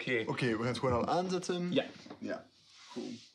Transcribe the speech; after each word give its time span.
Oké. 0.00 0.24
Oké, 0.26 0.46
we 0.46 0.56
gaan 0.56 0.66
het 0.66 0.78
gewoon 0.78 0.94
al 0.94 1.06
aanzetten. 1.06 1.72
Ja. 1.72 1.84
Ja, 2.18 2.46
goed. 2.88 3.28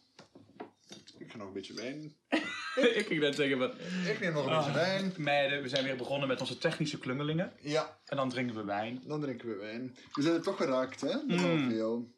Ik 1.17 1.31
ga 1.31 1.37
nog 1.37 1.47
een 1.47 1.53
beetje 1.53 1.73
wijn. 1.73 2.15
ik 2.99 3.05
ging 3.07 3.19
net 3.19 3.35
zeggen, 3.35 3.57
van, 3.57 3.71
Ik 4.07 4.19
neem 4.19 4.33
nog 4.33 4.45
een 4.45 4.51
Ah. 4.51 4.57
beetje 4.65 4.79
wijn. 4.79 5.13
meiden, 5.17 5.61
we 5.61 5.69
zijn 5.69 5.83
weer 5.83 5.95
begonnen 5.95 6.27
met 6.27 6.39
onze 6.41 6.57
technische 6.57 6.97
klungelingen. 6.99 7.53
Ja, 7.61 7.99
En 8.05 8.17
dan 8.17 8.29
drinken 8.29 8.55
we 8.55 8.63
wijn. 8.63 9.01
dan 9.07 9.21
drinken 9.21 9.47
we 9.47 9.55
wijn. 9.55 9.95
We 10.13 10.21
zijn 10.21 10.33
er 10.35 10.41
toch 10.41 10.57
geraakt, 10.57 11.01
hè? 11.01 11.07
Dat 11.07 11.23
is 11.27 11.41
al 11.43 11.55
Mm. 11.55 11.69
veel. 11.69 12.13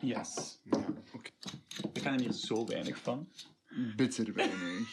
Yes. 0.00 0.60
Ja, 0.64 0.84
oké. 1.12 1.30
We 1.92 2.00
gaan 2.00 2.14
er 2.14 2.20
hier 2.20 2.32
zo 2.32 2.66
weinig 2.66 2.98
van. 2.98 3.28
Bitter 3.96 4.32
weinig. 4.32 4.88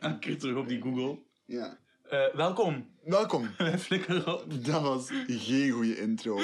En 0.00 0.18
ik 0.20 0.38
terug 0.38 0.56
op 0.56 0.68
die 0.68 0.82
Google. 0.82 1.18
Ja. 1.44 1.78
Eh, 2.08 2.34
welkom. 2.34 2.90
Welkom. 3.04 3.50
Wij 3.58 3.78
flikkeren 3.78 4.26
op. 4.40 4.64
Dat 4.64 4.82
was 4.82 5.08
geen 5.26 5.70
goede 5.70 5.98
intro, 6.00 6.40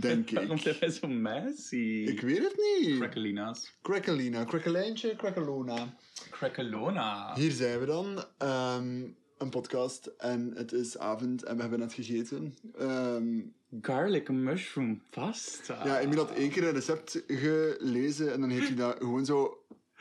denk 0.00 0.30
Waarom 0.30 0.56
ik. 0.56 0.62
zijn 0.62 0.76
wij 0.80 0.90
zo 0.90 1.06
messy? 1.08 2.04
Ik 2.08 2.20
weet 2.20 2.38
het 2.38 2.56
niet. 2.80 2.96
Crackalina's. 2.98 3.72
Crackalina, 3.82 4.44
Crackaleentje, 4.44 5.16
Crackalona. 5.16 5.94
Crackalona. 6.30 7.34
Hier 7.34 7.50
zijn 7.50 7.80
we 7.80 7.86
dan. 7.86 8.24
Ehm, 8.38 9.02
een 9.38 9.50
podcast 9.50 10.06
en 10.18 10.52
het 10.54 10.72
is 10.72 10.98
avond 10.98 11.42
en 11.42 11.54
we 11.54 11.60
hebben 11.60 11.78
net 11.78 11.92
gegeten. 11.92 12.54
Ehm, 12.78 13.40
Garlic 13.80 14.28
mushroom 14.30 15.02
pasta. 15.10 15.86
ja, 15.86 16.00
Emil 16.00 16.16
had 16.18 16.32
één 16.32 16.50
keer 16.50 16.64
een 16.66 16.72
recept 16.74 17.22
gelezen 17.26 18.32
en 18.32 18.40
dan 18.40 18.50
heeft 18.50 18.66
hij 18.66 18.76
dat 18.76 18.96
gewoon 18.98 19.24
zo 19.24 19.58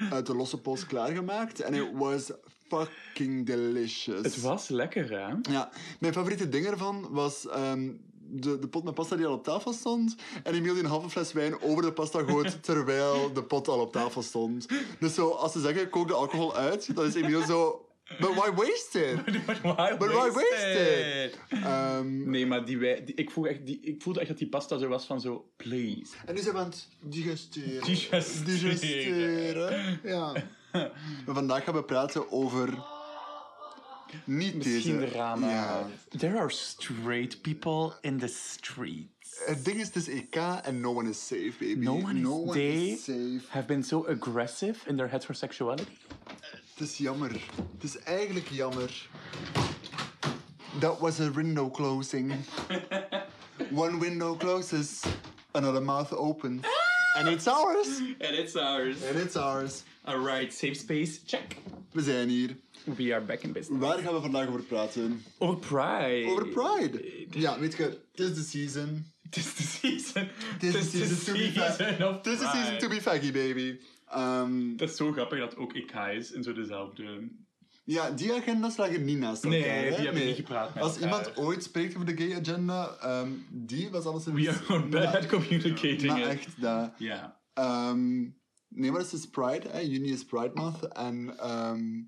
uit 0.10 0.26
de 0.26 0.36
losse 0.36 0.62
pols 0.62 0.86
klaargemaakt. 0.86 1.60
En 1.60 1.74
it 1.74 1.90
was 1.94 2.32
fucking 2.68 3.46
delicious. 3.46 4.24
Het 4.24 4.42
was 4.42 4.70
lekker, 4.70 5.10
hè? 5.10 5.52
Ja, 5.54 5.70
mijn 6.00 6.14
favoriete 6.14 6.50
ding 6.50 6.66
ervan 6.66 7.08
was 7.10 7.48
ehm, 7.48 7.90
de, 8.32 8.60
de 8.60 8.68
pot 8.68 8.84
met 8.84 8.94
pasta 8.94 9.16
die 9.16 9.26
al 9.26 9.34
op 9.34 9.44
tafel 9.44 9.74
stond. 9.74 10.16
En 10.44 10.54
Emiel 10.54 10.74
die 10.74 10.84
een 10.84 10.90
halve 10.90 11.10
fles 11.10 11.34
wijn 11.34 11.62
over 11.62 11.84
de 11.84 11.92
pasta 11.94 12.24
goot 12.24 12.64
terwijl 12.64 13.34
de 13.34 13.44
pot 13.44 13.68
al 13.68 13.80
op 13.80 13.92
tafel 13.92 14.22
stond. 14.22 14.68
Dus 15.00 15.14
zo, 15.14 15.30
als 15.30 15.52
ze 15.52 15.60
zeggen, 15.60 15.90
kook 15.90 16.08
de 16.08 16.14
alcohol 16.14 16.56
uit, 16.56 16.96
dan 16.96 17.06
is 17.06 17.14
Emiel 17.16 17.46
zo... 17.46 17.86
But 18.20 18.34
why 18.36 18.52
waste 18.56 19.12
it? 19.12 19.46
But 19.46 19.62
why 19.76 19.98
But 19.98 20.08
why 20.08 20.32
waste 20.32 20.34
waste 20.34 21.24
it? 21.26 21.60
Ehm, 21.64 22.30
Nee, 22.30 22.46
maar 22.48 22.66
die, 22.66 22.78
wij- 22.78 23.04
die, 23.04 23.16
ik, 23.16 23.32
voel 23.32 23.46
echt, 23.46 23.66
die, 23.66 23.80
ik 23.82 24.02
voelde 24.02 24.20
echt 24.20 24.30
dat 24.30 24.38
die 24.38 24.50
pasta 24.50 24.78
zo 24.78 24.88
was 24.88 25.06
van 25.06 25.22
zo, 25.22 25.46
please. 25.58 26.14
en 26.26 26.36
nu 26.36 26.42
zijn 26.42 26.54
we 26.56 26.60
aan 26.62 26.66
het 26.70 26.88
digesteren. 27.02 27.84
Digesteren. 27.84 28.46
Digesteren, 28.46 30.00
Ja. 30.04 30.34
Maar 31.26 31.36
vandaag 31.36 31.64
gaan 31.64 31.74
we 31.74 31.84
praten 31.84 32.32
over... 32.32 32.84
Niet 34.24 34.56
Misschien 34.56 35.00
deze. 35.00 35.12
de 35.12 35.18
ramen. 35.18 35.50
Ja. 35.50 35.88
There 36.18 36.38
are 36.40 36.50
straight 36.50 37.42
people 37.42 37.94
in 38.02 38.20
the 38.20 38.28
streets. 38.28 39.10
Het 39.46 39.66
ding 39.66 39.80
is, 39.80 39.86
het 39.88 39.96
is 39.96 40.08
EK 40.08 40.36
en 40.64 40.80
no 40.82 40.94
one 40.96 41.10
is 41.10 41.28
safe, 41.28 41.54
baby. 41.60 41.76
No 41.76 41.94
one 41.94 42.20
is, 42.20 42.26
one 42.26 42.52
they 42.52 42.88
is 42.88 43.04
safe. 43.04 43.42
have 43.48 43.66
been 43.66 43.84
so 43.84 44.08
aggressive 44.08 44.90
in 44.90 44.96
their 44.98 45.10
heterosexuality. 45.10 45.84
Het 46.76 46.90
is 46.90 46.98
jammer. 46.98 47.32
Het 47.74 47.84
is 47.84 47.98
eigenlijk 48.00 48.48
jammer. 48.50 49.08
That 50.80 51.00
was 51.00 51.20
a 51.20 51.32
window 51.32 51.72
closing. 51.74 52.34
One 53.72 54.00
window 54.00 54.38
closes, 54.38 55.02
another 55.52 55.82
mouth 55.82 56.12
opens. 56.14 56.66
And 57.18 57.28
it's 57.28 57.48
ours. 57.48 57.88
And 58.20 58.36
it's 58.36 58.56
ours. 58.56 59.04
And 59.04 59.18
it's 59.20 59.36
ours. 59.36 59.84
Alright, 60.04 60.54
safe 60.54 60.74
space, 60.74 61.20
check. 61.26 61.56
We 61.92 62.02
zijn 62.02 62.30
hier. 62.30 62.56
We 62.84 63.14
are 63.14 63.26
back 63.26 63.42
in 63.44 63.52
business. 63.52 63.82
Waar 63.86 63.98
gaan 63.98 64.14
we 64.14 64.22
vandaag 64.22 64.48
over 64.48 64.62
praten? 64.64 65.24
Over 65.38 65.58
Pride. 65.60 66.26
Over 66.32 66.48
Pride. 66.48 67.26
Ja, 67.30 67.60
weet 67.60 67.78
je, 67.78 67.84
het 68.12 68.20
is 68.20 68.34
de 68.34 68.42
season. 68.44 69.06
Het 69.22 69.36
is 69.38 69.56
de 69.56 69.64
season. 69.64 70.28
Het 70.54 70.64
is 70.64 70.72
de 70.74 70.82
season 70.98 71.18
to 71.26 71.32
be 71.34 71.52
season 71.54 71.72
faggy. 71.76 72.04
Het 72.18 72.26
is 72.28 72.40
de 72.40 72.46
season 72.54 72.78
to 72.78 72.88
be 72.90 73.02
faggy, 73.02 73.32
baby. 73.32 73.80
Ehm, 74.08 74.76
Dat 74.76 74.90
is 74.90 74.96
zo 74.96 75.12
grappig 75.12 75.40
dat 75.40 75.56
ook 75.58 75.74
ik 75.74 75.92
ga 75.92 76.10
is 76.10 76.32
in 76.32 76.44
zo 76.44 76.54
dezelfde... 76.54 77.30
ja, 77.84 78.12
die 78.12 78.34
agenda's 78.34 78.78
lagen 78.78 79.06
niet 79.06 79.18
naast 79.18 79.44
elkaar. 79.44 79.60
Nee, 79.60 79.70
hè? 79.70 79.96
die 79.96 80.06
hebben 80.06 80.26
niet 80.26 80.36
gepraat 80.36 80.74
met 80.74 80.84
Als 80.84 80.94
elkaar. 80.98 81.10
iemand 81.10 81.38
ooit 81.38 81.64
spreekt 81.64 81.96
over 81.96 82.16
de 82.16 82.24
gay 82.24 82.40
agenda, 82.40 82.96
ehm, 83.02 83.30
die 83.50 83.90
was 83.90 84.06
alles 84.06 84.26
in 84.28 84.34
We 84.34 84.50
are 84.68 84.88
bad 84.90 85.16
at 85.16 85.26
communicating 85.26 86.06
Maar 86.08 86.22
echt, 86.22 86.62
dat... 86.62 86.92
Ja. 86.98 87.40
Ehm, 87.54 88.24
nee, 88.74 88.92
maar 88.92 89.02
het 89.02 89.14
is 89.14 89.30
Pride. 89.30 89.68
Hè. 89.70 89.80
Juni 89.80 90.12
is 90.12 90.26
Pride 90.26 90.52
Month. 90.54 90.88
En 90.88 91.38
ehm, 91.38 92.02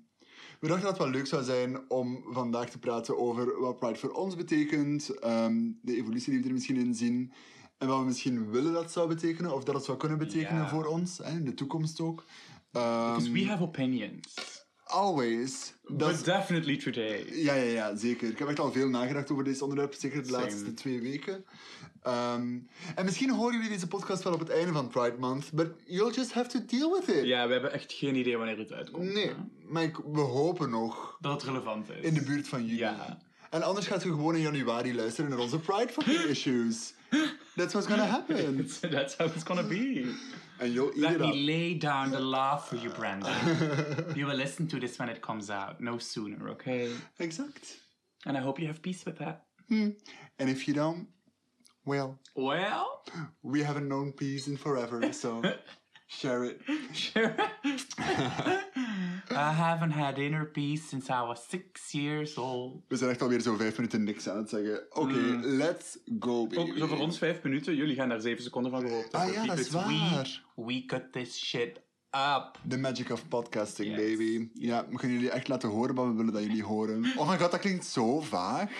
we 0.60 0.66
dachten 0.68 0.84
dat 0.86 0.98
het 0.98 0.98
wel 0.98 1.10
leuk 1.10 1.26
zou 1.26 1.42
zijn 1.44 1.90
om 1.90 2.24
vandaag 2.28 2.70
te 2.70 2.78
praten 2.78 3.18
over 3.18 3.60
wat 3.60 3.78
Pride 3.78 3.98
voor 3.98 4.12
ons 4.12 4.36
betekent. 4.36 5.08
ehm, 5.18 5.56
de 5.82 5.96
evolutie 5.96 6.32
die 6.32 6.40
we 6.40 6.46
er 6.46 6.52
misschien 6.52 6.76
in 6.76 6.94
zien. 6.94 7.32
En 7.78 7.88
wat 7.88 7.98
we 7.98 8.04
misschien 8.04 8.50
willen 8.50 8.72
dat 8.72 8.82
het 8.82 8.92
zou 8.92 9.08
betekenen. 9.08 9.54
Of 9.54 9.64
dat 9.64 9.74
het 9.74 9.84
zou 9.84 9.98
kunnen 9.98 10.18
betekenen 10.18 10.68
voor 10.68 10.84
ons. 10.86 11.18
Hè, 11.18 11.30
in 11.30 11.44
de 11.44 11.54
toekomst 11.54 12.00
ook. 12.00 12.24
Ehm, 12.72 13.06
Because 13.14 13.32
we 13.32 13.46
have 13.46 13.62
opinions. 13.62 14.63
Always. 14.94 15.74
But 15.88 16.24
definitely 16.24 16.76
today. 16.76 17.24
ja, 17.32 17.54
ja, 17.54 17.62
ja, 17.72 17.96
zeker. 17.96 18.28
Ik 18.30 18.38
heb 18.38 18.48
echt 18.48 18.58
al 18.58 18.72
veel 18.72 18.88
nagedacht 18.88 19.30
over 19.30 19.44
deze 19.44 19.62
onderwerp, 19.62 19.94
zeker 19.94 20.22
de 20.22 20.28
Same. 20.28 20.42
laatste 20.42 20.74
twee 20.74 21.00
weken. 21.00 21.44
Ehm, 22.02 22.58
en 22.94 23.04
misschien 23.04 23.30
horen 23.30 23.54
jullie 23.54 23.68
deze 23.70 23.86
podcast 23.88 24.22
wel 24.22 24.32
op 24.32 24.38
het 24.38 24.48
einde 24.50 24.72
van 24.72 24.88
Pride 24.88 25.16
Month, 25.18 25.52
but 25.52 25.68
you'll 25.86 26.12
just 26.12 26.32
have 26.32 26.48
to 26.48 26.58
deal 26.66 26.92
with 26.92 27.16
it. 27.16 27.24
Ja, 27.24 27.46
we 27.46 27.52
hebben 27.52 27.72
echt 27.72 27.92
geen 27.92 28.14
idee 28.16 28.36
wanneer 28.36 28.58
het 28.58 28.72
uitkomt. 28.72 29.12
Nee, 29.12 29.26
hè. 29.26 29.34
maar 29.68 29.82
ik, 29.82 29.96
we 30.12 30.20
hopen 30.20 30.70
nog 30.70 31.16
Dat 31.20 31.32
het 31.32 31.42
relevant 31.42 31.90
is. 31.90 32.00
in 32.04 32.14
de 32.14 32.22
buurt 32.22 32.48
van 32.48 32.64
juni. 32.66 32.78
Ja. 32.78 33.18
En 33.50 33.62
anders 33.62 33.86
gaat 33.86 34.04
u 34.04 34.08
gewoon 34.10 34.34
in 34.34 34.40
januari 34.42 34.94
luisteren 34.94 35.30
naar 35.30 35.38
onze 35.38 35.58
Pride 35.58 35.92
fucking 35.92 36.20
issues. 36.34 36.94
That's 37.56 37.74
what's 37.74 37.86
gonna 37.86 38.06
happen. 38.06 38.68
That's 38.82 39.14
how 39.16 39.26
it's 39.26 39.44
gonna 39.44 39.62
be. 39.62 40.06
And 40.60 40.72
you'll 40.74 40.90
eat 40.90 40.98
Let 40.98 41.14
it 41.14 41.20
me 41.20 41.28
up. 41.28 41.34
lay 41.36 41.74
down 41.74 42.10
the 42.10 42.20
law 42.20 42.56
for 42.56 42.76
you, 42.76 42.90
Brandon. 42.90 43.32
you 44.16 44.26
will 44.26 44.36
listen 44.36 44.66
to 44.68 44.78
this 44.80 44.98
when 44.98 45.08
it 45.08 45.20
comes 45.20 45.50
out, 45.50 45.80
no 45.80 45.98
sooner, 45.98 46.48
okay? 46.50 46.90
Exact. 47.18 47.76
And 48.26 48.36
I 48.36 48.40
hope 48.40 48.60
you 48.60 48.66
have 48.68 48.80
peace 48.82 49.04
with 49.04 49.18
that. 49.18 49.44
Hmm. 49.68 49.90
And 50.38 50.48
if 50.50 50.66
you 50.68 50.74
don't, 50.74 51.08
well, 51.86 52.18
Well, 52.34 53.02
we 53.42 53.62
haven't 53.62 53.88
known 53.88 54.12
peace 54.12 54.46
in 54.48 54.56
forever, 54.56 55.12
so 55.12 55.42
share 56.06 56.44
it. 56.44 56.60
sure. 56.92 57.34
I 59.30 59.52
haven't 59.52 59.90
had 59.92 60.18
inner 60.18 60.44
peace 60.44 60.82
since 60.88 61.08
I 61.10 61.22
was 61.26 61.46
six 61.48 61.92
years 61.92 62.36
old. 62.36 62.82
We 62.88 62.96
zijn 62.96 63.10
echt 63.10 63.22
alweer 63.22 63.40
zo 63.40 63.56
vijf 63.56 63.76
minuten 63.76 64.04
niks 64.04 64.28
aan 64.28 64.36
het 64.36 64.48
zeggen. 64.48 64.86
Oké, 64.90 65.38
let's 65.42 65.98
go, 66.20 66.46
baby. 66.46 66.70
Ook 66.70 66.76
zo 66.78 66.86
voor 66.86 66.98
ons 66.98 67.18
vijf 67.18 67.42
minuten, 67.42 67.74
jullie 67.76 67.94
gaan 67.94 68.08
daar 68.08 68.20
zeven 68.20 68.42
seconden 68.42 68.70
van 68.70 68.80
gehoord 68.80 69.12
Ah 69.12 69.32
ja, 69.32 69.46
dat 69.46 69.58
is 69.58 69.70
waar. 69.70 70.42
We, 70.56 70.64
we 70.64 70.84
cut 70.86 71.12
this 71.12 71.38
shit 71.46 71.80
up. 72.10 72.58
The 72.68 72.78
magic 72.78 73.10
of 73.10 73.28
podcasting, 73.28 73.88
Yes. 73.96 73.96
baby. 73.96 74.48
Ja, 74.54 74.86
we 74.90 74.96
kunnen 74.96 75.16
jullie 75.16 75.32
echt 75.32 75.48
laten 75.48 75.68
horen 75.68 75.94
wat 75.94 76.06
we 76.06 76.12
willen 76.14 76.32
dat 76.32 76.42
jullie 76.42 76.64
horen. 76.64 77.04
Oh 77.16 77.28
my 77.30 77.38
god, 77.38 77.50
dat 77.50 77.60
klinkt 77.60 77.84
zo 77.84 78.20
vaag. 78.20 78.70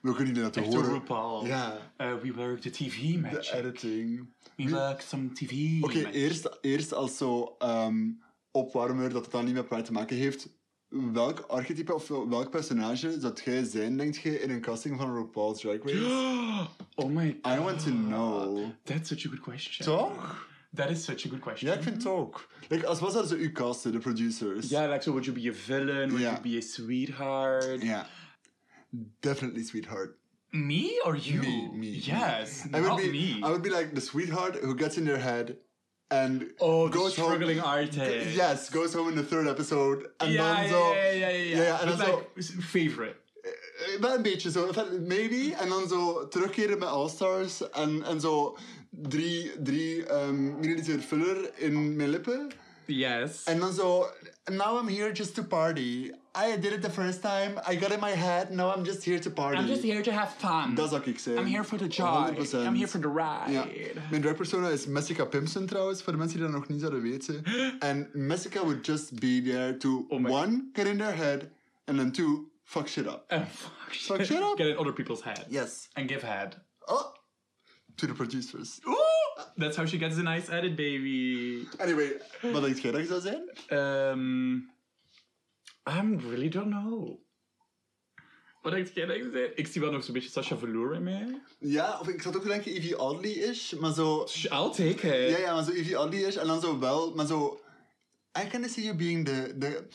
We 0.00 0.14
kunnen 0.14 0.26
jullie 0.26 0.42
laten 0.42 0.62
horen. 0.62 0.92
RuPaul. 0.92 1.46
Ja. 1.46 1.76
Uh, 1.98 2.14
we 2.22 2.32
work 2.32 2.60
the 2.60 2.70
TV 2.70 3.00
De 3.12 3.18
magic. 3.18 3.52
editing. 3.52 4.26
We 4.56 4.68
work 4.68 5.00
some 5.00 5.32
TV 5.32 5.82
Oké, 5.82 6.08
eerst, 6.10 6.58
eerst 6.60 6.94
als 6.94 7.16
zo 7.16 7.54
ehm, 7.58 8.08
opwarmer 8.50 9.10
dat 9.12 9.22
het 9.22 9.30
dan 9.32 9.44
niet 9.44 9.54
met 9.54 9.68
Pride 9.68 9.82
te 9.82 9.92
maken 9.92 10.16
heeft. 10.16 10.48
Welk 11.12 11.38
archetype 11.40 11.94
of 11.94 12.08
welk 12.08 12.50
personage 12.50 13.20
zou 13.20 13.34
jij 13.44 13.64
zijn, 13.64 13.96
denk 13.96 14.14
je, 14.16 14.40
in 14.40 14.50
een 14.50 14.60
casting 14.60 14.96
van 15.00 15.16
RuPaul's 15.16 15.60
Drag 15.60 15.78
Race? 15.82 15.98
Oh 16.94 17.10
my 17.10 17.38
god. 17.42 17.54
I 17.54 17.58
want 17.62 17.82
to 17.84 17.90
know. 17.90 18.64
That's 18.84 19.08
such 19.08 19.26
a 19.26 19.28
good 19.28 19.40
question. 19.40 19.86
Toch? 19.86 20.48
That 20.74 20.90
is 20.90 21.04
such 21.04 21.26
a 21.26 21.28
good 21.28 21.40
question. 21.40 21.70
Ja, 21.70 21.76
ik 21.76 21.82
vind 21.82 21.96
het 21.96 22.06
ook. 22.06 22.46
Like, 22.68 22.86
als 22.86 23.00
was 23.00 23.12
dat 23.12 23.28
ze 23.28 23.36
u 23.36 23.52
casten, 23.52 23.92
de 23.92 23.98
producers? 23.98 24.68
Yeah, 24.68 24.90
like 24.90 25.02
so 25.02 25.10
would 25.10 25.24
you 25.26 25.40
be 25.40 25.48
a 25.48 25.52
villain? 25.52 26.08
Would 26.08 26.20
Yeah. 26.20 26.32
you 26.32 26.40
be 26.50 26.56
a 26.56 26.60
sweetheart? 26.60 27.82
Ja. 27.82 28.06
Definitely 29.20 29.62
sweetheart. 29.64 30.18
Me 30.52 30.98
or 31.04 31.14
you? 31.16 31.40
Me, 31.40 31.68
me. 31.74 31.88
Yes, 31.88 32.66
I 32.74 32.80
would 32.80 32.96
be, 33.02 33.10
me. 33.10 33.40
I 33.42 33.50
would 33.50 33.62
be 33.62 33.70
like 33.70 33.94
the 33.94 34.00
sweetheart 34.00 34.56
who 34.56 34.74
gets 34.74 34.96
in 34.96 35.04
their 35.04 35.18
head 35.18 35.56
and 36.10 36.42
oh, 36.58 36.88
the 36.88 36.98
goes 36.98 37.12
struggling 37.12 37.58
home. 37.58 37.70
artist. 37.70 38.34
Yes, 38.34 38.68
goes 38.70 38.92
home 38.94 39.08
in 39.08 39.14
the 39.16 39.22
third 39.22 39.46
episode 39.46 40.08
and 40.18 40.32
Yeah, 40.32 40.42
dan 40.54 40.70
yeah, 40.70 40.94
yeah, 40.94 41.14
yeah, 41.18 41.32
yeah, 41.32 41.56
Ja, 41.56 41.62
ja, 41.64 41.80
en 41.80 41.86
But 41.88 41.98
dan 41.98 42.06
zo. 42.06 42.26
like, 42.36 42.62
favorite. 42.62 43.16
eh, 43.42 44.00
Wel 44.00 44.14
een 44.14 44.22
beetje 44.22 44.50
zo, 44.50 44.70
maybe. 45.06 45.54
En 45.60 45.68
dan 45.68 45.88
zo 45.88 46.28
terugkeren 46.28 46.78
met 46.78 46.88
All 46.88 47.08
Stars 47.08 47.70
en, 47.70 48.02
en 48.02 48.20
zo 48.20 48.56
drie, 48.90 49.62
drie 49.62 50.12
um, 50.12 50.58
milliliter 50.58 50.98
filler 51.00 51.50
in 51.56 51.96
mijn 51.96 52.08
lippen. 52.10 52.50
Yes. 52.86 53.44
En 53.44 53.58
dan 53.60 53.72
zo, 53.72 54.06
now 54.52 54.80
I'm 54.82 54.88
here 54.96 55.12
just 55.12 55.34
to 55.34 55.42
party. 55.44 56.10
I 56.34 56.56
did 56.56 56.72
it 56.72 56.82
the 56.82 56.90
first 56.90 57.22
time, 57.22 57.58
I 57.66 57.74
got 57.74 57.90
in 57.90 58.00
my 58.00 58.10
head, 58.10 58.50
now 58.52 58.72
I'm 58.72 58.84
just 58.84 59.04
here 59.04 59.18
to 59.18 59.30
party. 59.30 59.58
I'm 59.58 59.66
just 59.66 59.82
here 59.82 60.02
to 60.02 60.12
have 60.12 60.32
fun. 60.38 60.74
Dat 60.74 60.88
zou 60.90 61.02
ik 61.04 61.18
zeggen. 61.18 61.42
I'm 61.42 61.50
here 61.50 61.64
for 61.64 61.78
the 61.78 61.88
joy. 61.88 62.30
100%. 62.34 62.66
I'm 62.66 62.74
here 62.74 62.86
for 62.86 63.00
the 63.00 63.08
ride. 63.08 63.52
Ja. 63.52 63.66
Mijn 64.10 64.22
dragpersona 64.22 64.68
is 64.68 64.86
Messica 64.86 65.24
Pimpson 65.24 65.66
trouwens, 65.66 66.02
voor 66.02 66.12
de 66.12 66.18
mensen 66.18 66.38
die 66.38 66.46
dat 66.46 66.56
nog 66.56 66.68
niet 66.68 66.80
zouden 66.80 67.02
weten. 67.02 67.44
En 67.78 68.10
Messica 68.12 68.60
would 68.60 68.86
just 68.86 69.20
be 69.20 69.42
there 69.44 69.76
to, 69.76 70.06
Oh 70.08 70.24
one, 70.24 70.70
get 70.72 70.86
in 70.86 70.98
their 70.98 71.16
head, 71.16 71.48
and 71.84 71.96
then 71.98 72.12
two, 72.12 72.50
fuck 72.64 72.88
shit 72.88 73.06
up. 73.06 73.24
Uh, 73.32 73.38
fuck, 73.38 73.94
Fuck 73.94 74.24
shit 74.24 74.40
up. 74.40 74.56
Get 74.56 74.66
in 74.66 74.76
other 74.76 74.92
people's 74.92 75.22
head. 75.22 75.46
Yes. 75.48 75.88
And 75.92 76.08
give 76.08 76.26
head. 76.26 76.56
Oh, 76.86 77.12
to 77.96 78.06
the 78.06 78.14
producers. 78.14 78.80
Ooh! 78.86 78.96
That's 79.56 79.76
how 79.76 79.86
she 79.86 79.98
gets 79.98 80.16
a 80.18 80.22
nice 80.22 80.48
edit, 80.48 80.76
baby. 80.76 81.66
Anyway, 81.78 82.20
wat 82.52 82.62
denk 82.62 82.78
jij 82.78 82.90
dat 82.92 83.06
zou 83.06 83.20
zijn? 83.20 83.78
Um, 83.78 84.70
I 85.90 86.16
really 86.28 86.48
don't 86.48 86.70
know. 86.70 87.18
Wat 88.62 88.72
denk 88.72 88.86
jij 88.88 89.06
dat 89.06 89.16
ik? 89.16 89.52
Ik 89.54 89.66
zie 89.66 89.80
wel 89.80 89.90
nog 89.92 90.04
zo'n 90.04 90.14
beetje 90.14 90.30
Sasha 90.30 90.56
Velour 90.56 90.94
in 90.94 91.02
mij. 91.02 91.40
Ja, 91.58 91.98
of 92.00 92.08
ik 92.08 92.22
zat 92.22 92.36
ook 92.36 92.42
te 92.42 92.48
denken 92.48 92.72
Evie 92.72 92.98
Oddly 92.98 93.30
is, 93.30 93.74
maar 93.78 93.92
zo... 93.92 94.24
I'll 94.42 94.70
take 94.70 95.24
it. 95.24 95.30
Ja, 95.30 95.38
ja, 95.38 95.54
maar 95.54 95.64
zo 95.64 95.70
Evie 95.70 96.00
Oddly 96.00 96.22
is 96.22 96.36
en 96.36 96.46
dan 96.46 96.60
zo 96.60 96.78
wel, 96.78 97.14
maar 97.14 97.26
zo... 97.26 97.60
I 98.44 98.48
kind 98.48 98.64
of 98.64 98.70
see 98.70 98.84
you 98.84 98.96
being 98.96 99.24
the... 99.26 99.54
the 99.58 99.88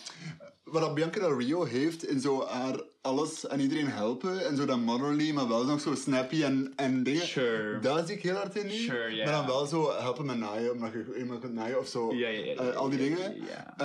wat 0.64 0.94
Bianca 0.94 1.20
Del 1.20 1.38
Rio 1.40 1.64
heeft 1.64 2.06
in 2.08 2.20
zo 2.20 2.46
haar 2.46 2.82
alles 3.02 3.48
en 3.48 3.60
iedereen 3.60 3.88
helpen 3.88 4.46
en 4.46 4.56
zo 4.58 4.66
dat 4.66 4.80
motherly, 4.80 5.32
maar 5.32 5.48
wel 5.48 5.66
nog 5.66 5.82
zo 5.82 5.96
snappy 5.96 6.44
en, 6.44 6.74
en 6.76 7.04
dingen. 7.04 7.28
Sure. 7.28 7.80
Daar 7.80 8.06
zie 8.06 8.16
ik 8.16 8.22
heel 8.24 8.36
hard 8.36 8.56
in. 8.56 8.72
Sure, 8.72 9.16
ja. 9.16 9.24
Maar 9.26 9.34
dan 9.34 9.46
wel 9.46 9.66
zo 9.66 9.92
helpen 9.92 10.26
met 10.26 10.38
naaien, 10.38 10.72
omdat 10.72 10.92
je 10.92 11.16
iemand 11.18 11.40
kunt 11.40 11.54
naaien 11.54 11.80
of 11.80 11.88
zo. 11.88 12.14
Ja, 12.14 12.28
ja, 12.28 12.46
ja, 12.46 12.56
Eh, 12.56 12.76
al 12.76 12.90
die 12.90 13.00
dingen. 13.00 13.36
ja. 13.36 13.76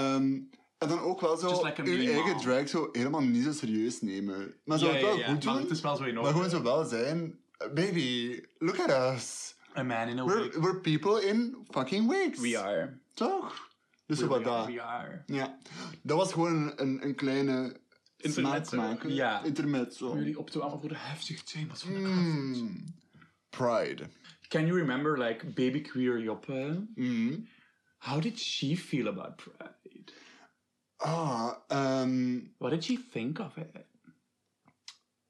En 0.80 0.88
dan 0.88 0.98
ook 1.00 1.20
wel 1.20 1.36
zo 1.36 1.64
like 1.64 1.82
meme 1.82 2.10
eigen 2.12 2.36
drag 2.36 2.68
zo 2.68 2.88
helemaal 2.92 3.20
niet 3.20 3.44
zo 3.44 3.52
serieus 3.52 4.00
nemen. 4.00 4.54
Maar 4.64 4.78
zo 4.78 4.86
Ja, 4.86 4.92
het 4.92 5.02
wel 5.02 5.18
ja, 5.18 5.26
goed 5.28 5.44
maar 5.44 5.54
doen. 5.54 5.62
het 5.62 5.70
is 5.70 5.80
wel 5.80 5.96
zo 5.96 6.04
in 6.04 6.14
Maar 6.14 6.32
gewoon 6.32 6.50
zo 6.50 6.62
wel 6.62 6.84
zijn. 6.84 7.38
Baby, 7.74 8.40
look 8.58 8.78
at 8.78 9.14
us. 9.14 9.54
A 9.76 9.82
man 9.82 10.08
in 10.08 10.18
a 10.18 10.24
We're, 10.24 10.42
wig. 10.42 10.54
we're 10.56 10.80
people 10.80 11.26
in 11.28 11.66
fucking 11.70 12.08
wigs. 12.10 12.40
We 12.40 12.58
are. 12.58 12.98
Toch? 13.14 13.68
Dus 14.06 14.18
zo 14.18 14.26
wat 14.26 14.44
dat. 14.44 14.66
We 14.66 14.82
are. 14.82 15.22
Ja. 15.26 15.58
Dat 16.02 16.16
was 16.16 16.32
gewoon 16.32 16.72
een, 16.76 17.04
een, 17.06 17.14
kleine 17.14 17.76
Intermezzo. 18.16 18.64
smaakmaker. 18.64 19.10
Ja. 19.10 19.42
Intermezzo. 19.44 20.08
Om 20.08 20.18
jullie 20.18 20.38
op 20.38 20.50
te 20.50 20.58
voor 20.58 20.88
de 20.88 20.96
heftige 20.96 21.44
thema's 21.44 21.82
van 21.82 21.92
de 21.92 21.98
Mm. 22.00 22.84
Pride. 23.50 24.08
Can 24.48 24.66
you 24.66 24.78
remember, 24.78 25.18
like, 25.18 25.46
baby 25.46 25.80
queer 25.80 26.18
Joppe? 26.22 26.86
Mm. 26.94 27.48
How 27.98 28.22
did 28.22 28.38
she 28.38 28.76
feel 28.76 29.06
about 29.08 29.36
Pride? 29.36 29.74
Ah, 31.02 31.64
ehm... 31.68 32.52
What 32.58 32.70
did 32.70 32.84
she 32.84 32.98
think 33.10 33.38
of 33.38 33.56
it? 33.56 33.86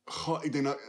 Goh, 0.04 0.44
ik 0.44 0.52
denk 0.52 0.64
dat... 0.64 0.80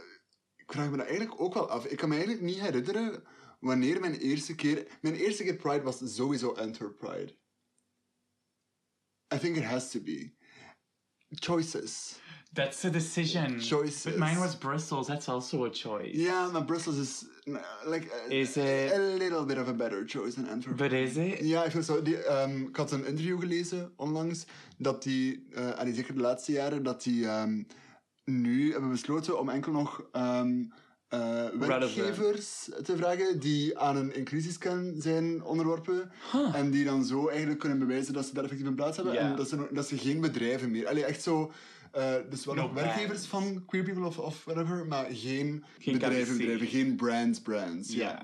Ik 0.56 0.72
vraag 0.72 0.90
me 0.90 0.96
dat 0.96 1.06
eigenlijk 1.06 1.40
ook 1.40 1.54
wel 1.54 1.70
af. 1.70 1.86
Ik 1.86 1.96
kan 1.96 2.08
me 2.08 2.14
eigenlijk 2.14 2.44
niet 2.44 2.60
herinneren 2.60 3.24
wanneer 3.60 4.00
mijn 4.00 4.14
eerste 4.14 4.54
keer... 4.54 4.98
Mijn 5.00 5.14
eerste 5.14 5.42
keer 5.42 5.56
Pride 5.56 5.82
was 5.82 6.14
sowieso 6.14 6.52
Antwerp 6.52 6.98
Pride. 6.98 7.36
I 9.34 9.38
think 9.38 9.56
it 9.56 9.64
has 9.64 9.90
to 9.90 10.00
be. 10.00 10.34
Choices. 11.28 12.20
That's 12.54 12.84
a 12.84 12.90
decision. 12.90 13.60
Choices. 13.60 14.04
But 14.04 14.18
mine 14.18 14.38
was 14.38 14.54
Brussels. 14.54 15.06
That's 15.06 15.28
also 15.28 15.64
a 15.64 15.70
choice. 15.70 16.10
Ja, 16.12 16.48
maar 16.50 16.64
Brussels 16.64 16.96
is 16.96 17.24
uh, 17.44 17.56
like 17.86 18.10
a, 18.12 18.32
Is 18.32 18.56
a 18.56 18.98
little 18.98 19.44
bit 19.44 19.58
of 19.58 19.68
a 19.68 19.72
better 19.72 20.04
choice 20.06 20.34
than 20.34 20.48
Antwerp. 20.48 20.76
But 20.76 20.92
is 20.92 21.16
it? 21.16 21.38
Ja, 21.40 21.64
ik, 21.64 21.70
vind 21.70 21.84
zo, 21.84 22.02
die, 22.02 22.16
ehm, 22.16 22.62
ik 22.62 22.76
had 22.76 22.90
een 22.90 23.06
interview 23.06 23.40
gelezen 23.40 23.92
onlangs 23.96 24.44
dat 24.78 25.02
die, 25.02 25.46
eh 25.50 25.70
allee, 25.70 25.94
zeker 25.94 26.14
de 26.14 26.20
laatste 26.20 26.52
jaren, 26.52 26.82
dat 26.82 27.02
die 27.02 27.26
ehm, 27.26 27.62
nu 28.24 28.72
hebben 28.72 28.90
besloten 28.90 29.38
om 29.38 29.48
enkel 29.48 29.72
nog 29.72 30.02
eh, 31.12 31.46
werkgevers 31.58 32.68
te 32.82 32.96
vragen 32.96 33.38
die 33.40 33.78
aan 33.78 33.96
een 33.96 34.14
inclusiescan 34.14 34.94
zijn 34.98 35.44
onderworpen. 35.44 36.10
Huh. 36.32 36.54
En 36.54 36.70
die 36.70 36.84
dan 36.84 37.04
zo 37.04 37.28
eigenlijk 37.28 37.60
kunnen 37.60 37.78
bewijzen 37.78 38.12
dat 38.12 38.26
ze 38.26 38.34
daar 38.34 38.44
effectief 38.44 38.66
een 38.66 38.74
plaats 38.74 38.96
hebben. 38.96 39.18
En 39.18 39.36
dat 39.36 39.48
ze, 39.48 39.68
dat 39.70 39.88
ze 39.88 39.98
geen 39.98 40.20
bedrijven 40.20 40.70
meer... 40.70 40.88
Allee, 40.88 41.04
echt 41.04 41.22
zo... 41.22 41.52
eh, 41.92 42.14
dus 42.30 42.44
wel 42.44 42.54
No 42.54 42.62
nog 42.62 42.72
werkgevers 42.72 43.26
van 43.26 43.64
queer 43.66 43.82
people 43.82 44.06
of, 44.06 44.18
of 44.18 44.44
whatever, 44.44 44.86
maar 44.86 45.06
geen, 45.10 45.64
Geen 45.78 45.92
bedrijven, 45.92 46.36
bedrijven, 46.36 46.66
geen 46.66 46.96
brands, 46.96 47.40
brands. 47.40 47.92
Ja. 47.92 48.22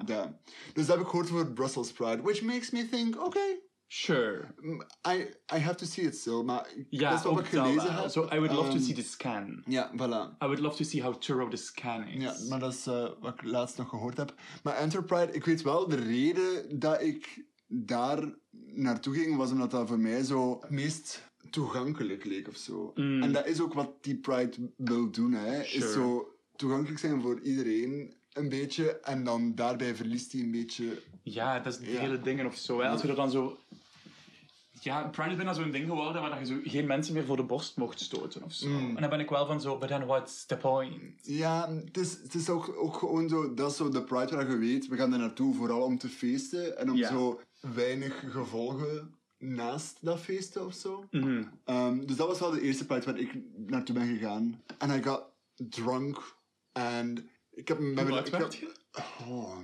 Dus 0.72 0.86
dat 0.86 0.96
heb 0.96 1.00
ik 1.00 1.06
gehoord 1.06 1.28
voor 1.28 1.52
Brussels 1.52 1.92
Pride, 1.92 2.22
which 2.22 2.42
makes 2.42 2.70
me 2.70 2.88
think, 2.88 3.24
okay, 3.24 3.60
Sure. 3.90 4.54
Mm, 4.62 4.82
I, 5.06 5.28
I 5.50 5.58
have 5.58 5.76
to 5.76 5.86
see 5.86 6.02
it 6.02 6.16
still, 6.16 6.42
maar 6.42 6.66
Ja, 6.90 7.10
dat 7.10 7.18
is 7.18 7.24
wat 7.24 7.38
ik 7.38 7.46
gelezen 7.46 7.94
heb. 7.94 8.10
So 8.10 8.24
I 8.24 8.38
would 8.38 8.52
love 8.52 8.68
to 8.68 8.76
Ehm, 8.76 8.84
see 8.84 8.94
the 8.94 9.02
scan. 9.02 9.62
Ja, 9.66 9.90
voilà. 9.92 10.36
I 10.42 10.46
would 10.46 10.58
love 10.58 10.76
to 10.76 10.84
see 10.84 11.02
how 11.02 11.14
thorough 11.14 11.50
the 11.50 11.56
scan 11.56 12.06
is. 12.06 12.22
Ja, 12.22 12.34
maar 12.48 12.58
dat 12.58 12.72
is 12.72 12.86
eh, 12.86 13.08
wat 13.20 13.34
ik 13.34 13.42
laatst 13.42 13.76
nog 13.76 13.88
gehoord 13.88 14.16
heb. 14.16 14.34
Maar 14.62 14.74
Enterprise, 14.74 15.32
ik 15.32 15.44
weet 15.44 15.62
wel, 15.62 15.88
de 15.88 15.96
reden 15.96 16.78
dat 16.78 17.00
ik 17.00 17.44
daar 17.66 18.34
naartoe 18.50 19.14
ging, 19.14 19.36
was 19.36 19.50
omdat 19.50 19.70
dat 19.70 19.88
voor 19.88 19.98
mij 19.98 20.22
zo 20.22 20.58
het 20.60 20.70
meest 20.70 21.27
toegankelijk 21.50 22.24
leek 22.24 22.48
of 22.48 22.56
zo. 22.56 22.92
Mm. 22.94 23.22
En 23.22 23.32
dat 23.32 23.46
is 23.46 23.60
ook 23.60 23.74
wat 23.74 23.90
die 24.00 24.16
Pride 24.16 24.70
wil 24.76 25.10
doen, 25.10 25.32
hè. 25.32 25.64
Sure. 25.64 25.84
Is 25.86 25.92
zo 25.92 26.32
toegankelijk 26.56 26.98
zijn 27.00 27.20
voor 27.22 27.40
iedereen, 27.40 28.14
een 28.32 28.48
beetje. 28.48 28.90
En 29.00 29.24
dan 29.24 29.54
daarbij 29.54 29.94
verliest 29.94 30.32
hij 30.32 30.40
een 30.40 30.50
beetje... 30.50 31.02
Ja, 31.22 31.58
dat 31.60 31.72
is 31.72 31.78
de 31.78 31.92
Ja. 31.92 31.98
hele 32.00 32.20
dingen 32.20 32.46
of 32.46 32.56
zo. 32.56 32.80
Hè. 32.80 32.88
Als 32.88 33.02
we 33.02 33.08
er 33.08 33.14
dan 33.14 33.30
zo... 33.30 33.58
Ja, 34.80 35.02
Pride 35.08 35.30
is 35.30 35.36
bijna 35.36 35.52
zo'n 35.52 35.70
ding 35.70 35.86
geworden 35.86 36.22
waar 36.22 36.38
je 36.38 36.46
zo 36.46 36.54
geen 36.64 36.86
mensen 36.86 37.14
meer 37.14 37.24
voor 37.24 37.36
de 37.36 37.42
borst 37.42 37.76
mocht 37.76 38.00
stoten 38.00 38.42
of 38.42 38.52
zo. 38.52 38.68
Mm. 38.68 38.94
En 38.96 39.00
dan 39.00 39.10
ben 39.10 39.20
ik 39.20 39.30
wel 39.30 39.46
van 39.46 39.60
zo, 39.60 39.78
but 39.78 39.88
then 39.88 40.06
what's 40.06 40.46
the 40.46 40.56
point? 40.56 40.92
Ja, 41.22 41.74
het 41.84 41.96
is, 41.96 42.12
het 42.22 42.34
is 42.34 42.48
ook, 42.48 42.74
ook 42.76 42.94
gewoon 42.96 43.28
zo, 43.28 43.54
dat 43.54 43.70
is 43.70 43.76
zo 43.76 43.88
de 43.88 44.02
Pride 44.04 44.34
waar 44.36 44.50
je 44.50 44.56
weet, 44.56 44.88
we 44.88 44.96
gaan 44.96 45.12
er 45.12 45.18
naartoe 45.18 45.54
vooral 45.54 45.82
om 45.82 45.98
te 45.98 46.08
feesten 46.08 46.78
en 46.78 46.90
om 46.90 46.96
Ja. 46.96 47.08
zo 47.08 47.40
weinig 47.74 48.24
gevolgen 48.32 49.14
naast 49.38 49.98
dat 50.00 50.20
feesten 50.20 50.66
of 50.66 50.74
zo. 50.74 51.04
Mhm. 51.10 51.44
Ehm, 51.64 52.06
dus 52.06 52.16
dat 52.16 52.26
was 52.26 52.40
wel 52.40 52.50
de 52.50 52.60
eerste 52.60 52.86
Pride 52.86 53.04
waar 53.04 53.18
ik 53.18 53.34
naartoe 53.56 53.94
ben 53.94 54.06
gegaan. 54.06 54.62
En 54.78 54.90
I 54.90 55.02
got 55.02 55.22
drunk 55.56 56.36
en 56.72 57.30
ik 57.50 57.68
heb... 57.68 57.78
Hoe 57.78 58.12
oud 58.12 58.30
werd 58.30 58.54
je? 58.54 58.72
Oh. 58.96 59.58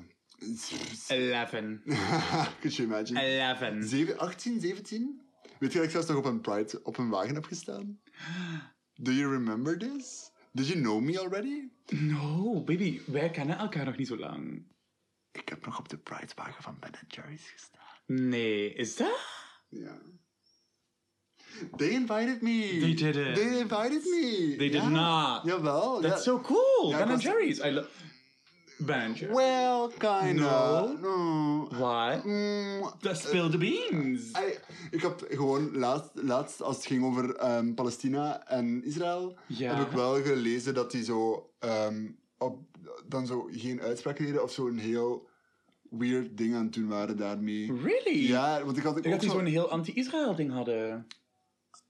11. 1.08 1.50
Could 2.60 2.76
you 2.76 2.88
imagine? 2.88 3.20
11. 3.20 3.84
Zeven, 3.84 4.18
18, 4.18 4.60
17? 4.60 5.20
Weet 5.58 5.72
je 5.72 5.78
dat 5.78 5.86
ik 5.86 5.92
zelfs 5.92 6.08
nog 6.08 6.16
op 6.16 6.24
een 6.24 6.40
Pride 6.40 6.80
op 6.82 6.98
een 6.98 7.08
wagen 7.08 7.34
heb 7.34 7.44
gestaan? 7.44 8.00
Do 8.94 9.12
you 9.12 9.32
remember 9.32 9.78
this? 9.78 10.30
Did 10.52 10.66
you 10.66 10.80
know 10.80 11.00
me 11.00 11.20
already? 11.20 11.68
No, 11.90 12.62
baby, 12.64 13.00
wij 13.06 13.30
kennen 13.30 13.58
elkaar 13.58 13.84
nog 13.84 13.96
niet 13.96 14.06
zo 14.06 14.18
lang. 14.18 14.66
Ik 15.32 15.48
heb 15.48 15.66
nog 15.66 15.78
op 15.78 15.88
de 15.88 15.98
Pridewagen 15.98 16.62
van 16.62 16.76
Ben 16.80 16.90
Jerry's 17.08 17.50
gestaan. 17.50 17.80
Nee, 18.06 18.74
is 18.74 18.96
dat? 18.96 19.43
Ja. 19.74 19.96
They 21.76 21.88
invited 21.90 22.42
me. 22.42 22.78
They 22.80 22.94
didn't. 22.94 23.34
They 23.34 23.58
invited 23.60 24.04
me. 24.04 24.54
They 24.56 24.68
did 24.70 24.82
Ja. 24.82 24.88
not. 24.88 25.44
Jawel. 25.44 26.00
That's 26.00 26.22
so 26.24 26.40
cool. 26.40 26.90
Ben 26.90 27.00
ik 27.00 27.06
was- 27.08 27.22
Jerry's. 27.22 27.58
I 27.58 27.70
love 27.70 27.88
Ben 28.78 29.12
Jerry's. 29.14 29.36
Well, 29.36 29.88
kinda. 29.98 30.42
No. 30.42 30.96
No. 31.00 31.68
Why? 31.78 32.20
Mm, 32.24 32.90
That 33.00 33.16
spill 33.18 33.50
the 33.50 33.58
beans. 33.58 34.30
I- 34.30 34.58
ik 34.90 35.02
heb 35.02 35.24
gewoon 35.28 35.76
laatst, 35.76 36.10
laatst 36.14 36.62
als 36.62 36.76
het 36.76 36.86
ging 36.86 37.04
over 37.04 37.34
ehm, 37.36 37.74
Palestina 37.74 38.46
en 38.46 38.84
Israël, 38.84 39.38
heb 39.54 39.86
ik 39.86 39.92
wel 39.92 40.22
gelezen 40.22 40.74
dat 40.74 40.90
die 40.90 41.04
zo, 41.04 41.50
ehm, 41.58 42.10
op, 42.38 42.58
dan 43.06 43.26
zo 43.26 43.48
geen 43.52 43.80
uitspraak 43.80 44.16
deden 44.18 44.42
of 44.42 44.52
zo 44.52 44.66
een 44.66 44.78
heel 44.78 45.28
weird 45.90 46.36
ding 46.36 46.54
aan 46.54 46.64
het 46.64 46.72
doen 46.72 46.88
waren 46.88 47.16
daarmee. 47.16 47.72
Really? 47.82 48.28
Ja, 48.28 48.64
want 48.64 48.76
ik 48.76 48.82
had 48.82 48.96
Ik 48.96 49.04
ook 49.04 49.10
dacht 49.10 49.20
die 49.20 49.30
zo... 49.30 49.36
zo'n 49.36 49.46
heel 49.46 49.68
anti-Israël 49.70 50.34
ding 50.34 50.52
hadden. 50.52 51.06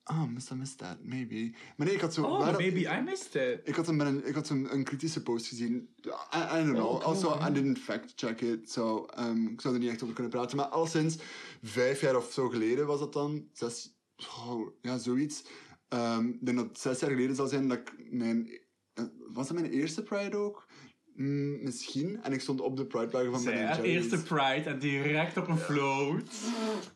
Ah, 0.03 0.27
must 0.27 0.49
have 0.49 0.61
missed 0.61 0.79
that, 0.79 0.97
maybe. 1.03 1.51
Maar 1.77 1.87
nee, 1.87 1.97
ik 1.97 2.01
had 2.01 2.15
zo... 2.15 2.23
Oh, 2.23 2.57
baby, 2.57 2.87
I 2.87 3.01
missed 3.05 3.35
it. 3.35 3.69
Ik 3.69 3.75
had, 3.75 3.89
een, 3.89 4.01
een, 4.01 4.27
ik 4.27 4.35
had 4.35 4.49
een, 4.49 4.73
een 4.73 4.85
kritische 4.85 5.23
post 5.23 5.47
gezien. 5.47 5.89
I, 6.05 6.11
I 6.37 6.65
don't 6.65 6.73
know. 6.73 6.91
Oh, 6.91 7.01
cool, 7.01 7.03
also. 7.03 7.39
I 7.49 7.53
didn't 7.53 7.79
fact-check 7.79 8.41
it. 8.41 8.71
So, 8.71 9.07
um, 9.19 9.49
ik 9.49 9.61
zou 9.61 9.75
er 9.75 9.81
niet 9.81 9.91
echt 9.91 10.03
over 10.03 10.15
kunnen 10.15 10.33
praten. 10.33 10.57
Maar 10.57 10.67
al 10.67 10.87
sinds 10.87 11.17
vijf 11.63 12.01
jaar 12.01 12.17
of 12.17 12.33
zo 12.33 12.49
geleden 12.49 12.87
was 12.87 12.99
dat 12.99 13.13
dan. 13.13 13.49
Zes, 13.53 13.95
oh, 14.47 14.69
ja, 14.83 14.99
zoiets. 14.99 15.45
Um, 15.89 16.29
ik 16.29 16.47
denk 16.47 16.57
dat 16.57 16.67
het 16.67 16.79
zes 16.79 17.01
jaar 17.01 17.11
geleden 17.11 17.37
zal 17.37 17.47
zijn 17.47 17.69
dat 17.69 17.79
ik 17.79 17.95
mijn... 18.11 18.49
eh, 18.95 19.05
Was 19.33 19.47
dat 19.49 19.57
mijn 19.57 19.71
eerste 19.71 20.03
Pride 20.03 20.37
ook? 20.37 20.67
Mm, 21.17 21.63
misschien. 21.63 22.19
En 22.23 22.33
ik 22.33 22.41
stond 22.41 22.61
op 22.61 22.77
de 22.77 22.85
Pride-wagen 22.85 23.33
van 23.33 23.45
Ben 23.45 23.53
Zij, 23.57 23.67
Jerry's. 23.67 23.85
eerste 23.95 24.23
Pride 24.23 24.71
en 24.71 24.79
direct 24.79 25.37
op 25.37 25.49
een 25.49 25.59
float 25.59 26.23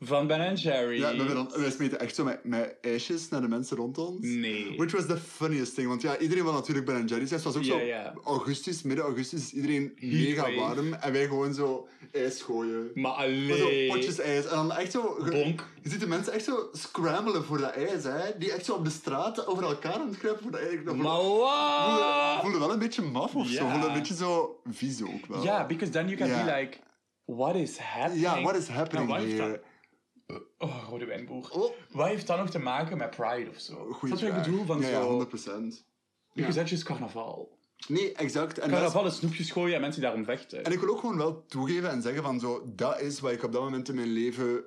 van 0.00 0.26
Ben 0.26 0.54
Jerry's. 0.54 1.00
Ja, 1.00 1.16
wij, 1.16 1.26
dan, 1.34 1.50
wij 1.56 1.70
smeten 1.70 2.00
echt 2.00 2.14
zo 2.14 2.24
met, 2.24 2.44
met 2.44 2.76
ijsjes 2.80 3.28
naar 3.28 3.40
de 3.40 3.48
mensen 3.48 3.76
rond 3.76 3.98
ons. 3.98 4.26
Nee. 4.26 4.74
Which 4.76 4.92
was 4.92 5.06
the 5.06 5.16
funniest 5.16 5.74
thing. 5.74 5.88
Want 5.88 6.02
ja, 6.02 6.18
iedereen 6.18 6.44
wil 6.44 6.52
natuurlijk 6.52 6.86
Ben 6.86 7.06
Jerry's. 7.06 7.30
Het 7.30 7.42
was 7.42 7.56
ook 7.56 7.64
zo 7.64 7.78
ja. 7.78 8.14
augustus, 8.24 8.82
midden 8.82 9.04
augustus, 9.04 9.40
is 9.42 9.52
iedereen 9.52 9.92
mega 10.00 10.42
wave. 10.42 10.54
warm. 10.54 10.92
En 10.92 11.12
wij 11.12 11.26
gewoon 11.26 11.54
zo 11.54 11.88
ijs 12.12 12.42
gooien. 12.42 12.90
Maar 12.94 13.12
Maar 13.12 13.56
zo 13.56 13.64
alleen. 13.64 13.88
potjes 13.88 14.18
ijs. 14.20 14.44
En 14.44 14.56
dan 14.56 14.72
echt 14.72 14.92
zo... 14.92 15.16
Bonk. 15.30 15.64
Je 15.88 15.94
ziet 15.94 16.02
de 16.02 16.08
mensen 16.08 16.32
echt 16.32 16.44
zo 16.44 16.68
scramblen 16.72 17.44
voor 17.44 17.58
dat 17.58 17.72
ijs, 17.72 18.04
hè. 18.04 18.38
Die 18.38 18.52
echt 18.52 18.64
zo 18.64 18.74
op 18.74 18.84
de 18.84 18.90
straat 18.90 19.46
over 19.46 19.64
elkaar 19.64 19.92
aan 19.92 20.08
het 20.08 20.18
voor 20.42 20.50
dat 20.50 20.60
ijs. 20.60 20.82
Maar 20.82 20.96
wat? 20.96 22.40
voelde 22.40 22.58
wel 22.58 22.72
een 22.72 22.78
beetje 22.78 23.02
maf 23.02 23.34
of 23.34 23.46
zo. 23.46 23.68
Voelde 23.68 23.86
een 23.86 23.92
beetje 23.92 24.14
zo 24.14 24.60
vies 24.70 25.02
ook 25.02 25.26
wel. 25.26 25.42
Ja, 25.42 25.66
because 25.66 25.92
then 25.92 26.08
you 26.08 26.16
can 26.16 26.28
be 26.28 26.52
like, 26.52 26.78
what 27.24 27.54
is 27.54 27.78
happening? 27.78 28.20
Ja, 28.20 28.42
what 28.42 28.56
is 28.56 28.68
happening 28.68 29.08
En 29.08 29.14
wat 29.14 29.24
heeft 29.24 29.38
here? 29.38 29.62
Oh, 30.58 30.88
rode 30.88 31.04
wijnboer. 31.04 31.50
Oh. 31.50 31.72
Wat 31.90 32.06
heeft 32.06 32.26
dat 32.26 32.38
nog 32.38 32.50
te 32.50 32.58
maken 32.58 32.96
met 32.96 33.10
Pride 33.10 33.50
of 33.50 33.58
zo? 33.58 33.74
Goeie 33.74 34.14
dat 34.14 34.22
is 34.22 34.28
wat 34.28 34.36
ik 34.36 34.42
bedoel 34.44 34.64
van 34.64 34.80
ja, 34.80 34.88
zo... 34.88 35.18
Ja, 35.18 35.26
100%. 35.26 35.30
Because 36.34 36.58
that's 36.58 36.70
just 36.70 36.82
carnaval. 36.82 37.58
Nee, 37.86 38.12
exact. 38.12 38.58
En, 38.58 38.66
is- 38.66 38.74
Carnaval 38.74 39.06
is 39.06 39.16
snoepjes 39.16 39.50
gooien 39.50 39.74
en 39.74 39.80
mensen 39.80 40.02
daarom 40.02 40.24
vechten. 40.24 40.64
en 40.64 40.72
ik 40.72 40.80
wil 40.80 40.88
ook 40.88 41.00
gewoon 41.00 41.16
wel 41.16 41.44
toegeven 41.46 41.90
en 41.90 42.02
zeggen 42.02 42.22
van 42.22 42.40
zo, 42.40 42.62
dat 42.66 43.00
is 43.00 43.20
wat 43.20 43.32
ik 43.32 43.42
op 43.42 43.52
dat 43.52 43.62
moment 43.62 43.88
in 43.88 43.94
mijn 43.94 44.12
leven 44.12 44.64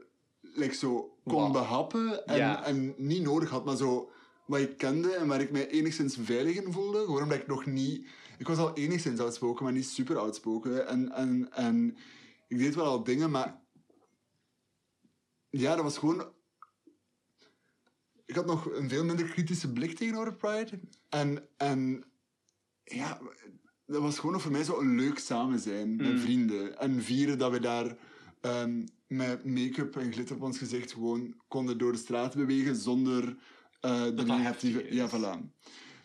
like, 0.53 0.73
zo 0.73 1.17
kon 1.23 1.41
Wow. 1.41 1.51
behappen 1.51 2.25
en, 2.27 2.37
Ja. 2.37 2.65
en 2.65 2.93
niet 2.97 3.21
nodig 3.21 3.49
had, 3.49 3.65
maar 3.65 3.75
zo 3.77 4.11
wat 4.45 4.59
ik 4.59 4.77
kende 4.77 5.11
en 5.13 5.27
waar 5.27 5.41
ik 5.41 5.51
mij 5.51 5.67
enigszins 5.69 6.17
veilig 6.21 6.55
in 6.55 6.71
voelde. 6.71 6.99
Gewoon 7.05 7.23
omdat 7.23 7.37
ik 7.37 7.47
nog 7.47 7.65
niet... 7.65 8.07
Ik 8.37 8.47
was 8.47 8.57
al 8.57 8.73
enigszins 8.73 9.19
outspoken, 9.19 9.63
maar 9.63 9.73
niet 9.73 9.85
super 9.87 10.17
outspoken. 10.17 10.87
En, 10.87 11.11
en, 11.11 11.51
en 11.53 11.97
ik 12.47 12.57
deed 12.57 12.75
wel 12.75 12.85
al 12.85 13.03
dingen, 13.03 13.31
maar... 13.31 13.59
Ja, 15.49 15.75
dat 15.75 15.83
was 15.83 15.97
gewoon... 15.97 16.31
Ik 18.25 18.35
had 18.35 18.45
nog 18.45 18.71
een 18.71 18.89
veel 18.89 19.03
minder 19.05 19.25
kritische 19.29 19.71
blik 19.71 19.95
tegenover 19.97 20.35
Pride. 20.35 20.79
En, 21.09 21.47
en 21.57 22.03
ja, 22.83 23.19
dat 23.85 24.01
was 24.01 24.19
gewoon 24.19 24.41
voor 24.41 24.51
mij 24.51 24.63
zo 24.63 24.79
een 24.79 24.95
leuk 24.95 25.19
samen 25.19 25.59
zijn 25.59 25.95
met 25.95 26.11
Mm. 26.11 26.17
vrienden. 26.19 26.79
En 26.79 27.01
vieren 27.03 27.37
dat 27.37 27.51
we 27.51 27.59
daar 27.59 27.97
ehm, 28.41 28.85
met 29.11 29.45
make-up 29.45 29.95
en 29.95 30.13
glitter 30.13 30.35
op 30.35 30.41
ons 30.41 30.57
gezicht 30.57 30.93
gewoon 30.93 31.35
konden 31.47 31.77
door 31.77 31.91
de 31.91 31.97
straat 31.97 32.35
bewegen 32.35 32.75
zonder 32.75 33.37
eh 33.79 34.03
de 34.03 34.13
dat 34.13 34.25
negatieve... 34.25 34.93
Ja, 34.93 35.09
voilà. 35.09 35.59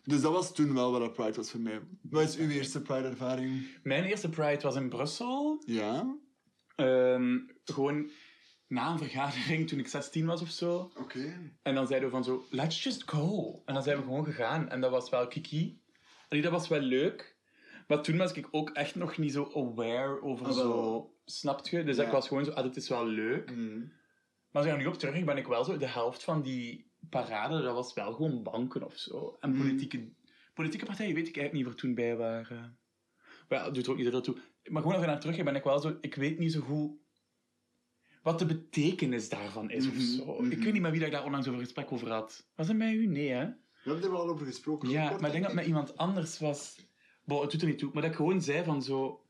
Dus 0.05 0.21
dat 0.21 0.33
was 0.33 0.55
toen 0.55 0.75
wel 0.75 0.91
wat 0.91 1.01
dat 1.01 1.13
Pride 1.13 1.37
was 1.37 1.51
voor 1.51 1.61
mij. 1.61 1.81
Wat 2.03 2.29
is 2.29 2.37
uw 2.37 2.49
eerste 2.49 2.83
Pride-ervaring? 2.83 3.67
Mijn 3.83 4.05
eerste 4.05 4.29
Pride 4.29 4.61
was 4.61 4.77
in 4.77 4.89
Brussel. 4.89 5.63
Ja? 5.67 6.17
Ehm, 6.77 7.39
gewoon 7.65 8.11
na 8.69 8.91
een 8.91 8.99
vergadering 8.99 9.69
toen 9.69 9.79
ik 9.79 9.89
16 9.89 10.27
was 10.27 10.43
of 10.43 10.51
zo. 10.51 10.91
Oké. 10.97 11.53
En 11.63 11.75
dan 11.75 11.87
zeiden 11.87 12.09
we 12.09 12.15
van 12.15 12.25
zo, 12.25 12.45
let's 12.51 12.83
just 12.83 13.11
go. 13.11 13.63
En 13.65 13.75
dan 13.75 13.83
zijn 13.83 13.97
we 13.97 14.03
gewoon 14.03 14.25
gegaan. 14.25 14.69
En 14.69 14.81
dat 14.81 14.91
was 14.91 15.11
wel 15.11 15.27
kiki. 15.27 15.81
Allee, 16.29 16.43
dat 16.43 16.53
was 16.53 16.69
wel 16.69 16.81
leuk. 16.81 17.36
Maar 17.87 18.03
toen 18.03 18.17
was 18.17 18.33
ik 18.33 18.49
ook 18.51 18.71
echt 18.71 18.95
nog 18.95 19.19
niet 19.19 19.33
zo 19.33 19.51
aware 19.55 20.23
over 20.23 20.47
Ah, 20.47 20.53
zo... 20.53 21.11
Snapt 21.25 21.69
je? 21.69 21.85
Dus 21.85 21.97
Ja. 21.97 22.05
ik 22.05 22.11
was 22.11 22.29
gewoon 22.29 22.45
zo, 22.45 22.51
ah, 22.51 22.63
dit 22.63 22.77
is 22.77 22.89
wel 22.89 23.07
leuk. 23.07 23.51
Mm. 23.57 23.79
Maar 24.51 24.63
als 24.63 24.65
ik 24.67 24.73
er 24.73 24.79
nu 24.79 24.87
op 24.87 24.95
terug 24.99 25.25
ben 25.25 25.37
ik 25.37 25.47
wel 25.47 25.65
zo... 25.65 25.77
De 25.77 25.87
helft 25.87 26.25
van 26.25 26.43
die 26.43 26.91
parade, 27.11 27.63
dat 27.63 27.75
was 27.75 27.95
wel 27.95 28.13
gewoon 28.13 28.43
banken 28.43 28.83
of 28.85 28.97
zo. 28.97 29.37
En 29.41 29.51
Mm. 29.51 29.59
politieke, 29.59 30.09
politieke 30.55 30.85
partijen 30.87 31.15
weet 31.15 31.29
ik 31.29 31.37
eigenlijk 31.37 31.53
niet 31.55 31.65
waar 31.65 31.75
toen 31.83 31.95
bij 31.95 32.17
waren. 32.17 32.79
Maar 33.49 33.59
ja, 33.59 33.65
dat 33.65 33.75
doet 33.75 33.85
er 33.87 33.91
ook 33.93 33.99
niet 33.99 34.25
toe. 34.25 34.37
Maar 34.65 34.83
gewoon 34.83 34.97
als 34.97 35.05
ik 35.05 35.11
naar 35.11 35.21
terug 35.21 35.45
ben 35.45 35.57
ik 35.57 35.65
wel 35.65 35.79
zo... 35.79 35.97
Ik 36.01 36.15
weet 36.15 36.39
niet 36.39 36.53
zo 36.53 36.61
goed 36.61 36.93
wat 38.23 38.39
de 38.39 38.47
betekenis 38.47 39.29
daarvan 39.29 39.71
is 39.71 39.87
Mhm, 39.87 39.97
of 39.97 40.03
zo. 40.03 40.41
mhm. 40.43 40.51
Ik 40.51 40.63
weet 40.63 40.73
niet 40.73 40.83
met 40.83 40.91
wie 40.91 41.01
dat 41.01 41.09
ik 41.09 41.15
daar 41.15 41.25
onlangs 41.25 41.49
over 41.49 41.61
gesprek 41.61 41.93
over 41.93 42.11
had. 42.11 42.47
Was 42.55 42.69
het 42.69 42.77
met 42.77 42.93
u? 42.93 43.07
Nee, 43.07 43.29
hè? 43.29 43.45
We 43.47 43.55
hebben 43.93 44.03
er 44.05 44.11
wel 44.11 44.29
over 44.29 44.47
gesproken. 44.47 44.89
Ja, 44.89 45.05
maar 45.05 45.15
ik 45.15 45.21
denk 45.21 45.33
dat 45.33 45.45
het 45.45 45.55
met 45.55 45.67
iemand 45.67 45.97
anders 45.97 46.39
was. 46.39 46.85
Bon, 47.27 47.41
het 47.41 47.51
doet 47.51 47.61
er 47.61 47.69
niet 47.69 47.79
toe. 47.79 47.91
Maar 47.93 48.03
dat 48.03 48.11
ik 48.11 48.17
gewoon 48.17 48.43
zei 48.43 48.65
van 48.65 48.83
zo... 48.83 49.21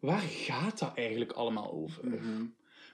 Waar 0.00 0.20
gaat 0.20 0.78
dat 0.78 0.92
eigenlijk 0.94 1.32
allemaal 1.32 1.72
over? 1.72 2.08
Mhm. 2.08 2.44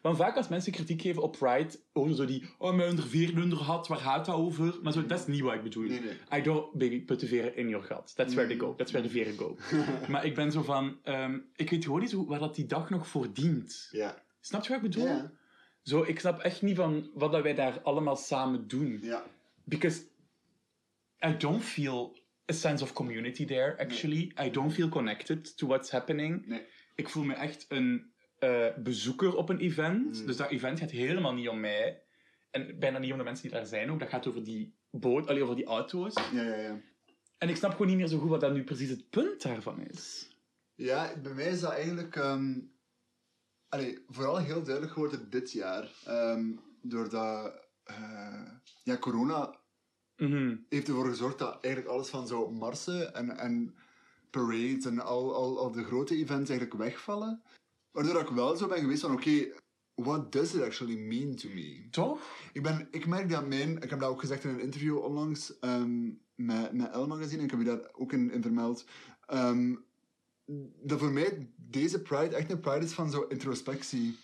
Want 0.03 0.17
vaak 0.17 0.37
als 0.37 0.49
mensen 0.49 0.73
kritiek 0.73 1.01
geven 1.01 1.23
op 1.23 1.37
Pride, 1.39 1.81
horen 1.93 2.15
zo 2.15 2.25
die... 2.25 2.45
Oh, 2.59 2.75
mijn 2.75 2.99
vier 2.99 3.55
had, 3.55 3.89
waar 3.89 3.99
gaat 3.99 4.27
dat 4.27 4.35
over? 4.35 4.79
Maar 4.83 4.93
zo, 4.93 5.07
dat 5.07 5.19
is 5.19 5.27
niet 5.27 5.41
wat 5.41 5.55
ik 5.55 5.63
bedoel. 5.63 5.89
Nee, 5.89 6.01
nee. 6.01 6.41
I 6.41 6.43
don't, 6.43 6.73
baby, 6.73 7.05
put 7.05 7.21
de 7.21 7.27
veren 7.27 7.57
in 7.57 7.69
your 7.69 7.85
gat. 7.85 8.13
That's 8.17 8.35
where 8.35 8.49
they 8.49 8.59
go. 8.59 8.75
That's 8.75 8.91
where 8.91 9.07
the 9.09 9.13
veren 9.13 9.37
go. 9.37 9.57
maar 10.13 10.25
ik 10.25 10.35
ben 10.35 10.53
zo 10.53 10.63
van... 10.63 10.99
ehm, 11.03 11.39
ik 11.57 11.71
weet 11.71 11.85
gewoon 11.85 12.01
niet 12.01 12.11
zo 12.11 12.27
waar 12.27 12.39
dat 12.39 12.55
die 12.55 12.67
dag 12.67 12.91
nog 12.91 13.07
voor 13.09 13.33
dient. 13.33 13.89
Ja. 13.91 14.23
Snap 14.41 14.63
je 14.63 14.69
wat 14.69 14.85
ik 14.85 14.91
bedoel? 14.91 15.31
Zo, 15.83 16.03
ik 16.03 16.21
snap 16.21 16.39
echt 16.39 16.63
niet 16.63 16.77
van 16.77 17.11
wat 17.15 17.33
dat 17.33 17.43
wij 17.43 17.55
daar 17.55 17.81
allemaal 17.81 18.17
samen 18.17 18.69
doen. 18.69 18.99
Ja. 19.03 19.25
Because 19.65 20.03
I 21.27 21.37
don't 21.37 21.63
feel 21.63 22.20
a 22.51 22.53
sense 22.53 22.83
of 22.83 22.93
community 22.93 23.45
there, 23.45 23.79
actually. 23.79 24.33
I 24.47 24.51
don't 24.51 24.73
feel 24.73 24.89
connected 24.89 25.57
to 25.57 25.67
what's 25.67 25.91
happening. 25.91 26.47
Nee. 26.47 26.67
Ik 26.95 27.09
voel 27.09 27.25
me 27.25 27.35
echt 27.35 27.67
een 27.69 28.13
eh, 28.39 28.67
bezoeker 28.77 29.37
op 29.37 29.49
een 29.49 29.59
event. 29.59 30.21
Mm. 30.21 30.27
Dus 30.27 30.37
dat 30.37 30.51
event 30.51 30.79
gaat 30.79 30.91
helemaal 30.91 31.35
niet 31.35 31.49
om 31.49 31.61
mij. 31.61 32.03
En 32.51 32.79
bijna 32.79 32.99
niet 32.99 33.13
om 33.13 33.19
de 33.19 33.25
mensen 33.25 33.49
die 33.49 33.57
daar 33.57 33.67
zijn 33.67 33.91
ook. 33.91 33.99
Dat 33.99 34.09
gaat 34.09 34.27
over 34.27 34.45
die 34.45 34.75
boot, 34.91 35.27
allee, 35.27 35.43
over 35.43 35.57
die 35.57 35.65
auto's. 35.65 36.15
Ja, 36.15 36.43
ja, 36.43 36.57
ja. 36.57 36.81
En 37.39 37.49
ik 37.49 37.57
snap 37.57 37.71
gewoon 37.71 37.87
niet 37.87 37.97
meer 37.97 38.07
zo 38.07 38.19
goed 38.19 38.29
wat 38.29 38.41
dat 38.41 38.53
nu 38.53 38.65
precies 38.65 38.91
het 38.91 39.11
punt 39.11 39.43
daarvan 39.43 39.81
is. 39.81 40.29
Ja, 40.75 41.13
bij 41.23 41.33
mij 41.33 41.49
is 41.49 41.61
dat 41.61 41.73
eigenlijk 41.73 42.17
allee, 43.71 44.05
vooral 44.09 44.39
heel 44.39 44.63
duidelijk 44.63 44.93
geworden 44.93 45.31
dit 45.31 45.53
jaar. 45.53 45.91
Ehm, 46.05 46.53
doordat 46.83 47.69
eh, 47.85 48.51
ja, 48.83 48.99
corona 48.99 49.60
Mhm. 50.21 50.57
heeft 50.69 50.89
ervoor 50.89 51.07
gezorgd 51.07 51.39
dat 51.39 51.59
eigenlijk 51.61 51.95
alles 51.95 52.09
van 52.09 52.27
zo 52.27 52.51
marsen 52.51 53.15
en, 53.15 53.39
en 53.39 53.75
parades 54.31 54.85
en 54.85 55.01
al, 55.01 55.35
al, 55.35 55.59
al 55.59 55.71
de 55.71 55.85
grote 55.85 56.15
events 56.15 56.51
eigenlijk 56.51 56.79
wegvallen. 56.79 57.43
Waardoor 57.91 58.21
ik 58.21 58.29
wel 58.29 58.57
zo 58.57 58.67
ben 58.67 58.79
geweest 58.79 59.01
van 59.01 59.13
oké, 59.13 59.53
what 59.95 60.33
does 60.33 60.55
it 60.55 60.63
actually 60.63 60.97
mean 60.97 61.35
to 61.35 61.49
me? 61.49 61.89
Toch? 61.91 62.21
Ik, 62.53 62.63
ben, 62.63 62.89
ik 62.91 63.07
merk 63.07 63.29
dat 63.29 63.49
mijn... 63.49 63.83
Ik 63.83 63.91
heb 63.91 64.01
dat 64.01 64.11
ook 64.11 64.21
gezegd 64.21 64.45
in 64.45 64.51
een 64.51 64.61
interview 64.61 64.99
onlangs 64.99 65.59
ehm, 65.59 66.11
met, 66.35 66.73
met 66.73 66.93
Elle 66.93 67.07
Magazine. 67.07 67.39
En 67.39 67.45
ik 67.45 67.51
heb 67.51 67.61
je 67.61 67.67
daar 67.67 67.89
ook 67.93 68.13
in, 68.13 68.31
in 68.31 68.43
vermeld. 68.43 68.85
ehm, 69.27 69.75
dat 70.83 70.99
voor 70.99 71.11
mij 71.13 71.49
deze 71.57 72.03
Pride 72.03 72.37
echt 72.37 72.51
een 72.51 72.61
Pride 72.61 72.85
is 72.85 72.93
van 72.93 73.11
zo 73.11 73.23
introspectie. 73.29 74.19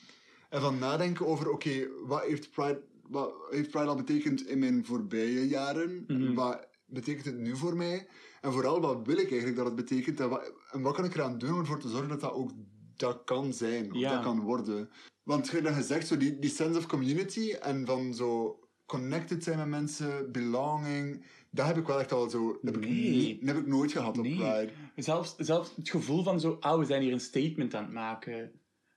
En 0.49 0.61
van 0.61 0.79
nadenken 0.79 1.27
over, 1.27 1.51
oké, 1.51 1.89
wat 2.05 2.23
heeft 2.23 2.51
Pride... 2.51 2.83
Wat 3.09 3.35
heeft 3.51 3.71
Pride 3.71 3.87
al 3.87 3.97
betekend 3.97 4.47
in 4.47 4.59
mijn 4.59 4.85
voorbije 4.85 5.49
jaren? 5.49 6.05
Mhm. 6.07 6.35
Wat 6.35 6.69
betekent 6.87 7.25
het 7.25 7.39
nu 7.39 7.57
voor 7.57 7.77
mij? 7.77 8.07
En 8.41 8.53
vooral, 8.53 8.81
wat 8.81 9.07
wil 9.07 9.17
ik 9.17 9.29
eigenlijk 9.29 9.57
dat 9.57 9.67
het 9.67 9.75
betekent? 9.75 10.21
En 10.21 10.29
wat, 10.29 10.53
en 10.71 10.81
wat 10.83 10.95
kan 10.95 11.05
ik 11.05 11.15
eraan 11.15 11.39
doen 11.39 11.53
om 11.53 11.59
ervoor 11.59 11.79
te 11.81 11.89
zorgen 11.89 12.09
dat 12.09 12.21
dat 12.21 12.33
ook 12.33 12.51
dat 12.97 13.23
kan 13.25 13.53
zijn? 13.53 13.93
Of 13.93 13.99
Ja. 13.99 14.15
dat 14.15 14.23
kan 14.23 14.41
worden? 14.41 14.91
Want 15.23 15.49
je 15.49 15.57
hebt 15.61 15.75
gezegd, 15.77 16.07
zo 16.07 16.17
die, 16.17 16.39
die 16.39 16.51
sense 16.51 16.79
of 16.79 16.87
community 16.87 17.53
en 17.53 17.87
van 17.87 18.15
zo 18.15 18.59
connected 18.87 19.45
zijn 19.45 19.59
met 19.59 19.69
mensen, 19.69 20.33
belonging, 20.33 21.25
dat 21.51 21.67
heb 21.67 21.77
ik 21.77 21.87
wel 21.87 22.01
echt 22.01 22.13
al 22.13 22.31
zo... 22.31 22.59
Heb 22.63 22.77
ik, 22.77 22.81
Nee. 22.81 23.11
niet, 23.11 23.41
dat 23.47 23.55
heb 23.55 23.65
ik 23.65 23.71
nooit 23.71 23.93
gehad 23.93 24.19
op 24.19 24.25
Nee. 24.25 24.37
Pride. 24.37 24.71
Zelfs, 24.97 25.35
zelfs 25.37 25.73
het 25.77 25.89
gevoel 25.89 26.23
van 26.23 26.41
zo, 26.41 26.57
ah, 26.61 26.79
we 26.79 26.85
zijn 26.85 27.03
hier 27.03 27.13
een 27.13 27.21
statement 27.21 27.75
aan 27.75 27.85
het 27.85 27.93
maken. 27.93 28.53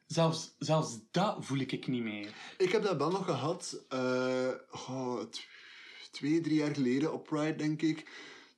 Zelfs, 0.10 0.56
zelfs 0.58 1.00
dat 1.12 1.38
voel 1.40 1.58
ik 1.58 1.72
ik 1.72 1.88
niet 1.88 2.04
meer. 2.04 2.34
Ik 2.58 2.72
heb 2.72 2.84
dat 2.84 2.98
wel 2.98 3.12
nog 3.12 3.26
gehad, 3.26 3.84
eh, 3.90 4.52
oh, 4.72 5.22
twee, 6.12 6.42
drie 6.42 6.56
jaar 6.56 6.74
geleden 6.74 7.14
op 7.14 7.24
Pride, 7.24 7.56
denk 7.56 7.82
ik. 7.82 8.10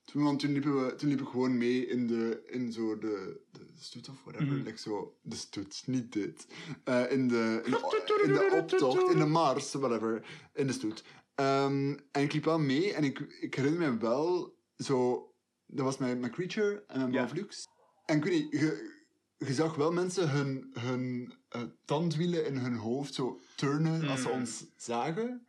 Toen, 0.04 0.22
want 0.22 0.40
toen, 0.40 0.52
liepen 0.52 0.86
we, 0.86 0.94
toen 0.94 1.08
liep 1.08 1.20
ik 1.20 1.28
gewoon 1.28 1.58
mee 1.58 1.86
in, 1.86 2.06
de, 2.06 2.42
in 2.46 2.72
zo 2.72 2.98
de, 2.98 3.40
de 3.50 3.66
stoet 3.78 4.08
of 4.08 4.22
whatever. 4.24 4.54
Like 4.56 4.78
zo, 4.78 5.16
de 5.22 5.36
stoet, 5.36 5.82
niet 5.86 6.12
dit. 6.12 6.46
Eh, 6.84 7.12
in, 7.12 7.28
de, 7.28 7.60
in, 7.64 7.70
de, 7.70 8.22
in 8.24 8.32
de 8.32 8.50
optocht, 8.60 9.12
in 9.12 9.18
de 9.18 9.26
mars, 9.26 9.72
whatever. 9.72 10.26
In 10.54 10.66
de 10.66 10.72
stoet. 10.72 11.04
Ehm, 11.34 11.96
en 12.10 12.22
ik 12.22 12.32
liep 12.32 12.44
wel 12.44 12.58
mee 12.58 12.94
en 12.94 13.04
ik, 13.04 13.18
ik 13.40 13.54
herinner 13.54 13.92
me 13.92 13.98
wel 13.98 14.56
zo... 14.76 15.26
Dat 15.66 15.84
was 15.84 15.98
mijn, 15.98 16.20
mijn 16.20 16.32
Creature 16.32 16.84
en 16.86 16.98
mijn 16.98 17.12
Ja. 17.12 17.28
Flux. 17.28 17.68
En 18.04 18.16
ik 18.16 18.24
weet 18.24 18.32
niet, 18.32 18.60
je, 18.60 19.00
je 19.46 19.54
zag 19.54 19.74
wel 19.74 19.92
mensen 19.92 20.30
hun, 20.30 20.70
hun 20.78 21.32
eh, 21.48 21.62
tandwielen 21.84 22.46
in 22.46 22.56
hun 22.56 22.74
hoofd 22.74 23.14
zo 23.14 23.40
turnen 23.56 24.08
als 24.08 24.20
ze 24.22 24.28
Mm. 24.28 24.34
ons 24.34 24.64
zagen. 24.76 25.46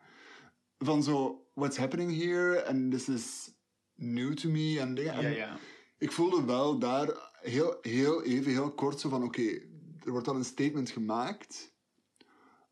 Van 0.78 1.04
zo, 1.04 1.46
what's 1.54 1.78
happening 1.78 2.16
here? 2.24 2.66
And 2.66 2.92
this 2.92 3.10
is 3.10 3.52
new 3.96 4.34
to 4.34 4.50
me. 4.50 4.80
En 4.80 4.96
dingen. 4.96 5.36
Ja. 5.36 5.58
Ik 5.98 6.12
voelde 6.12 6.44
wel 6.46 6.80
daar 6.80 7.32
heel, 7.42 7.78
heel 7.82 8.24
even, 8.24 8.52
heel 8.52 8.72
kort 8.72 9.00
zo 9.00 9.10
van, 9.10 9.24
oké, 9.24 9.48
er 10.04 10.12
wordt 10.12 10.26
dan 10.26 10.36
een 10.36 10.46
statement 10.46 10.90
gemaakt. 10.90 11.72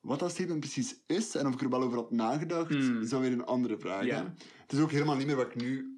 Wat 0.01 0.20
dat 0.20 0.32
statement 0.32 0.60
precies 0.60 0.96
is 1.06 1.36
en 1.36 1.48
of 1.48 1.54
ik 1.54 1.62
er 1.62 1.70
wel 1.70 1.82
over 1.84 1.98
had 1.98 2.12
nagedacht, 2.12 2.70
Mm. 2.70 3.01
is 3.01 3.10
dan 3.10 3.22
weer 3.22 3.32
een 3.32 3.46
andere 3.46 3.78
vraag. 3.78 4.06
Ja. 4.06 4.34
Het 4.62 4.72
is 4.72 4.80
ook 4.80 4.92
helemaal 4.92 5.16
niet 5.16 5.28
meer 5.28 5.36
wat 5.36 5.46
ik 5.48 5.56
nu 5.56 5.90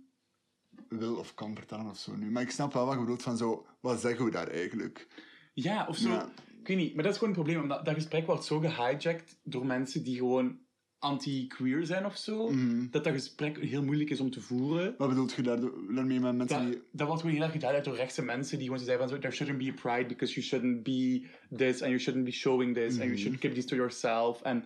wil 0.97 1.15
of 1.15 1.33
kan 1.33 1.55
vertellen 1.55 1.85
of 1.89 1.97
zo 1.97 2.15
nu. 2.15 2.31
Maar 2.31 2.41
ik 2.43 2.51
snap 2.51 2.73
wel 2.73 2.85
wat 2.85 2.93
je 2.93 3.00
bedoelt 3.00 3.21
van 3.23 3.38
zo, 3.38 3.65
wat 3.79 4.00
zeggen 4.01 4.25
we 4.25 4.31
daar 4.31 4.47
eigenlijk? 4.47 5.07
Ja, 5.53 5.85
of 5.89 5.97
zo. 5.97 6.09
Ja. 6.09 6.29
Ik 6.62 6.67
weet 6.67 6.77
niet, 6.77 6.93
maar 6.95 7.03
dat 7.03 7.12
is 7.13 7.17
gewoon 7.19 7.33
een 7.33 7.41
probleem. 7.43 7.62
Omdat 7.62 7.85
dat 7.85 7.93
gesprek 7.93 8.25
wordt 8.25 8.45
zo 8.45 8.59
gehijacked 8.59 9.38
door 9.43 9.65
mensen 9.65 10.03
die 10.03 10.17
gewoon 10.17 10.57
anti-queer 11.00 11.85
zijn 11.85 12.05
of 12.05 12.17
zo. 12.17 12.50
Mhm. 12.50 12.88
Dat 12.89 13.03
dat 13.03 13.13
gesprek 13.13 13.57
heel 13.59 13.83
moeilijk 13.83 14.09
is 14.09 14.19
om 14.19 14.31
te 14.31 14.41
voeren. 14.41 14.95
Wat 14.97 15.09
bedoelt 15.09 15.33
je 15.33 15.41
daar, 15.41 15.59
daarmee 15.95 16.19
met 16.19 16.35
mensen 16.35 16.57
Dat, 16.57 16.67
die... 16.71 16.81
dat 16.91 17.07
wordt 17.07 17.21
gewoon 17.21 17.35
heel 17.35 17.45
erg 17.45 17.53
geduid 17.53 17.85
door 17.85 17.95
rechtse 17.95 18.21
mensen 18.21 18.57
die 18.57 18.65
gewoon 18.67 18.79
zo 18.79 18.85
zeggen 18.85 19.03
van 19.07 19.15
zo, 19.15 19.21
there 19.21 19.33
shouldn't 19.35 19.57
be 19.57 19.69
a 19.77 19.81
pride 19.81 20.07
because 20.07 20.33
you 20.33 20.45
shouldn't 20.45 20.83
be 20.83 21.25
this 21.55 21.81
and 21.81 21.89
you 21.91 22.00
shouldn't 22.00 22.25
be 22.25 22.31
showing 22.31 22.73
this 22.73 22.93
and 22.93 23.03
you 23.03 23.09
Mhm. 23.12 23.17
should 23.21 23.39
keep 23.39 23.53
this 23.53 23.65
to 23.65 23.75
yourself. 23.75 24.41
En 24.41 24.63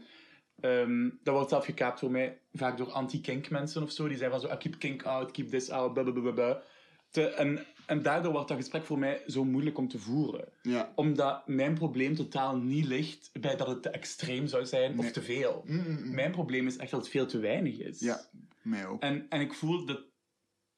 ehm, 0.60 1.10
dat 1.24 1.34
wordt 1.34 1.50
zelf 1.50 1.66
gekaapt 1.66 2.00
voor 2.00 2.12
mij 2.12 2.40
vaak 2.54 2.78
door 2.78 2.92
anti-kink 2.92 3.50
mensen 3.50 3.84
of 3.84 3.92
zo. 3.92 4.08
Die 4.08 4.18
zeggen 4.18 4.40
van 4.40 4.50
zo, 4.50 4.54
ah, 4.56 4.60
keep 4.60 4.80
kink 4.80 5.04
out, 5.04 5.32
keep 5.32 5.50
this 5.50 5.70
out, 5.70 5.94
blablabla. 5.94 6.62
Te, 7.10 7.28
en, 7.28 7.66
en 7.86 8.02
daardoor 8.02 8.32
wordt 8.32 8.48
dat 8.48 8.58
gesprek 8.58 8.86
voor 8.86 9.00
mij 9.00 9.22
zo 9.28 9.46
moeilijk 9.46 9.78
om 9.78 9.88
te 9.88 10.00
voeren. 10.00 10.48
Ja. 10.62 10.92
Omdat 10.96 11.48
mijn 11.48 11.74
probleem 11.74 12.16
totaal 12.16 12.58
niet 12.58 12.86
ligt 12.86 13.30
bij 13.40 13.56
dat 13.56 13.68
het 13.68 13.82
te 13.82 13.90
extreem 13.90 14.48
zou 14.48 14.66
zijn 14.66 14.96
Nee. 14.96 15.06
of 15.06 15.12
te 15.12 15.22
veel. 15.22 15.64
Mm, 15.66 15.76
mm, 15.76 16.04
mm. 16.04 16.14
Mijn 16.14 16.32
probleem 16.32 16.68
is 16.68 16.78
echt 16.78 16.92
dat 16.92 17.00
het 17.00 17.10
veel 17.10 17.26
te 17.26 17.40
weinig 17.40 17.80
is. 17.80 18.00
Ja, 18.00 18.26
mij 18.62 18.86
ook. 18.86 19.02
En, 19.02 19.26
en 19.30 19.42
ik 19.42 19.54
voel 19.54 19.86
dat 19.86 20.02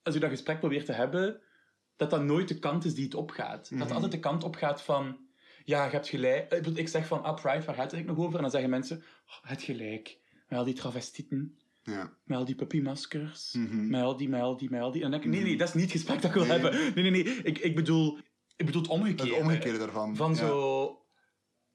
als 0.04 0.14
je 0.14 0.20
dat 0.20 0.30
gesprek 0.30 0.60
probeert 0.60 0.86
te 0.86 0.94
hebben, 0.94 1.42
dat 1.96 2.10
dat 2.10 2.24
nooit 2.24 2.48
de 2.48 2.60
kant 2.60 2.86
is 2.86 2.96
die 2.96 3.04
het 3.04 3.16
opgaat. 3.16 3.70
Dat 3.70 3.80
het 3.80 3.92
altijd 3.92 4.12
de 4.12 4.20
kant 4.20 4.44
opgaat 4.44 4.82
van, 4.82 5.18
ja, 5.70 5.86
je 5.86 5.92
hebt 5.92 6.08
gelijk. 6.08 6.44
Ik 6.52 6.62
bedoel, 6.64 6.78
Ik 6.78 6.88
zeg 6.88 7.08
van, 7.08 7.24
ah, 7.24 7.42
Pride, 7.42 7.66
waar 7.66 7.76
gaat 7.76 7.92
het 7.92 8.06
nog 8.06 8.18
over? 8.18 8.36
En 8.36 8.42
dan 8.42 8.52
zeggen 8.52 8.70
mensen, 8.70 8.98
oh, 9.26 9.50
het 9.50 9.62
gelijk. 9.62 10.18
Met 10.48 10.60
al 10.60 10.66
die 10.66 10.74
travestieten, 10.74 11.58
Ja. 11.84 12.14
met 12.24 12.38
al 12.38 12.46
die 12.46 12.56
puppymaskers, 12.56 13.54
Mhm. 13.54 13.90
met 13.90 14.02
al 14.02 14.18
die, 14.18 14.30
met 14.30 14.42
al 14.42 14.58
die, 14.58 14.70
met 14.70 14.82
al 14.82 14.92
die. 14.92 15.04
En 15.04 15.12
dan 15.12 15.20
denk 15.22 15.34
ik, 15.34 15.40
nee, 15.40 15.50
nee, 15.50 15.58
dat 15.58 15.68
is 15.68 15.74
niet 15.74 15.84
het 15.84 15.92
gesprek 15.92 16.22
dat 16.22 16.36
ik 16.36 16.38
wil 16.38 16.46
Nee. 16.46 16.60
hebben. 16.60 16.94
Nee, 16.96 17.12
nee, 17.12 17.24
nee. 17.24 17.34
Ik, 17.44 17.58
ik, 17.58 17.76
bedoel, 17.76 18.18
ik 18.56 18.66
bedoel 18.66 18.82
het 18.82 18.92
omgekeerde. 18.92 19.34
Het 19.34 19.42
omgekeerde 19.44 19.78
daarvan. 19.78 20.16
Van 20.16 20.30
ja. 20.30 20.36
zo... 20.38 20.94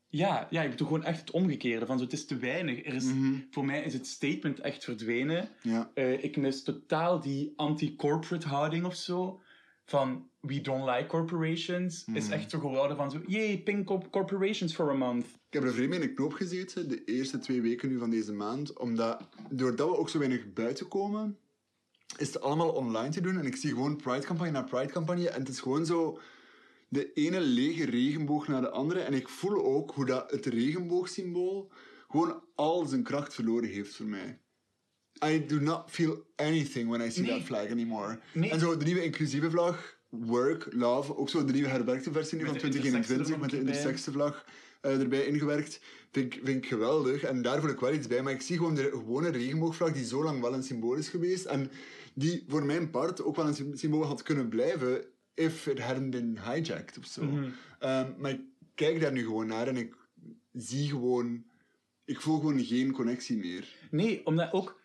Ja, 0.09 0.47
ja, 0.51 0.63
ik 0.63 0.71
bedoel 0.71 0.87
gewoon 0.87 1.05
echt 1.05 1.21
het 1.21 1.31
omgekeerde. 1.31 1.87
Van 1.87 1.99
zo, 1.99 2.05
het 2.05 2.13
is 2.13 2.27
te 2.27 2.37
weinig. 2.37 2.85
Er 2.87 2.95
is, 2.95 3.05
Mhm. 3.05 3.35
Voor 3.51 3.65
mij 3.65 3.83
is 3.83 3.93
het 3.93 4.07
statement 4.07 4.61
echt 4.61 4.85
verdwenen. 4.85 5.49
Ja. 5.63 5.91
Eh, 5.95 6.25
ik 6.25 6.37
mis 6.37 6.63
totaal 6.63 7.21
die 7.21 7.53
anti-corporate 7.57 8.49
houding 8.49 8.85
of 8.85 8.95
zo. 8.95 9.41
Van 9.85 10.29
we 10.41 10.61
don't 10.61 10.85
like 10.85 11.07
corporations. 11.07 12.05
Is 12.15 12.25
Mhm. 12.25 12.33
echt 12.33 12.51
zo 12.51 12.59
geworden 12.59 12.97
van 12.97 13.11
zo. 13.11 13.21
Yay, 13.27 13.59
pink 13.63 13.87
co- 13.87 14.03
corporations 14.11 14.75
for 14.75 14.91
a 14.91 14.95
month. 14.95 15.25
Ik 15.27 15.61
heb 15.61 15.63
er 15.63 15.73
vreemd 15.73 15.89
mee 15.91 16.01
in 16.01 16.07
de 16.07 16.15
knoop 16.15 16.33
gezeten 16.33 16.89
de 16.89 17.05
eerste 17.05 17.39
twee 17.39 17.61
weken 17.63 17.89
nu 17.89 17.99
van 17.99 18.11
deze 18.11 18.33
maand. 18.33 18.79
Omdat, 18.79 19.29
doordat 19.51 19.89
we 19.89 19.97
ook 19.97 20.09
zo 20.09 20.19
weinig 20.19 20.53
buiten 20.53 20.89
komen, 20.89 21.39
is 22.19 22.27
het 22.27 22.41
allemaal 22.41 22.73
online 22.73 23.09
te 23.15 23.21
doen. 23.21 23.39
En 23.39 23.47
ik 23.47 23.57
zie 23.57 23.71
gewoon 23.71 23.97
Pride-campagne 23.97 24.53
na 24.53 24.63
Pride-campagne. 24.63 25.29
En 25.29 25.41
het 25.41 25.49
is 25.49 25.61
gewoon 25.61 25.87
zo 25.87 26.19
de 26.89 27.13
ene 27.13 27.41
lege 27.41 27.85
regenboog 27.85 28.49
naar 28.49 28.61
de 28.61 28.71
andere. 28.71 29.01
En 29.01 29.15
ik 29.15 29.29
voel 29.29 29.65
ook 29.65 29.91
hoe 29.91 30.07
dat 30.07 30.31
het 30.31 30.47
regenboogsymbool 30.47 31.71
gewoon 32.09 32.43
al 32.55 32.87
zijn 32.87 33.03
kracht 33.03 33.35
verloren 33.35 33.69
heeft 33.69 33.95
voor 33.97 34.07
mij. 34.07 34.39
I 35.25 35.47
do 35.47 35.61
not 35.61 35.91
feel 35.91 36.25
anything 36.37 36.89
when 36.89 37.01
I 37.07 37.11
see 37.11 37.23
Nee. 37.23 37.31
that 37.39 37.47
flag 37.47 37.71
anymore. 37.71 38.19
Nee. 38.33 38.51
En 38.51 38.61
zo 38.61 38.77
de 38.77 38.85
nieuwe 38.85 39.05
inclusieve 39.05 39.51
vlag, 39.51 39.97
work, 40.09 40.67
love, 40.73 41.17
ook 41.17 41.29
zo 41.29 41.45
de 41.45 41.53
nieuwe 41.53 41.69
herwerkte 41.69 42.13
versie 42.13 42.39
nu 42.39 42.45
van 42.45 42.53
de 42.55 42.59
2021 42.61 43.39
met 43.41 43.51
de 43.51 43.57
er 43.57 43.63
intersexe 43.63 44.13
vlag 44.13 44.45
eh, 44.81 45.01
erbij 45.01 45.27
ingewerkt. 45.27 45.81
Vind 46.13 46.35
ik, 46.35 46.41
vind 46.45 46.65
ik 46.65 46.67
geweldig. 46.71 47.23
En 47.23 47.43
daar 47.43 47.61
voel 47.61 47.71
ik 47.71 47.81
wel 47.81 47.93
iets 47.95 48.07
bij. 48.07 48.23
Maar 48.23 48.33
ik 48.33 48.41
zie 48.43 48.57
gewoon 48.57 48.75
de 48.75 48.89
gewone 48.91 49.29
regenboogvlag 49.31 49.93
die 49.93 50.05
zo 50.05 50.23
lang 50.25 50.41
wel 50.41 50.55
een 50.55 50.63
symbool 50.63 50.95
is 50.95 51.09
geweest. 51.09 51.45
En 51.45 51.71
die 52.15 52.45
voor 52.49 52.65
mijn 52.65 52.91
part 52.91 53.23
ook 53.23 53.37
wel 53.37 53.47
een 53.47 53.55
sym- 53.55 53.77
symbool 53.77 54.05
had 54.05 54.23
kunnen 54.23 54.49
blijven 54.49 55.05
if 55.35 55.67
it 55.67 55.79
hadn't 55.81 56.11
been 56.11 56.39
hijacked 56.45 56.99
of 56.99 57.07
zo. 57.07 57.25
Mhm. 57.25 57.49
Ehm, 57.79 58.11
maar 58.19 58.31
ik 58.31 58.41
kijk 58.75 59.01
daar 59.01 59.13
nu 59.13 59.23
gewoon 59.23 59.47
naar 59.47 59.69
en 59.69 59.77
ik 59.77 59.95
zie 60.53 60.89
gewoon... 60.89 61.45
Ik 62.05 62.21
voel 62.21 62.39
gewoon 62.39 62.65
geen 62.65 62.93
connectie 62.93 63.37
meer. 63.37 63.75
Nee, 63.91 64.27
omdat 64.27 64.53
ook... 64.53 64.81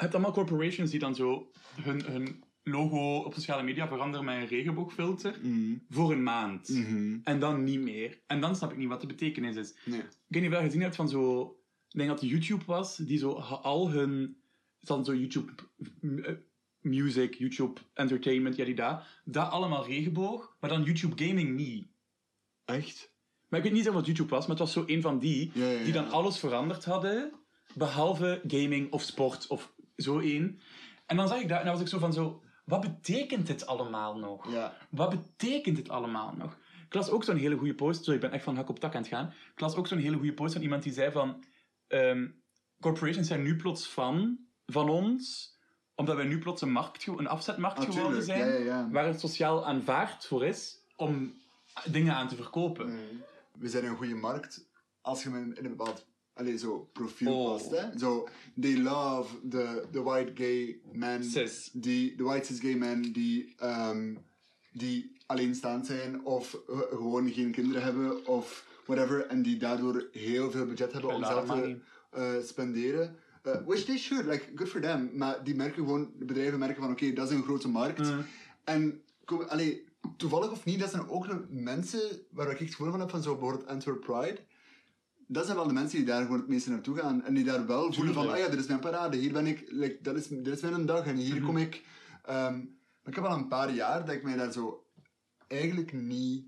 Hebt 0.00 0.14
allemaal 0.14 0.32
corporations 0.32 0.90
die 0.90 1.00
dan 1.00 1.14
zo 1.14 1.50
hun, 1.82 2.04
hun 2.04 2.42
logo 2.62 3.16
op 3.16 3.34
sociale 3.34 3.62
media 3.62 3.88
veranderen 3.88 4.24
met 4.24 4.36
een 4.36 4.46
regenboogfilter. 4.46 5.38
Mhm. 5.42 5.76
Voor 5.88 6.12
een 6.12 6.22
maand. 6.22 6.68
Mhm. 6.68 7.18
En 7.24 7.40
dan 7.40 7.64
niet 7.64 7.80
meer. 7.80 8.20
En 8.26 8.40
dan 8.40 8.56
snap 8.56 8.70
ik 8.70 8.76
niet 8.76 8.88
wat 8.88 9.00
de 9.00 9.06
betekenis 9.06 9.56
is. 9.56 9.74
Nee. 9.84 10.00
Ik 10.00 10.06
weet 10.28 10.42
niet 10.42 10.50
of 10.50 10.58
je 10.58 10.64
gezien 10.64 10.82
hebt 10.82 10.96
van 10.96 11.08
zo... 11.08 11.42
Ik 11.90 11.98
denk 11.98 12.08
dat 12.08 12.20
YouTube 12.20 12.64
was, 12.64 12.96
die 12.96 13.18
zo 13.18 13.32
al 13.32 13.90
hun... 13.90 14.36
Dan 14.80 15.04
zo 15.04 15.14
YouTube 15.14 15.52
eh, 16.02 16.34
Music, 16.80 17.34
YouTube 17.34 17.80
Entertainment, 17.94 18.56
ja 18.56 18.64
die 18.64 18.74
daar. 18.74 19.20
Dat 19.24 19.50
allemaal 19.50 19.86
regenboog, 19.86 20.56
maar 20.60 20.70
dan 20.70 20.82
YouTube 20.82 21.26
Gaming 21.26 21.56
niet. 21.56 21.88
Echt? 22.64 23.12
Maar 23.48 23.58
ik 23.58 23.64
weet 23.64 23.74
niet 23.74 23.88
of 23.88 23.94
het 23.94 24.06
YouTube 24.06 24.30
was, 24.30 24.40
maar 24.40 24.56
het 24.56 24.58
was 24.58 24.72
zo 24.72 24.82
een 24.86 25.02
van 25.02 25.18
die, 25.18 25.50
Ja, 25.54 25.64
ja, 25.64 25.70
ja. 25.70 25.84
die 25.84 25.92
dan 25.92 26.10
alles 26.10 26.38
veranderd 26.38 26.84
hadden, 26.84 27.32
behalve 27.74 28.42
gaming 28.46 28.92
of 28.92 29.02
sport 29.02 29.46
of 29.46 29.74
zo 30.02 30.18
één. 30.18 30.60
En 31.06 31.16
dan 31.16 31.28
zag 31.28 31.40
ik 31.40 31.48
dat 31.48 31.58
en 31.58 31.64
dan 31.64 31.72
was 31.72 31.82
ik 31.82 31.88
zo 31.88 31.98
van 31.98 32.12
zo... 32.12 32.42
Wat 32.64 32.80
betekent 32.80 33.46
dit 33.46 33.66
allemaal 33.66 34.18
nog? 34.18 34.52
Ja. 34.52 34.76
Wat 34.90 35.10
betekent 35.10 35.76
dit 35.76 35.88
allemaal 35.88 36.34
nog? 36.36 36.56
Ik 36.86 36.94
las 36.94 37.10
ook 37.10 37.24
zo'n 37.24 37.36
hele 37.36 37.56
goede 37.56 37.74
post. 37.74 38.08
Ik 38.08 38.20
ben 38.20 38.32
echt 38.32 38.44
van 38.44 38.56
hak 38.56 38.68
op 38.68 38.78
tak 38.78 38.94
aan 38.94 39.00
het 39.00 39.10
gaan. 39.10 39.26
Ik 39.52 39.60
las 39.60 39.74
ook 39.74 39.86
zo'n 39.86 39.98
hele 39.98 40.16
goede 40.16 40.34
post 40.34 40.52
van 40.52 40.62
iemand 40.62 40.82
die 40.82 40.92
zei 40.92 41.10
van... 41.12 41.44
ehm, 41.86 42.28
corporations 42.80 43.28
zijn 43.28 43.42
nu 43.42 43.56
plots 43.56 43.86
fan 43.86 44.38
van 44.66 44.88
ons, 44.88 45.54
omdat 45.94 46.16
wij 46.16 46.24
nu 46.24 46.38
plots 46.38 46.62
een, 46.62 46.72
markt, 46.72 47.06
een 47.06 47.28
afzetmarkt 47.28 47.84
geworden 47.84 48.22
zijn, 48.22 48.38
Ja, 48.38 48.46
ja, 48.46 48.64
ja. 48.64 48.90
waar 48.90 49.06
het 49.06 49.20
sociaal 49.20 49.66
aanvaard 49.66 50.26
voor 50.26 50.44
is 50.44 50.78
om 50.96 51.34
dingen 51.84 52.14
aan 52.14 52.28
te 52.28 52.36
verkopen. 52.36 52.86
Mm. 52.86 53.22
We 53.58 53.68
zijn 53.68 53.84
een 53.84 53.96
goede 53.96 54.14
markt 54.14 54.68
als 55.00 55.22
je 55.22 55.28
in 55.28 55.64
een 55.64 55.76
bepaald 55.76 56.06
allee, 56.34 56.58
zo, 56.58 56.88
profiel 56.92 57.32
Oh. 57.32 57.52
past. 57.52 57.70
Hè? 57.70 57.98
Zo, 57.98 58.28
they 58.60 58.78
love 58.78 59.48
the, 59.48 59.86
the 59.92 60.02
white 60.02 60.32
gay 60.34 60.80
man. 60.92 61.24
Cis. 61.24 61.70
Die, 61.72 62.16
de 62.16 62.22
white 62.22 62.46
cis 62.46 62.60
gay 62.60 62.74
men 62.74 63.12
die, 63.12 63.54
ehm, 63.58 64.14
die 64.72 65.16
alleenstaand 65.26 65.86
zijn 65.86 66.24
of 66.24 66.56
gewoon 66.90 67.30
geen 67.30 67.50
kinderen 67.52 67.82
hebben 67.82 68.26
of 68.26 68.64
whatever. 68.86 69.26
En 69.26 69.42
die 69.42 69.56
daardoor 69.56 70.08
heel 70.12 70.50
veel 70.50 70.66
budget 70.66 70.92
hebben 70.92 71.14
om 71.14 71.24
zelf 71.24 71.46
te 71.46 71.76
eh, 72.10 72.32
spenderen. 72.42 73.16
Eh, 73.42 73.52
which 73.66 73.84
they 73.84 73.98
should, 73.98 74.24
like, 74.26 74.44
good 74.54 74.68
for 74.68 74.80
them. 74.80 75.10
Maar 75.14 75.44
die 75.44 75.54
merken 75.54 75.84
gewoon, 75.84 76.12
de 76.18 76.24
bedrijven 76.24 76.58
merken 76.58 76.82
van 76.82 76.90
oké, 76.92 77.12
dat 77.12 77.30
is 77.30 77.36
een 77.36 77.42
grote 77.42 77.68
markt. 77.68 78.10
Mm. 78.10 78.24
En 78.64 79.00
kom, 79.24 79.42
allee, 79.42 79.84
toevallig 80.16 80.50
of 80.50 80.64
niet, 80.64 80.80
dat 80.80 80.90
zijn 80.90 81.08
ook 81.08 81.26
de 81.28 81.46
mensen 81.48 82.00
waar 82.30 82.50
ik 82.50 82.60
echt 82.60 82.70
gevoel 82.74 82.90
van 82.90 83.00
heb, 83.00 83.10
van 83.10 83.22
zo 83.22 83.36
bijvoorbeeld 83.36 83.66
Antwerp 83.68 84.00
Pride. 84.00 84.38
Dat 85.32 85.44
zijn 85.44 85.56
wel 85.56 85.66
de 85.66 85.72
mensen 85.72 85.96
die 85.98 86.06
daar 86.06 86.22
gewoon 86.22 86.38
het 86.38 86.48
meeste 86.48 86.70
naartoe 86.70 86.96
gaan. 86.96 87.24
En 87.24 87.34
die 87.34 87.44
daar 87.44 87.66
wel 87.66 87.92
voelen 87.92 88.14
van, 88.14 88.28
ah 88.30 88.38
ja, 88.38 88.48
dit 88.48 88.58
is 88.60 88.66
mijn 88.66 88.80
parade, 88.80 89.16
hier 89.16 89.32
ben 89.32 89.46
ik, 89.46 89.64
like, 89.66 89.98
dat, 90.02 90.16
is, 90.16 90.26
dit 90.28 90.46
is 90.46 90.60
mijn 90.60 90.86
dag 90.86 91.06
en 91.06 91.16
hier 91.16 91.34
Mhm. 91.36 91.44
kom 91.44 91.56
ik. 91.56 91.84
Ehm, 92.24 92.56
maar 93.02 93.12
ik 93.12 93.14
heb 93.14 93.24
al 93.24 93.36
een 93.36 93.48
paar 93.48 93.74
jaar 93.74 94.04
dat 94.06 94.14
ik 94.14 94.22
mij 94.22 94.36
daar 94.36 94.52
zo 94.52 94.86
eigenlijk 95.46 95.92
niet 95.92 96.44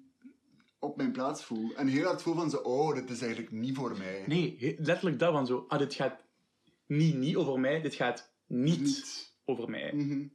op 0.79 0.97
mijn 0.97 1.13
plaats 1.13 1.45
voel. 1.45 1.75
En 1.75 1.87
heel 1.87 2.05
hard 2.05 2.23
voel 2.23 2.35
van 2.35 2.51
zo, 2.51 2.57
oh, 2.57 2.95
dit 2.95 3.11
is 3.11 3.21
eigenlijk 3.21 3.53
niet 3.53 3.77
voor 3.77 3.99
mij. 3.99 4.25
Nee, 4.27 4.77
letterlijk 4.79 5.19
dat 5.19 5.33
van 5.33 5.47
zo... 5.47 5.65
Ah, 5.69 5.79
dit 5.79 5.95
gaat 5.95 6.21
niet, 6.87 7.15
niet 7.17 7.37
over 7.37 7.61
mij, 7.61 7.81
dit 7.81 7.95
gaat 7.95 8.33
niet, 8.47 8.81
Niet. 8.81 9.33
over 9.45 9.71
mij. 9.71 9.93
Mhm. 9.95 10.27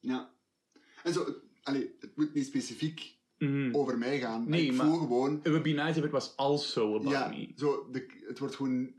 Ja. 0.00 0.30
En 1.04 1.12
zo, 1.12 1.34
allee, 1.62 1.96
het 2.00 2.16
moet 2.16 2.34
niet 2.34 2.46
specifiek 2.46 3.16
Mhm. 3.38 3.74
over 3.74 3.98
mij 3.98 4.18
gaan. 4.20 4.48
Nee, 4.48 4.64
ik 4.66 4.72
maar- 4.74 4.86
voel 4.86 4.98
gewoon 4.98 5.36
It 5.36 5.42
would 5.48 5.62
be 5.62 5.70
nice 5.70 5.98
if 5.98 6.04
it 6.04 6.10
was 6.10 6.36
also 6.36 6.94
about 6.96 7.10
Ja, 7.12 7.28
me. 7.28 7.48
zo, 7.56 7.88
de, 7.92 8.06
het 8.26 8.38
wordt 8.38 8.54
gewoon 8.56 8.92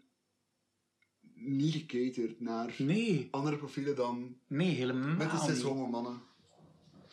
niet 1.33 1.73
gecaterd 1.73 2.39
naar 2.39 2.75
Nee, 2.77 3.27
andere 3.31 3.57
profielen 3.57 3.95
dan 3.95 4.35
nee, 4.47 4.69
helemaal 4.75 5.15
met 5.15 5.31
de 5.31 5.37
cis 5.37 5.47
niet. 5.53 5.61
homo 5.61 5.87
mannen. 5.87 6.21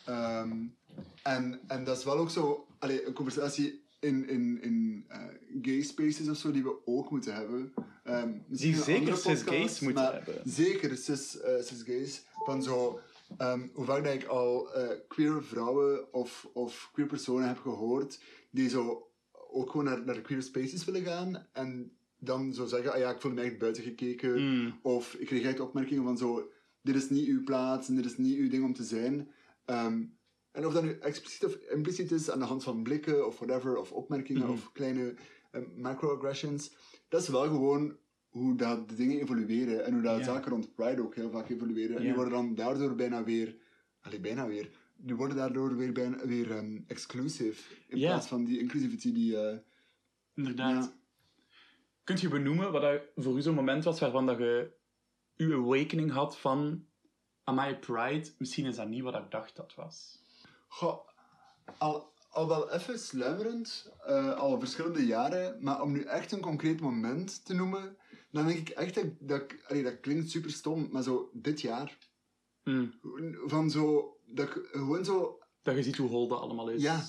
Ehm, 0.05 0.51
en, 1.23 1.59
en 1.67 1.83
dat 1.83 1.97
is 1.97 2.03
wel 2.03 2.17
ook 2.17 2.29
zo, 2.29 2.67
allee, 2.79 3.05
een 3.07 3.13
conversatie 3.13 3.81
in, 3.99 4.29
in, 4.29 4.61
in 4.61 5.05
eh, 5.07 5.19
gay 5.61 5.81
spaces 5.81 6.29
of 6.29 6.37
zo 6.37 6.51
die 6.51 6.63
we 6.63 6.75
ook 6.85 7.11
moeten 7.11 7.33
hebben. 7.33 7.73
Misschien 8.47 8.71
Die 8.73 8.81
zeker 8.83 8.99
andere 8.99 9.15
cis 9.17 9.23
podcast, 9.43 9.47
gays 9.57 9.79
moeten 9.79 10.13
hebben. 10.13 10.41
Zeker 10.45 10.97
cis, 10.97 11.39
eh, 11.39 11.61
cis. 11.61 12.23
Van 12.45 12.63
zo, 12.63 12.99
ehm, 13.37 13.67
hoe 13.73 13.85
vaak 13.85 14.03
dat 14.03 14.13
ik 14.13 14.25
al 14.25 14.73
eh, 14.73 14.97
queer 15.07 15.43
vrouwen 15.43 16.13
of, 16.13 16.49
of 16.53 16.89
queer 16.93 17.07
personen 17.07 17.47
heb 17.47 17.57
gehoord 17.59 18.21
die 18.51 18.69
zo 18.69 19.07
ook 19.51 19.69
gewoon 19.71 19.85
naar, 19.85 20.05
naar 20.05 20.21
queer 20.21 20.41
spaces 20.41 20.85
willen 20.85 21.03
gaan 21.03 21.47
en 21.53 21.91
dan 22.19 22.53
zo 22.53 22.65
zeggen, 22.65 22.91
ah 22.93 22.99
ja, 22.99 23.09
ik 23.11 23.21
voel 23.21 23.31
me 23.31 23.41
echt 23.41 23.57
buiten 23.57 23.83
gekeken. 23.83 24.41
Mm. 24.43 24.79
Of 24.81 25.13
ik 25.13 25.25
kreeg 25.27 25.43
echt 25.43 25.59
opmerkingen 25.59 26.03
van 26.03 26.17
zo, 26.17 26.51
dit 26.81 26.95
is 26.95 27.09
niet 27.09 27.27
uw 27.27 27.43
plaats 27.43 27.87
en 27.87 27.95
dit 27.95 28.05
is 28.05 28.17
niet 28.17 28.37
uw 28.37 28.49
ding 28.49 28.63
om 28.63 28.73
te 28.73 28.83
zijn. 28.83 29.31
Ehm, 29.65 30.03
en 30.51 30.65
of 30.65 30.73
dat 30.73 30.83
nu 30.83 30.97
expliciet 30.99 31.45
of 31.45 31.53
impliciet 31.55 32.11
is 32.11 32.31
aan 32.31 32.39
de 32.39 32.45
hand 32.45 32.63
van 32.63 32.83
blikken 32.83 33.25
of 33.27 33.39
whatever, 33.39 33.77
of 33.77 33.91
opmerkingen 33.91 34.41
Mhm. 34.43 34.51
of 34.51 34.71
kleine 34.71 35.13
eh, 35.51 35.61
microaggressions, 35.75 36.71
dat 37.07 37.21
is 37.21 37.27
wel 37.27 37.41
gewoon 37.47 37.97
hoe 38.37 38.55
dat 38.55 38.89
de 38.89 38.95
dingen 38.95 39.19
evolueren 39.19 39.85
en 39.85 39.93
hoe 39.93 40.01
dat 40.01 40.17
Ja. 40.17 40.23
zaken 40.23 40.51
rond 40.51 40.73
Pride 40.75 41.01
ook 41.01 41.15
heel 41.15 41.29
vaak 41.29 41.49
evolueren. 41.49 41.95
En 41.97 42.03
die 42.03 42.13
worden 42.13 42.33
dan 42.33 42.55
daardoor 42.55 42.95
bijna 42.95 43.23
weer, 43.23 43.55
allee, 44.01 44.19
bijna 44.19 44.47
weer, 44.47 44.69
die 44.95 45.15
worden 45.15 45.37
daardoor 45.37 45.75
weer, 45.77 45.91
bijna, 45.93 46.25
weer 46.27 46.51
ehm, 46.51 46.79
exclusive 46.87 47.73
in 47.87 47.99
plaats 47.99 48.27
van 48.27 48.43
die 48.45 48.59
inclusivity 48.59 49.13
die... 49.13 49.37
eh, 49.49 49.57
Inderdaad. 50.35 50.95
Kunt 52.03 52.21
je 52.21 52.29
benoemen 52.29 52.71
wat 52.71 52.81
dat 52.81 53.01
voor 53.15 53.37
u 53.37 53.41
zo'n 53.41 53.53
moment 53.55 53.83
was 53.83 53.99
waarvan 53.99 54.25
dat 54.25 54.37
je 54.37 54.71
uw 55.37 55.63
awakening 55.63 56.11
had 56.11 56.37
van 56.37 56.85
Amai 57.43 57.75
Pride, 57.75 58.29
misschien 58.37 58.65
is 58.65 58.75
dat 58.75 58.87
niet 58.87 59.01
wat 59.01 59.15
ik 59.15 59.31
dacht 59.31 59.55
dat 59.55 59.75
was. 59.75 60.19
Goh, 60.67 61.07
al, 61.77 62.13
al 62.29 62.47
wel 62.47 62.71
even 62.71 62.99
sluimerend, 62.99 63.91
eh, 64.05 64.33
al 64.33 64.59
verschillende 64.59 65.05
jaren, 65.05 65.63
maar 65.63 65.81
om 65.81 65.91
nu 65.91 66.01
echt 66.03 66.31
een 66.31 66.39
concreet 66.39 66.79
moment 66.79 67.45
te 67.45 67.53
noemen, 67.53 67.97
dan 68.31 68.47
denk 68.47 68.59
ik 68.59 68.69
echt 68.69 68.95
dat, 68.95 69.05
dat, 69.19 69.43
allee, 69.67 69.83
dat 69.83 69.99
klinkt 69.99 70.29
super 70.29 70.51
stom, 70.51 70.87
maar 70.91 71.03
zo 71.03 71.29
dit 71.33 71.61
jaar. 71.61 71.97
Mm. 72.63 72.93
Van 73.45 73.69
zo, 73.69 74.17
dat 74.25 74.47
ik 74.47 74.67
gewoon 74.71 75.05
zo, 75.05 75.39
Dat 75.61 75.75
je 75.75 75.83
ziet 75.83 75.97
hoe 75.97 76.09
hol 76.09 76.27
dat 76.27 76.39
allemaal 76.39 76.69
is. 76.69 76.81
Ja. 76.81 77.03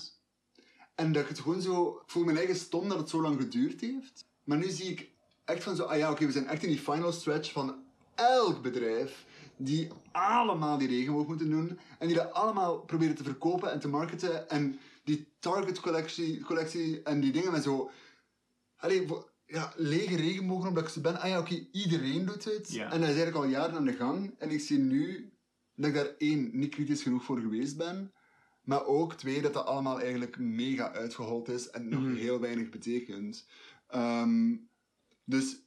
en 0.95 1.13
dat 1.13 1.23
ik 1.23 1.29
het 1.29 1.39
gewoon 1.39 1.63
zo, 1.63 1.89
ik 1.89 2.11
voel 2.11 2.25
mijn 2.25 2.37
eigen 2.37 2.57
stom 2.57 2.89
dat 2.89 2.99
het 2.99 3.09
zo 3.09 3.23
lang 3.23 3.41
geduurd 3.41 3.81
heeft, 3.81 4.27
maar 4.45 4.59
nu 4.59 4.69
zie 4.69 4.91
ik 4.91 5.11
echt 5.45 5.63
van 5.63 5.77
zo, 5.77 5.85
ah 5.85 5.99
ja, 5.99 6.11
oké, 6.11 6.27
we 6.27 6.33
zijn 6.33 6.47
echt 6.47 6.63
in 6.63 6.69
die 6.69 6.79
final 6.79 7.13
stretch 7.13 7.53
van 7.53 7.85
elk 8.15 8.63
bedrijf 8.63 9.27
die 9.59 9.89
allemaal 10.13 10.79
die 10.79 10.89
regenboog 10.89 11.27
moeten 11.27 11.51
doen. 11.51 11.79
En 11.99 12.07
die 12.07 12.17
dat 12.17 12.33
allemaal 12.33 12.79
proberen 12.81 13.15
te 13.15 13.23
verkopen 13.23 13.73
en 13.73 13.81
te 13.81 13.89
marketen. 13.89 14.49
En 14.49 14.79
die 15.05 15.29
Target 15.39 15.81
collectie, 15.81 16.41
collectie 16.41 17.03
en 17.03 17.21
die 17.21 17.33
dingen 17.33 17.53
met 17.53 17.63
zo... 17.63 17.91
Allee, 18.77 19.07
ja, 19.49 19.73
lege 19.77 20.17
regenbogen 20.17 20.69
omdat 20.69 20.83
ik 20.83 20.89
ze 20.89 21.01
ben. 21.01 21.21
Ah 21.21 21.29
ja, 21.29 21.39
oké, 21.39 21.67
iedereen 21.73 22.25
doet 22.27 22.45
het. 22.45 22.69
En 22.85 23.01
dat 23.01 23.09
is 23.09 23.15
eigenlijk 23.17 23.37
al 23.37 23.51
jaren 23.51 23.75
aan 23.77 23.85
de 23.85 23.93
gang. 23.93 24.35
En 24.39 24.51
ik 24.51 24.61
zie 24.61 24.79
nu 24.79 25.33
dat 25.75 25.87
ik 25.89 25.95
daar 25.95 26.15
één, 26.19 26.51
niet 26.59 26.71
kritisch 26.75 27.03
genoeg 27.03 27.25
voor 27.25 27.39
geweest 27.39 27.77
ben. 27.77 28.13
Maar 28.63 28.85
ook 28.87 29.15
twee, 29.15 29.43
dat 29.43 29.53
dat 29.53 29.67
allemaal 29.67 30.01
eigenlijk 30.01 30.39
mega 30.39 30.93
uitgehold 30.93 31.49
is 31.49 31.71
en 31.71 31.89
nog 31.89 32.01
Mhm. 32.03 32.15
heel 32.15 32.41
weinig 32.41 32.69
betekent. 32.69 33.47
Ehm, 33.87 34.57
dus, 35.25 35.63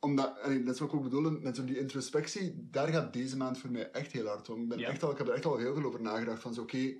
omdat, 0.00 0.40
allee, 0.40 0.62
dat 0.62 0.74
is 0.74 0.80
wat 0.80 0.88
ik 0.88 0.94
ook 0.94 1.02
bedoelde 1.02 1.30
met 1.30 1.56
zo 1.56 1.64
die 1.64 1.78
introspectie, 1.78 2.68
daar 2.70 2.88
gaat 2.88 3.12
deze 3.12 3.36
maand 3.36 3.58
voor 3.58 3.70
mij 3.70 3.90
echt 3.90 4.12
heel 4.12 4.26
hard 4.26 4.48
om. 4.48 4.62
Ik, 4.62 4.68
ben 4.68 4.78
echt 4.84 5.02
al, 5.02 5.10
ik 5.10 5.18
heb 5.18 5.26
er 5.28 5.34
echt 5.34 5.44
al 5.44 5.56
heel 5.56 5.74
veel 5.74 5.84
over 5.84 6.00
nagedacht. 6.02 6.42
Van 6.42 6.54
zo, 6.54 6.62
oké, 6.62 6.94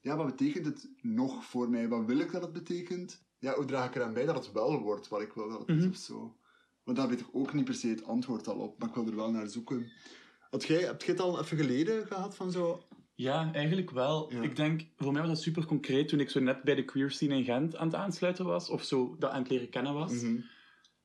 ja, 0.00 0.16
wat 0.16 0.26
betekent 0.26 0.64
het 0.66 0.88
nog 1.00 1.44
voor 1.44 1.70
mij? 1.70 1.88
Wat 1.88 2.04
wil 2.04 2.18
ik 2.18 2.32
dat 2.32 2.42
het 2.42 2.52
betekent? 2.52 3.22
Ja, 3.42 3.54
hoe 3.54 3.64
draag 3.64 3.88
ik 3.88 3.94
eraan 3.94 4.12
bij 4.12 4.24
dat 4.24 4.34
het 4.34 4.52
wel 4.52 4.80
wordt 4.80 5.08
wat 5.08 5.20
ik 5.20 5.32
wil 5.32 5.48
dat 5.48 5.58
het 5.66 5.78
is 5.78 5.86
of 5.86 5.96
zo? 5.96 6.36
Want 6.84 6.96
daar 6.96 7.08
weet 7.08 7.20
ik 7.20 7.26
ook 7.32 7.52
niet 7.52 7.64
per 7.64 7.74
se 7.74 7.88
het 7.88 8.04
antwoord 8.04 8.48
al 8.48 8.56
op, 8.56 8.78
maar 8.78 8.88
ik 8.88 8.94
wil 8.94 9.06
er 9.06 9.16
wel 9.16 9.30
naar 9.30 9.48
zoeken. 9.48 9.90
Had 10.50 10.64
jij, 10.64 10.80
heb 10.80 11.02
jij 11.02 11.14
het 11.14 11.22
al 11.22 11.40
even 11.40 11.56
geleden 11.56 12.06
gehad 12.06 12.36
van 12.36 12.50
zo... 12.50 12.82
Ja, 13.14 13.52
eigenlijk 13.52 13.90
wel. 13.90 14.32
Ja. 14.32 14.42
Ik 14.42 14.56
denk, 14.56 14.82
voor 14.96 15.12
mij 15.12 15.20
was 15.20 15.30
dat 15.30 15.40
super 15.40 15.66
concreet 15.66 16.08
toen 16.08 16.20
ik 16.20 16.30
zo 16.30 16.40
net 16.40 16.62
bij 16.62 16.74
de 16.74 16.84
queer 16.84 17.10
scene 17.10 17.34
in 17.34 17.44
Gent 17.44 17.76
aan 17.76 17.86
het 17.86 17.96
aansluiten 17.96 18.44
was, 18.44 18.68
of 18.68 18.82
zo 18.82 19.16
dat 19.18 19.30
aan 19.30 19.42
het 19.42 19.50
leren 19.50 19.68
kennen 19.68 19.94
was. 19.94 20.12
Mhm. 20.12 20.40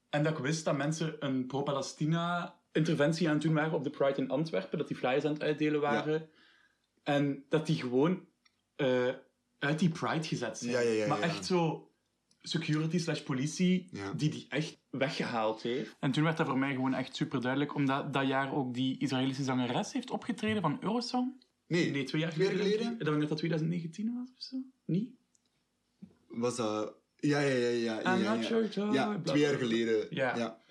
En 0.09 0.23
dat 0.23 0.37
ik 0.37 0.43
wist 0.43 0.65
dat 0.65 0.77
mensen 0.77 1.15
een 1.19 1.45
pro-Palestina-interventie 1.45 3.27
aan 3.27 3.33
het 3.33 3.43
doen 3.43 3.53
waren 3.53 3.73
op 3.73 3.83
de 3.83 3.89
Pride 3.89 4.21
in 4.21 4.29
Antwerpen, 4.29 4.77
dat 4.77 4.87
die 4.87 4.97
flyers 4.97 5.25
aan 5.25 5.33
het 5.33 5.43
uitdelen 5.43 5.81
waren. 5.81 6.29
En 7.03 7.45
dat 7.49 7.65
die 7.65 7.75
gewoon 7.75 8.25
eh, 8.75 9.13
uit 9.59 9.79
die 9.79 9.89
Pride 9.89 10.27
gezet 10.27 10.57
zijn. 10.57 10.71
Ja, 10.71 10.79
ja, 10.79 10.91
ja, 10.91 11.07
maar 11.07 11.21
echt 11.21 11.45
zo 11.45 11.86
security 12.41 12.97
slash 12.97 13.21
politie 13.21 13.87
Ja. 13.91 14.11
die 14.13 14.29
die 14.29 14.45
echt 14.49 14.77
weggehaald 14.89 15.61
heeft. 15.61 15.95
En 15.99 16.11
toen 16.11 16.23
werd 16.23 16.37
dat 16.37 16.47
voor 16.47 16.57
mij 16.57 16.73
gewoon 16.73 16.93
echt 16.93 17.15
super 17.15 17.41
duidelijk, 17.41 17.75
omdat 17.75 18.13
dat 18.13 18.27
jaar 18.27 18.53
ook 18.53 18.73
die 18.73 18.99
Israëlische 18.99 19.43
zangeres 19.43 19.93
heeft 19.93 20.09
opgetreden 20.11 20.61
van 20.61 20.77
Eurosong. 20.81 21.45
Nee, 21.67 21.91
Nee, 21.91 22.03
twee 22.03 22.21
jaar 22.21 22.31
geleden. 22.31 22.57
geleden? 22.57 22.91
Ik 22.99 23.05
denk 23.05 23.19
dat 23.19 23.29
dat 23.29 23.37
2019 23.37 24.13
was 24.13 24.29
of 24.37 24.43
zo. 24.43 24.57
Niet? 24.85 25.09
was 26.27 26.55
dat... 26.55 26.93
Ja, 27.19 27.39
ja, 27.39 27.55
ja, 27.55 27.67
ja. 27.67 27.99
ja, 28.01 28.15
ja, 28.15 28.33
ja. 28.33 28.41
sure, 28.41 28.67
twee 29.23 29.41
jaar 29.41 29.55
geleden. 29.57 30.07
Ja. 30.09 30.61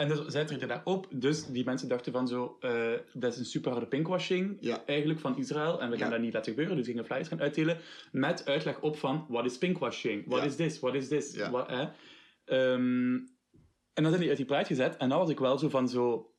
En 0.00 0.08
dus, 0.08 0.26
zij 0.26 0.44
treden 0.44 0.68
daarop. 0.68 1.06
Dus 1.10 1.46
die 1.46 1.64
mensen 1.64 1.88
dachten 1.88 2.12
van 2.12 2.28
zo... 2.28 2.56
eh, 2.60 2.92
dat 3.12 3.32
is 3.32 3.38
een 3.38 3.44
super 3.44 3.70
harde 3.70 3.86
pinkwashing 3.86 4.56
Ja. 4.60 4.84
eigenlijk 4.86 5.20
van 5.20 5.38
Israël. 5.38 5.80
En 5.80 5.90
we 5.90 5.96
gaan 5.96 6.06
Ja. 6.08 6.12
dat 6.14 6.22
niet 6.22 6.32
laten 6.32 6.50
gebeuren. 6.50 6.76
Dus 6.76 6.86
gingen 6.86 7.04
flyers 7.04 7.28
gaan 7.28 7.40
uitdelen 7.40 7.78
met 8.12 8.46
uitleg 8.46 8.80
op 8.80 8.96
van... 8.98 9.26
Wat 9.28 9.44
is 9.44 9.58
pinkwashing? 9.58 10.24
What 10.26 10.38
Ja. 10.40 10.44
is 10.46 10.56
this? 10.56 10.78
What 10.80 10.94
is. 10.94 11.36
Wat, 11.50 11.68
hè? 11.68 11.88
Ehm, 12.44 13.14
en 13.92 14.02
dan 14.02 14.08
zijn 14.08 14.18
die 14.20 14.28
uit 14.28 14.36
die 14.36 14.46
Pride 14.46 14.64
gezet. 14.64 14.96
En 14.96 15.08
dan 15.08 15.18
was 15.18 15.30
ik 15.30 15.38
wel 15.38 15.58
zo 15.58 15.68
van 15.68 15.88
zo... 15.88 16.30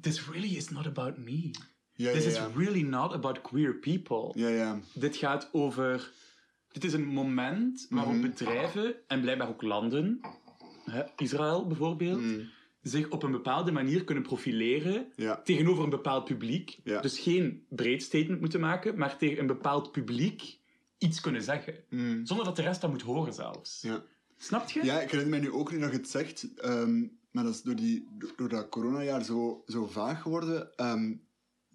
This 0.00 0.28
really 0.28 0.56
is 0.56 0.68
not 0.70 0.86
about 0.86 1.16
me. 1.18 1.50
This 1.96 2.26
is 2.26 2.38
really 2.56 2.82
not 2.82 3.12
about 3.12 3.40
queer 3.40 3.74
people. 3.78 4.40
Ja, 4.40 4.48
ja. 4.48 4.80
Dit 4.94 5.16
gaat 5.16 5.48
over. 5.52 6.10
Dit 6.68 6.84
is 6.84 6.92
een 6.92 7.06
moment 7.06 7.86
waarop 7.90 8.12
Mhm. 8.12 8.22
bedrijven 8.22 8.94
en 9.06 9.20
blijkbaar 9.20 9.48
ook 9.48 9.62
landen, 9.62 10.20
hè, 10.90 11.02
Israël 11.16 11.66
bijvoorbeeld, 11.66 12.20
Mm. 12.20 12.48
zich 12.82 13.08
op 13.10 13.22
een 13.22 13.30
bepaalde 13.30 13.72
manier 13.72 14.04
kunnen 14.04 14.22
profileren 14.24 15.12
Ja. 15.16 15.40
tegenover 15.42 15.84
een 15.84 15.90
bepaald 15.90 16.24
publiek. 16.24 16.78
Ja. 16.84 17.00
Dus 17.00 17.18
geen 17.18 17.66
breed 17.68 18.02
statement 18.02 18.40
moeten 18.40 18.60
maken, 18.60 18.98
maar 18.98 19.18
tegen 19.18 19.38
een 19.38 19.46
bepaald 19.46 19.92
publiek 19.92 20.58
iets 20.98 21.20
kunnen 21.20 21.42
zeggen. 21.42 21.74
Mm. 21.90 22.26
Zonder 22.26 22.44
dat 22.46 22.56
de 22.56 22.62
rest 22.62 22.80
dat 22.80 22.90
moet 22.90 23.02
horen 23.02 23.32
zelfs. 23.34 23.82
Ja. 23.82 24.02
Snap 24.36 24.70
je? 24.70 24.84
Ja, 24.84 25.00
ik 25.00 25.10
herinner 25.10 25.28
mij 25.28 25.40
nu 25.48 25.52
ook 25.52 25.70
niet 25.72 25.80
dat 25.80 25.90
je 25.90 25.96
het 25.96 26.08
zegt, 26.08 26.54
ehm, 26.56 27.00
maar 27.30 27.44
dat 27.44 27.54
is 27.54 27.62
door, 27.62 27.76
die, 27.76 28.08
door 28.36 28.48
dat 28.48 28.68
coronajaar 28.68 29.24
zo, 29.24 29.62
zo 29.66 29.86
vaag 29.86 30.22
geworden. 30.22 30.74
Ehm, 30.76 31.14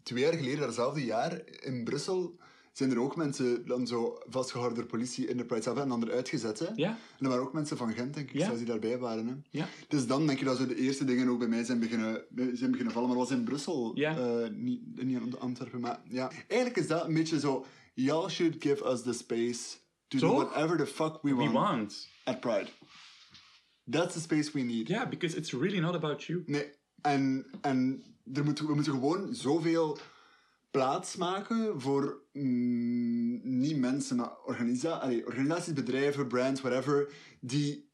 twee 0.04 0.24
jaar 0.24 0.34
geleden, 0.34 0.60
datzelfde 0.60 1.06
jaar, 1.06 1.41
in 1.48 1.84
Brussel, 1.84 2.39
zijn 2.78 2.92
er 2.92 3.00
ook 3.00 3.16
mensen 3.16 3.66
dan 3.68 3.88
zo 3.88 4.20
vastgehouden 4.30 4.78
door 4.80 4.88
politie 4.88 5.28
in 5.28 5.38
de 5.38 5.46
Pride 5.46 5.62
zelf 5.62 5.78
en 5.78 5.90
dan 5.90 6.04
eruit 6.04 6.30
gezet. 6.30 6.60
Hè? 6.60 6.66
Ja? 6.76 6.90
En 6.90 7.26
er 7.26 7.28
waren 7.28 7.44
ook 7.44 7.54
mensen 7.54 7.78
van 7.78 7.94
Gent, 7.94 8.13
denk 8.13 8.30
ik, 8.30 8.36
Ja. 8.36 8.42
zelfs 8.46 8.58
die 8.58 8.68
daarbij 8.68 8.98
waren. 8.98 9.28
Hè? 9.28 9.34
Ja. 9.50 9.68
Dus 9.88 10.08
dan 10.08 10.28
denk 10.28 10.40
je 10.40 10.46
dat 10.46 10.58
zo 10.58 10.66
de 10.68 10.76
eerste 10.76 11.06
dingen 11.06 11.30
ook 11.30 11.40
bij 11.40 11.48
mij 11.48 11.63
zijn 11.63 11.80
beginnen, 11.80 12.24
zijn 12.54 12.72
beginnen 12.72 12.94
vallen. 12.94 13.10
Maar 13.10 13.18
dat 13.18 13.28
was 13.30 13.38
in 13.38 13.44
Brussel, 13.44 13.92
Ja. 13.96 14.18
eh, 14.18 14.50
niet, 14.52 14.82
niet 15.04 15.22
in 15.22 15.40
Antwerpen. 15.40 15.80
Maar 15.80 16.00
ja, 16.10 16.32
eigenlijk 16.48 16.80
is 16.80 16.88
dat 16.88 17.06
een 17.08 17.13
beetje 17.13 17.40
zo... 17.40 17.66
Y'all 17.94 18.30
should 18.30 18.56
give 18.60 18.86
us 18.92 19.02
the 19.02 19.13
space 19.13 19.78
to 20.08 20.20
do 20.20 20.34
whatever 20.36 20.78
the 20.78 20.86
fuck 20.86 21.22
we 21.22 21.30
We 21.36 21.36
want, 21.36 21.52
want. 21.54 22.08
at 22.24 22.40
Pride. 22.40 22.68
That's 23.90 24.13
the 24.13 24.20
space 24.20 24.52
we 24.54 24.62
need. 24.62 24.88
Ja, 24.88 25.08
because 25.10 25.38
it's 25.38 25.52
really 25.52 25.80
not 25.80 25.96
about 25.96 26.24
you. 26.24 26.44
Nee, 26.46 26.70
en, 27.02 27.46
en 27.62 28.04
er 28.34 28.44
moet, 28.44 28.60
we 28.60 28.74
moeten 28.74 28.94
gewoon 28.94 29.36
zoveel 29.36 29.98
plaats 30.71 31.15
maken 31.15 31.82
voor 31.82 32.21
mm, 32.34 33.60
niet 33.60 33.77
mensen, 33.77 34.15
maar 34.15 34.38
organisaties, 34.45 35.73
bedrijven, 35.73 36.27
brands, 36.27 36.62
whatever, 36.62 37.13
die 37.41 37.91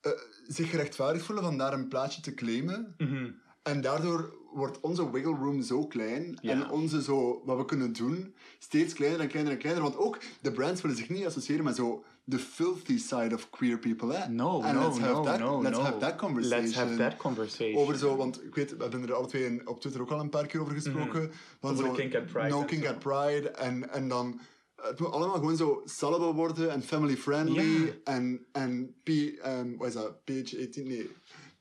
eh, 0.00 0.12
zich 0.46 0.70
gerechtvaardigd 0.70 1.24
voelen 1.24 1.44
van 1.44 1.58
daar 1.58 1.72
een 1.72 1.88
plaatsje 1.88 2.20
te 2.20 2.34
claimen. 2.34 2.94
Mhm. 2.96 3.30
En 3.62 3.80
daardoor 3.80 4.34
wordt 4.52 4.80
onze 4.80 5.10
wiggle 5.10 5.34
room 5.34 5.62
zo 5.62 5.86
klein 5.86 6.38
Ja. 6.40 6.52
en 6.52 6.70
onze 6.70 7.02
zo, 7.02 7.42
wat 7.44 7.56
we 7.56 7.64
kunnen 7.64 7.92
doen 7.92 8.34
steeds 8.58 8.94
kleiner 8.94 9.20
en 9.20 9.28
kleiner 9.28 9.52
en 9.52 9.58
kleiner. 9.58 9.82
Want 9.82 9.96
ook 9.96 10.18
de 10.40 10.52
brands 10.52 10.80
willen 10.80 10.96
zich 10.96 11.08
niet 11.08 11.26
associëren 11.26 11.64
met 11.64 11.76
zo 11.76 12.04
de 12.24 12.38
filthy 12.38 12.98
side 12.98 13.34
of 13.34 13.50
queer 13.50 13.78
people. 13.78 14.14
Hè? 14.14 14.28
No, 14.28 14.62
En 14.62 14.74
no, 14.74 14.80
let's 14.86 14.98
have 14.98 15.12
no, 15.12 15.22
that, 15.22 15.38
no, 15.38 15.62
let's 15.62 15.76
no. 15.76 15.82
have 15.84 15.98
that 15.98 16.16
conversation. 16.16 16.62
Let's 16.64 16.74
have 16.76 16.96
that 16.96 17.16
conversation. 17.16 17.76
Over 17.80 17.98
zo, 17.98 18.16
want 18.16 18.44
ik 18.44 18.54
weet, 18.54 18.76
we 18.76 18.82
hebben 18.82 19.02
er 19.02 19.14
alle 19.14 19.26
twee 19.26 19.68
op 19.68 19.80
Twitter 19.80 20.00
ook 20.02 20.10
al 20.10 20.20
een 20.20 20.28
paar 20.28 20.46
keer 20.46 20.60
over 20.60 20.74
gesproken. 20.74 21.22
Mhm. 21.22 21.32
Over 21.60 21.76
zo, 21.84 21.90
de 21.92 21.98
Kink 21.98 22.14
at 22.14 22.26
Pride 22.26 22.48
No 22.48 22.66
zo. 22.68 22.86
at 22.86 22.98
Pride. 22.98 23.48
En, 23.50 23.90
en 23.90 24.08
dan, 24.08 24.40
het 24.76 24.98
moet 25.00 25.10
allemaal 25.10 25.36
gewoon 25.36 25.56
zo 25.56 25.82
salable 25.84 26.32
worden 26.34 26.70
en 26.70 26.82
family 26.82 27.16
friendly. 27.16 28.00
En, 28.04 28.46
en 28.52 28.94
P, 29.02 29.08
um, 29.08 29.76
wat 29.76 29.88
is 29.88 29.94
dat, 29.94 30.24
page 30.24 30.58
18? 30.66 30.86
Nee, 30.88 31.10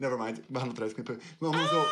never 0.02 0.18
mind, 0.18 0.42
we 0.48 0.58
gaan 0.60 0.68
het 0.68 0.78
eruit 0.78 0.94
knippen. 0.94 1.20
Maar 1.40 1.50
allemaal 1.50 1.68
zo... 1.68 1.84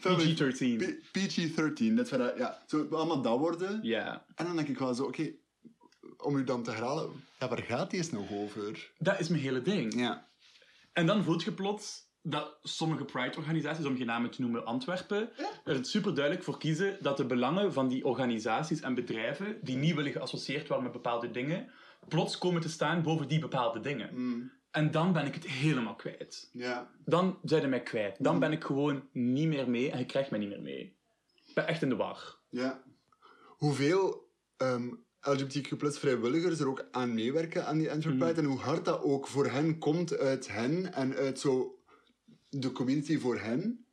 family- 0.00 0.34
PG-13. 0.34 0.76
P- 0.76 1.18
PG-13, 1.18 1.94
dat 1.94 2.08
dat, 2.08 2.36
ja. 2.38 2.62
Zo, 2.66 2.86
allemaal 2.90 3.22
dat 3.22 3.38
worden. 3.38 3.78
Ja. 3.82 4.24
En 4.34 4.44
dan 4.44 4.56
denk 4.56 4.68
ik 4.68 4.78
wel 4.78 4.94
zo, 4.94 5.04
oké, 5.04 5.32
om 6.16 6.36
u 6.36 6.44
dan 6.44 6.62
te 6.62 6.70
herhalen, 6.70 7.10
ja, 7.38 7.48
waar 7.48 7.62
gaat 7.62 7.90
die 7.90 7.98
eens 7.98 8.10
nog 8.10 8.30
over? 8.32 8.90
Dat 8.98 9.20
is 9.20 9.28
mijn 9.28 9.42
hele 9.42 9.62
ding. 9.62 9.94
Ja. 9.94 10.28
En 10.92 11.06
dan 11.06 11.24
voelt 11.24 11.42
je 11.42 11.52
plots 11.52 12.06
dat 12.22 12.58
sommige 12.62 13.04
Pride-organisaties, 13.04 13.84
om 13.84 13.96
geen 13.96 14.06
namen 14.06 14.30
te 14.30 14.40
noemen, 14.40 14.64
Antwerpen, 14.64 15.30
er 15.64 15.84
super 15.84 16.14
duidelijk 16.14 16.44
voor 16.44 16.58
kiezen 16.58 16.96
dat 17.00 17.16
de 17.16 17.26
belangen 17.26 17.72
van 17.72 17.88
die 17.88 18.04
organisaties 18.04 18.80
en 18.80 18.94
bedrijven, 18.94 19.58
die 19.62 19.76
niet 19.76 19.94
willen 19.94 20.12
geassocieerd 20.12 20.66
worden 20.68 20.84
met 20.84 20.92
bepaalde 20.92 21.30
dingen, 21.30 21.70
plots 22.08 22.38
komen 22.38 22.60
te 22.60 22.68
staan 22.68 23.02
boven 23.02 23.28
die 23.28 23.38
bepaalde 23.38 23.80
dingen. 23.80 24.10
Mm, 24.14 24.52
En 24.78 24.90
dan 24.90 25.12
ben 25.12 25.26
ik 25.26 25.34
het 25.34 25.46
helemaal 25.46 25.96
kwijt. 25.96 26.48
ja. 26.52 26.90
Dan 27.04 27.38
zijn 27.44 27.62
ze 27.62 27.68
mij 27.68 27.82
kwijt. 27.82 28.16
Dan 28.18 28.38
ben 28.38 28.52
ik 28.52 28.64
gewoon 28.64 29.08
niet 29.12 29.48
meer 29.48 29.70
mee 29.70 29.90
en 29.90 29.98
je 29.98 30.06
krijgt 30.06 30.30
mij 30.30 30.38
niet 30.38 30.48
meer 30.48 30.62
mee. 30.62 30.96
Ik 31.44 31.54
ben 31.54 31.66
echt 31.66 31.82
in 31.82 31.88
de 31.88 31.96
war. 31.96 32.38
Ja. 32.48 32.82
Hoeveel 33.46 34.30
ehm 34.56 34.88
LGBTQ 35.20 35.76
plus 35.76 35.98
vrijwilligers 35.98 36.60
er 36.60 36.68
ook 36.68 36.88
aan 36.90 37.14
meewerken 37.14 37.66
aan 37.66 37.78
die 37.78 37.90
Antwerp 37.90 38.18
Pride 38.18 38.40
en 38.40 38.46
hoe 38.46 38.58
hard 38.58 38.84
dat 38.84 39.02
ook 39.02 39.26
voor 39.26 39.46
hen 39.46 39.78
komt 39.78 40.18
uit 40.18 40.48
hen 40.48 40.92
en 40.92 41.14
uit 41.14 41.40
zo 41.40 41.78
de 42.48 42.72
community 42.72 43.18
voor 43.18 43.38
hen. 43.38 43.86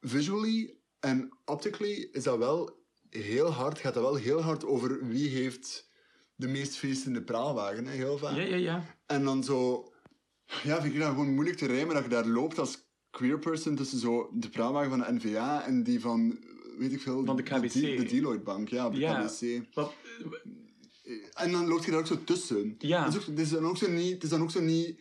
Visually 0.00 0.76
en 1.00 1.38
optically 1.44 2.08
is 2.12 2.22
dat 2.22 2.38
wel 2.38 2.84
heel 3.10 3.50
hard, 3.50 3.78
gaat 3.78 3.94
dat 3.94 4.02
wel 4.02 4.14
heel 4.14 4.42
hard 4.42 4.64
over 4.64 5.06
wie 5.06 5.28
heeft 5.28 5.85
de 6.36 6.48
meest 6.48 6.76
feestende 6.76 7.22
praalwagen, 7.22 7.86
hè, 7.86 7.92
heel 7.92 8.18
vaak. 8.18 8.36
Ja, 8.36 8.42
ja, 8.42 8.56
ja. 8.56 8.84
En 9.06 9.24
dan 9.24 9.44
zo... 9.44 9.90
Ja, 10.62 10.80
vind 10.80 10.94
ik 10.94 11.00
dat 11.00 11.08
gewoon 11.08 11.34
moeilijk 11.34 11.56
te 11.56 11.66
rijmen 11.66 11.94
dat 11.94 12.04
je 12.04 12.10
daar 12.10 12.26
loopt 12.26 12.58
als 12.58 12.84
queer 13.10 13.38
person 13.38 13.74
tussen 13.74 13.98
zo 13.98 14.30
de 14.32 14.48
praalwagen 14.48 14.90
van 14.90 14.98
de 14.98 15.12
NVA 15.12 15.64
en 15.64 15.82
die 15.82 16.00
van, 16.00 16.38
weet 16.78 16.92
ik 16.92 17.00
veel... 17.00 17.24
Van 17.24 17.36
de 17.36 17.42
KBC. 17.42 17.72
De, 17.72 18.04
Deloitte 18.04 18.44
Bank, 18.44 18.68
ja, 18.68 18.90
de 18.90 18.98
Ja. 18.98 19.20
KBC. 19.20 19.64
Wat, 19.74 19.92
En 21.32 21.52
dan 21.52 21.66
loop 21.66 21.84
je 21.84 21.90
daar 21.90 22.00
ook 22.00 22.06
zo 22.06 22.24
tussen. 22.24 22.74
Ja. 22.78 23.04
Het 23.04 23.14
is, 23.14 23.20
ook, 23.20 23.26
het, 23.26 23.38
is 23.38 23.50
dan 23.50 23.66
ook 23.66 23.76
zo 23.76 23.90
niet, 23.90 24.12
het 24.12 24.22
is 24.22 24.28
dan 24.28 24.42
ook 24.42 24.50
zo 24.50 24.60
niet 24.60 24.98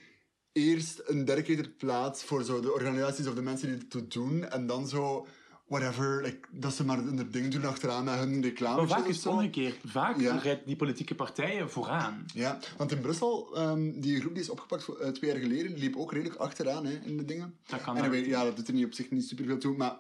eerst 0.52 1.02
een 1.06 1.26
dedicated 1.26 1.78
plaats 1.78 2.24
voor 2.24 2.44
zo 2.44 2.60
de 2.60 2.74
organisaties 2.74 3.28
of 3.28 3.34
de 3.34 3.42
mensen 3.42 3.68
die 3.68 4.02
het 4.02 4.12
doen 4.12 4.44
en 4.44 4.68
dan 4.68 4.88
zo 4.88 5.28
whatever, 5.68 6.22
like, 6.22 6.48
dat 6.52 6.74
ze 6.74 6.86
maar 6.86 6.98
hun 6.98 7.32
ding 7.32 7.52
doen 7.52 7.66
achteraan 7.66 8.04
met 8.04 8.16
hun 8.20 8.42
reclame. 8.42 8.78
Maar 8.78 8.88
vaak 8.88 9.08
is 9.08 9.16
het 9.16 9.26
omgekeerd. 9.26 9.78
Vaak 9.86 10.20
Ja. 10.20 10.38
rijdt 10.38 10.66
die 10.66 10.76
politieke 10.76 11.16
partijen 11.16 11.70
vooraan. 11.70 12.26
Ja, 12.34 12.60
want 12.78 12.92
in 12.92 13.02
Brussel, 13.02 13.56
ehm, 13.56 14.00
die 14.00 14.20
groep 14.20 14.34
die 14.34 14.44
is 14.44 14.50
opgepakt 14.50 14.84
voor, 14.84 15.00
eh, 15.00 15.10
twee 15.12 15.32
jaar 15.32 15.40
geleden, 15.40 15.74
die 15.74 15.84
liep 15.84 15.96
ook 15.96 16.12
redelijk 16.12 16.40
achteraan 16.40 16.86
hè, 16.86 16.94
in 16.94 17.18
de 17.18 17.26
dingen. 17.26 17.58
Dat 17.66 17.82
kan 17.82 17.98
En 17.98 18.10
weet, 18.10 18.26
ja, 18.26 18.44
dat 18.44 18.56
doet 18.56 18.68
er 18.68 18.74
niet 18.74 18.86
op 18.86 18.94
zich 18.94 19.12
niet 19.12 19.28
superveel 19.28 19.58
toe, 19.58 19.78
maar 19.78 19.98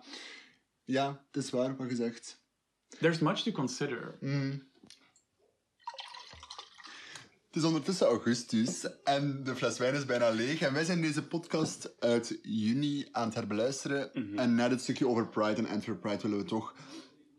ja, 0.84 1.23
het 1.32 1.43
is 1.43 1.49
waar 1.49 1.75
wat 1.75 1.89
je 1.89 1.95
zegt. 1.95 2.43
There's 2.99 3.19
much 3.19 3.39
to 3.39 3.51
consider. 3.51 4.17
Mm. 4.19 4.63
Het 7.56 7.63
is 7.63 7.70
ondertussen 7.70 8.08
augustus 8.08 8.88
en 9.04 9.44
de 9.44 9.56
fles 9.56 9.78
wijn 9.78 9.94
is 9.96 10.06
bijna 10.06 10.30
leeg. 10.30 10.62
En 10.62 10.74
wij 10.74 10.84
zijn 10.84 11.02
deze 11.02 11.24
podcast 11.28 11.96
uit 12.00 12.39
juni 12.41 13.08
aan 13.12 13.26
het 13.26 13.34
herbeluisteren. 13.34 14.10
Mhm. 14.13 14.38
En 14.38 14.56
na 14.56 14.70
dit 14.70 14.82
stukje 14.82 15.08
over 15.08 15.28
Pride 15.28 15.56
en 15.56 15.68
Antwerp 15.68 16.02
Pride 16.02 16.22
willen 16.22 16.38
we 16.38 16.44
toch... 16.44 16.74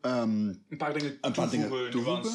ehm, 0.00 0.46
Een 0.68 0.76
paar 0.76 0.98
dingen 0.98 1.18
Een 1.20 1.32
paar 1.32 1.50
dingen 1.50 1.90
toevoegen, 1.90 2.30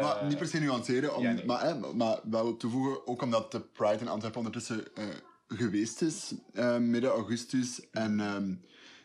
maar 0.00 0.24
niet 0.28 0.38
per 0.38 0.46
se 0.46 0.58
nuanceren, 0.58 1.16
om, 1.16 1.22
Ja, 1.22 1.32
nee. 1.32 1.44
maar, 1.44 1.62
hè, 1.64 1.94
maar 1.94 2.20
wel 2.30 2.56
toevoegen, 2.56 3.06
ook 3.06 3.22
omdat 3.22 3.52
de 3.52 3.60
Pride 3.60 4.00
in 4.00 4.08
Antwerpen 4.08 4.38
ondertussen 4.40 4.94
eh, 4.94 5.04
geweest 5.48 6.02
is, 6.02 6.34
eh, 6.52 6.76
midden 6.76 7.10
augustus. 7.10 7.90
En 7.90 8.20
ehm, 8.20 8.54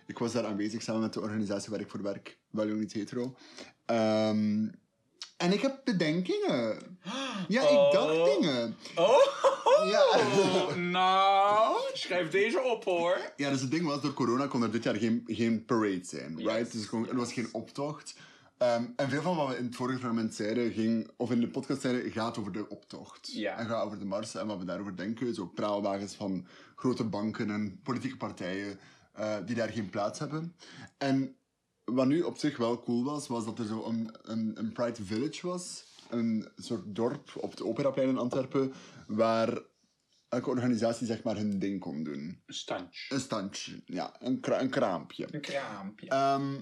ik 0.08 0.18
was 0.18 0.32
daar 0.32 0.46
aanwezig 0.46 0.82
samen 0.82 1.02
met 1.02 1.14
de 1.14 1.22
organisatie 1.22 1.72
waar 1.72 1.80
ik 1.80 1.90
voor 1.90 2.02
werk, 2.02 2.38
wel 2.50 2.68
jong 2.68 2.80
niet 2.80 2.94
hetero. 2.94 3.36
Ehm, 3.86 4.68
en 5.38 5.54
ik 5.54 5.62
heb 5.62 5.82
bedenkingen. 5.84 6.78
Ja, 7.48 7.62
ik 7.62 7.70
Oh. 7.70 7.92
dacht 7.92 8.26
dingen. 8.40 8.78
Oh, 8.96 9.16
Ja. 9.90 10.76
nou, 10.76 11.78
schrijf 11.94 12.30
deze 12.30 12.62
op 12.62 12.84
hoor. 12.84 13.18
Ja, 13.36 13.50
dus 13.50 13.62
het 13.62 13.72
ding 13.72 13.86
was, 13.86 14.02
door 14.02 14.14
corona 14.14 14.48
kon 14.48 14.64
er 14.64 14.72
dit 14.72 14.84
jaar 14.84 14.96
geen, 14.96 15.24
geen 15.26 15.66
parade 15.66 16.04
zijn, 16.04 16.38
Yes. 16.38 16.46
right? 16.54 16.72
Dus 16.72 16.92
er 17.10 17.16
was 17.16 17.34
geen 17.34 17.50
optocht. 17.52 18.16
Ehm, 18.58 18.84
en 18.96 19.10
veel 19.10 19.22
van 19.22 19.36
wat 19.36 19.48
we 19.48 19.58
in 19.58 19.66
het 19.66 19.76
vorige 19.76 20.00
fragment 20.00 20.34
zeiden, 20.36 20.72
ging, 20.72 21.10
of 21.18 21.32
in 21.32 21.40
de 21.40 21.48
podcast 21.48 21.82
zeiden, 21.82 22.12
gaat 22.12 22.38
over 22.38 22.52
de 22.52 22.70
optocht. 22.70 23.30
Ja. 23.34 23.58
En 23.58 23.68
gaat 23.68 23.86
over 23.86 24.00
de 24.00 24.06
mars 24.06 24.36
en 24.36 24.48
wat 24.48 24.58
we 24.58 24.66
daarover 24.66 24.96
denken. 24.98 25.34
Zo 25.34 25.46
praalwagens 25.46 26.14
van 26.16 26.48
grote 26.76 27.04
banken 27.04 27.50
en 27.50 27.80
politieke 27.84 28.18
partijen 28.18 28.80
eh, 29.14 29.36
die 29.46 29.56
daar 29.56 29.70
geen 29.70 29.90
plaats 29.90 30.20
hebben. 30.20 30.56
En 30.98 31.36
wat 31.86 32.08
nu 32.08 32.22
op 32.22 32.38
zich 32.38 32.58
wel 32.58 32.80
cool 32.84 33.04
was, 33.04 33.28
was 33.28 33.46
dat 33.46 33.60
er 33.60 33.66
zo 33.66 33.84
een, 33.86 34.16
een, 34.22 34.52
een 34.60 34.72
Pride 34.72 35.06
Village 35.06 35.48
was. 35.48 35.84
Een 36.10 36.48
soort 36.56 36.96
dorp 36.96 37.32
op 37.36 37.52
het 37.52 37.62
Operaplein 37.62 38.10
in 38.10 38.18
Antwerpen, 38.18 38.74
waar 39.08 39.62
elke 40.30 40.50
organisatie 40.50 41.08
zeg 41.08 41.24
maar 41.24 41.36
hun 41.36 41.60
ding 41.60 41.80
kon 41.80 42.04
doen. 42.04 42.42
Een 42.46 42.54
standje. 42.54 43.14
Een 43.16 43.20
standje, 43.22 43.82
ja, 43.86 44.16
een, 44.20 44.40
kra- 44.40 44.62
een 44.62 44.70
kraampje. 44.70 45.28
Een 45.34 45.42
kraampje. 45.42 46.08
Ehm, 46.08 46.62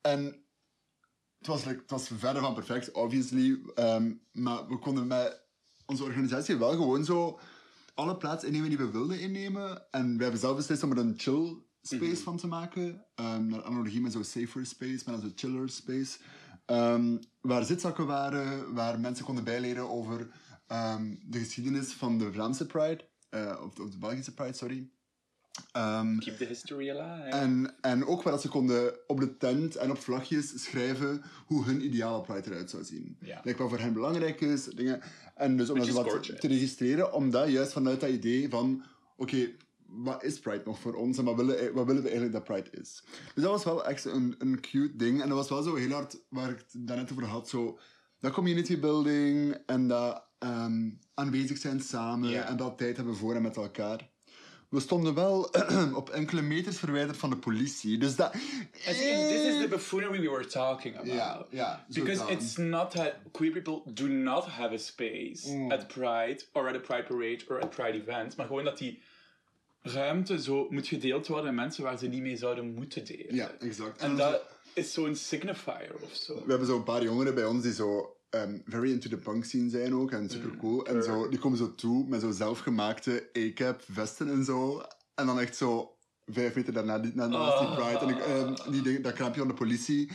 en 0.00 0.24
het 1.38 1.46
was, 1.46 1.64
like, 1.64 1.80
het 1.80 1.90
was 1.90 2.08
verder 2.14 2.42
van 2.42 2.54
perfect, 2.54 2.90
obviously. 2.92 3.60
ehm, 3.74 4.12
maar 4.32 4.68
we 4.68 4.78
konden 4.78 5.06
met 5.06 5.40
onze 5.86 6.04
organisatie 6.04 6.56
wel 6.56 6.70
gewoon 6.70 7.04
zo 7.04 7.40
alle 7.94 8.16
plaats 8.16 8.44
innemen 8.44 8.68
die 8.68 8.78
we 8.78 8.90
wilden 8.90 9.20
innemen. 9.20 9.90
En 9.90 10.16
we 10.16 10.22
hebben 10.22 10.40
zelf 10.40 10.56
beslist 10.56 10.82
om 10.82 10.90
er 10.90 10.98
een 10.98 11.14
chill 11.16 11.56
space 11.86 12.22
van 12.22 12.36
te 12.36 12.46
maken. 12.46 12.84
Um, 13.20 13.46
naar 13.46 13.62
analogie 13.64 14.00
met 14.00 14.12
zo'n 14.12 14.24
safer 14.24 14.66
space, 14.66 15.02
met 15.10 15.20
zo'n 15.20 15.32
chiller 15.34 15.68
space. 15.68 16.18
Ehm, 16.66 17.16
waar 17.40 17.64
zitzakken 17.64 18.06
waren, 18.06 18.74
waar 18.74 19.00
mensen 19.00 19.24
konden 19.24 19.44
bijleren 19.44 19.90
over 19.90 20.28
ehm, 20.66 21.14
de 21.26 21.38
geschiedenis 21.38 21.92
van 21.92 22.18
de 22.18 22.32
Vlaamse 22.32 22.66
Pride. 22.66 23.04
eh, 23.30 23.60
of, 23.64 23.74
de, 23.74 23.82
of 23.82 23.90
de 23.90 23.98
Belgische 23.98 24.34
Pride, 24.34 24.52
sorry. 24.52 24.90
Ehm, 25.72 26.18
Keep 26.18 26.36
the 26.36 26.44
history 26.44 26.90
alive. 26.90 27.36
en, 27.36 27.74
en 27.80 28.06
ook 28.06 28.22
waar 28.22 28.32
dat 28.32 28.42
ze 28.42 28.48
konden 28.48 28.94
op 29.06 29.20
de 29.20 29.36
tent 29.36 29.76
en 29.76 29.90
op 29.90 29.98
vlagjes 29.98 30.62
schrijven 30.62 31.22
hoe 31.46 31.64
hun 31.64 31.84
ideale 31.84 32.20
Pride 32.20 32.50
eruit 32.50 32.70
zou 32.70 32.84
zien. 32.84 33.16
Ja. 33.20 33.40
Like 33.44 33.58
wat 33.62 33.68
voor 33.70 33.78
hen 33.78 33.92
belangrijk 33.92 34.40
is, 34.40 34.64
dingen. 34.64 35.00
En 35.34 35.56
dus 35.56 35.70
om 35.70 35.78
dat 35.78 35.88
wat 35.88 36.10
gorgeous. 36.10 36.40
te 36.40 36.48
registreren, 36.48 37.12
omdat 37.12 37.48
juist 37.50 37.72
vanuit 37.72 38.00
dat 38.00 38.10
idee 38.10 38.48
van, 38.48 38.82
oké, 39.16 39.50
wat 39.88 40.24
is 40.24 40.38
Pride 40.38 40.62
nog 40.64 40.78
voor 40.78 40.94
ons 40.94 41.18
en 41.18 41.24
wat 41.24 41.36
willen, 41.36 41.74
wat 41.74 41.86
willen 41.86 42.02
we 42.02 42.08
eigenlijk 42.08 42.32
dat 42.32 42.44
Pride 42.44 42.80
is? 42.80 43.02
Dus 43.34 43.42
dat 43.42 43.52
was 43.52 43.64
wel 43.64 43.84
echt 43.84 44.04
een, 44.04 44.34
een 44.38 44.60
cute 44.60 44.96
ding. 44.96 45.22
En 45.22 45.28
dat 45.28 45.38
was 45.38 45.48
wel 45.48 45.62
zo 45.62 45.74
heel 45.74 45.90
hard, 45.90 46.20
waar 46.28 46.50
ik 46.50 46.58
het 46.58 46.86
daarnet 46.86 47.12
over 47.12 47.24
had, 47.24 47.48
zo 47.48 47.78
dat 48.20 48.32
community 48.32 48.80
building 48.80 49.58
en 49.66 49.88
dat 49.88 50.24
ehm, 50.38 50.90
aanwezig 51.14 51.58
zijn 51.58 51.80
samen 51.80 52.46
en 52.46 52.56
dat 52.56 52.78
tijd 52.78 52.96
hebben 52.96 53.16
voor 53.16 53.34
en 53.34 53.42
met 53.42 53.56
elkaar. 53.56 54.08
We 54.68 54.80
stonden 54.80 55.14
wel 55.14 55.50
op 55.94 56.10
enkele 56.10 56.42
meters 56.42 56.78
verwijderd 56.78 57.16
van 57.16 57.30
de 57.30 57.36
politie. 57.36 57.98
Dus 57.98 58.16
dat... 58.16 58.32
This 58.32 59.00
is 59.00 59.60
the 59.60 59.66
buffoonery 59.68 60.20
we 60.20 60.30
were 60.30 60.46
talking 60.46 60.94
about. 60.94 61.12
Ja, 61.12 61.46
ja. 61.50 61.86
zo 61.90 62.02
Because 62.02 62.32
it's 62.32 62.56
not 62.56 62.90
that 62.90 63.14
queer 63.32 63.50
people 63.50 63.92
do 63.92 64.08
not 64.08 64.44
have 64.44 64.74
a 64.74 64.78
space 64.78 65.54
Mm. 65.54 65.70
at 65.70 65.88
Pride 65.88 66.44
or 66.52 66.68
at 66.68 66.74
a 66.74 66.78
Pride 66.78 67.02
parade 67.02 67.44
or 67.48 67.60
at 67.60 67.70
Pride 67.70 67.98
events, 67.98 68.36
maar 68.36 68.46
gewoon 68.46 68.64
dat 68.64 68.78
die 68.78 69.02
ruimte 69.92 70.42
zo 70.42 70.66
moet 70.70 70.86
gedeeld 70.86 71.26
worden 71.26 71.54
met 71.54 71.64
mensen 71.64 71.82
waar 71.84 71.98
ze 71.98 72.06
niet 72.06 72.22
mee 72.22 72.36
zouden 72.36 72.74
moeten 72.74 73.04
delen. 73.04 73.34
Ja, 73.34 73.50
exact. 73.58 74.00
En 74.00 74.10
zo- 74.10 74.16
dat 74.16 74.42
is 74.74 74.92
zo'n 74.92 75.14
signifier 75.16 75.94
of 76.00 76.14
zo. 76.14 76.34
We 76.34 76.50
hebben 76.50 76.66
zo 76.66 76.76
een 76.76 76.82
paar 76.84 77.02
jongeren 77.02 77.34
bij 77.34 77.44
ons 77.44 77.62
die 77.62 77.72
zo 77.72 78.10
ehm, 78.30 78.58
very 78.64 78.90
into 78.90 79.08
the 79.08 79.16
punk 79.18 79.44
scene 79.44 79.70
zijn 79.70 79.94
ook 79.94 80.10
en 80.12 80.30
super 80.30 80.56
cool. 80.56 80.86
en 80.86 81.02
zo, 81.02 81.28
die 81.28 81.38
komen 81.38 81.58
zo 81.58 81.74
toe 81.74 82.08
met 82.08 82.20
zo 82.20 82.30
zelfgemaakte 82.30 83.28
A-cap 83.38 83.82
vesten 83.90 84.28
en 84.30 84.44
zo. 84.44 84.82
En 85.14 85.26
dan 85.26 85.40
echt 85.40 85.56
zo 85.56 85.96
vijf 86.26 86.54
meter 86.54 86.72
daarna 86.72 86.98
die, 86.98 87.12
naast 87.14 87.30
die 87.30 87.68
Oh. 87.68 87.74
Pride 87.76 87.98
en 87.98 88.08
ik, 88.08 88.18
ehm, 88.18 88.72
die 88.72 88.82
ding, 88.82 89.00
dat 89.04 89.12
kraampje 89.12 89.38
van 89.40 89.48
de 89.48 89.54
politie. 89.54 90.08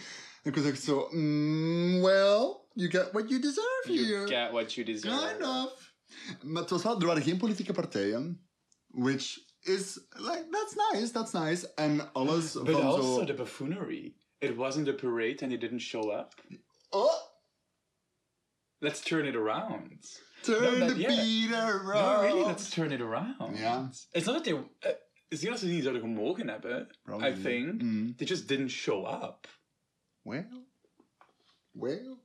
En 0.43 0.49
ik 0.51 0.55
was 0.55 0.65
echt 0.65 0.83
zo, 0.83 1.07
mm, 1.11 2.01
well, 2.01 2.57
you 2.73 2.89
get 2.89 3.09
what 3.11 3.29
you 3.29 3.41
deserve 3.41 3.83
You 3.93 4.05
here. 4.05 4.27
get 4.27 4.51
what 4.51 4.73
you 4.73 4.85
deserve. 4.85 5.27
Kind 5.37 5.49
of. 5.49 5.93
Maar 6.43 6.61
het 6.61 6.71
was 6.71 6.83
wel, 6.83 6.99
er 6.99 7.05
waren 7.05 7.23
geen 7.23 7.37
politieke 7.37 7.73
partijen. 7.73 8.47
Which 8.87 9.39
is, 9.65 9.99
like, 10.19 10.45
that's 10.51 10.75
nice, 10.93 11.11
that's 11.11 11.33
nice. 11.33 11.65
and 11.77 12.01
alles 12.15 12.55
But 12.55 12.75
also 12.75 13.19
zo... 13.19 13.25
the 13.25 13.33
buffoonery. 13.33 14.15
It 14.39 14.57
wasn't 14.57 14.87
a 14.87 14.93
parade 14.93 15.43
and 15.43 15.51
he 15.51 15.57
didn't 15.57 15.79
show 15.79 16.09
up. 16.09 16.33
Oh, 16.91 17.31
Let's 18.81 19.01
turn 19.01 19.27
it 19.27 19.35
around. 19.35 19.99
turn 20.43 20.79
No, 20.79 20.89
the 20.89 20.99
yeah. 20.99 21.09
beat 21.09 21.51
around. 21.51 21.83
No, 21.83 22.21
really, 22.23 22.43
let's 22.43 22.71
turn 22.71 22.91
it 22.91 22.99
around. 23.01 23.59
Ja. 23.59 23.89
It's 24.13 24.25
not 24.25 24.43
that 24.43 24.43
they... 24.43 24.53
Uh, 24.53 24.95
it's 25.29 25.41
niet 25.41 25.51
dat 25.51 25.59
ze 25.59 25.67
niet 25.67 25.83
zouden 25.83 26.01
gemogen 26.01 26.47
hebben, 26.47 26.89
Probably. 27.03 27.29
I 27.29 27.41
think. 27.41 27.81
Mm. 27.81 28.15
They 28.17 28.25
just 28.27 28.47
didn't 28.47 28.71
show 28.71 29.05
up. 29.05 29.47
Well, 30.23 30.65
well. 31.73 32.17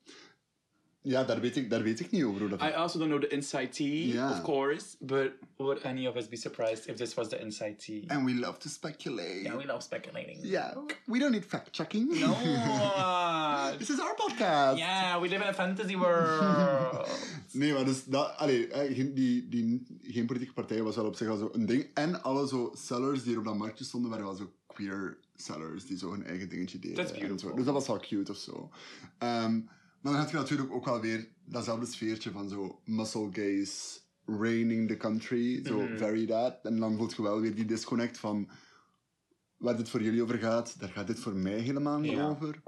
Ja, 1.08 1.24
daar 1.24 1.40
weet 1.40 1.56
ik, 1.56 1.70
daar 1.70 1.82
weet 1.82 2.00
ik 2.00 2.10
niet 2.10 2.24
over 2.24 2.40
hoe 2.40 2.48
dat... 2.48 2.60
I 2.60 2.72
also 2.72 2.98
don't 2.98 3.10
know 3.10 3.22
the 3.22 3.28
inside 3.28 3.68
tea, 3.68 4.06
Yeah. 4.06 4.30
of 4.30 4.42
course, 4.42 4.96
but 5.00 5.30
would 5.56 5.82
any 5.84 6.06
of 6.06 6.16
us 6.16 6.28
be 6.28 6.36
surprised 6.36 6.86
if 6.88 6.96
this 6.96 7.14
was 7.14 7.28
the 7.28 7.38
inside 7.38 7.74
tea? 7.76 8.04
And 8.06 8.24
we 8.24 8.34
love 8.34 8.58
to 8.58 8.68
speculate. 8.68 9.40
Yeah, 9.42 9.56
we 9.56 9.66
love 9.66 9.82
speculating. 9.82 10.38
Yeah, 10.42 10.74
we 11.06 11.18
don't 11.18 11.30
need 11.32 11.44
fact-checking. 11.44 12.20
No. 12.20 12.34
This 13.78 13.90
is 13.90 14.00
our 14.00 14.14
podcast. 14.14 14.78
yeah, 14.78 15.20
we 15.20 15.28
live 15.28 15.42
in 15.42 15.48
a 15.48 15.54
fantasy 15.54 15.96
world. 15.96 17.08
Nee, 17.52 17.72
maar 17.72 17.84
dus 17.84 18.04
dat, 18.04 18.36
allee, 18.36 18.68
eh, 18.68 18.94
geen, 18.96 19.14
die, 19.14 19.48
die, 19.48 19.86
geen 20.02 20.26
politieke 20.26 20.52
partij 20.54 20.82
was 20.82 20.96
wel 20.96 21.04
op 21.06 21.16
zich 21.16 21.28
al 21.28 21.36
zo 21.36 21.50
een 21.52 21.66
ding. 21.66 21.86
En 21.94 22.22
alle 22.22 22.48
zo 22.48 22.72
sellers 22.74 23.22
die 23.22 23.32
er 23.32 23.38
op 23.38 23.44
dat 23.44 23.56
marktje 23.56 23.84
stonden, 23.84 24.10
waren 24.10 24.24
wel 24.26 24.34
zo 24.34 24.52
queer 24.66 25.16
sellers 25.36 25.86
die 25.86 25.98
zo 25.98 26.10
hun 26.10 26.24
eigen 26.24 26.48
dingetje 26.48 26.78
deden. 26.78 26.96
That's 26.96 27.18
beautiful. 27.18 27.54
Dus 27.54 27.64
dat 27.64 27.74
was 27.74 27.86
wel 27.86 27.98
cute 28.00 28.30
of 28.32 28.36
zo. 28.38 28.70
Ehm, 29.18 29.60
maar 30.06 30.14
dan 30.14 30.24
heb 30.24 30.30
je 30.34 30.36
natuurlijk 30.40 30.72
ook 30.72 30.84
wel 30.84 31.00
weer 31.00 31.28
datzelfde 31.44 31.86
sfeertje 31.86 32.30
van 32.30 32.48
zo 32.48 32.80
muscle 32.84 33.28
gaze 33.32 33.98
reigning 34.24 34.88
the 34.88 34.96
country. 34.96 35.66
Zo 35.66 35.80
Mhm. 35.80 35.96
very 35.96 36.26
that. 36.26 36.58
En 36.64 36.76
dan 36.80 36.96
voelt 36.96 37.14
je 37.14 37.22
wel 37.22 37.40
weer 37.40 37.54
die 37.54 37.64
disconnect 37.64 38.18
van 38.18 38.48
waar 39.56 39.76
dit 39.76 39.88
voor 39.88 40.02
jullie 40.02 40.22
over 40.22 40.38
gaat, 40.38 40.80
daar 40.80 40.88
gaat 40.88 41.06
dit 41.06 41.18
voor 41.18 41.34
mij 41.36 41.58
helemaal 41.58 41.98
niet 41.98 42.10
Ja. 42.12 42.28
over. 42.28 42.62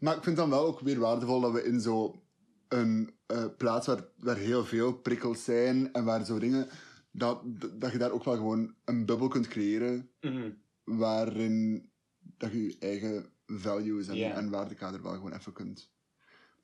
Maar 0.00 0.16
ik 0.16 0.22
vind 0.22 0.36
dan 0.36 0.50
wel 0.50 0.66
ook 0.66 0.80
weer 0.80 0.98
waardevol 0.98 1.40
dat 1.40 1.52
we 1.52 1.64
in 1.64 1.80
zo 1.80 2.22
een 2.68 3.14
eh, 3.26 3.44
plaats 3.56 3.86
waar, 3.86 4.04
waar 4.18 4.36
heel 4.36 4.64
veel 4.64 4.92
prikkels 4.92 5.44
zijn 5.44 5.92
en 5.92 6.04
waar 6.04 6.24
zo 6.24 6.38
dingen, 6.38 6.68
dat, 7.12 7.42
dat 7.80 7.92
je 7.92 7.98
daar 7.98 8.10
ook 8.10 8.24
wel 8.24 8.36
gewoon 8.36 8.74
een 8.84 9.06
bubbel 9.06 9.28
kunt 9.28 9.48
creëren 9.48 10.10
Mhm. 10.20 10.50
waarin 10.84 11.90
dat 12.20 12.52
je 12.52 12.62
je 12.64 12.76
eigen 12.78 13.26
values 13.46 14.08
en, 14.08 14.16
Ja. 14.16 14.34
en 14.34 14.50
waardekader 14.50 15.02
wel 15.02 15.12
gewoon 15.12 15.32
even 15.32 15.52
kunt 15.52 15.94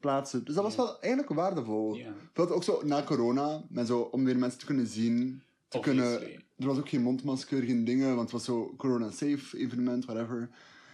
plaatsen. 0.02 0.44
Dus 0.44 0.54
dat 0.54 0.64
was 0.64 0.76
wel 0.76 1.00
eigenlijk 1.00 1.32
waardevol. 1.32 1.94
Ja. 1.94 2.12
Het 2.32 2.50
ook 2.50 2.64
zo 2.64 2.80
na 2.84 3.02
corona, 3.02 3.62
met 3.68 3.86
zo, 3.86 4.00
om 4.00 4.24
weer 4.24 4.38
mensen 4.38 4.58
te 4.58 4.66
kunnen 4.66 4.86
zien, 4.86 5.42
te 5.68 5.80
kunnen... 5.80 6.22
Er 6.58 6.66
was 6.68 6.78
ook 6.78 6.88
geen 6.88 7.02
mondmasker, 7.02 7.62
geen 7.62 7.84
dingen, 7.84 8.08
want 8.08 8.20
het 8.20 8.30
was 8.30 8.44
zo 8.44 8.74
corona-safe 8.76 9.56
evenement, 9.58 10.04
whatever. 10.04 10.48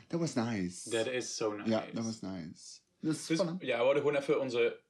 Dat 0.09 0.21
was 0.21 0.35
nice. 0.35 0.91
That 0.91 1.07
is 1.07 1.37
so 1.37 1.53
nice. 1.53 1.71
Ja, 1.71 1.85
dat 1.93 2.05
was 2.05 2.21
nice. 2.21 2.79
Dus, 3.01 3.27
Dus 3.27 3.39
ja, 3.39 3.47
we 3.59 3.73
hadden 3.85 3.97
gewoon 4.03 4.15
even 4.17 4.41
onze 4.41 4.81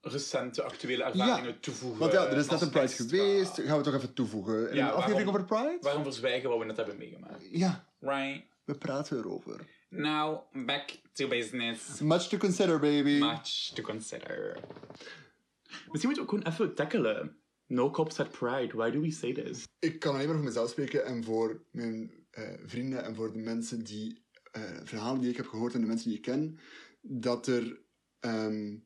recente 0.00 0.62
actuele 0.62 1.02
ervaringen 1.04 1.60
toevoegen. 1.60 1.98
Want 2.00 2.12
ja, 2.12 2.26
er 2.26 2.36
is 2.36 2.48
net 2.48 2.60
een 2.60 2.70
Pride 2.70 2.88
geweest. 2.88 3.60
Gaan 3.60 3.76
we 3.78 3.82
toch 3.84 3.94
even 3.94 4.12
toevoegen. 4.14 4.70
In 4.70 4.76
Ja, 4.76 4.86
een 4.88 4.92
aflevering 4.94 5.30
waarom- 5.30 5.44
over 5.44 5.56
Pride? 5.66 5.78
Waarom 5.80 6.02
verzwijgen 6.02 6.48
wat 6.48 6.58
we 6.58 6.64
net 6.64 6.76
hebben 6.76 6.96
meegemaakt? 6.98 7.46
Ja, 7.50 7.84
Right? 8.00 8.42
we 8.64 8.74
praten 8.74 9.18
erover. 9.18 9.60
Now, 9.96 10.42
back 10.52 11.00
to 11.14 11.28
business. 11.28 12.00
Much 12.00 12.28
to 12.28 12.36
consider, 12.36 12.78
baby. 12.78 13.18
Much 13.18 13.72
to 13.74 13.82
consider. 13.82 14.58
Misschien 15.68 15.90
moeten 15.90 16.12
we 16.12 16.20
ook 16.20 16.28
gewoon 16.28 16.46
even 16.46 16.74
tackelen. 16.74 17.36
No 17.66 17.90
cops 17.90 18.20
at 18.20 18.30
Pride. 18.30 18.76
Why 18.76 18.90
do 18.90 19.00
we 19.00 19.10
say 19.10 19.32
this? 19.32 19.64
Ik 19.78 19.98
kan 19.98 20.14
alleen 20.14 20.26
maar 20.26 20.34
voor 20.34 20.44
mezelf 20.44 20.70
spreken 20.70 21.04
en 21.04 21.24
voor 21.24 21.64
mijn 21.70 22.26
eh, 22.30 22.54
vrienden 22.64 23.04
en 23.04 23.14
voor 23.14 23.32
de 23.32 23.38
mensen 23.38 23.84
die 23.84 24.24
eh, 24.52 24.62
verhalen 24.84 25.20
die 25.20 25.30
ik 25.30 25.36
heb 25.36 25.46
gehoord 25.46 25.74
en 25.74 25.80
de 25.80 25.86
mensen 25.86 26.08
die 26.08 26.16
ik 26.16 26.22
ken, 26.22 26.58
dat 27.00 27.46
er 27.46 27.80
ehm, 28.20 28.76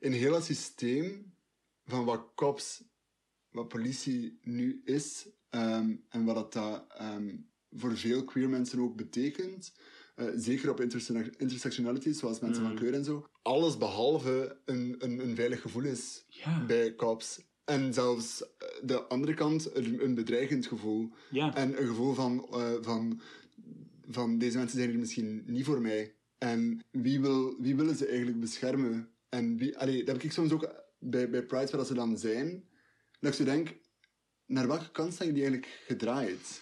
in 0.00 0.12
heel 0.12 0.34
het 0.34 0.44
systeem 0.44 1.34
van 1.84 2.04
wat 2.04 2.32
cops, 2.34 2.84
wat 3.50 3.68
politie 3.68 4.38
nu 4.42 4.80
is 4.84 5.28
ehm, 5.50 5.96
en 6.08 6.24
wat 6.24 6.52
dat, 6.52 6.84
ehm, 6.88 7.36
voor 7.76 7.96
veel 7.96 8.24
queer 8.24 8.48
mensen 8.48 8.80
ook 8.80 8.96
betekent, 8.96 9.72
eh, 10.14 10.26
zeker 10.36 10.70
op 10.70 10.80
interse- 10.80 11.30
intersectionality, 11.36 12.12
zoals 12.12 12.40
mensen 12.40 12.62
van 12.62 12.74
kleur 12.74 12.94
en 12.94 13.04
zo, 13.04 13.26
alles 13.42 13.78
behalve 13.78 14.56
een, 14.64 14.94
een, 14.98 15.18
een 15.18 15.34
veilig 15.36 15.60
gevoel 15.60 15.82
is 15.82 16.24
bij 16.66 16.94
cops. 16.94 17.40
En 17.64 17.94
zelfs 17.94 18.42
eh, 18.42 18.68
de 18.82 19.02
andere 19.02 19.34
kant, 19.34 19.76
een, 19.76 20.04
een 20.04 20.14
bedreigend 20.14 20.66
gevoel. 20.66 21.10
En 21.54 21.80
een 21.80 21.86
gevoel 21.86 22.14
van, 22.14 22.46
eh, 22.52 22.72
van, 22.80 23.20
van 24.10 24.38
deze 24.38 24.56
mensen 24.58 24.78
zijn 24.78 24.90
hier 24.90 24.98
misschien 24.98 25.42
niet 25.46 25.64
voor 25.64 25.80
mij. 25.80 26.14
En 26.38 26.84
wie, 26.90 27.20
wil, 27.20 27.56
wie 27.60 27.76
willen 27.76 27.96
ze 27.96 28.06
eigenlijk 28.06 28.40
beschermen? 28.40 29.08
En 29.28 29.56
wie, 29.56 29.78
allee, 29.78 30.04
dat 30.04 30.14
heb 30.14 30.24
ik 30.24 30.32
soms 30.32 30.52
ook 30.52 30.74
bij, 30.98 31.30
bij 31.30 31.42
Pride, 31.42 31.76
waar 31.76 31.86
ze 31.86 31.94
dan 31.94 32.18
zijn, 32.18 32.64
dat 33.20 33.30
ik 33.30 33.38
zo 33.38 33.44
denk, 33.44 33.74
naar 34.46 34.66
welke 34.66 34.90
kant 34.90 35.14
zijn 35.14 35.28
jullie 35.28 35.44
eigenlijk 35.44 35.80
gedraaid? 35.86 36.60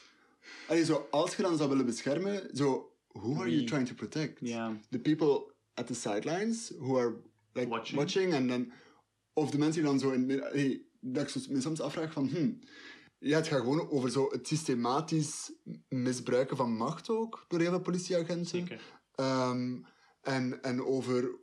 Allee, 0.69 0.85
zo, 0.85 1.07
als 1.11 1.37
je 1.37 1.43
dan 1.43 1.57
zou 1.57 1.69
willen 1.69 1.87
beschermen, 1.87 2.49
zo, 2.57 2.93
who 3.09 3.41
are 3.41 3.51
you 3.55 3.65
trying 3.65 3.87
to 3.89 3.95
protect? 3.95 4.39
Ja. 4.41 4.81
The 4.91 4.99
people 4.99 5.53
at 5.75 5.87
the 5.87 5.95
sidelines 5.95 6.73
who 6.79 6.99
are 6.99 7.15
like, 7.53 7.69
Watching. 7.69 7.99
watching. 7.99 8.33
en 8.33 8.47
dan, 8.49 8.73
of 9.33 9.51
de 9.51 9.59
mensen 9.59 9.83
die 9.83 9.91
dan 9.91 9.99
zo 9.99 10.11
in 10.11 10.19
het 10.19 10.27
midden- 10.27 10.51
hey, 10.53 10.83
dat 11.01 11.35
ik 11.35 11.49
me 11.49 11.61
soms 11.61 11.81
afvraag 11.81 12.13
van, 12.13 12.29
hmm, 12.29 12.59
ja, 13.19 13.37
het 13.37 13.49
gaat 13.49 13.61
gewoon 13.61 13.91
over 13.91 14.11
zo 14.11 14.29
het 14.31 14.47
systematisch 14.49 15.53
misbruiken 15.89 16.57
van 16.57 16.77
macht 16.77 17.09
ook, 17.11 17.45
door 17.49 17.61
heel 17.61 17.71
veel 17.71 17.81
politieagenten. 17.81 18.47
Zeker. 18.47 18.81
Ehm, 19.15 19.81
en, 20.23 20.63
en 20.63 20.83
over, 20.85 21.39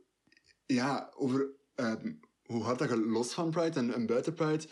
ja, 0.66 1.12
over 1.16 1.50
ehm, 1.74 2.12
hoe 2.42 2.62
hard 2.62 2.78
dat 2.78 2.88
je 2.88 2.96
los 2.96 3.32
van 3.32 3.50
Pride 3.50 3.78
en, 3.80 3.94
en 3.94 4.06
buiten 4.06 4.34
Pride 4.34 4.64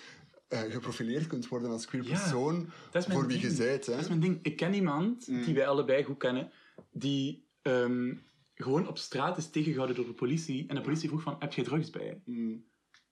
eh, 0.50 0.60
geprofileerd 0.60 1.26
kunt 1.26 1.48
worden 1.48 1.70
als 1.70 1.86
queer 1.86 2.02
Ja, 2.04 2.08
persoon 2.08 2.70
mijn 2.92 3.04
voor 3.04 3.26
wie 3.26 3.38
ding. 3.40 3.52
je 3.56 3.58
bent. 3.64 3.86
Hè? 3.86 3.92
Dat 3.92 4.00
is 4.02 4.08
mijn 4.08 4.20
ding. 4.20 4.38
Ik 4.42 4.56
ken 4.56 4.74
iemand, 4.74 5.28
Mm. 5.28 5.42
die 5.44 5.54
wij 5.54 5.66
allebei 5.68 6.04
goed 6.04 6.18
kennen, 6.18 6.50
die 6.92 7.48
ehm, 7.62 8.14
gewoon 8.54 8.88
op 8.88 8.98
straat 8.98 9.36
is 9.38 9.50
tegengehouden 9.50 9.96
door 9.96 10.06
de 10.06 10.12
politie. 10.12 10.64
En 10.68 10.74
de 10.74 10.80
politie 10.80 11.08
vroeg 11.08 11.22
van, 11.22 11.36
heb 11.38 11.52
je 11.52 11.62
drugs 11.62 11.90
bij? 11.90 12.22
Mm, 12.24 12.64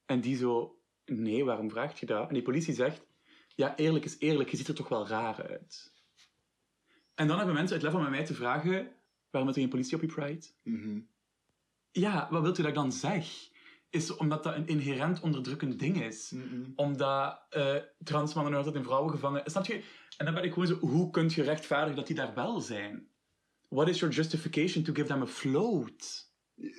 En 0.07 0.21
die 0.21 0.37
zo, 0.37 0.79
nee, 1.05 1.45
waarom 1.45 1.71
vraag 1.71 2.01
je 2.01 2.07
dat? 2.07 2.29
En 2.29 2.35
die 2.35 2.43
politie 2.43 2.75
zegt, 2.75 3.07
ja, 3.55 3.77
eerlijk 3.77 4.05
is 4.05 4.17
eerlijk, 4.19 4.49
je 4.51 4.57
ziet 4.57 4.69
er 4.69 4.75
toch 4.75 4.89
wel 4.89 5.09
raar 5.09 5.49
uit. 5.49 5.93
En 7.15 7.27
dan 7.27 7.37
hebben 7.37 7.55
mensen 7.55 7.75
het 7.77 7.85
level 7.85 8.01
met 8.01 8.11
mij 8.11 8.25
te 8.25 8.35
vragen, 8.35 8.89
waarom 9.31 9.51
is 9.51 9.57
er 9.57 9.63
geen 9.63 9.71
politie 9.71 9.95
op 9.97 10.01
je 10.03 10.07
Pride? 10.07 10.47
mhm. 10.63 11.01
Ja, 11.91 12.29
wat 12.31 12.43
wilt 12.43 12.59
u 12.59 12.63
dat 12.63 12.71
ik 12.71 12.77
dan 12.77 12.93
zeg? 12.93 13.48
Is 13.91 14.17
omdat 14.17 14.43
dat 14.45 14.55
een 14.55 14.67
inherent 14.67 15.21
onderdrukkend 15.21 15.79
ding 15.79 16.05
is. 16.05 16.35
Omdat 16.77 17.41
eh 17.51 17.75
transmannen 18.05 18.53
nog 18.53 18.61
altijd 18.65 18.83
in 18.83 18.89
vrouwen 18.89 19.11
gevangen... 19.11 19.43
Snap 19.45 19.67
je? 19.67 19.83
En 20.17 20.25
dan 20.25 20.35
ben 20.35 20.43
ik 20.45 20.53
gewoon 20.53 20.69
zo, 20.69 20.75
hoe 20.79 21.11
kun 21.11 21.31
je 21.35 21.43
rechtvaardigen 21.43 21.97
dat 21.97 22.07
die 22.07 22.17
daar 22.17 22.35
wel 22.35 22.61
zijn? 22.61 23.09
What 23.69 23.89
is 23.89 23.99
your 23.99 24.15
justification 24.15 24.85
to 24.85 24.93
give 24.93 25.07
them 25.07 25.23
a 25.23 25.27
float? 25.27 26.27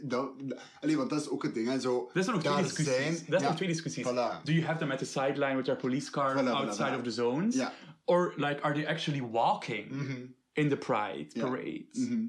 Dat, 0.04 0.32
allee, 0.80 0.98
want 0.98 1.10
dat 1.10 1.22
is 1.22 1.30
ook 1.30 1.44
het 1.44 1.54
ding. 1.54 1.68
Hè. 1.68 1.80
Zo, 1.80 2.10
Dat 2.14 2.24
zijn 2.24 2.36
nog 2.36 2.46
twee 2.46 2.64
discussies. 2.64 2.94
zijn- 2.96 3.14
dat 3.14 3.26
zijn 3.26 3.42
ja, 3.42 3.48
nog 3.48 3.56
twee 3.56 3.68
discussies. 3.70 4.06
Voilà. 4.06 4.44
Do 4.44 4.52
you 4.52 4.64
have 4.64 4.78
them 4.80 4.92
at 4.92 4.98
the 4.98 5.06
sideline 5.06 5.56
with 5.56 5.66
their 5.66 5.78
police 5.78 6.12
car 6.12 6.34
Voilà, 6.44 6.48
outside 6.48 6.90
voilà. 6.92 6.96
of 6.98 7.02
the 7.04 7.12
zones? 7.12 7.56
Ja. 7.56 7.74
Or 8.06 8.34
like, 8.36 8.62
are 8.62 8.74
they 8.74 8.88
actually 8.88 9.22
walking 9.30 9.92
Mhm. 9.92 10.26
in 10.54 10.70
the 10.70 10.78
Pride 10.78 11.26
Ja. 11.30 11.44
parade? 11.50 11.88
Mhm. 11.92 12.26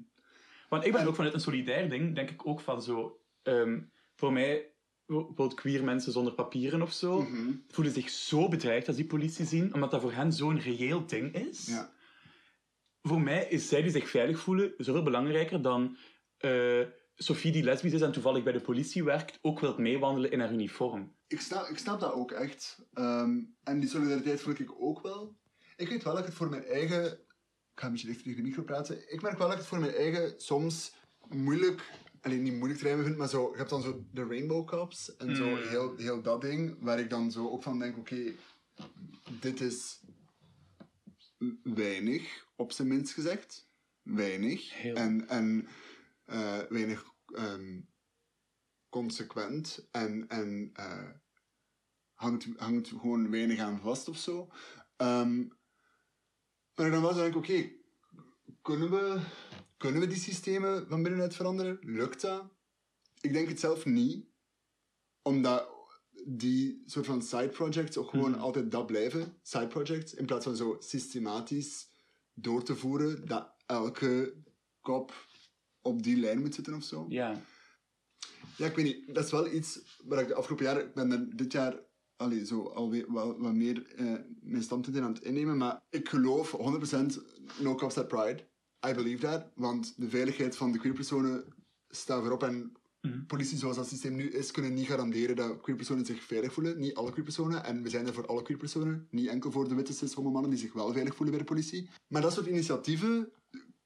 Want 0.69 0.85
ik 0.87 0.93
ben 0.93 1.01
En- 1.01 1.07
ook 1.07 1.15
vanuit 1.15 1.35
een 1.35 1.41
solidair 1.41 1.89
ding, 1.91 2.15
denk 2.15 2.31
ik 2.31 2.47
ook 2.47 2.61
van 2.61 2.83
zo... 2.83 3.21
ehm, 3.43 3.81
voor 4.15 4.33
mij, 4.33 4.70
bijvoorbeeld 5.17 5.55
queer 5.55 5.85
mensen 5.85 6.13
zonder 6.13 6.33
papieren 6.33 6.83
of 6.83 6.93
zo, 6.93 7.21
Mhm. 7.23 7.53
voelen 7.69 7.93
zich 7.93 8.09
zo 8.11 8.49
bedreigd 8.49 8.87
als 8.87 8.97
die 8.97 9.07
politie 9.07 9.45
zien, 9.47 9.75
omdat 9.75 9.91
dat 9.91 10.01
voor 10.01 10.13
hen 10.13 10.33
zo'n 10.33 10.61
reëel 10.61 11.07
ding 11.07 11.35
is. 11.35 11.67
Ja. 11.67 11.93
Voor 13.03 13.21
mij 13.21 13.47
is 13.49 13.69
zij 13.69 13.83
die 13.83 13.91
zich 13.91 14.09
veilig 14.11 14.39
voelen 14.41 14.75
zoveel 14.77 15.03
belangrijker 15.03 15.63
dan 15.63 15.97
eh, 16.39 16.81
Sophie 17.15 17.53
die 17.53 17.63
lesbisch 17.63 17.93
is 17.93 18.01
en 18.01 18.13
toevallig 18.13 18.43
bij 18.43 18.53
de 18.53 18.61
politie 18.61 19.05
werkt, 19.05 19.39
ook 19.43 19.61
wilt 19.61 19.79
meewandelen 19.79 20.31
in 20.31 20.41
haar 20.41 20.53
uniform. 20.53 21.15
Ik, 21.27 21.41
snap, 21.41 21.67
ik 21.67 21.79
snap 21.79 22.01
dat 22.01 22.13
ook 22.13 22.31
echt. 22.33 22.79
Ehm, 22.93 23.39
en 23.63 23.81
die 23.81 23.89
solidariteit 23.89 24.41
voel 24.41 24.55
ik 24.59 24.73
ook 24.79 25.03
wel. 25.03 25.37
Ik 25.77 25.89
weet 25.89 26.03
wel 26.03 26.13
dat 26.13 26.23
ik 26.23 26.29
het 26.29 26.37
voor 26.39 26.49
mijn 26.49 26.65
eigen... 26.65 27.05
Ik 27.05 27.81
ga 27.81 27.87
een 27.87 27.93
beetje 27.93 28.07
dichter 28.07 28.25
tegen 28.25 28.43
de 28.43 28.49
micro 28.49 28.63
praten. 28.63 29.13
Ik 29.13 29.23
merk 29.23 29.39
wel 29.39 29.47
dat 29.47 29.53
ik 29.57 29.61
het 29.63 29.69
voor 29.69 29.81
mijn 29.81 29.95
eigen 29.95 30.35
soms 30.37 30.93
moeilijk... 31.29 31.91
Alleen 32.21 32.43
niet 32.43 32.53
moeilijk 32.53 32.81
te 32.81 32.87
rijmen 32.87 33.05
vind, 33.05 33.17
maar 33.17 33.29
zo... 33.29 33.51
Je 33.51 33.57
hebt 33.57 33.71
dan 33.71 33.83
zo 33.83 34.05
de 34.13 34.25
Rainbow 34.25 34.67
Cups 34.69 35.17
en 35.17 35.37
zo 35.37 35.45
Mm. 35.45 35.57
heel, 35.57 35.97
heel 35.97 36.23
dat 36.23 36.41
ding, 36.41 36.77
waar 36.81 36.99
ik 36.99 37.11
dan 37.11 37.31
zo 37.31 37.49
ook 37.49 37.63
van 37.63 37.79
denk, 37.79 37.97
oké, 37.99 38.35
dit 39.41 39.61
is 39.61 40.01
weinig, 41.63 42.47
op 42.57 42.73
zijn 42.73 42.89
minst 42.89 43.13
gezegd. 43.13 43.69
Weinig. 44.03 44.75
Heel. 44.75 44.95
En, 44.95 45.29
en 45.29 45.69
eh, 46.25 46.59
weinig 46.69 47.05
ehm, 47.27 47.81
consequent 48.89 49.89
en, 49.91 50.29
en 50.29 50.71
eh, 50.73 51.11
hangt, 52.15 52.47
hangt 52.57 52.89
gewoon 52.89 53.31
weinig 53.31 53.59
aan 53.59 53.81
vast 53.81 54.09
of 54.09 54.17
zo. 54.17 54.49
Ehm, 54.97 55.47
maar 56.75 56.87
ik 56.87 56.93
dan 56.93 57.15
zo 57.15 57.21
denk, 57.21 57.37
oké, 57.37 57.73
kunnen, 58.63 58.91
we, 58.91 59.21
kunnen 59.81 60.01
we 60.01 60.07
die 60.07 60.19
systemen 60.19 60.87
van 60.89 61.03
binnenuit 61.03 61.35
veranderen? 61.35 61.79
Lukt 61.81 62.21
dat? 62.21 62.45
Ik 63.21 63.33
denk 63.33 63.49
het 63.49 63.61
zelf 63.61 63.85
niet, 63.85 64.27
omdat 65.23 65.69
die 66.27 66.83
soort 66.87 67.07
van 67.07 67.23
side 67.23 67.49
projects 67.49 67.97
ook 67.97 68.11
gewoon 68.11 68.31
Mhm. 68.31 68.41
altijd 68.41 68.71
dat 68.71 68.87
blijven, 68.87 69.39
side 69.43 69.67
projects, 69.67 70.15
in 70.15 70.27
plaats 70.27 70.45
van 70.45 70.57
zo 70.57 70.77
systematisch 70.79 71.89
door 72.35 72.63
te 72.63 72.77
voeren 72.77 73.27
dat 73.27 73.53
elke 73.67 74.35
kop 74.81 75.27
op 75.83 76.03
die 76.03 76.17
lijn 76.17 76.41
moet 76.41 76.55
zitten 76.55 76.75
of 76.75 76.85
zo. 76.85 77.07
Ja. 77.09 77.43
Ja, 78.57 78.67
ik 78.67 78.77
weet 78.77 78.85
niet. 78.85 79.15
Dat 79.15 79.25
is 79.25 79.31
wel 79.31 79.53
iets 79.53 79.99
waar 80.05 80.21
ik 80.21 80.29
de 80.29 80.35
afgelopen 80.35 80.65
jaren... 80.65 80.87
Ik 80.87 80.95
ben 80.95 81.13
er 81.13 81.37
dit 81.37 81.53
jaar 81.53 81.81
allee, 82.17 82.47
zo 82.47 82.63
alweer 82.69 83.13
wel, 83.13 83.39
wat 83.39 83.53
meer 83.55 83.87
eh, 83.95 84.15
mijn 84.41 84.63
standpunt 84.63 84.97
in 84.97 85.03
aan 85.03 85.13
het 85.13 85.23
innemen. 85.23 85.57
Maar 85.57 85.83
ik 85.91 86.09
geloof 86.09 86.51
100% 86.53 87.21
no 87.59 87.75
cops 87.75 87.99
at 87.99 88.09
pride. 88.09 88.49
I 88.89 88.95
believe 88.95 89.27
that. 89.27 89.45
Want 89.55 89.95
de 89.97 90.09
veiligheid 90.09 90.57
van 90.57 90.73
de 90.73 90.79
queerpersonen 90.79 91.45
staat 91.89 92.21
voorop. 92.21 92.43
En 92.43 92.73
Mhm. 93.01 93.27
politie 93.27 93.59
zoals 93.59 93.77
dat 93.77 93.89
systeem 93.89 94.15
nu 94.15 94.31
is, 94.31 94.51
kunnen 94.51 94.75
niet 94.75 94.87
garanderen 94.87 95.37
dat 95.37 95.61
queerpersonen 95.61 96.07
zich 96.07 96.23
veilig 96.23 96.53
voelen. 96.53 96.79
Niet 96.79 96.95
alle 96.95 97.11
queerpersonen. 97.13 97.65
En 97.65 97.83
we 97.83 97.89
zijn 97.89 98.07
er 98.07 98.15
voor 98.15 98.27
alle 98.27 98.43
queerpersonen. 98.43 99.07
Niet 99.11 99.29
enkel 99.29 99.51
voor 99.51 99.69
de 99.69 99.75
witte 99.75 99.93
cis 99.93 100.15
mannen 100.15 100.51
die 100.51 100.59
zich 100.59 100.73
wel 100.73 100.93
veilig 100.93 101.15
voelen 101.15 101.35
bij 101.37 101.45
de 101.45 101.53
politie. 101.53 101.89
Maar 102.09 102.23
dat 102.23 102.33
soort 102.33 102.47
initiatieven 102.47 103.33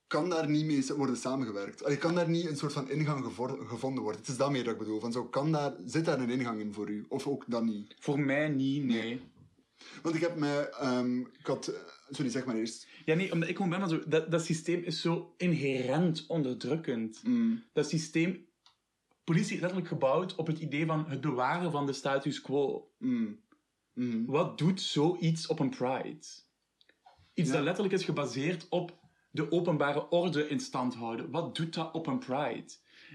kan 0.07 0.29
daar 0.29 0.49
niet 0.51 0.65
mee 0.65 0.85
worden 0.97 1.17
samengewerkt. 1.17 1.85
Allee, 1.85 1.97
kan 1.97 2.15
daar 2.15 2.29
niet 2.29 2.47
een 2.47 2.57
soort 2.57 2.73
van 2.73 2.91
ingang 2.91 3.25
gevonden 3.67 4.03
worden. 4.03 4.21
Het 4.21 4.31
is 4.31 4.37
dat 4.37 4.51
meer 4.51 4.65
dat 4.65 4.73
ik 4.73 4.79
bedoel. 4.79 5.01
Van 5.01 5.13
zo, 5.13 5.25
kan 5.25 5.53
daar, 5.53 5.75
zit 5.87 6.05
daar 6.05 6.21
een 6.21 6.31
ingang 6.31 6.61
in 6.61 6.73
voor 6.73 6.91
u? 6.91 7.05
Of 7.09 7.27
ook 7.27 7.45
dan 7.47 7.65
niet? 7.65 7.95
Voor 7.99 8.21
mij 8.21 8.49
niet, 8.49 8.85
nee. 8.85 9.21
Want 10.03 10.15
ik 10.15 10.21
heb 10.21 10.37
mij... 10.37 10.69
ehm, 10.71 11.21
ik 11.21 11.47
had... 11.47 11.67
eh, 11.67 11.81
sorry, 12.11 12.31
zeg 12.31 12.45
maar 12.45 12.57
eerst. 12.57 12.87
Ja, 13.05 13.15
nee, 13.15 13.33
omdat 13.33 13.49
ik 13.49 13.57
gewoon 13.57 13.71
ben 13.71 13.81
van 13.81 13.89
zo... 13.89 14.03
Dat, 14.07 14.31
dat 14.31 14.45
systeem 14.45 14.83
is 14.83 15.01
zo 15.01 15.35
inherent 15.37 16.25
onderdrukkend. 16.29 17.21
Mm, 17.25 17.63
Dat 17.73 17.89
systeem... 17.89 18.47
Politie 19.25 19.55
is 19.55 19.61
letterlijk 19.61 19.89
gebouwd 19.89 20.35
op 20.35 20.47
het 20.47 20.59
idee 20.59 20.87
van 20.87 21.05
het 21.09 21.21
bewaren 21.21 21.71
van 21.71 21.87
de 21.87 21.93
status 21.93 22.41
quo. 22.41 22.91
mm, 22.99 23.41
mm. 23.95 24.27
Wat 24.27 24.59
doet 24.59 24.81
zoiets 24.81 25.47
op 25.47 25.59
een 25.59 25.71
Pride? 25.71 26.19
Iets 27.35 27.49
Ja. 27.49 27.53
dat 27.55 27.63
letterlijk 27.65 27.95
is 27.95 28.05
gebaseerd 28.05 28.67
op 28.69 28.99
de 29.31 29.53
openbare 29.53 30.09
orde 30.09 30.49
in 30.49 30.61
stand 30.61 30.95
houden. 30.95 31.31
Wat 31.31 31.57
doet 31.57 31.75
dat 31.75 31.93
op 31.93 32.07
een 32.07 32.19
Pride? 32.19 32.73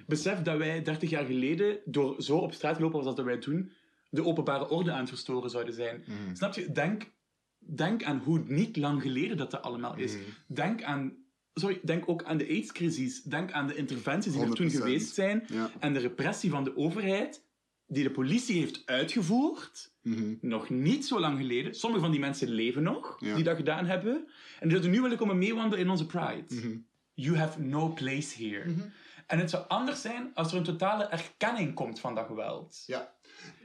Besef 0.08 0.42
dat 0.42 0.58
wij 0.58 0.82
30 0.84 1.10
jaar 1.10 1.26
geleden, 1.26 1.80
door 1.86 2.22
zo 2.22 2.38
op 2.38 2.54
straat 2.54 2.76
te 2.76 2.82
lopen 2.82 3.06
als 3.06 3.16
dat 3.16 3.26
wij 3.26 3.40
doen, 3.40 3.72
de 4.10 4.26
openbare 4.26 4.70
orde 4.70 4.92
aan 4.92 5.00
het 5.00 5.10
verstoren 5.10 5.50
zouden 5.50 5.74
zijn. 5.74 6.04
Snap 6.34 6.54
je? 6.54 6.72
Denk, 6.72 7.12
denk 7.60 8.04
aan 8.04 8.18
hoe 8.18 8.40
niet 8.46 8.78
lang 8.78 9.02
geleden 9.02 9.38
dat 9.38 9.52
dat 9.52 9.62
allemaal 9.62 9.96
is. 9.98 10.14
Mhm. 10.14 10.22
Denk 10.48 10.84
aan... 10.84 11.14
Sorry, 11.54 11.80
denk 11.84 12.10
ook 12.10 12.24
aan 12.24 12.38
de 12.38 12.48
AIDS-crisis. 12.48 13.22
Denk 13.24 13.52
aan 13.52 13.68
de 13.68 13.76
interventies 13.76 14.34
die 14.34 14.42
er 14.42 14.50
toen 14.54 14.70
100%. 14.70 14.72
geweest 14.76 15.14
zijn. 15.14 15.44
Ja. 15.48 15.72
En 15.80 15.94
de 15.94 16.00
repressie 16.00 16.50
van 16.50 16.64
de 16.64 16.78
overheid, 16.78 17.44
die 17.88 18.04
de 18.04 18.12
politie 18.12 18.60
heeft 18.60 18.82
uitgevoerd 18.86 19.92
Mhm. 20.02 20.36
nog 20.42 20.70
niet 20.70 21.06
zo 21.06 21.20
lang 21.20 21.38
geleden. 21.38 21.76
Sommige 21.76 22.02
van 22.02 22.12
die 22.12 22.20
mensen 22.20 22.50
leven 22.50 22.84
nog, 22.84 23.18
Ja. 23.20 23.36
die 23.36 23.44
dat 23.44 23.56
gedaan 23.56 23.86
hebben. 23.86 24.14
En 24.60 24.68
die 24.68 24.70
zouden 24.70 24.92
nu 24.92 25.02
willen 25.02 25.18
komen 25.18 25.38
meewandelen 25.38 25.86
in 25.86 25.90
onze 25.92 26.06
Pride. 26.06 26.44
Mhm. 26.56 26.78
you 27.14 27.38
have 27.38 27.62
no 27.62 27.88
place 27.94 28.44
here. 28.44 28.70
Mhm. 28.70 28.80
En 29.28 29.40
het 29.40 29.50
zou 29.50 29.66
anders 29.68 30.02
zijn 30.02 30.32
als 30.34 30.52
er 30.52 30.58
een 30.58 30.64
totale 30.64 31.04
erkenning 31.04 31.74
komt 31.74 32.00
van 32.00 32.16
dat 32.16 32.26
geweld. 32.26 32.84
Ja. 32.88 33.14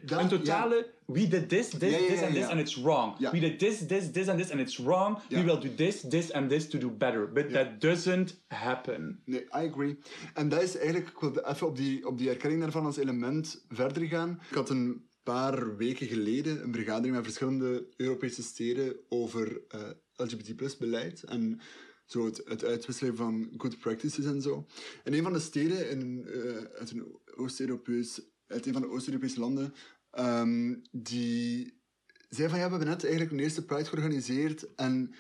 Dat- 0.07 0.21
Een 0.21 0.29
totale, 0.29 0.93
we 1.07 1.29
did 1.29 1.49
this, 1.49 1.69
this, 1.69 1.79
this 2.07 2.23
and 2.23 2.35
this 2.35 2.45
and 2.47 2.61
it's 2.61 2.75
wrong. 2.83 3.19
We 3.31 3.39
did 3.41 3.59
this, 3.59 3.87
this, 3.87 4.11
this 4.11 4.29
and 4.29 4.39
this 4.39 4.51
and 4.51 4.61
it's 4.61 4.77
wrong. 4.77 5.19
We 5.29 5.45
will 5.45 5.59
do 5.61 5.75
this, 5.75 6.01
this 6.09 6.33
and 6.33 6.49
this 6.51 6.69
to 6.69 6.79
do 6.79 6.91
better. 6.91 7.33
But 7.33 7.53
that 7.53 7.81
doesn't 7.81 8.43
happen. 8.49 9.23
Nee, 9.25 9.41
I 9.41 9.49
agree. 9.69 9.99
En 10.35 10.49
dat 10.49 10.63
is 10.63 10.77
eigenlijk, 10.77 11.09
ik 11.09 11.19
wilde 11.21 11.47
even 11.49 11.67
op 11.67 11.77
die, 11.77 12.07
op 12.07 12.19
die 12.19 12.29
erkenning 12.29 12.61
daarvan 12.63 12.85
als 12.85 12.97
element 12.97 13.65
verder 13.69 14.07
gaan. 14.07 14.41
Ik 14.51 14.55
had 14.57 14.71
een 14.71 15.09
paar 15.23 15.77
weken 15.77 16.07
geleden 16.07 16.63
een 16.63 16.73
vergadering 16.75 17.15
met 17.15 17.25
verschillende 17.25 17.87
Europese 17.97 18.43
steden 18.43 18.97
over 19.09 19.63
eh, 19.69 19.81
LGBT 20.17 20.79
beleid 20.79 21.23
en 21.23 21.61
zo 22.07 22.25
het, 22.25 22.43
het 22.45 22.65
uitwisselen 22.65 23.17
van 23.17 23.49
good 23.57 23.79
practices 23.79 24.25
en 24.25 24.43
zo. 24.43 24.67
En 25.05 25.15
een 25.15 25.23
van 25.23 25.33
de 25.33 25.39
steden 25.41 25.91
in, 25.91 26.27
eh, 26.27 26.79
uit 26.79 26.91
een 26.91 27.19
Oost-Europees, 27.37 28.21
uit 28.55 28.67
een 28.67 28.73
van 28.73 28.83
de 28.83 28.89
Oost-Europese 28.89 29.41
landen, 29.41 29.75
ehm, 30.11 30.75
die 30.91 31.83
zei 32.29 32.49
van 32.49 32.59
ja, 32.59 32.65
we 32.65 32.71
hebben 32.71 32.89
net 32.89 33.03
eigenlijk 33.03 33.33
een 33.33 33.41
eerste 33.41 33.65
Pride 33.65 33.85
georganiseerd 33.85 34.75
en 34.75 35.15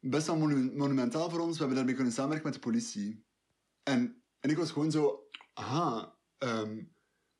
best 0.00 0.26
wel 0.26 0.36
monu- 0.36 0.72
monumentaal 0.74 1.30
voor 1.30 1.40
ons. 1.40 1.52
We 1.52 1.58
hebben 1.58 1.76
daarmee 1.76 1.94
kunnen 1.94 2.12
samenwerken 2.12 2.50
met 2.50 2.54
de 2.62 2.68
politie. 2.68 3.24
En, 3.82 4.22
en 4.40 4.50
ik 4.50 4.56
was 4.56 4.70
gewoon 4.70 4.90
zo, 4.90 5.28
aha, 5.52 6.18
ehm 6.38 6.82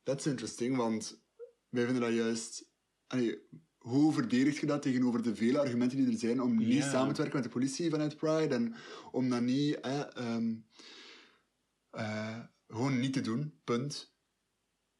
that's 0.05 0.27
interesting, 0.27 0.77
want 0.77 1.25
wij 1.69 1.85
vinden 1.85 2.03
dat 2.03 2.15
juist... 2.15 2.73
allee, 3.07 3.49
hoe 3.79 4.13
verdedigt 4.13 4.57
je 4.57 4.67
dat 4.67 4.83
tegenover 4.83 5.23
de 5.23 5.37
vele 5.37 5.59
argumenten 5.59 5.99
die 5.99 6.13
er 6.13 6.19
zijn 6.19 6.43
om 6.43 6.57
niet 6.57 6.83
samen 6.83 7.15
te 7.15 7.21
werken 7.21 7.41
met 7.41 7.45
de 7.45 7.59
politie 7.59 7.91
vanuit 7.91 8.17
Pride 8.17 8.55
en 8.55 8.75
om 9.11 9.29
dat 9.29 9.41
niet 9.41 9.81
eh, 9.81 10.17
ehm, 10.17 10.55
eh, 11.91 12.41
gewoon 12.67 13.01
niet 13.01 13.13
te 13.13 13.21
doen, 13.21 13.61
punt. 13.65 14.14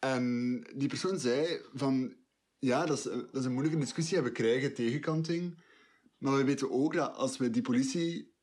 En 0.05 0.65
die 0.75 0.89
persoon 0.89 1.19
zei 1.19 1.61
van, 1.75 2.15
ja, 2.59 2.87
dat 2.87 2.99
is, 2.99 3.03
dat 3.03 3.37
is 3.37 3.45
een 3.45 3.53
moeilijke 3.53 3.79
discussie 3.79 4.17
en 4.17 4.25
we 4.25 4.33
krijgen 4.33 4.75
tegenkanting, 4.75 5.59
maar 6.19 6.37
we 6.37 6.45
weten 6.45 6.71
ook 6.71 6.95
dat 6.95 7.15
als 7.15 7.37
we 7.37 7.51
die 7.51 7.63
politie 7.63 8.35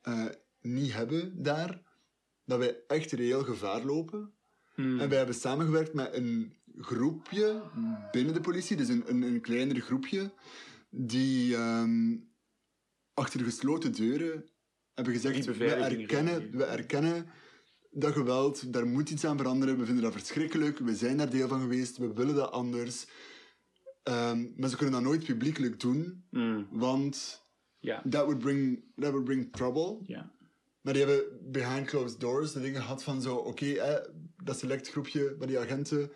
eh, 0.00 0.24
niet 0.60 0.92
hebben 0.92 1.42
daar, 1.42 1.82
dat 2.44 2.58
wij 2.58 2.76
echt 2.86 3.12
reëel 3.12 3.44
gevaar 3.44 3.84
lopen. 3.84 4.32
Hmm. 4.74 5.00
En 5.00 5.08
wij 5.08 5.16
hebben 5.18 5.34
samengewerkt 5.34 5.94
met 5.94 6.14
een 6.14 6.54
groepje 6.78 7.62
binnen 8.12 8.34
de 8.34 8.40
politie, 8.40 8.76
dus 8.76 8.88
een, 8.88 9.02
een, 9.06 9.22
een 9.22 9.40
kleiner 9.40 9.80
groepje, 9.80 10.32
die 10.90 11.54
ehm, 11.54 12.16
achter 13.14 13.40
gesloten 13.40 13.92
deuren 13.92 14.44
hebben 14.94 15.14
gezegd, 15.14 15.44
we 15.44 15.74
erkennen, 15.74 16.56
we 16.56 16.64
erkennen 16.64 17.26
dat 17.94 18.12
geweld, 18.12 18.72
daar 18.72 18.86
moet 18.86 19.10
iets 19.10 19.24
aan 19.24 19.36
veranderen, 19.36 19.78
we 19.78 19.84
vinden 19.84 20.02
dat 20.04 20.12
verschrikkelijk, 20.12 20.78
we 20.78 20.94
zijn 20.94 21.16
daar 21.16 21.30
deel 21.30 21.48
van 21.48 21.60
geweest, 21.60 21.96
we 21.96 22.12
willen 22.12 22.34
dat 22.34 22.50
anders. 22.50 23.06
Ehm, 24.02 24.46
maar 24.56 24.68
ze 24.68 24.76
kunnen 24.76 24.94
dat 24.94 25.02
nooit 25.04 25.24
publiekelijk 25.24 25.80
doen, 25.80 26.24
Hmm. 26.30 26.66
want 26.70 27.42
Ja. 27.78 28.02
that 28.10 28.24
would 28.24 28.38
bring, 28.38 28.84
that 28.96 29.10
would 29.10 29.24
bring 29.24 29.52
trouble. 29.52 29.98
Maar 30.80 30.92
die 30.92 31.04
hebben 31.04 31.38
behind 31.52 31.86
closed 31.86 32.20
doors 32.20 32.52
de 32.52 32.60
dingen 32.60 32.80
gehad 32.80 33.02
van 33.02 33.22
zo, 33.22 33.34
oké, 33.36 33.64
hè, 33.66 33.98
dat 34.44 34.58
select 34.58 34.88
groepje 34.90 35.34
bij 35.38 35.46
die 35.46 35.58
agenten 35.58 36.10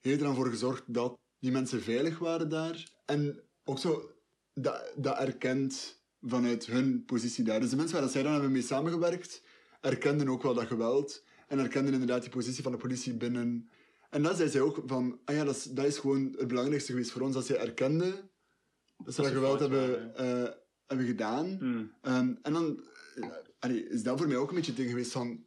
heeft 0.00 0.20
er 0.20 0.26
dan 0.26 0.34
voor 0.34 0.46
gezorgd 0.50 0.82
dat 0.86 1.18
die 1.38 1.50
mensen 1.52 1.82
veilig 1.82 2.18
waren 2.18 2.48
daar. 2.48 2.90
En 3.04 3.40
ook 3.64 3.78
zo, 3.78 4.10
dat, 4.54 4.92
dat 4.96 5.18
erkent 5.18 6.02
vanuit 6.20 6.66
hun 6.66 7.04
positie 7.04 7.44
daar. 7.44 7.60
Dus 7.60 7.70
de 7.70 7.76
mensen 7.76 7.94
waar 7.94 8.04
dat 8.04 8.12
zij 8.12 8.22
dan 8.22 8.32
hebben 8.32 8.52
mee 8.52 8.62
samengewerkt, 8.62 9.42
erkenden 9.80 10.28
ook 10.28 10.42
wel 10.42 10.54
dat 10.54 10.66
geweld. 10.66 11.24
En 11.48 11.58
erkenden 11.58 11.92
inderdaad 11.92 12.22
die 12.22 12.30
positie 12.30 12.62
van 12.62 12.72
de 12.72 12.78
politie 12.78 13.14
binnen. 13.14 13.70
En 14.10 14.22
dan 14.22 14.36
zei 14.36 14.48
zij 14.48 14.60
ook 14.60 14.82
van, 14.86 15.18
ah 15.24 15.34
ja, 15.34 15.44
dat 15.44 15.56
is, 15.56 15.62
dat 15.62 15.84
is 15.84 15.98
gewoon 15.98 16.34
het 16.38 16.48
belangrijkste 16.48 16.92
geweest 16.92 17.10
voor 17.10 17.22
ons, 17.22 17.34
dat 17.34 17.46
zij 17.46 17.58
erkenden 17.58 18.30
dat 19.04 19.14
ze 19.14 19.22
dat, 19.22 19.30
geweld 19.30 19.60
hebben, 19.60 20.14
eh, 20.14 20.50
hebben 20.86 21.06
gedaan. 21.06 21.56
Hmm. 21.58 21.92
Ehm, 22.00 22.34
en 22.42 22.52
dan 22.52 22.80
eh, 23.14 23.28
allee, 23.58 23.88
is 23.88 24.02
dat 24.02 24.18
voor 24.18 24.28
mij 24.28 24.36
ook 24.36 24.48
een 24.48 24.54
beetje 24.54 24.74
ding 24.74 24.88
geweest 24.88 25.12
van 25.12 25.44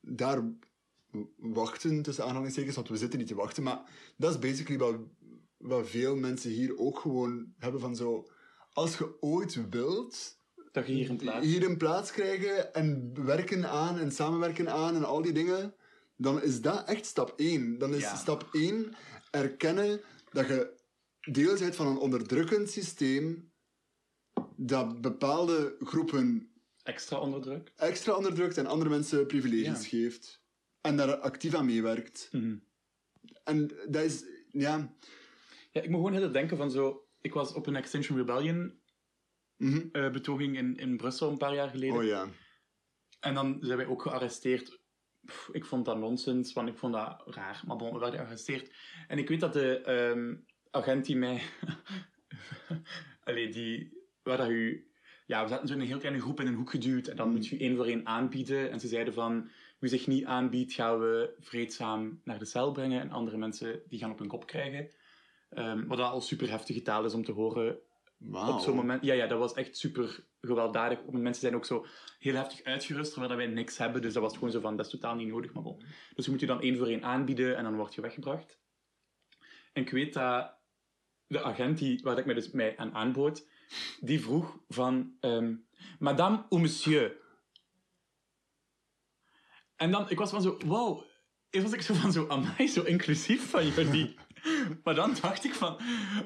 daar 0.00 0.42
wachten, 1.36 2.02
tussen 2.02 2.24
aanhalingstekens, 2.24 2.74
want 2.74 2.88
we 2.88 2.96
zitten 2.96 3.18
niet 3.18 3.28
te 3.28 3.34
wachten, 3.34 3.62
maar 3.62 3.80
dat 4.16 4.30
is 4.30 4.38
basically 4.38 4.78
wat, 4.78 4.96
wat 5.56 5.88
veel 5.88 6.16
mensen 6.16 6.50
hier 6.50 6.78
ook 6.78 6.98
gewoon 6.98 7.54
hebben 7.58 7.80
van 7.80 7.96
zo, 7.96 8.28
als 8.72 8.98
je 8.98 9.22
ooit 9.22 9.68
wilt 9.70 10.37
Dat 10.78 10.86
je 10.86 10.92
hier 10.92 11.10
een 11.10 11.16
plaats 11.16 11.46
hier 11.46 11.64
een 11.64 11.76
plaats 11.76 12.10
krijgen 12.12 12.74
en 12.74 13.12
werken 13.26 13.68
aan 13.70 13.98
en 13.98 14.12
samenwerken 14.12 14.72
aan 14.72 14.94
en 14.94 15.04
al 15.04 15.22
die 15.22 15.32
dingen, 15.32 15.74
dan 16.16 16.42
is 16.42 16.60
dat 16.60 16.88
echt 16.88 17.06
stap 17.06 17.32
1. 17.36 17.78
Dan 17.78 17.94
is 17.94 18.00
Ja. 18.02 18.16
stap 18.16 18.48
1 18.52 18.94
erkennen 19.30 20.00
dat 20.32 20.46
je 20.48 20.72
deel 21.20 21.58
bent 21.58 21.76
van 21.76 21.86
een 21.86 21.96
onderdrukkend 21.98 22.70
systeem 22.70 23.50
dat 24.56 25.00
bepaalde 25.00 25.76
groepen 25.80 26.50
extra 26.82 27.18
onderdrukt. 27.20 27.72
extra 27.76 28.14
onderdrukt 28.16 28.56
en 28.58 28.66
andere 28.66 28.90
mensen 28.90 29.26
privileges 29.26 29.82
Ja. 29.82 29.88
geeft. 29.88 30.42
En 30.80 30.96
daar 30.96 31.16
actief 31.16 31.54
aan 31.54 31.66
meewerkt. 31.66 32.28
Mhm. 32.32 32.56
En 33.44 33.70
dat 33.88 34.02
is, 34.02 34.24
ja... 34.50 34.94
Ja, 35.72 35.82
ik 35.82 35.88
moet 35.90 36.00
gewoon 36.04 36.20
heel 36.20 36.32
denken 36.32 36.56
van 36.56 36.70
zo... 36.70 37.06
Ik 37.20 37.32
was 37.34 37.52
op 37.52 37.66
een 37.66 37.76
Extinction 37.76 38.18
Rebellion 38.18 38.78
mhm. 39.58 39.88
eh, 39.92 40.10
betoging 40.10 40.56
in, 40.56 40.76
in 40.76 40.96
Brussel 40.96 41.30
een 41.30 41.38
paar 41.38 41.54
jaar 41.54 41.68
geleden. 41.68 41.96
Oh 41.96 42.04
ja. 42.04 42.26
En 43.20 43.34
dan 43.34 43.58
zijn 43.60 43.76
wij 43.78 43.86
ook 43.86 44.02
gearresteerd. 44.02 44.80
Pff, 45.26 45.48
ik 45.52 45.64
vond 45.64 45.84
dat 45.84 45.98
nonsens, 45.98 46.52
want 46.52 46.68
ik 46.68 46.78
vond 46.78 46.92
dat 46.92 47.22
raar. 47.26 47.62
Maar 47.66 47.76
bon, 47.76 47.92
we 47.92 47.98
werden 47.98 48.20
gearresteerd. 48.20 48.72
En 49.08 49.18
ik 49.18 49.28
weet 49.28 49.40
dat 49.40 49.52
de 49.52 49.80
ehm, 49.80 50.34
agent 50.70 51.04
die 51.04 51.16
mij... 51.16 51.42
Allee, 53.24 53.48
die... 53.48 53.96
Waar 54.22 54.36
dat 54.36 54.48
u... 54.48 54.90
Ja, 55.26 55.42
we 55.42 55.48
zaten 55.48 55.68
zo 55.68 55.74
in 55.74 55.80
een 55.80 55.86
heel 55.86 55.98
kleine 55.98 56.20
groep 56.20 56.40
in 56.40 56.46
een 56.46 56.54
hoek 56.54 56.70
geduwd. 56.70 57.06
En 57.06 57.16
dan 57.16 57.28
Mm. 57.28 57.34
moet 57.34 57.46
je 57.46 57.58
één 57.58 57.76
voor 57.76 57.86
één 57.86 58.06
aanbieden. 58.06 58.70
En 58.70 58.80
ze 58.80 58.88
zeiden 58.88 59.14
van... 59.14 59.50
Wie 59.78 59.90
zich 59.90 60.06
niet 60.06 60.24
aanbiedt, 60.24 60.72
gaan 60.72 60.98
we 60.98 61.34
vreedzaam 61.38 62.20
naar 62.24 62.38
de 62.38 62.44
cel 62.44 62.72
brengen. 62.72 63.00
En 63.00 63.10
andere 63.10 63.36
mensen, 63.36 63.82
die 63.88 63.98
gaan 63.98 64.10
op 64.10 64.18
hun 64.18 64.28
kop 64.28 64.46
krijgen. 64.46 64.90
Ehm, 65.48 65.86
wat 65.86 65.98
al 65.98 66.20
super 66.20 66.50
heftige 66.50 66.82
taal 66.82 67.04
is 67.04 67.14
om 67.14 67.24
te 67.24 67.32
horen 67.32 67.78
Op 68.32 68.60
zo'n 68.60 68.76
moment. 68.76 69.04
Ja, 69.04 69.14
ja, 69.14 69.26
dat 69.26 69.38
was 69.38 69.54
echt 69.54 69.76
super 69.76 70.24
gewelddadig. 70.40 70.98
Mensen 71.10 71.42
zijn 71.42 71.54
ook 71.54 71.64
zo 71.64 71.86
heel 72.18 72.34
heftig 72.34 72.62
uitgerust, 72.62 73.12
terwijl 73.12 73.36
wij 73.36 73.46
niks 73.46 73.78
hebben. 73.78 74.02
Dus 74.02 74.12
dat 74.12 74.22
was 74.22 74.34
gewoon 74.34 74.50
zo 74.50 74.60
van, 74.60 74.76
dat 74.76 74.86
is 74.86 74.92
totaal 74.92 75.14
niet 75.14 75.28
nodig. 75.28 75.52
Maar 75.52 75.62
bon. 75.62 75.82
Dus 76.14 76.24
je 76.24 76.30
moet 76.30 76.40
je 76.40 76.46
dan 76.46 76.60
één 76.60 76.76
voor 76.76 76.86
één 76.86 77.02
aanbieden 77.02 77.56
en 77.56 77.64
dan 77.64 77.76
word 77.76 77.94
je 77.94 78.00
weggebracht. 78.00 78.58
En 79.72 79.82
ik 79.82 79.90
weet 79.90 80.14
dat 80.14 80.56
de 81.26 81.42
agent 81.42 81.78
die, 81.78 82.00
waar 82.02 82.18
ik 82.18 82.24
mij 82.24 82.34
dus 82.34 82.50
mij 82.50 82.76
aan 82.76 82.94
aanbood, 82.94 83.48
die 84.00 84.20
vroeg 84.20 84.58
van, 84.68 85.16
ehm, 85.20 85.54
madame 85.98 86.44
ou 86.48 86.60
monsieur? 86.60 87.16
En 89.76 89.90
dan, 89.90 90.10
ik 90.10 90.18
was 90.18 90.30
van 90.30 90.42
zo, 90.42 90.56
wow. 90.66 91.02
Eerst 91.50 91.66
was 91.66 91.76
ik 91.76 91.82
zo 91.82 91.94
van 91.94 92.12
zo, 92.12 92.26
amai, 92.28 92.68
zo 92.68 92.82
inclusief 92.82 93.50
van 93.50 93.66
jullie. 93.68 94.16
Maar 94.84 94.94
dan 94.94 95.16
dacht 95.20 95.44
ik 95.44 95.54
van, 95.54 95.76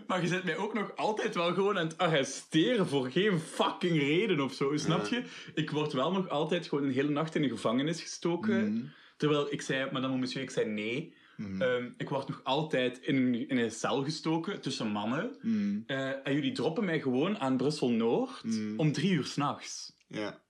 maar 0.06 0.20
je 0.20 0.26
zet 0.26 0.44
mij 0.44 0.56
ook 0.56 0.74
nog 0.74 0.96
altijd 0.96 1.34
wel 1.34 1.54
gewoon 1.54 1.78
aan 1.78 1.86
het 1.86 1.98
arresteren 1.98 2.86
voor 2.86 3.10
geen 3.10 3.38
fucking 3.38 3.98
reden 3.98 4.40
of 4.40 4.52
zo, 4.54 4.76
snap 4.76 5.06
je? 5.06 5.22
Ik 5.54 5.70
word 5.70 5.92
wel 5.92 6.12
nog 6.12 6.28
altijd 6.28 6.68
gewoon 6.68 6.84
een 6.84 6.92
hele 6.92 7.10
nacht 7.10 7.34
in 7.34 7.42
de 7.42 7.48
gevangenis 7.48 8.00
gestoken. 8.00 8.72
Mhm. 8.72 8.84
Terwijl 9.16 9.52
ik 9.52 9.62
zei, 9.62 9.90
madame 9.92 10.16
monsieur, 10.16 10.42
ik 10.42 10.50
zei 10.50 10.66
nee. 10.66 11.14
Mhm. 11.36 11.62
Ehm, 11.62 11.90
ik 11.96 12.08
word 12.08 12.28
nog 12.28 12.40
altijd 12.44 12.98
in 12.98 13.16
een, 13.16 13.48
in 13.48 13.58
een 13.58 13.70
cel 13.70 14.04
gestoken 14.04 14.60
tussen 14.60 14.86
mannen. 14.86 15.36
Mhm. 15.42 15.80
Eh, 15.86 16.26
en 16.26 16.34
jullie 16.34 16.52
droppen 16.52 16.84
mij 16.84 17.00
gewoon 17.00 17.38
aan 17.38 17.56
Brussel-Noord 17.56 18.42
om 18.76 18.92
drie 18.92 19.12
uur 19.12 19.24
s'nachts. 19.24 19.96
Ja. 20.08 20.42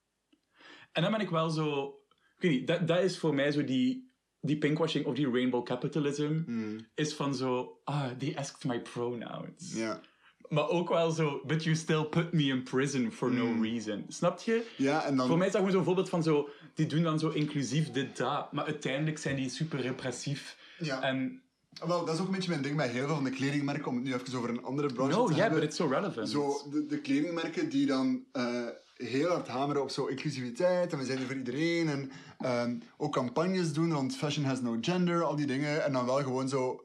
En 0.92 1.02
dan 1.02 1.10
ben 1.10 1.20
ik 1.20 1.30
wel 1.30 1.50
zo... 1.50 1.96
Ik 2.36 2.48
weet 2.48 2.50
niet, 2.50 2.66
dat, 2.66 2.88
dat 2.88 3.02
is 3.02 3.18
voor 3.18 3.34
mij 3.34 3.52
zo 3.52 3.64
die, 3.64 4.11
die 4.42 4.58
pinkwashing 4.58 5.06
of 5.06 5.14
die 5.14 5.30
rainbow 5.30 5.64
capitalism. 5.64 6.42
Mhm. 6.46 6.78
Is 6.94 7.14
van 7.14 7.34
zo... 7.34 7.78
Ah, 7.84 8.04
they 8.18 8.34
asked 8.36 8.64
my 8.64 8.80
pronouns. 8.80 9.72
Ja. 9.74 10.00
Maar 10.48 10.68
ook 10.68 10.88
wel 10.88 11.10
zo... 11.10 11.40
But 11.46 11.64
you 11.64 11.76
still 11.76 12.04
put 12.04 12.32
me 12.32 12.42
in 12.42 12.62
prison 12.62 13.12
for 13.12 13.32
no 13.32 13.46
Mhm. 13.46 13.62
reason. 13.62 14.04
Snap 14.08 14.40
je? 14.40 14.66
Ja, 14.76 15.04
en 15.04 15.16
dan... 15.16 15.26
Voor 15.28 15.36
mij 15.38 15.46
is 15.46 15.52
dat 15.52 15.60
gewoon 15.62 15.76
zo'n 15.76 15.86
voorbeeld 15.86 16.08
van 16.08 16.22
zo... 16.22 16.48
Die 16.74 16.86
doen 16.86 17.02
dan 17.02 17.18
zo 17.18 17.28
inclusief 17.28 17.90
dit, 17.90 18.16
dat. 18.16 18.52
Maar 18.52 18.64
uiteindelijk 18.64 19.18
zijn 19.18 19.36
die 19.36 19.48
super 19.48 19.80
repressief. 19.80 20.56
Ja. 20.78 21.02
En... 21.02 21.42
Wel, 21.86 22.04
dat 22.04 22.14
is 22.14 22.20
ook 22.20 22.26
een 22.26 22.32
beetje 22.34 22.50
mijn 22.50 22.62
ding 22.62 22.76
bij 22.76 22.88
heel 22.88 23.06
veel 23.06 23.14
van 23.14 23.24
de 23.24 23.30
kledingmerken, 23.30 23.86
om 23.86 23.94
het 23.94 24.04
nu 24.04 24.14
even 24.14 24.38
over 24.38 24.50
een 24.50 24.62
andere 24.64 24.92
branche 24.92 25.16
No, 25.16 25.24
te 25.26 25.30
yeah, 25.32 25.42
hebben. 25.42 25.60
but 25.60 25.68
it's 25.68 25.76
so 25.78 25.86
relevant. 25.86 26.28
Zo, 26.28 26.52
de, 26.70 26.86
de 26.86 27.00
kledingmerken 27.00 27.68
die 27.68 27.86
dan 27.86 28.24
eh, 28.32 28.66
heel 29.02 29.28
hard 29.28 29.48
hameren 29.48 29.82
op 29.82 29.90
zo 29.90 30.06
inclusiviteit 30.06 30.92
en 30.92 30.98
we 30.98 31.04
zijn 31.04 31.18
er 31.18 31.26
voor 31.26 31.36
iedereen 31.36 31.88
en 31.88 32.10
ehm, 32.38 32.76
ook 32.96 33.12
campagnes 33.12 33.72
doen 33.72 33.92
rond 33.92 34.16
fashion 34.16 34.44
has 34.44 34.60
no 34.60 34.76
gender, 34.80 35.22
al 35.24 35.36
die 35.36 35.46
dingen 35.46 35.84
en 35.84 35.92
dan 35.92 36.06
wel 36.06 36.22
gewoon 36.22 36.48
zo 36.48 36.84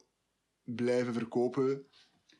blijven 0.64 1.14
verkopen 1.14 1.86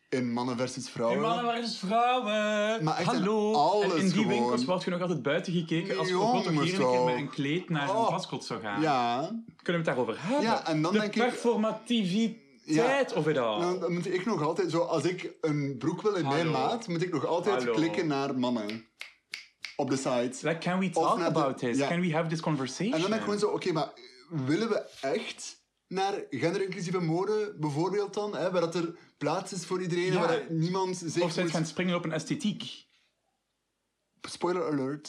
in 0.10 0.34
mannen 0.34 0.58
versus 0.58 0.90
vrouwen. 0.90 1.18
In 1.18 1.24
mannen 1.24 1.54
versus 1.56 1.78
vrouwen. 1.78 2.84
Maar 2.84 2.98
echt 2.98 3.14
in 3.14 3.20
Hallo. 3.20 3.54
alles 3.54 3.94
en 3.94 4.00
in 4.00 4.06
die 4.06 4.12
gewoon. 4.12 4.28
winkels 4.28 4.66
wordt 4.66 4.84
je 4.84 4.90
nog 4.90 5.02
altijd 5.02 5.22
buiten 5.22 5.54
gekeken 5.54 5.98
als 5.98 6.08
je 6.08 6.14
Jongens, 6.14 6.48
ook 6.48 6.54
hier 6.64 6.80
een 6.82 6.92
keer 6.92 7.04
met 7.04 7.16
een 7.16 7.30
kleed 7.30 7.70
naar 7.70 7.90
een 7.90 7.96
Oh. 7.96 8.10
paskot 8.10 8.46
zou 8.46 8.62
gaan. 8.62 8.82
Ja, 8.82 9.20
Kunnen 9.64 9.66
we 9.66 9.74
het 9.74 9.86
daarover 9.98 10.16
hebben? 10.18 10.42
Ja, 10.42 10.68
en 10.68 10.82
dan 10.82 10.94
de 10.94 11.00
denk 11.00 11.14
performativiteit 11.14 13.14
of 13.14 13.26
het 13.26 13.38
al. 13.38 13.60
dan, 13.60 13.80
dan 13.80 13.94
moet 13.94 14.14
ik 14.14 14.26
nog 14.26 14.42
altijd, 14.42 14.72
zo, 14.72 14.80
als 14.80 15.04
ik 15.04 15.32
een 15.42 15.76
broek 15.78 16.02
wil 16.02 16.16
in 16.16 16.28
mijn 16.28 16.52
maat, 16.52 16.88
moet 16.88 17.02
ik 17.02 17.12
nog 17.14 17.26
altijd 17.26 17.56
Hallo. 17.58 17.74
klikken 17.74 18.08
naar 18.08 18.40
mannen. 18.40 18.86
Op 19.80 19.90
de 19.90 19.96
site. 19.98 20.38
Like, 20.48 20.58
can 20.58 20.80
we 20.80 20.90
talk 20.90 21.18
de- 21.18 21.24
about 21.24 21.58
this? 21.58 21.78
Can 21.88 22.02
we 22.02 22.14
have 22.14 22.30
this 22.30 22.40
conversation? 22.40 22.94
En 22.94 23.00
dan 23.02 23.10
ben 23.10 23.18
ik 23.20 23.24
gewoon 23.24 23.40
zo, 23.40 23.48
oké, 23.48 23.72
maar 23.72 23.90
willen 24.30 24.70
we 24.70 24.80
echt 25.02 25.66
naar 25.88 26.24
genderinclusieve 26.30 27.00
mode, 27.00 27.56
bijvoorbeeld 27.60 28.14
dan, 28.14 28.36
hè, 28.36 28.52
waar 28.52 28.62
dat 28.62 28.76
er 28.76 28.98
plaats 29.18 29.54
is 29.54 29.66
voor 29.66 29.82
iedereen, 29.82 30.14
Ja. 30.14 30.20
waar 30.20 30.46
niemand 30.52 30.98
zich 30.98 31.24
Of 31.24 31.38
moet- 31.38 31.50
gaan 31.52 31.66
springen 31.66 31.96
op 31.96 32.04
een 32.06 32.12
esthetiek. 32.12 32.86
Spoiler 34.28 34.66
alert, 34.72 35.08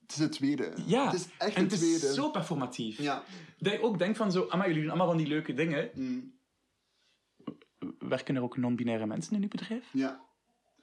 het 0.00 0.10
is 0.10 0.16
het 0.18 0.32
tweede. 0.32 0.72
Ja, 0.86 1.04
Het 1.04 1.14
is 1.14 1.26
echt 1.38 1.54
en 1.56 1.62
het 1.62 1.70
het 1.70 1.80
tweede. 1.80 2.06
is 2.06 2.14
zo 2.14 2.30
performatief. 2.30 2.98
Ja. 2.98 3.24
Dat 3.58 3.72
je 3.72 3.82
ook 3.82 3.98
denkt 3.98 4.16
van 4.16 4.32
zo, 4.32 4.46
amai, 4.48 4.66
jullie 4.68 4.82
doen 4.82 4.90
allemaal 4.90 5.08
van 5.08 5.16
die 5.16 5.26
leuke 5.26 5.54
dingen. 5.54 5.90
Mm. 5.94 6.38
Werken 7.98 8.36
er 8.36 8.42
ook 8.42 8.56
non-binaire 8.56 9.06
mensen 9.06 9.36
in 9.36 9.42
uw 9.42 9.48
bedrijf? 9.48 9.84
ja. 9.92 10.28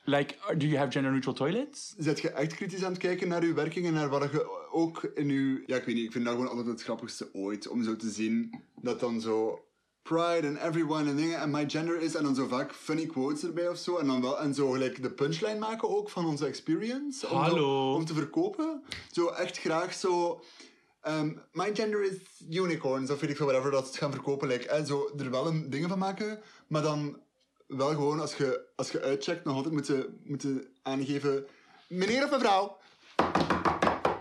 Like, 0.09 0.35
do 0.57 0.65
you 0.65 0.77
have 0.77 0.91
gender-neutral 0.91 1.33
toilets? 1.33 1.93
Zet 1.97 2.19
je 2.19 2.29
echt 2.29 2.53
kritisch 2.53 2.83
aan 2.83 2.91
het 2.91 3.01
kijken 3.01 3.27
naar 3.27 3.45
je 3.45 3.53
werking 3.53 3.85
en 3.85 3.93
naar 3.93 4.09
wat 4.09 4.31
je 4.31 4.69
ook 4.71 5.03
in 5.03 5.29
je... 5.29 5.63
Ja, 5.65 5.75
ik 5.75 5.83
weet 5.83 5.95
niet, 5.95 6.05
ik 6.05 6.11
vind 6.11 6.25
dat 6.25 6.33
gewoon 6.33 6.49
altijd 6.49 6.67
het 6.67 6.83
grappigste 6.83 7.29
ooit. 7.33 7.67
Om 7.67 7.83
zo 7.83 7.95
te 7.95 8.09
zien 8.09 8.61
dat 8.81 8.99
dan 8.99 9.21
zo... 9.21 9.61
Pride 10.01 10.47
and 10.47 10.57
everyone 10.57 11.09
en 11.09 11.15
dingen 11.15 11.39
en 11.39 11.51
my 11.51 11.69
gender 11.69 12.01
is. 12.01 12.15
En 12.15 12.23
dan 12.23 12.35
zo 12.35 12.47
vaak 12.47 12.73
funny 12.73 13.05
quotes 13.05 13.43
erbij 13.43 13.69
of 13.69 13.77
zo. 13.77 13.97
En 13.97 14.07
dan 14.07 14.21
wel, 14.21 14.39
en 14.39 14.53
zo 14.53 14.69
gelijk 14.69 15.01
de 15.01 15.11
punchline 15.11 15.59
maken 15.59 15.89
ook 15.89 16.09
van 16.09 16.25
onze 16.25 16.45
experience. 16.45 17.25
Om, 17.27 17.31
zo- 17.31 17.41
Hallo. 17.41 17.93
om 17.93 18.05
te 18.05 18.13
verkopen. 18.13 18.83
Zo 19.11 19.27
echt 19.27 19.57
graag 19.59 19.93
zo... 19.93 20.43
ehm, 21.01 21.31
my 21.51 21.75
gender 21.75 22.03
is 22.03 22.17
unicorns 22.49 23.09
of 23.11 23.19
weet 23.19 23.29
ik 23.29 23.35
veel, 23.37 23.45
whatever, 23.45 23.71
dat 23.71 23.83
ze 23.83 23.89
het 23.89 23.97
gaan 23.99 24.11
verkopen. 24.11 24.47
Like, 24.47 24.69
hè, 24.75 24.85
zo 24.85 25.09
er 25.17 25.31
wel 25.31 25.47
een 25.47 25.69
dingen 25.69 25.89
van 25.89 25.99
maken, 25.99 26.39
maar 26.67 26.81
dan 26.81 27.17
wel 27.67 27.89
gewoon 27.89 28.19
als 28.19 28.35
je, 28.35 28.67
als 28.75 28.91
je 28.91 29.01
uitcheckt 29.01 29.43
nog 29.45 29.55
altijd 29.55 29.73
moeten, 29.73 30.21
moeten 30.23 30.67
aangeven... 30.81 31.47
Meneer 31.87 32.23
of 32.23 32.31
mevrouw? 32.31 32.77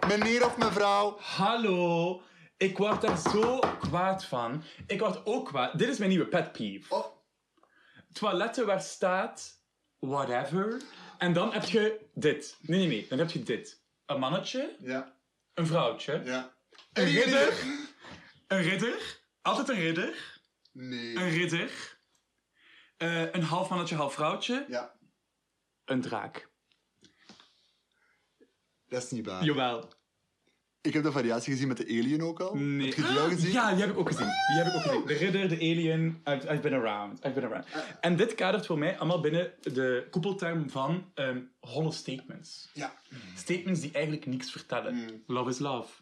Meneer 0.09 0.44
of 0.44 0.57
mevrouw? 0.57 1.16
Hallo, 1.20 2.22
ik 2.57 2.78
word 2.78 3.01
daar 3.01 3.18
zo 3.18 3.59
kwaad 3.59 4.24
van. 4.24 4.62
Ik 4.86 5.01
word 5.01 5.26
ook 5.26 5.47
kwaad. 5.47 5.78
Dit 5.78 5.88
is 5.88 5.99
mijn 5.99 6.11
nieuwe 6.11 6.26
pet 6.26 6.53
peeve. 6.53 6.94
Oh, 6.94 7.07
Toiletten 8.12 8.66
waar 8.66 8.80
staat 8.80 9.61
whatever. 9.99 10.82
En 11.18 11.32
dan 11.32 11.53
heb 11.53 11.64
je 11.64 12.01
dit. 12.14 12.57
Nee, 12.61 12.78
nee, 12.78 12.88
nee. 12.88 13.07
Dan 13.09 13.18
heb 13.18 13.30
je 13.30 13.42
dit. 13.42 13.84
Een 14.07 14.18
mannetje, 14.18 14.76
ja, 14.80 15.14
een 15.55 15.66
vrouwtje, 15.66 16.22
ja. 16.24 16.55
een 16.92 17.05
ridder, 17.05 17.55
een 18.47 18.62
ridder, 18.62 19.20
altijd 19.42 19.68
een 19.68 19.80
ridder, 19.80 20.40
Nee. 20.72 21.16
een 21.16 21.30
ridder, 21.30 21.95
eh, 22.97 23.32
een 23.32 23.42
half 23.42 23.68
mannetje, 23.68 23.94
half 23.94 24.14
vrouwtje, 24.14 24.64
Ja, 24.68 24.94
een 25.84 26.01
draak. 26.01 26.49
dat 28.88 29.03
is 29.03 29.11
niet 29.11 29.26
waar. 29.26 29.44
Jawel. 29.44 29.94
Ik 30.80 30.92
heb 30.92 31.03
de 31.03 31.12
variatie 31.12 31.53
gezien 31.53 31.68
met 31.68 31.76
de 31.76 31.84
alien 31.84 32.22
ook 32.22 32.40
al. 32.40 32.55
Nee. 32.55 32.86
Heb 32.86 32.94
je 32.94 33.03
die 33.03 33.18
al 33.18 33.28
gezien? 33.28 33.53
Ja, 33.53 33.70
die 33.70 33.80
heb 33.80 33.90
ik 33.90 33.99
ook 33.99 34.09
gezien. 34.09 34.26
Die 34.26 34.57
heb 34.57 34.66
ik 34.66 34.74
ook 34.74 34.82
gezien. 34.82 35.07
De 35.07 35.14
ridder, 35.14 35.49
de 35.49 35.57
alien, 35.57 36.20
I've, 36.24 36.53
I've 36.53 36.61
been 36.61 36.72
around. 36.74 37.24
I've 37.24 37.32
been 37.32 37.44
around. 37.44 37.66
En 38.01 38.16
dit 38.16 38.34
kadert 38.34 38.66
voor 38.66 38.78
mij 38.78 38.99
allemaal 38.99 39.20
binnen 39.20 39.53
de 39.61 40.07
koepelterm 40.11 40.70
van 40.70 41.11
ehm 41.14 41.40
holle 41.61 41.92
statements. 41.92 42.70
Ja. 42.72 43.01
Statements 43.36 43.80
die 43.80 43.92
eigenlijk 43.92 44.26
niks 44.26 44.51
vertellen. 44.51 44.94
Mm. 44.94 45.22
Love 45.26 45.51
is 45.51 45.59
love. 45.59 45.92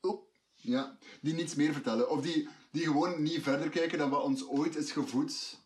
Oh, 0.00 0.28
ja. 0.54 0.98
Die 1.20 1.34
niets 1.34 1.54
meer 1.54 1.72
vertellen. 1.72 2.10
Of 2.10 2.20
die, 2.20 2.48
die 2.72 2.84
gewoon 2.84 3.22
niet 3.22 3.42
verder 3.42 3.68
kijken 3.68 3.98
dan 3.98 4.10
wat 4.10 4.22
ons 4.22 4.48
ooit 4.48 4.76
is 4.76 4.92
gevoed. 4.92 5.64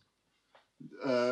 Eh, 1.01 1.31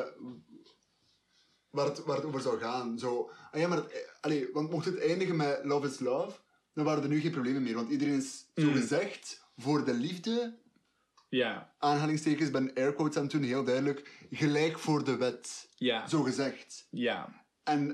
waar, 1.69 1.85
het, 1.85 2.03
waar 2.03 2.15
het 2.15 2.25
over 2.25 2.41
zou 2.41 2.59
gaan. 2.59 2.99
Zo, 2.99 3.31
ah 3.51 3.59
ja, 3.59 3.67
maar 3.67 3.77
het, 3.77 3.91
eh, 3.91 3.99
allee, 4.21 4.49
want 4.53 4.69
mocht 4.71 4.85
het 4.85 4.99
eindigen 4.99 5.35
met 5.35 5.59
love 5.63 5.87
is 5.87 5.99
love, 5.99 6.39
dan 6.73 6.85
waren 6.85 7.03
er 7.03 7.09
nu 7.09 7.19
geen 7.19 7.31
problemen 7.31 7.63
meer. 7.63 7.75
Want 7.75 7.89
iedereen 7.89 8.13
is 8.15 8.45
zo 8.55 8.65
Mm. 8.65 8.73
gezegd 8.73 9.45
voor 9.57 9.85
de 9.85 9.93
liefde, 9.93 10.57
Ja, 11.29 11.73
aanhalingstekens, 11.77 12.51
ben 12.51 12.73
airquotes 12.73 13.15
aan 13.17 13.23
het 13.23 13.31
doen, 13.31 13.43
heel 13.43 13.63
duidelijk, 13.63 14.27
gelijk 14.31 14.79
voor 14.79 15.03
de 15.03 15.17
wet. 15.17 15.69
ja, 15.75 16.07
Zo 16.07 16.23
gezegd. 16.23 16.87
ja. 16.89 17.43
En, 17.63 17.89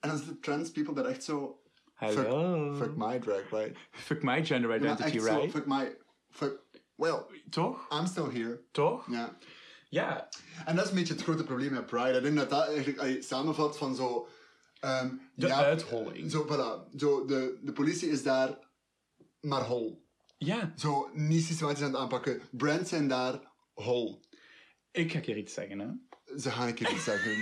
en 0.00 0.08
dan 0.08 0.16
zitten 0.16 0.40
trans 0.40 0.70
people 0.70 0.94
daar 0.94 1.04
echt 1.04 1.24
zo... 1.24 1.60
Hello. 1.94 2.74
Fuck 2.74 2.96
my 2.96 3.18
drag, 3.18 3.50
right? 3.50 3.76
Fuck 3.90 4.22
my 4.22 4.44
gender 4.44 4.70
Ja, 4.70 4.76
identity, 4.76 5.18
zo, 5.18 5.24
right? 5.36 5.50
fuck 5.50 5.66
my... 5.66 5.96
Fuck... 6.30 6.58
Well, 6.94 7.24
Toch? 7.50 7.88
I'm 8.00 8.06
still 8.06 8.30
here. 8.30 8.60
Toch? 8.70 9.10
Ja. 9.10 9.36
Ja. 9.92 10.28
En 10.64 10.76
dat 10.76 10.84
is 10.84 10.90
een 10.90 10.96
beetje 10.96 11.12
het 11.14 11.22
grote 11.22 11.44
probleem 11.44 11.72
met 11.72 11.86
Pride. 11.86 12.16
Ik 12.16 12.22
denk 12.22 12.36
dat 12.36 12.50
dat 12.50 12.66
eigenlijk 12.68 13.22
samenvat 13.22 13.78
van 13.78 13.94
zo... 13.94 14.28
ehm, 14.80 15.08
De 15.34 15.46
ja, 15.46 15.64
uitholling. 15.64 16.30
Zo, 16.30 16.44
voilà. 16.46 16.96
Zo, 16.96 17.24
de, 17.24 17.58
de 17.62 17.72
politie 17.72 18.08
is 18.10 18.22
daar 18.22 18.58
maar 19.40 19.62
hol. 19.62 20.06
Ja. 20.38 20.72
Zo, 20.76 21.10
niet 21.12 21.42
systematisch 21.44 21.82
aan 21.82 21.90
het 21.92 22.00
aanpakken. 22.00 22.42
Brands 22.50 22.88
zijn 22.88 23.08
daar 23.08 23.40
hol. 23.74 24.20
Ik 24.90 25.10
ga 25.10 25.16
een 25.16 25.22
keer 25.24 25.36
iets 25.36 25.54
zeggen, 25.54 25.78
hè. 25.78 25.88
Ze 26.38 26.50
gaan 26.50 26.68
een 26.68 26.74
keer 26.74 26.90
iets 26.92 27.04
zeggen. 27.04 27.30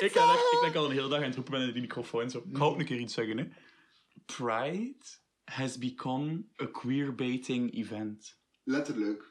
Ik 0.00 0.12
ga 0.12 0.32
echt- 0.32 0.52
ik 0.52 0.58
denk 0.62 0.74
al 0.74 0.84
een 0.84 0.90
hele 0.96 1.08
dag 1.08 1.18
aan 1.18 1.24
het 1.24 1.34
roepen 1.34 1.52
ben 1.52 1.66
in 1.66 1.72
die 1.72 1.82
microfoon. 1.82 2.30
Zo. 2.30 2.38
Ik 2.50 2.56
ga 2.56 2.64
ook 2.64 2.78
een 2.78 2.84
keer 2.84 2.98
iets 2.98 3.14
zeggen, 3.14 3.38
hè. 3.38 3.44
Pride 4.26 4.96
has 5.44 5.78
become 5.78 6.44
a 6.62 6.66
queerbaiting 6.66 7.74
event. 7.74 8.36
Letterlijk. 8.64 9.27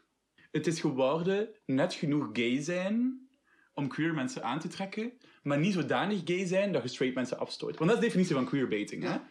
Het 0.57 0.67
is 0.67 0.79
geworden 0.79 1.49
net 1.65 1.93
genoeg 1.93 2.29
gay 2.33 2.61
zijn 2.61 3.27
om 3.73 3.87
queer 3.87 4.13
mensen 4.13 4.43
aan 4.43 4.59
te 4.59 4.67
trekken, 4.67 5.11
maar 5.43 5.57
niet 5.59 5.73
zodanig 5.73 6.21
gay 6.25 6.45
zijn 6.45 6.71
dat 6.71 6.81
je 6.83 6.87
straight 6.87 7.15
mensen 7.15 7.39
afstoot. 7.39 7.77
Want 7.77 7.89
dat 7.89 7.89
is 7.89 7.95
de 7.99 8.05
definitie 8.05 8.35
van 8.35 8.45
queerbaiting, 8.45 9.03
hè? 9.03 9.09
Ja. 9.09 9.27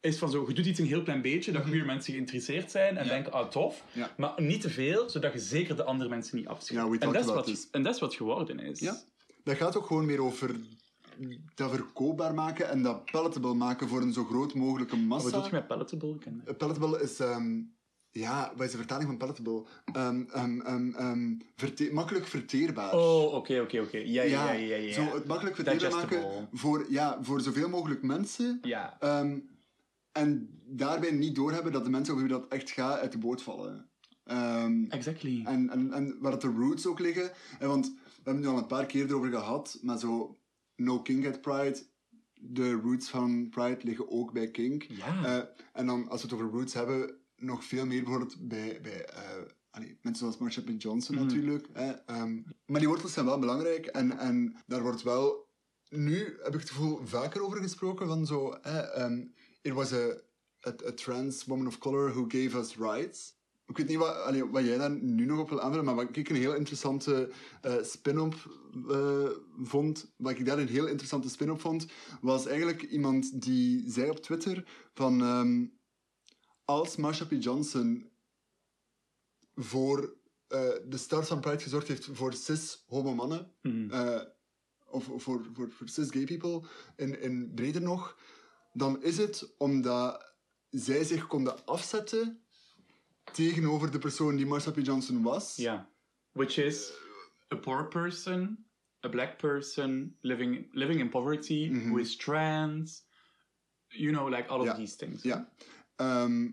Is 0.00 0.18
van 0.18 0.30
zo, 0.30 0.44
je 0.48 0.54
doet 0.54 0.66
iets 0.66 0.78
een 0.78 0.86
heel 0.86 1.02
klein 1.02 1.22
beetje, 1.22 1.52
dat 1.52 1.62
queer 1.62 1.84
mensen 1.84 2.12
geïnteresseerd 2.12 2.70
zijn 2.70 2.96
en 2.96 3.04
Ja. 3.04 3.10
denken, 3.10 3.32
ah 3.32 3.48
tof, 3.50 3.84
Ja. 3.92 4.14
maar 4.16 4.32
niet 4.36 4.60
te 4.60 4.70
veel, 4.70 5.08
zodat 5.10 5.32
je 5.32 5.38
zeker 5.38 5.76
de 5.76 5.84
andere 5.84 6.10
mensen 6.10 6.36
niet 6.36 6.46
afstoot. 6.48 6.92
En, 7.00 7.12
dat 7.12 7.20
is 7.20 7.26
wat, 7.26 7.68
en 7.72 7.82
dat 7.82 7.94
is 7.94 8.00
wat 8.00 8.14
geworden 8.14 8.58
is. 8.58 8.80
Ja. 8.80 8.96
Dat 9.44 9.56
gaat 9.56 9.76
ook 9.76 9.86
gewoon 9.86 10.06
meer 10.06 10.22
over 10.22 10.56
dat 11.54 11.70
verkoopbaar 11.70 12.34
maken 12.34 12.68
en 12.70 12.82
dat 12.82 13.04
palatable 13.10 13.54
maken 13.54 13.88
voor 13.88 14.00
een 14.02 14.12
zo 14.12 14.24
groot 14.24 14.54
mogelijke 14.54 14.96
Wat 14.96 15.04
massa. 15.04 15.30
bedoel 15.30 15.44
je 15.44 15.52
met 15.52 15.66
palatable? 15.66 16.18
Palatable 16.58 17.02
is... 17.02 17.20
ehm, 17.20 17.60
ja, 18.18 18.52
wat 18.56 18.66
is 18.66 18.70
de 18.72 18.76
vertaling 18.78 19.08
van 19.08 19.16
palatable? 19.16 19.64
Ehm, 19.92 20.22
ehm, 20.32 20.90
ehm, 20.94 21.34
verte- 21.56 21.92
makkelijk 21.92 22.26
verteerbaar. 22.26 22.94
Oh, 22.94 23.34
oké, 23.34 23.60
oké, 23.60 23.80
oké. 23.80 23.96
Ja, 23.98 24.22
ja, 24.22 24.52
ja, 24.52 24.52
ja. 24.52 24.76
ja, 24.76 24.92
Zo 24.92 25.14
het 25.14 25.26
makkelijk 25.26 25.56
verteerbaar 25.56 25.90
maken 25.90 26.48
voor, 26.52 26.86
ja, 26.88 27.18
voor 27.22 27.40
zoveel 27.40 27.68
mogelijk 27.68 28.02
mensen. 28.02 28.58
Ja. 28.62 28.96
En 30.12 30.48
daarbij 30.66 31.10
niet 31.10 31.34
doorhebben 31.34 31.72
dat 31.72 31.84
de 31.84 31.90
mensen 31.90 32.14
over 32.14 32.26
wie 32.26 32.36
dat 32.36 32.48
echt 32.48 32.70
gaat 32.70 32.98
uit 32.98 33.12
de 33.12 33.18
boot 33.18 33.42
vallen. 33.42 33.86
Exactly. 34.88 35.42
en, 35.44 35.70
en, 35.70 35.92
en 35.92 36.16
waar 36.20 36.30
dat 36.30 36.40
de 36.40 36.54
roots 36.58 36.86
ook 36.86 36.98
liggen. 36.98 37.30
En 37.58 37.68
want 37.68 37.86
we 37.86 38.00
hebben 38.14 38.34
het 38.34 38.42
nu 38.42 38.48
al 38.48 38.58
een 38.58 38.66
paar 38.66 38.86
keer 38.86 39.06
erover 39.08 39.30
gehad, 39.30 39.78
maar 39.82 39.98
zo 39.98 40.38
No 40.76 41.02
King 41.02 41.26
at 41.26 41.40
Pride, 41.40 41.82
de 42.40 42.72
roots 42.72 43.08
van 43.08 43.48
Pride 43.48 43.78
liggen 43.82 44.10
ook 44.10 44.32
bij 44.32 44.50
King. 44.50 44.84
Ja. 44.88 45.24
Eh, 45.24 45.44
en 45.72 45.86
dan, 45.86 46.08
als 46.08 46.22
we 46.22 46.28
het 46.28 46.36
over 46.36 46.50
roots 46.52 46.74
hebben, 46.74 47.14
nog 47.38 47.64
veel 47.64 47.86
meer 47.86 48.02
bijvoorbeeld 48.02 48.48
bij, 48.48 48.78
bij 48.82 49.04
eh, 49.04 49.22
allee, 49.70 49.98
mensen 50.02 50.24
zoals 50.24 50.38
Marsha 50.38 50.62
P. 50.62 50.70
Johnson 50.78 51.14
Mhm. 51.14 51.24
natuurlijk. 51.24 51.66
Hè, 51.72 51.90
ehm, 51.90 52.40
maar 52.66 52.80
die 52.80 52.88
wortels 52.88 53.12
zijn 53.12 53.26
wel 53.26 53.38
belangrijk 53.38 53.86
en, 53.86 54.18
en 54.18 54.56
daar 54.66 54.82
wordt 54.82 55.02
wel... 55.02 55.46
Nu 55.88 56.38
heb 56.42 56.54
ik 56.54 56.60
het 56.60 56.70
gevoel 56.70 57.00
vaker 57.04 57.42
over 57.42 57.62
gesproken 57.62 58.06
van 58.06 58.26
zo... 58.26 58.58
Hè, 58.62 58.78
ehm, 58.78 59.24
it 59.62 59.72
was 59.72 59.92
a, 59.92 60.06
a, 60.66 60.74
a 60.86 60.92
trans 60.94 61.44
woman 61.44 61.66
of 61.66 61.78
color 61.78 62.10
who 62.12 62.24
gave 62.28 62.58
us 62.58 62.76
rights. 62.76 63.36
Ik 63.66 63.76
weet 63.76 63.88
niet 63.88 63.96
wat, 63.96 64.16
allee, 64.22 64.44
wat 64.44 64.64
jij 64.64 64.78
daar 64.78 64.90
nu 64.90 65.24
nog 65.24 65.38
op 65.38 65.48
wil 65.48 65.60
aanvullen, 65.60 65.84
maar 65.84 65.94
wat 65.94 66.16
ik 66.16 66.28
een 66.28 66.36
heel 66.36 66.54
interessante 66.54 67.30
eh, 67.62 67.82
spin-op 67.82 68.34
eh, 68.90 69.28
vond, 69.62 70.12
wat 70.16 70.38
ik 70.38 70.46
daar 70.46 70.58
een 70.58 70.68
heel 70.68 70.86
interessante 70.86 71.28
spin-op 71.28 71.60
vond, 71.60 71.86
was 72.20 72.46
eigenlijk 72.46 72.82
iemand 72.82 73.42
die 73.42 73.90
zei 73.90 74.10
op 74.10 74.18
Twitter 74.18 74.64
van 74.94 75.20
ehm, 75.22 75.64
als 76.68 76.96
Marsha 76.96 77.24
P. 77.24 77.32
Johnson 77.40 78.10
voor 79.54 80.16
eh, 80.48 80.60
de 80.88 80.96
start 80.96 81.26
van 81.26 81.40
Pride 81.40 81.58
gezorgd 81.62 81.88
heeft 81.88 82.04
voor 82.12 82.32
cis-homo 82.32 83.14
mannen, 83.14 83.52
Mhm. 83.62 83.90
eh, 83.90 84.20
of 84.90 85.04
voor, 85.04 85.20
voor, 85.52 85.70
voor 85.70 85.88
cis-gay 85.88 86.24
people, 86.24 86.68
in, 86.96 87.20
in 87.20 87.52
breder 87.54 87.82
nog, 87.82 88.18
dan 88.72 89.02
is 89.02 89.16
het 89.16 89.54
omdat 89.58 90.34
zij 90.70 91.04
zich 91.04 91.26
konden 91.26 91.66
afzetten 91.66 92.42
tegenover 93.32 93.90
de 93.90 93.98
persoon 93.98 94.36
die 94.36 94.46
Marsha 94.46 94.70
P. 94.70 94.78
Johnson 94.78 95.22
was. 95.22 95.56
Ja. 95.56 95.90
Which 96.32 96.56
is 96.58 96.92
a 97.52 97.56
poor 97.56 97.88
person 97.88 98.66
a 99.04 99.08
black 99.08 99.36
person 99.38 100.16
living 100.20 100.68
living 100.72 101.00
in 101.00 101.08
poverty 101.08 101.68
Mhm. 101.70 101.88
who 101.88 101.98
is 101.98 102.16
trans, 102.16 103.04
you 103.86 104.12
know, 104.12 104.28
like 104.30 104.48
all 104.48 104.68
of 104.68 104.76
these 104.76 104.96
things. 104.96 105.22
Ja. 105.22 105.52
Ehm, 105.98 106.46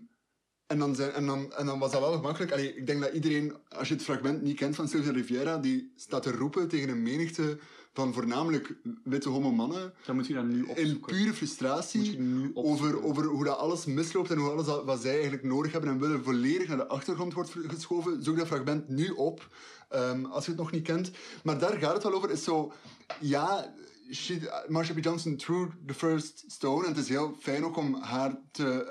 en, 0.66 0.78
dan 0.78 0.94
zijn, 0.94 1.12
en, 1.12 1.26
dan, 1.26 1.52
en 1.52 1.66
dan 1.66 1.78
was 1.78 1.92
dat 1.92 2.00
wel 2.00 2.12
gemakkelijk. 2.12 2.52
Allee, 2.52 2.76
ik 2.76 2.86
denk 2.86 3.00
dat 3.00 3.12
iedereen, 3.12 3.56
als 3.68 3.88
je 3.88 3.94
het 3.94 4.02
fragment 4.02 4.42
niet 4.42 4.56
kent 4.56 4.74
van 4.74 4.88
Sylvia 4.88 5.12
Riviera, 5.12 5.58
die 5.58 5.92
staat 5.96 6.22
te 6.22 6.30
roepen 6.30 6.68
tegen 6.68 6.88
een 6.88 7.02
menigte 7.02 7.58
van 7.92 8.12
voornamelijk 8.14 8.74
witte 9.04 9.28
homo 9.28 9.52
mannen 9.52 9.92
Dan 10.06 10.14
moet 10.16 10.26
je 10.26 10.34
dat 10.34 10.44
nu 10.44 10.54
in 10.58 10.68
opzoeken. 10.68 11.00
pure 11.00 11.18
Moet 11.18 11.26
je 11.30 11.32
frustratie 11.34 12.50
over, 12.54 13.02
over 13.04 13.24
hoe 13.24 13.44
dat 13.44 13.56
alles 13.58 13.84
misloopt 13.84 14.30
en 14.30 14.38
hoe 14.38 14.50
alles 14.50 14.66
dat- 14.66 14.84
wat 14.84 15.00
zij 15.00 15.12
eigenlijk 15.12 15.42
nodig 15.42 15.72
hebben 15.72 15.90
en 15.90 15.98
willen 16.00 16.24
volledig 16.24 16.68
naar 16.68 16.76
de 16.76 16.86
achtergrond 16.86 17.32
wordt 17.34 17.50
geschoven. 17.66 18.22
Zoek 18.22 18.36
dat 18.36 18.46
fragment 18.46 18.88
nu 18.88 19.08
op, 19.10 19.48
ehm, 19.88 20.24
als 20.24 20.44
je 20.44 20.50
het 20.50 20.60
nog 20.60 20.70
niet 20.70 20.82
kent. 20.86 21.10
Maar 21.44 21.58
daar 21.58 21.76
gaat 21.78 21.94
het 21.94 22.02
wel 22.02 22.12
over. 22.14 22.30
Is 22.30 22.44
zo, 22.44 22.72
ja, 23.20 23.74
she, 24.10 24.40
Marsha 24.68 24.94
P. 24.94 25.04
Johnson 25.04 25.36
threw 25.36 25.70
the 25.86 25.94
first 25.94 26.44
stone. 26.46 26.82
En 26.84 26.88
het 26.88 26.98
is 26.98 27.08
heel 27.08 27.36
fijn 27.40 27.64
ook 27.64 27.76
om 27.76 27.94
haar 27.94 28.36
te 28.50 28.86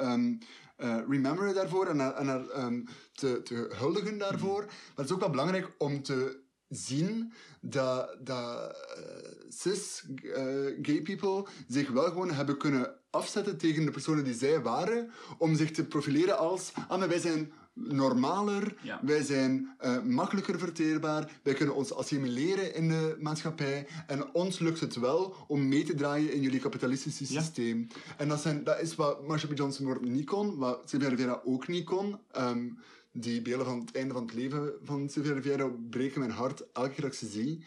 eh, 0.76 0.98
rememberen 1.10 1.54
daarvoor 1.54 1.88
en 1.88 2.00
haar, 2.00 2.14
en 2.14 2.28
haar 2.28 2.50
ehm, 2.50 2.82
te, 3.14 3.42
te 3.44 3.70
huldigen 3.76 4.18
daarvoor. 4.18 4.66
Maar 4.66 4.96
het 4.96 5.06
is 5.06 5.12
ook 5.12 5.20
wel 5.20 5.30
belangrijk 5.30 5.72
om 5.78 6.04
te 6.04 6.44
zien 6.70 7.34
dat, 7.62 8.18
dat 8.20 8.76
eh, 8.98 9.32
cis 9.50 10.06
eh, 10.24 10.44
gay 10.82 11.02
people 11.02 11.46
zich 11.68 11.90
wel 11.90 12.04
gewoon 12.04 12.32
hebben 12.32 12.58
kunnen 12.58 12.96
afzetten 13.10 13.58
tegen 13.58 13.86
de 13.86 13.92
personen 13.92 14.24
die 14.24 14.34
zij 14.34 14.62
waren, 14.62 15.12
om 15.38 15.56
zich 15.56 15.72
te 15.72 15.86
profileren 15.86 16.38
als, 16.38 16.72
ah, 16.88 17.00
maar 17.00 17.10
wij 17.10 17.20
zijn 17.20 17.52
normaler, 17.76 18.76
Ja. 18.82 19.00
wij 19.04 19.24
zijn 19.24 19.76
eh, 19.78 20.02
makkelijker 20.02 20.60
verteerbaar, 20.60 21.40
wij 21.44 21.54
kunnen 21.54 21.76
ons 21.76 21.94
assimileren 21.94 22.76
in 22.76 22.88
de 22.88 23.16
maatschappij 23.20 23.88
en 24.08 24.34
ons 24.34 24.60
lukt 24.60 24.80
het 24.80 24.96
wel 24.96 25.36
om 25.48 25.68
mee 25.68 25.84
te 25.84 25.94
draaien 25.96 26.34
in 26.34 26.42
jullie 26.42 26.60
kapitalistische 26.60 27.34
Ja. 27.34 27.42
systeem. 27.42 27.88
En 28.18 28.28
dat, 28.28 28.42
zijn, 28.42 28.64
dat 28.64 28.82
is 28.82 28.96
wat 28.96 29.28
Marsha 29.28 29.48
P. 29.48 29.58
Johnson 29.58 29.86
wordt 29.86 30.02
niet 30.06 30.26
kon, 30.26 30.58
wat 30.58 30.90
Sylvia 30.90 31.10
Rivera 31.10 31.42
ook 31.44 31.68
niet 31.68 31.86
kon. 31.86 32.20
Ehm, 32.32 32.70
die 33.12 33.42
beelden 33.42 33.66
van 33.66 33.80
het 33.80 33.96
einde 33.96 34.14
van 34.14 34.24
het 34.24 34.34
leven 34.34 34.74
van 34.84 35.10
Sylvia 35.10 35.34
Rivera 35.34 35.72
breken 35.90 36.20
mijn 36.20 36.32
hart 36.32 36.72
elke 36.72 36.90
keer 36.90 37.02
dat 37.02 37.12
ik 37.14 37.20
ze 37.20 37.28
zie. 37.28 37.66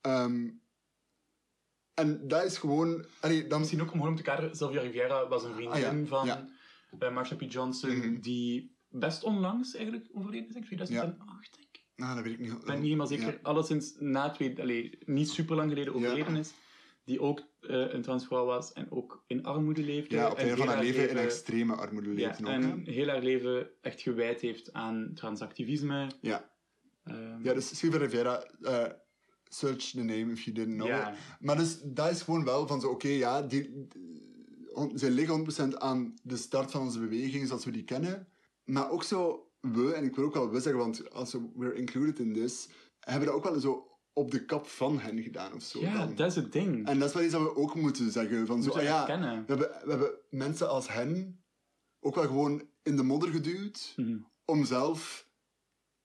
Ehm, 0.00 0.48
en 1.94 2.28
dat 2.28 2.44
is 2.44 2.58
gewoon... 2.58 3.04
Allee, 3.20 3.46
dan, 3.46 3.58
Misschien 3.58 3.80
ook 3.80 3.86
om 3.86 3.92
gewoon 3.92 4.08
om 4.08 4.16
te 4.16 4.22
kaderen, 4.22 4.56
Sylvia 4.56 4.80
Riviera 4.80 5.28
was 5.28 5.44
een 5.44 5.54
vriendin 5.54 5.72
Ah, 5.86 5.98
ja, 6.00 6.06
van 6.06 6.26
ja. 6.26 6.46
eh, 6.98 7.12
Marsha 7.14 7.34
P. 7.36 7.42
Johnson, 7.42 7.96
Mhm. 7.96 8.20
die 8.20 8.76
best 8.88 9.24
onlangs 9.24 9.74
eigenlijk 9.74 10.08
overleden 10.12 10.48
is, 10.48 10.54
ik 10.54 10.64
2008 10.64 11.56
denk 11.56 11.68
ik. 11.72 11.84
nou, 11.96 12.14
dat 12.14 12.24
weet 12.24 12.32
ik 12.32 12.38
niet. 12.38 12.52
Ik 12.52 12.64
ben 12.64 12.74
niet 12.74 12.84
helemaal 12.84 13.06
zeker. 13.06 13.26
Ja. 13.32 13.38
Alleszins 13.42 13.94
na 13.98 14.30
twee, 14.30 14.60
allee, 14.60 14.98
niet 15.04 15.30
super 15.30 15.56
lang 15.56 15.68
geleden 15.70 15.94
overleden 15.94 16.36
is. 16.36 16.52
Die 17.04 17.20
ook 17.20 17.38
eh, 17.60 17.92
een 17.92 18.02
transvrouw 18.02 18.44
was 18.44 18.72
en 18.72 18.90
ook 18.90 19.24
in 19.26 19.44
armoede 19.44 19.82
leefde. 19.82 20.14
Ja, 20.16 20.24
op 20.24 20.30
het 20.30 20.38
en 20.38 20.46
einde 20.46 20.62
van 20.62 20.68
haar 20.68 20.82
leven 20.82 21.10
in 21.10 21.16
extreme 21.16 21.74
armoede 21.74 22.08
ja, 22.08 22.14
leefde 22.26 22.44
ook. 22.44 22.50
en 22.50 22.62
hè. 22.62 22.92
heel 22.92 23.08
haar 23.08 23.22
leven 23.22 23.70
echt 23.80 24.00
gewijd 24.00 24.40
heeft 24.40 24.72
aan 24.72 25.10
transactivisme. 25.14 26.10
Ja. 26.20 26.50
Ehm, 27.04 27.42
ja, 27.44 27.54
dus 27.54 27.78
Sylvia 27.78 27.98
Rivera... 27.98 28.42
eh, 28.60 28.84
search 29.48 29.90
the 29.90 30.02
name 30.02 30.32
if 30.32 30.42
you 30.42 30.56
didn't 30.56 30.74
know 30.76 30.88
ja. 30.88 31.12
it. 31.12 31.18
Maar 31.40 31.56
dus, 31.56 31.80
dat 31.84 32.10
is 32.10 32.22
gewoon 32.22 32.44
wel 32.44 32.66
van 32.66 32.80
zo, 32.80 32.88
oké, 32.88 33.08
ja, 33.08 33.42
die, 33.42 33.86
on- 34.72 34.98
zij 34.98 35.10
liggen 35.10 35.72
100% 35.74 35.76
aan 35.78 36.14
de 36.22 36.36
start 36.36 36.70
van 36.70 36.80
onze 36.80 36.98
beweging 36.98 37.46
zoals 37.46 37.64
we 37.64 37.70
die 37.70 37.84
kennen. 37.84 38.28
Maar 38.68 38.90
ook 38.90 39.02
zo, 39.02 39.48
we, 39.60 39.92
en 39.92 40.04
ik 40.04 40.16
wil 40.16 40.24
ook 40.24 40.34
wel 40.34 40.50
we 40.50 40.60
zeggen, 40.60 40.80
want 40.80 41.10
als 41.10 41.32
we 41.32 41.48
we're 41.54 41.74
included 41.74 42.18
in 42.18 42.32
this, 42.32 42.68
hebben 43.00 43.26
dat 43.26 43.36
ook 43.36 43.44
wel 43.44 43.60
zo 43.60 43.86
op 44.12 44.30
de 44.30 44.44
kap 44.44 44.66
van 44.66 44.98
hen 44.98 45.22
gedaan 45.22 45.52
of 45.52 45.62
zo. 45.62 45.80
ja, 45.80 46.06
dat 46.06 46.26
is 46.26 46.34
het 46.34 46.52
ding. 46.52 46.86
En 46.88 46.98
dat 46.98 47.08
is 47.08 47.14
wel 47.14 47.22
iets 47.24 47.32
dat 47.32 47.42
we 47.42 47.56
ook 47.56 47.74
moeten 47.74 48.10
zeggen. 48.12 48.46
Van 48.46 48.62
zo, 48.62 48.70
ah 48.70 48.82
ja, 48.82 49.06
we 49.06 49.22
hebben, 49.46 49.58
we 49.84 49.90
hebben 49.90 50.10
mensen 50.30 50.68
als 50.68 50.88
hen 50.88 51.42
ook 52.00 52.14
wel 52.14 52.26
gewoon 52.26 52.68
in 52.82 52.96
de 52.96 53.02
modder 53.02 53.28
geduwd 53.30 53.92
Mhm. 53.96 54.16
om 54.44 54.64
zelf 54.64 55.26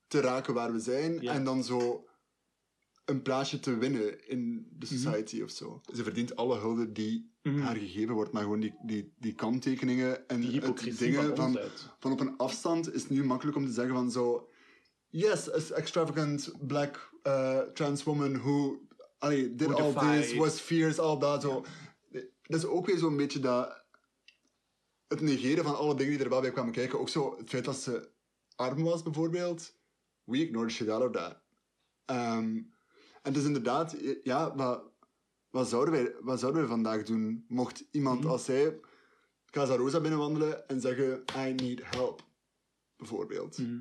te 0.07 0.19
raken 0.19 0.53
waar 0.53 0.71
we 0.71 0.79
zijn 0.79 1.21
Ja. 1.21 1.33
en 1.33 1.43
dan 1.43 1.63
zo 1.63 2.07
een 3.05 3.21
plaatsje 3.21 3.59
te 3.59 3.77
winnen 3.77 4.27
in 4.27 4.67
de 4.77 4.85
Mhm. 4.89 4.95
society 4.95 5.41
of 5.41 5.49
zo. 5.49 5.81
Ze 5.93 6.03
verdient 6.03 6.35
alle 6.35 6.57
hulde 6.59 6.91
die 6.91 7.31
Mhm. 7.43 7.59
haar 7.59 7.75
gegeven 7.75 8.13
wordt, 8.13 8.31
maar 8.31 8.41
gewoon 8.43 8.59
die, 8.59 8.75
die, 8.83 9.13
die 9.19 9.33
kanttekeningen 9.33 10.27
en 10.27 10.41
Die 10.41 10.61
het 10.61 10.97
dingen 10.97 11.35
van 11.35 11.59
van, 11.99 12.11
op 12.11 12.19
een 12.19 12.37
afstand 12.37 12.93
is 12.93 13.01
het 13.01 13.11
nu 13.11 13.23
makkelijk 13.23 13.57
om 13.57 13.65
te 13.65 13.71
zeggen 13.71 13.93
van 13.93 14.11
zo... 14.11 14.47
Yes, 15.09 15.51
an 15.51 15.75
extravagant 15.75 16.51
black 16.67 17.11
uh, 17.23 17.59
trans 17.59 18.03
woman 18.03 18.37
who 18.37 18.81
allee, 19.17 19.55
did 19.55 19.67
Who 19.67 19.77
all 19.99 20.21
this, 20.21 20.33
was 20.33 20.59
fierce, 20.59 21.01
al 21.01 21.19
dat. 21.19 21.41
Zo. 21.41 21.65
Dat 22.41 22.59
is 22.59 22.65
ook 22.65 22.85
weer 22.85 22.97
zo'n 22.97 23.17
beetje 23.17 23.39
dat... 23.39 23.83
Het 25.07 25.21
negeren 25.21 25.63
van 25.63 25.77
alle 25.77 25.95
dingen 25.95 26.13
die 26.13 26.23
er 26.23 26.29
wel 26.29 26.41
bij 26.41 26.51
kwamen 26.51 26.71
kijken. 26.73 26.99
Ook 26.99 27.09
zo 27.09 27.37
het 27.37 27.49
feit 27.49 27.65
dat 27.65 27.75
ze 27.75 28.09
arm 28.55 28.83
was, 28.83 29.03
bijvoorbeeld. 29.03 29.75
We 30.23 30.37
ignore 30.37 30.67
the 30.67 30.73
shit 30.73 30.89
out 30.89 31.03
of 31.03 31.11
that. 31.11 31.41
Ehm, 32.05 32.61
en 33.23 33.33
dus 33.33 33.43
inderdaad, 33.43 33.95
ja, 34.23 34.55
wat, 34.55 34.83
wat, 35.49 35.69
zouden 35.69 35.93
wij, 35.93 36.15
wat 36.21 36.39
zouden 36.39 36.61
wij 36.61 36.69
vandaag 36.69 37.03
doen? 37.03 37.45
Mocht 37.47 37.83
iemand 37.91 38.19
Mhm. 38.19 38.29
als 38.29 38.45
zij 38.45 38.79
Casa 39.49 39.75
Rosa 39.75 39.99
binnenwandelen 40.01 40.67
en 40.67 40.81
zeggen: 40.81 41.23
I 41.37 41.53
need 41.53 41.81
help, 41.95 42.23
bijvoorbeeld. 42.95 43.57
Mhm. 43.57 43.79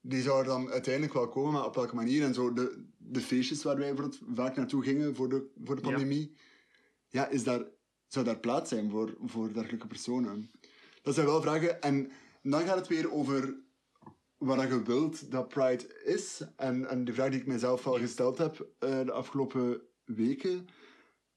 Die 0.00 0.22
zou 0.22 0.38
er 0.38 0.44
dan 0.44 0.70
uiteindelijk 0.70 1.14
wel 1.14 1.28
komen, 1.28 1.52
maar 1.52 1.64
op 1.64 1.74
welke 1.74 1.94
manier? 1.94 2.24
En 2.24 2.34
zo 2.34 2.52
de, 2.52 2.84
de 2.98 3.20
feestjes 3.20 3.62
waar 3.62 3.76
wij 3.78 3.94
voor 3.94 4.04
het, 4.04 4.20
vaak 4.34 4.56
naartoe 4.56 4.82
gingen 4.82 5.14
voor 5.14 5.28
de, 5.28 5.50
voor 5.64 5.76
de 5.76 5.82
Ja. 5.82 5.88
pandemie, 5.90 6.36
ja. 7.08 7.28
is 7.28 7.44
daar, 7.44 7.64
zou 8.06 8.24
daar 8.24 8.38
plaats 8.40 8.68
zijn 8.70 8.90
voor, 8.90 9.16
voor 9.24 9.52
dergelijke 9.52 9.86
personen? 9.86 10.50
Dat 11.02 11.14
zijn 11.14 11.26
wel 11.26 11.42
vragen. 11.42 11.80
En 11.82 12.10
dan 12.42 12.62
gaat 12.62 12.76
het 12.76 12.86
weer 12.88 13.12
over 13.12 13.56
wat 14.38 14.68
je 14.68 14.82
wilt 14.82 15.30
dat 15.30 15.48
Pride 15.48 16.02
is. 16.04 16.42
En, 16.56 16.88
en 16.88 17.04
de 17.04 17.12
vraag 17.12 17.30
die 17.30 17.40
ik 17.40 17.46
mezelf 17.46 17.86
al 17.86 17.98
gesteld 17.98 18.38
heb 18.38 18.66
eh, 18.78 19.04
de 19.04 19.12
afgelopen 19.12 19.80
weken. 20.04 20.66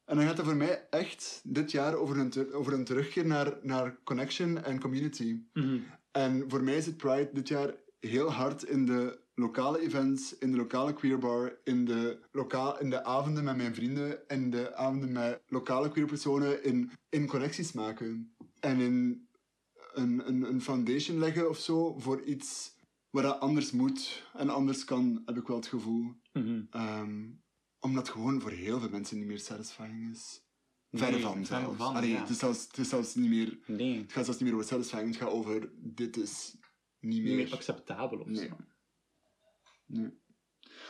En 0.06 0.16
dan 0.16 0.26
gaat 0.26 0.38
het 0.38 0.46
voor 0.46 0.56
mij 0.56 0.88
echt 0.90 1.42
dit 1.44 1.72
jaar 1.72 1.96
over 1.96 2.18
een, 2.18 2.30
ter- 2.30 2.54
over 2.54 2.74
een 2.74 2.84
terugkeer 2.84 3.26
naar, 3.26 3.58
naar 3.62 3.98
connection 4.04 4.64
en 4.64 4.80
community. 4.80 5.42
Mhm. 5.54 5.80
En 6.12 6.44
voor 6.48 6.64
mij 6.64 6.82
zit 6.82 6.98
Pride 6.98 7.30
dit 7.34 7.48
jaar 7.48 7.76
heel 8.00 8.32
hard 8.32 8.64
in 8.64 8.86
de 8.86 9.20
lokale 9.36 9.80
events, 9.80 10.38
in 10.38 10.52
de 10.52 10.58
lokale 10.58 10.94
queerbar, 10.94 11.58
in 11.64 11.86
de, 11.86 12.20
lokaal, 12.32 12.80
in 12.80 12.90
de 12.90 13.04
avonden 13.04 13.44
met 13.44 13.56
mijn 13.58 13.76
vrienden, 13.76 14.20
in 14.28 14.50
de 14.50 14.76
avonden 14.76 15.12
met 15.12 15.42
lokale 15.48 15.90
queerpersonen, 15.90 16.64
in, 16.64 16.92
in 17.10 17.28
connecties 17.28 17.72
maken. 17.72 18.34
En 18.60 18.80
in 18.80 19.28
een, 19.94 20.22
een, 20.28 20.42
een 20.42 20.62
foundation 20.62 21.20
leggen 21.20 21.50
of 21.50 21.58
zo 21.58 22.00
voor 22.00 22.22
iets 22.22 22.78
waar 23.10 23.24
dat 23.24 23.40
anders 23.40 23.72
moet 23.72 24.24
en 24.34 24.50
anders 24.50 24.84
kan, 24.84 25.22
heb 25.26 25.38
ik 25.38 25.48
wel 25.48 25.56
het 25.58 25.68
gevoel. 25.68 26.14
Mhm. 26.34 26.62
Ehm, 26.70 27.26
omdat 27.80 28.08
het 28.08 28.16
gewoon 28.16 28.42
voor 28.42 28.52
heel 28.52 28.80
veel 28.80 28.90
mensen 28.90 29.18
niet 29.18 29.28
meer 29.28 29.40
satisfying 29.40 30.12
is. 30.12 30.42
Nee, 30.90 31.02
Verre 31.04 31.20
van 31.20 31.46
zelfs. 31.46 31.78
van, 31.78 31.96
Allee, 31.96 32.10
ja. 32.10 32.20
het, 32.20 32.30
is 32.30 32.40
zelfs, 32.40 32.68
het 32.68 32.78
is 32.78 32.90
zelfs 32.90 33.16
niet 33.16 33.30
meer... 33.30 33.60
Nee, 33.68 33.98
Het 34.02 34.12
gaat 34.12 34.26
zelfs 34.26 34.40
niet 34.40 34.50
meer 34.50 34.58
over 34.60 34.70
satisfying, 34.70 35.08
het 35.08 35.18
gaat 35.18 35.30
over 35.30 35.70
dit 35.76 36.18
is 36.18 36.56
niet 37.00 37.22
meer. 37.24 37.36
niet 37.36 37.46
meer 37.46 37.54
acceptabel 37.54 38.20
of 38.20 38.28
Nee. 38.28 38.48
zo. 38.48 38.56
Nee. 39.86 40.10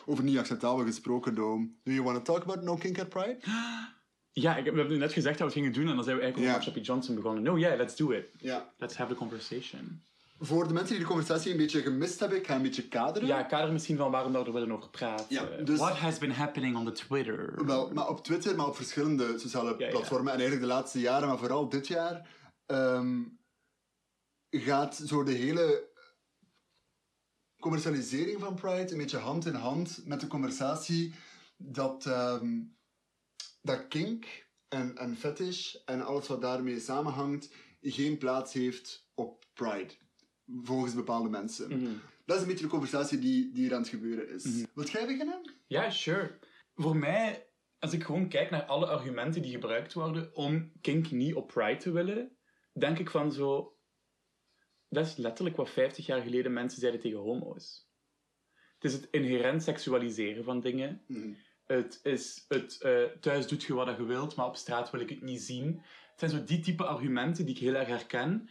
Over 0.05 0.23
niet 0.23 0.37
acceptabel 0.37 0.85
gesproken, 0.85 1.35
Dome. 1.35 1.69
Do 1.83 1.91
you 1.91 2.03
want 2.03 2.25
to 2.25 2.33
talk 2.33 2.43
about 2.43 2.63
No 2.63 2.75
Kink 2.75 2.99
at 2.99 3.09
Pride? 3.09 3.39
Ja, 4.31 4.55
ik, 4.57 4.63
we 4.71 4.79
hebben 4.79 4.97
net 4.99 5.13
gezegd 5.13 5.37
dat 5.37 5.47
we 5.53 5.53
het 5.59 5.63
gingen 5.63 5.73
doen 5.81 5.89
en 5.89 5.95
dan 5.95 6.03
zijn 6.03 6.15
we 6.15 6.21
eigenlijk 6.21 6.53
over. 6.53 6.63
Marsha 6.65 6.81
P. 6.81 6.85
Johnson 6.85 7.15
begonnen. 7.15 7.43
No, 7.43 7.57
yeah, 7.57 7.77
let's 7.77 7.95
do 7.95 8.11
it. 8.11 8.31
Let's 8.77 8.95
have 8.95 9.11
the 9.11 9.17
conversation. 9.17 10.03
Voor 10.41 10.67
de 10.67 10.73
mensen 10.73 10.95
die 10.95 11.03
de 11.03 11.09
conversatie 11.09 11.51
een 11.51 11.57
beetje 11.57 11.81
gemist 11.81 12.19
hebben, 12.19 12.37
ik 12.37 12.47
ga 12.47 12.55
een 12.55 12.61
beetje 12.61 12.87
kaderen. 12.87 13.27
Ja, 13.27 13.43
kader 13.43 13.71
misschien 13.71 13.97
van 13.97 14.11
waarom 14.11 14.31
we 14.31 14.37
er 14.37 14.53
willen 14.53 14.71
over 14.71 14.89
praten. 14.89 15.25
Ja, 15.29 15.45
dus- 15.63 15.79
What 15.79 15.97
has 15.97 16.17
been 16.17 16.31
happening 16.31 16.77
on 16.77 16.85
the 16.85 16.91
Twitter? 16.91 17.65
Wel, 17.65 17.91
maar 17.91 18.09
op 18.09 18.23
Twitter, 18.23 18.55
maar 18.55 18.67
op 18.67 18.75
verschillende 18.75 19.39
sociale 19.39 19.75
ja. 19.77 19.89
platformen. 19.89 20.33
En 20.33 20.39
eigenlijk 20.39 20.61
de 20.61 20.73
laatste 20.73 20.99
jaren, 20.99 21.27
maar 21.27 21.37
vooral 21.37 21.69
dit 21.69 21.87
jaar, 21.87 22.29
ehm, 22.65 23.21
gaat 24.49 24.95
zo 24.95 25.23
de 25.23 25.31
hele 25.31 25.87
commercialisering 27.59 28.39
van 28.39 28.55
Pride 28.55 28.91
een 28.91 28.97
beetje 28.97 29.17
hand 29.17 29.45
in 29.45 29.53
hand 29.53 30.01
met 30.05 30.19
de 30.19 30.27
conversatie 30.27 31.13
dat, 31.57 32.05
ehm, 32.05 32.61
dat 33.61 33.87
kink 33.87 34.47
en, 34.67 34.97
en 34.97 35.17
fetish 35.17 35.75
en 35.85 36.05
alles 36.05 36.27
wat 36.27 36.41
daarmee 36.41 36.79
samenhangt 36.79 37.49
geen 37.81 38.17
plaats 38.17 38.53
heeft 38.53 39.07
op 39.13 39.45
Pride. 39.53 39.93
Volgens 40.63 40.93
bepaalde 40.93 41.29
mensen. 41.29 41.67
Mhm. 41.67 41.91
Dat 42.25 42.35
is 42.35 42.41
een 42.41 42.47
beetje 42.47 42.65
de 42.65 42.71
conversatie 42.71 43.19
die, 43.19 43.51
die 43.51 43.67
er 43.67 43.73
aan 43.73 43.81
het 43.81 43.89
gebeuren 43.89 44.29
is. 44.29 44.43
Mhm. 44.43 44.65
Wilt 44.73 44.89
jij 44.89 45.05
beginnen? 45.05 45.55
Ja, 45.67 45.89
sure. 45.89 46.39
Voor 46.75 46.95
mij, 46.95 47.47
als 47.79 47.93
ik 47.93 48.03
gewoon 48.03 48.29
kijk 48.29 48.49
naar 48.49 48.63
alle 48.63 48.87
argumenten 48.87 49.41
die 49.41 49.51
gebruikt 49.51 49.93
worden 49.93 50.35
om 50.35 50.71
kink 50.81 51.11
niet 51.11 51.33
op 51.33 51.47
Pride 51.47 51.77
te 51.77 51.91
willen, 51.91 52.37
denk 52.73 52.99
ik 52.99 53.09
van 53.09 53.31
zo... 53.31 53.73
Dat 54.89 55.05
is 55.05 55.15
letterlijk 55.15 55.55
wat 55.55 55.69
50 55.69 56.05
jaar 56.05 56.21
geleden 56.21 56.53
mensen 56.53 56.79
zeiden 56.79 57.01
tegen 57.01 57.19
homo's. 57.19 57.87
Het 58.79 58.91
is 58.91 58.93
het 58.93 59.07
inherent 59.11 59.63
seksualiseren 59.63 60.43
van 60.43 60.59
dingen. 60.59 61.03
Mhm. 61.07 61.33
het 61.65 61.99
is 62.03 62.45
het 62.47 62.81
eh, 62.81 63.03
thuis 63.03 63.47
doet 63.47 63.63
je 63.63 63.73
wat 63.73 63.97
je 63.97 64.03
wilt, 64.03 64.35
maar 64.35 64.45
op 64.45 64.55
straat 64.55 64.91
wil 64.91 65.01
ik 65.01 65.09
het 65.09 65.21
niet 65.21 65.41
zien. 65.41 65.81
Het 66.11 66.19
zijn 66.19 66.31
zo 66.31 66.43
die 66.43 66.59
type 66.59 66.85
argumenten 66.85 67.45
die 67.45 67.55
ik 67.55 67.61
heel 67.61 67.73
erg 67.73 67.87
herken. 67.87 68.49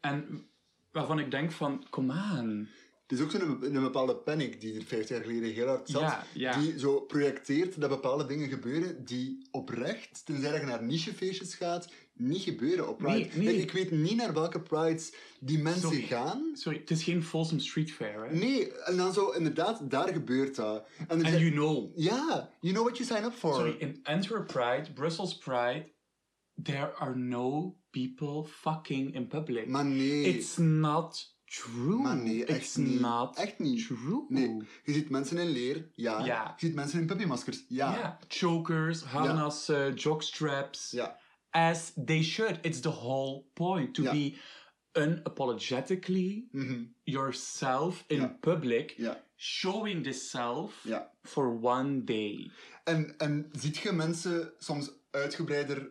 En 0.00 0.48
waarvan 0.92 1.18
ik 1.18 1.30
denk 1.30 1.52
van, 1.52 1.86
kom 1.90 2.10
aan. 2.10 2.68
Het 3.08 3.18
is 3.18 3.24
ook 3.24 3.30
zo'n 3.30 3.74
een 3.74 3.82
bepaalde 3.82 4.16
panic 4.16 4.60
die 4.60 4.74
er 4.74 4.82
50 4.82 5.16
jaar 5.16 5.26
geleden 5.26 5.52
heel 5.52 5.66
hard 5.66 5.88
zat. 5.88 6.00
Ja, 6.00 6.24
ja. 6.34 6.60
Die 6.60 6.78
zo 6.78 7.00
projecteert 7.00 7.80
dat 7.80 7.90
bepaalde 7.90 8.26
dingen 8.26 8.48
gebeuren 8.48 9.04
die 9.04 9.48
oprecht, 9.50 10.26
tenzij 10.26 10.60
je 10.60 10.66
naar 10.66 10.82
nichefeestjes 10.82 11.54
gaat, 11.54 11.88
niet 12.12 12.42
gebeuren 12.42 12.88
op 12.88 12.98
Pride. 12.98 13.12
Nee, 13.12 13.30
nee. 13.34 13.46
Like, 13.46 13.62
ik 13.62 13.72
weet 13.72 13.90
niet 13.90 14.16
naar 14.16 14.34
welke 14.34 14.60
Prides 14.60 15.14
die 15.40 15.58
mensen 15.58 15.88
Sorry. 15.88 16.02
gaan. 16.02 16.50
Sorry, 16.52 16.78
het 16.78 16.90
is 16.90 17.02
geen 17.02 17.22
Folsom 17.22 17.58
Street 17.58 17.92
Fair, 17.92 18.28
hè? 18.28 18.34
Nee, 18.34 18.72
en 18.72 18.96
dan 18.96 19.12
zo, 19.12 19.30
inderdaad, 19.30 19.90
daar 19.90 20.08
gebeurt 20.08 20.56
dat. 20.56 20.86
En 21.08 21.24
And 21.24 21.28
you 21.28 21.50
know. 21.50 21.92
Ja, 21.96 22.50
you 22.60 22.74
know 22.74 22.84
what 22.86 22.98
you 22.98 23.08
sign 23.08 23.24
up 23.24 23.32
for. 23.32 23.54
Sorry, 23.54 23.76
in 23.78 24.00
Antwerp 24.02 24.46
Pride, 24.46 24.92
Brussels 24.94 25.38
Pride, 25.38 25.92
there 26.62 26.94
are 26.94 27.16
no 27.16 27.76
people 27.90 28.44
fucking 28.50 29.14
in 29.14 29.26
public. 29.26 29.66
Maar 29.68 29.84
nee. 29.84 30.22
It's 30.22 30.56
not 30.56 31.36
true. 31.44 31.96
Maar 32.02 32.16
nee, 32.16 32.44
echt 32.44 32.58
It's 32.60 32.76
niet. 32.76 33.00
not 33.00 33.36
Echt 33.38 33.58
niet. 33.58 33.86
true. 33.86 34.24
Nee. 34.28 34.56
Je 34.84 34.92
ziet 34.92 35.10
mensen 35.10 35.38
in 35.38 35.48
leer, 35.48 35.88
ja. 35.94 36.24
Ja. 36.24 36.54
Je 36.58 36.66
ziet 36.66 36.74
mensen 36.74 37.00
in 37.00 37.06
puppymaskers, 37.06 37.64
ja. 37.68 37.92
Ja. 37.98 38.18
Chokers, 38.28 39.02
harnassen, 39.02 39.94
jockstraps. 39.94 40.90
Ja. 40.90 41.18
As 41.50 41.92
they 42.04 42.22
should. 42.22 42.58
It's 42.62 42.80
the 42.80 42.88
whole 42.90 43.42
point. 43.54 43.94
To 43.94 44.02
Ja. 44.02 44.12
be 44.12 44.34
unapologetically 45.38 46.48
Mhm. 46.52 46.82
yourself 47.04 48.04
in 48.06 48.20
Ja. 48.20 48.36
public. 48.40 48.94
Ja. 48.96 49.24
Showing 49.36 50.02
this 50.02 50.30
self 50.30 50.80
Ja. 50.84 51.10
for 51.22 51.58
one 51.62 52.04
day. 52.04 52.50
En, 52.84 53.14
en 53.18 53.48
ziet 53.52 53.76
je 53.76 53.92
mensen 53.92 54.52
soms 54.58 54.90
uitgebreider 55.10 55.90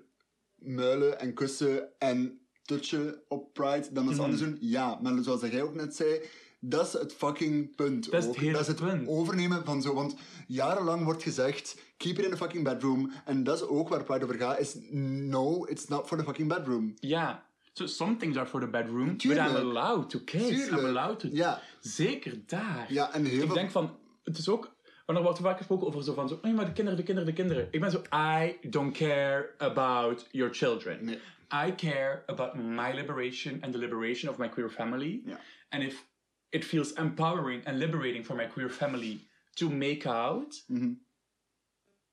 muilen 0.68 1.20
en 1.20 1.34
kussen 1.34 2.00
en 2.00 2.40
touchen 2.66 3.22
op 3.28 3.54
Pride 3.54 3.88
dan 3.92 4.06
dat 4.06 4.14
ze 4.16 4.22
Mhm. 4.22 4.30
anders 4.32 4.42
doen? 4.42 4.58
Ja, 4.60 5.00
maar 5.02 5.24
zoals 5.24 5.42
jij 5.42 5.62
ook 5.62 5.76
net 5.76 5.96
zei, 5.96 6.22
dat 6.60 6.86
is 6.88 6.94
het 6.94 7.14
fucking 7.14 7.76
punt. 7.76 8.12
Dat 8.12 8.22
is 8.22 8.28
het 8.28 8.38
hele 8.38 8.52
dat 8.52 8.62
is 8.62 8.68
het 8.68 8.76
punt. 8.80 9.08
overnemen 9.08 9.66
van 9.66 9.82
zo. 9.82 9.94
Want 9.94 10.16
jarenlang 10.48 11.04
wordt 11.04 11.24
gezegd: 11.24 11.78
keep 11.98 12.18
it 12.18 12.24
in 12.26 12.32
the 12.32 12.38
fucking 12.38 12.64
bedroom. 12.64 13.12
En 13.26 13.44
dat 13.44 13.56
is 13.62 13.68
ook 13.68 13.90
waar 13.90 14.04
Pride 14.04 14.24
over 14.24 14.38
gaat: 14.38 14.60
is 14.60 14.76
no, 14.92 15.64
it's 15.66 15.88
not 15.88 16.08
for 16.08 16.18
the 16.18 16.24
fucking 16.24 16.48
bedroom. 16.48 16.94
Ja. 17.00 17.46
So 17.74 17.86
some 17.86 18.16
things 18.18 18.38
are 18.38 18.48
for 18.48 18.60
the 18.60 18.68
bedroom, 18.68 19.06
but 19.08 19.20
Tuurlijk. 19.20 19.50
I'm 19.50 19.56
allowed 19.56 20.10
to 20.10 20.20
kiss. 20.26 20.42
I'm 20.50 20.56
Tuurlijk. 20.56 20.84
allowed 20.88 21.20
to... 21.20 21.28
Ja, 21.32 21.62
Zeker 21.80 22.40
daar. 22.46 22.86
ja 22.94 23.14
en 23.14 23.26
heel 23.26 23.40
Ik 23.40 23.46
veel. 23.46 23.54
denk 23.54 23.72
van, 23.72 23.96
het 24.24 24.38
is 24.38 24.50
ook, 24.50 24.76
want 25.08 25.20
er 25.20 25.26
wordt 25.26 25.40
vaak 25.40 25.58
gesproken 25.58 25.88
over 25.88 26.04
zo 26.04 26.14
van, 26.14 26.28
zo, 26.28 26.40
oh, 26.42 26.54
maar 26.54 26.66
de 26.66 26.72
kinderen, 26.72 27.00
de 27.00 27.06
kinderen, 27.06 27.30
de 27.30 27.36
kinderen. 27.36 27.68
Ik 27.72 27.80
ben 27.80 27.92
zo, 27.92 28.02
I 28.14 28.58
don't 28.70 28.98
care 28.98 29.50
about 29.58 30.28
your 30.32 30.54
children. 30.54 31.06
Nee. 31.06 31.20
I 31.68 31.76
care 31.76 32.24
about 32.26 32.54
my 32.56 32.94
liberation 32.94 33.58
and 33.62 33.72
the 33.74 33.80
liberation 33.80 34.30
of 34.32 34.38
my 34.38 34.50
queer 34.50 34.70
family. 34.70 35.22
Ja. 35.26 35.40
And 35.70 35.84
if 35.84 36.06
it 36.50 36.66
feels 36.66 36.94
empowering 36.94 37.66
and 37.66 37.78
liberating 37.78 38.26
for 38.26 38.36
my 38.36 38.48
queer 38.48 38.70
family 38.70 39.28
to 39.54 39.70
make 39.70 40.10
out, 40.10 40.64
Mhm. 40.68 40.92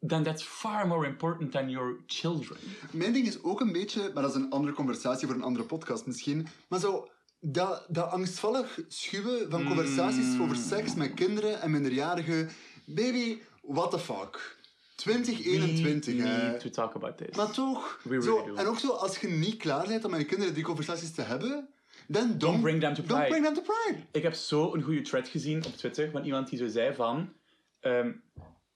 then 0.06 0.22
that's 0.22 0.42
far 0.42 0.86
more 0.86 1.06
important 1.06 1.52
than 1.52 1.70
your 1.70 1.96
children. 2.06 2.58
Mijn 2.92 3.12
ding 3.12 3.26
is 3.26 3.42
ook 3.42 3.60
een 3.60 3.72
beetje, 3.72 4.10
maar 4.14 4.22
dat 4.22 4.34
is 4.36 4.42
een 4.42 4.50
andere 4.50 4.74
conversatie 4.74 5.26
voor 5.26 5.36
een 5.36 5.42
andere 5.42 5.64
podcast 5.64 6.06
misschien, 6.06 6.46
maar 6.68 6.80
zo 6.80 7.08
dat, 7.40 7.86
dat 7.88 8.10
angstvallig 8.10 8.78
schuwen 8.88 9.50
van 9.50 9.64
conversaties 9.66 10.40
over 10.40 10.56
seks 10.56 10.94
met 10.94 11.14
kinderen 11.14 11.60
en 11.60 11.70
minderjarigen. 11.70 12.48
Baby, 12.84 13.42
what 13.62 13.90
the 13.90 13.98
fuck. 13.98 14.56
2021, 14.96 16.04
We 16.16 16.22
hè. 16.22 16.48
need 16.50 16.60
to 16.60 16.70
talk 16.70 16.94
about 16.94 17.16
this. 17.18 17.36
Maar 17.36 17.50
toch, 17.52 18.00
We 18.02 18.08
really 18.08 18.24
zo, 18.26 18.46
do. 18.46 18.54
en 18.54 18.66
ook 18.66 18.78
zo, 18.78 18.88
als 18.90 19.18
je 19.18 19.28
niet 19.28 19.56
klaar 19.56 19.86
bent 19.86 20.04
om 20.04 20.10
met 20.10 20.20
je 20.20 20.26
kinderen 20.26 20.54
die 20.54 20.64
conversaties 20.64 21.12
te 21.14 21.22
hebben, 21.22 21.68
dan 22.06 22.38
don't, 22.38 22.60
bring 22.60 22.80
them 22.80 22.94
to 22.94 23.02
Don't 23.02 23.20
Pride. 23.20 23.28
bring 23.28 23.44
them 23.44 23.54
to 23.54 23.60
Pride. 23.72 23.98
Ik 24.12 24.22
heb 24.22 24.34
zo 24.34 24.74
een 24.74 24.82
goede 24.82 25.02
thread 25.02 25.28
gezien 25.28 25.64
op 25.66 25.76
Twitter 25.76 26.10
van 26.10 26.24
iemand 26.24 26.48
die 26.48 26.58
zo 26.58 26.66
zei 26.68 26.94
van... 26.94 27.32
ehm, 27.80 28.12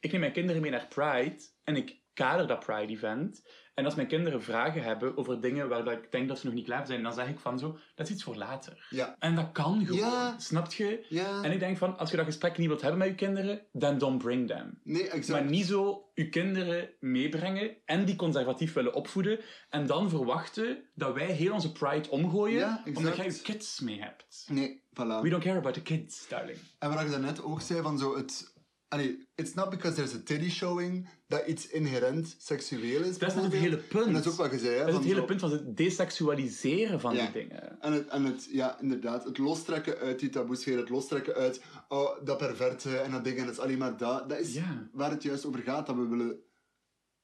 ik 0.00 0.10
neem 0.10 0.20
mijn 0.20 0.32
kinderen 0.32 0.62
mee 0.62 0.70
naar 0.70 0.86
Pride 0.88 1.36
en 1.64 1.76
ik 1.76 1.96
kader 2.14 2.46
dat 2.46 2.60
Pride-event. 2.66 3.42
En 3.78 3.84
als 3.84 3.94
mijn 3.94 4.08
kinderen 4.08 4.42
vragen 4.42 4.82
hebben 4.82 5.16
over 5.16 5.40
dingen 5.40 5.68
waar 5.68 5.84
dat 5.84 5.92
ik 5.92 6.10
denk 6.12 6.28
dat 6.28 6.38
ze 6.38 6.46
nog 6.46 6.54
niet 6.54 6.64
klaar 6.64 6.86
zijn, 6.86 7.02
dan 7.02 7.12
zeg 7.12 7.28
ik 7.28 7.38
van 7.38 7.58
zo, 7.58 7.78
dat 7.94 8.06
is 8.06 8.12
iets 8.12 8.22
voor 8.22 8.36
later. 8.36 8.86
Ja. 8.90 9.16
En 9.18 9.34
dat 9.34 9.52
kan 9.52 9.86
gewoon, 9.86 10.00
Ja. 10.00 10.38
snap 10.38 10.72
je? 10.72 11.06
Ja. 11.08 11.42
En 11.42 11.52
ik 11.52 11.58
denk 11.58 11.76
van, 11.76 11.98
als 11.98 12.10
je 12.10 12.16
dat 12.16 12.24
gesprek 12.24 12.58
niet 12.58 12.66
wilt 12.66 12.80
hebben 12.80 12.98
met 12.98 13.08
je 13.08 13.14
kinderen, 13.14 13.60
dan 13.72 13.98
don't 13.98 14.18
bring 14.18 14.46
them. 14.46 14.78
Nee, 14.84 15.08
exact. 15.08 15.28
Maar 15.40 15.50
niet 15.50 15.66
zo 15.66 16.10
je 16.14 16.28
kinderen 16.28 16.90
meebrengen 17.00 17.76
en 17.84 18.04
die 18.04 18.16
conservatief 18.16 18.72
willen 18.72 18.94
opvoeden 18.94 19.40
en 19.70 19.86
dan 19.86 20.10
verwachten 20.10 20.78
dat 20.94 21.14
wij 21.14 21.26
heel 21.26 21.52
onze 21.52 21.72
pride 21.72 22.10
omgooien 22.10 22.58
Ja, 22.58 22.82
omdat 22.94 23.16
jij 23.16 23.24
je 23.24 23.40
kids 23.42 23.80
mee 23.80 24.00
hebt. 24.00 24.46
Nee, 24.48 24.82
voilà. 24.90 25.22
We 25.22 25.28
don't 25.28 25.42
care 25.42 25.58
about 25.58 25.74
the 25.74 25.82
kids, 25.82 26.28
darling. 26.28 26.58
En 26.78 26.90
wat 26.94 27.02
je 27.02 27.10
daarnet 27.10 27.42
ook 27.42 27.60
zei 27.60 27.82
van 27.82 27.98
zo 27.98 28.16
het... 28.16 28.56
Allee, 28.88 29.26
it's 29.34 29.54
not 29.54 29.70
because 29.70 29.96
there's 29.96 30.14
a 30.14 30.18
titty 30.24 30.48
showing 30.50 31.08
dat 31.26 31.46
iets 31.46 31.66
inherent 31.68 32.34
seksueel 32.38 33.02
is. 33.02 33.18
Dat 33.18 33.28
is 33.28 33.34
net 33.34 33.44
het 33.44 33.52
hele 33.52 33.76
punt. 33.76 34.06
En 34.06 34.12
dat 34.12 34.24
is 34.24 34.30
ook 34.32 34.36
wat 34.38 34.50
je 34.50 34.58
zei. 34.58 34.72
hè, 34.72 34.78
Dat 34.78 34.88
is 34.88 34.94
het 34.94 35.04
hele 35.04 35.20
zo- 35.20 35.24
punt 35.26 35.40
van 35.40 35.50
het 35.50 35.76
desexualiseren 35.76 37.00
van 37.00 37.14
Ja. 37.14 37.22
die 37.30 37.32
dingen. 37.32 37.80
En 37.80 37.92
het, 37.92 38.08
en 38.08 38.24
het, 38.24 38.48
ja, 38.50 38.80
inderdaad, 38.80 39.24
het 39.24 39.38
lostrekken 39.38 39.98
uit 39.98 40.18
die 40.18 40.28
taboesfeer, 40.28 40.78
het 40.78 40.88
lostrekken 40.88 41.34
uit 41.34 41.62
oh, 41.88 42.24
dat 42.24 42.38
perverte 42.38 42.96
en 42.98 43.10
dat 43.10 43.24
ding, 43.24 43.38
en 43.38 43.44
dat 43.44 43.54
is 43.54 43.60
alleen 43.60 43.78
maar 43.78 43.96
dat. 43.96 44.28
Dat 44.28 44.38
is 44.38 44.54
Ja. 44.54 44.88
waar 44.92 45.10
het 45.10 45.22
juist 45.22 45.44
over 45.46 45.60
gaat, 45.60 45.86
dat 45.86 45.96
we 45.96 46.06
willen 46.08 46.42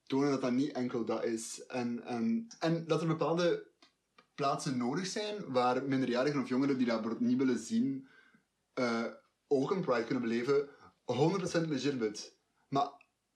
tonen 0.07 0.31
dat 0.31 0.41
dat 0.41 0.53
niet 0.53 0.73
enkel 0.73 1.05
dat 1.05 1.25
is. 1.25 1.67
En, 1.67 2.05
en, 2.05 2.47
en 2.59 2.85
dat 2.87 3.01
er 3.01 3.07
bepaalde 3.07 3.67
plaatsen 4.35 4.77
nodig 4.77 5.07
zijn 5.07 5.35
waar 5.53 5.83
minderjarigen 5.85 6.41
of 6.43 6.49
jongeren 6.49 6.79
die 6.79 6.87
dat 6.87 7.21
niet 7.21 7.39
willen 7.39 7.59
zien, 7.59 8.09
eh, 8.75 9.05
ook 9.49 9.71
een 9.71 9.81
Pride 9.81 10.05
kunnen 10.05 10.23
beleven, 10.23 10.69
100% 11.07 11.69
legitimate. 11.69 12.33
Maar 12.69 12.89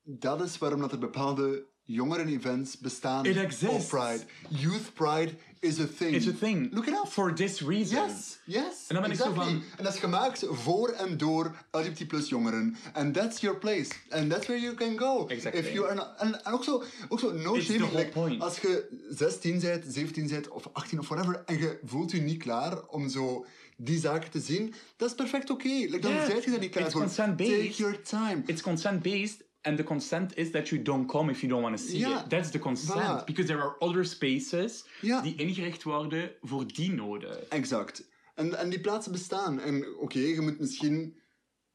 dat 0.02 0.40
is 0.42 0.58
waarom 0.58 0.80
dat 0.80 0.92
er 0.92 0.98
bepaalde 0.98 1.66
jongeren-events 1.84 2.78
bestaan 2.78 3.24
It 3.24 3.36
exists. 3.36 3.86
Pride. 3.88 4.20
Youth 4.48 4.94
Pride 4.94 5.34
is 5.60 5.80
a 5.80 5.86
thing. 5.98 6.14
It's 6.14 6.26
a 6.28 6.32
thing. 6.38 6.72
Look 6.74 6.86
it 6.86 6.94
up. 6.94 7.06
For 7.08 7.34
this 7.34 7.60
reason. 7.60 8.06
Yes, 8.08 8.38
yes. 8.46 8.84
En 8.88 8.94
dan 8.94 9.02
ben 9.02 9.10
ik 9.10 9.16
zo 9.16 9.24
exactly. 9.30 9.52
van- 9.52 9.62
En 9.76 9.84
dat 9.84 9.92
is 9.94 9.98
gemaakt 10.00 10.44
voor 10.50 10.88
en 10.88 11.16
door 11.16 11.54
LGBT 11.70 12.06
plus 12.06 12.28
jongeren. 12.28 12.76
And 12.92 13.14
that's 13.14 13.40
your 13.40 13.58
place. 13.58 13.90
And 14.10 14.30
that's 14.30 14.46
where 14.46 14.62
you 14.62 14.74
can 14.74 14.98
go. 14.98 15.26
Exactly. 15.26 15.60
If 15.62 15.72
you 15.72 15.86
are 15.86 15.94
not, 15.94 16.08
en, 16.18 16.44
en 16.44 16.52
ook 16.52 16.64
zo, 16.64 16.82
ook 17.08 17.20
zo 17.20 17.32
no 17.32 17.54
It's 17.54 17.64
shaming. 17.64 17.92
Like, 17.92 18.08
point. 18.10 18.42
Als 18.42 18.58
je 18.58 19.04
16 19.10 19.60
bent, 19.60 19.84
17 19.88 20.28
bent, 20.28 20.48
of 20.48 20.68
18 20.72 20.98
of 20.98 21.08
whatever, 21.08 21.42
en 21.46 21.58
je 21.58 21.78
voelt 21.84 22.10
je 22.10 22.20
niet 22.20 22.42
klaar 22.42 22.86
om 22.86 23.08
zo 23.08 23.46
die 23.80 23.98
zaken 23.98 24.30
te 24.30 24.40
zien, 24.40 24.74
dat 24.96 25.08
is 25.08 25.14
perfect 25.14 25.50
oké. 25.50 25.68
Like, 25.68 25.98
dan 25.98 26.12
Yeah. 26.12 26.44
je 26.44 26.50
daar 26.50 26.58
niet 26.60 26.70
klaar 26.70 26.84
It's 26.84 26.92
voor. 27.16 27.26
Take 27.36 27.70
your 27.76 28.02
time. 28.02 28.42
It's 28.46 28.62
consent-based, 28.62 29.44
and 29.62 29.76
the 29.76 29.82
consent 29.84 30.36
is 30.36 30.50
that 30.50 30.68
you 30.68 30.82
don't 30.82 31.06
come 31.06 31.30
if 31.30 31.40
you 31.40 31.52
don't 31.52 31.62
want 31.62 31.76
to 31.76 31.82
see 31.84 31.98
it. 32.00 32.28
That's 32.30 32.50
the 32.50 32.58
consent. 32.58 33.00
Voilà. 33.00 33.24
Because 33.24 33.46
there 33.46 33.60
are 33.62 33.76
other 33.78 34.04
spaces 34.06 34.84
die 35.22 35.34
ingericht 35.36 35.82
worden 35.82 36.30
voor 36.40 36.66
die 36.66 36.90
noden. 36.92 37.50
Exact. 37.50 38.08
En, 38.34 38.58
en 38.58 38.68
die 38.70 38.80
plaatsen 38.80 39.12
bestaan. 39.12 39.60
En 39.60 39.96
oké, 39.98 40.18
je 40.18 40.40
moet 40.40 40.58
misschien 40.58 41.16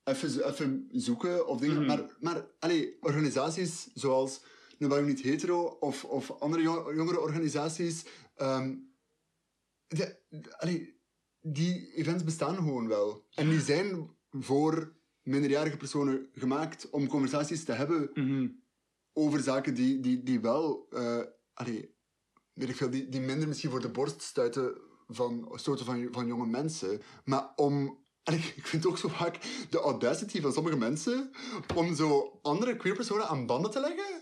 even, 0.03 0.47
even 0.51 0.89
zoeken 0.91 1.47
of 1.47 1.59
dingen. 1.59 1.77
Mhm. 1.77 1.85
Maar, 1.85 2.01
maar 2.19 2.45
allee, 2.59 2.97
organisaties 3.01 3.87
zoals 3.93 4.41
Nu 4.77 4.87
Waarom 4.87 5.07
Niet 5.07 5.21
Hetero 5.21 5.63
of, 5.79 6.03
of 6.03 6.31
andere 6.39 6.63
jo- 6.63 6.93
jongere 6.95 7.19
organisaties. 7.19 8.03
ehm, 8.35 8.75
de- 9.87 10.17
allee, 10.57 11.01
die 11.45 11.93
events 11.95 12.23
bestaan 12.23 12.55
gewoon 12.55 12.87
wel. 12.87 13.25
En 13.35 13.49
die 13.49 13.61
zijn 13.61 14.09
voor 14.31 14.93
minderjarige 15.21 15.77
personen 15.77 16.29
gemaakt 16.33 16.89
om 16.89 17.07
conversaties 17.07 17.63
te 17.63 17.71
hebben 17.71 18.09
Mhm. 18.13 18.47
over 19.13 19.39
zaken 19.39 19.73
die, 19.73 19.99
die, 19.99 20.23
die 20.23 20.39
wel, 20.39 20.87
eh 20.91 21.19
allee, 21.53 21.95
weet 22.53 22.69
ik 22.69 22.75
veel, 22.75 22.89
die, 22.89 23.09
die 23.09 23.21
minder 23.21 23.47
misschien 23.47 23.69
voor 23.69 23.81
de 23.81 23.89
borst 23.89 24.21
stuiten 24.21 24.77
van, 25.07 25.51
stoten 25.55 25.85
van, 25.85 26.07
van 26.11 26.27
jonge 26.27 26.45
mensen. 26.47 27.01
Maar 27.25 27.51
om, 27.55 28.03
allee, 28.23 28.39
ik 28.55 28.67
vind 28.67 28.85
ook 28.85 28.97
zo 28.97 29.07
vaak 29.07 29.37
de 29.69 29.79
audacity 29.79 30.41
van 30.41 30.53
sommige 30.53 30.77
mensen 30.77 31.31
om 31.75 31.95
zo 31.95 32.39
andere 32.41 32.75
queer 32.75 32.95
personen 32.95 33.27
aan 33.27 33.45
banden 33.45 33.71
te 33.71 33.79
leggen. 33.79 34.21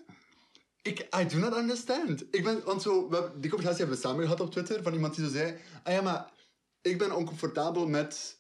Ik, 0.82 1.00
I 1.20 1.26
do 1.28 1.38
not 1.38 1.56
understand. 1.58 2.26
Ik 2.36 2.44
ben, 2.44 2.64
want 2.64 2.82
zo, 2.82 3.10
we 3.10 3.32
die 3.40 3.50
conversatie 3.50 3.86
hebben 3.86 3.96
we 4.02 4.08
samen 4.08 4.24
gehad 4.24 4.40
op 4.40 4.52
Twitter 4.52 4.84
van 4.84 4.94
iemand 4.94 5.16
die 5.16 5.26
zo 5.26 5.32
zei, 5.32 5.58
ah 5.84 5.94
ja, 5.94 6.02
maar 6.02 6.32
ik 6.82 6.98
ben 6.98 7.16
oncomfortabel 7.16 7.88
met 7.88 8.40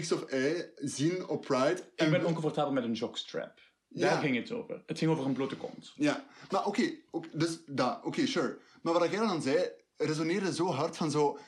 X 0.00 0.12
of 0.12 0.32
Y 0.32 0.64
zien 0.74 1.28
op 1.28 1.40
Pride. 1.42 1.82
Ik 1.94 2.10
ben 2.10 2.24
oncomfortabel 2.24 2.72
met 2.72 2.84
een 2.84 2.92
jockstrap. 2.92 3.60
Daar 3.88 4.12
Ja. 4.12 4.18
ging 4.20 4.36
het 4.36 4.52
over. 4.52 4.82
Het 4.86 4.98
ging 4.98 5.10
over 5.10 5.24
een 5.24 5.32
blote 5.32 5.56
kont. 5.56 5.92
Ja, 5.94 6.24
maar 6.50 6.66
oké, 6.66 6.90
dus 7.32 7.58
dat, 7.66 8.00
oké, 8.04 8.26
sure. 8.26 8.58
Maar 8.82 8.92
wat 8.92 9.10
jij 9.10 9.20
dan 9.20 9.42
zei, 9.42 9.68
resoneerde 9.96 10.54
zo 10.54 10.66
hard 10.66 10.96
van 10.96 11.10
zo... 11.10 11.38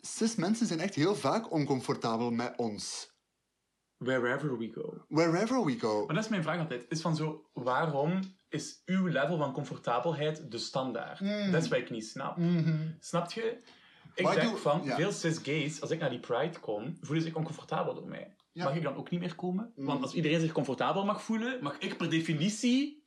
Cis 0.00 0.34
mensen 0.34 0.66
zijn 0.66 0.80
echt 0.80 0.94
heel 0.94 1.14
vaak 1.14 1.52
oncomfortabel 1.52 2.30
met 2.30 2.54
ons. 2.56 3.12
wherever 3.96 4.58
we 4.58 4.70
go. 4.72 5.04
Wherever 5.08 5.64
we 5.64 5.78
go. 5.78 6.06
Maar 6.06 6.14
dat 6.14 6.24
is 6.24 6.30
mijn 6.30 6.42
vraag 6.42 6.58
altijd. 6.58 6.84
Is 6.88 7.00
van 7.00 7.16
zo, 7.16 7.48
waarom 7.52 8.20
is 8.48 8.82
uw 8.84 9.06
level 9.06 9.36
van 9.38 9.52
comfortabelheid 9.52 10.50
de 10.50 10.58
standaard? 10.58 11.20
Mm. 11.20 11.50
Dat 11.52 11.62
is 11.62 11.68
wat 11.68 11.78
ik 11.78 11.90
niet 11.90 12.06
snap. 12.06 12.36
Mhm. 12.36 12.88
Snap 13.00 13.32
je? 13.32 13.58
Ik 14.18 14.24
Maar 14.24 14.34
ik 14.34 14.40
denk 14.40 14.52
doe- 14.52 14.60
van, 14.60 14.80
ja. 14.84 14.96
veel 14.96 15.12
cis-gays, 15.12 15.80
als 15.80 15.90
ik 15.90 16.00
naar 16.00 16.10
die 16.10 16.20
Pride 16.20 16.58
kom, 16.60 16.96
voelen 17.00 17.24
zich 17.24 17.34
oncomfortabel 17.34 17.94
door 17.94 18.08
mij. 18.08 18.34
Ja. 18.52 18.64
Mag 18.64 18.76
ik 18.76 18.82
dan 18.82 18.96
ook 18.96 19.10
niet 19.10 19.20
meer 19.20 19.34
komen? 19.34 19.72
Mm. 19.76 19.86
Want 19.86 20.02
als 20.02 20.14
iedereen 20.14 20.40
zich 20.40 20.52
comfortabel 20.52 21.04
mag 21.04 21.22
voelen, 21.22 21.62
mag 21.62 21.78
ik 21.78 21.96
per 21.96 22.10
definitie 22.10 23.06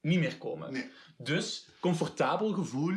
niet 0.00 0.18
meer 0.18 0.38
komen. 0.38 0.72
Nee. 0.72 0.90
Dus, 1.16 1.68
comfortabel 1.80 2.52
gevoel 2.52 2.94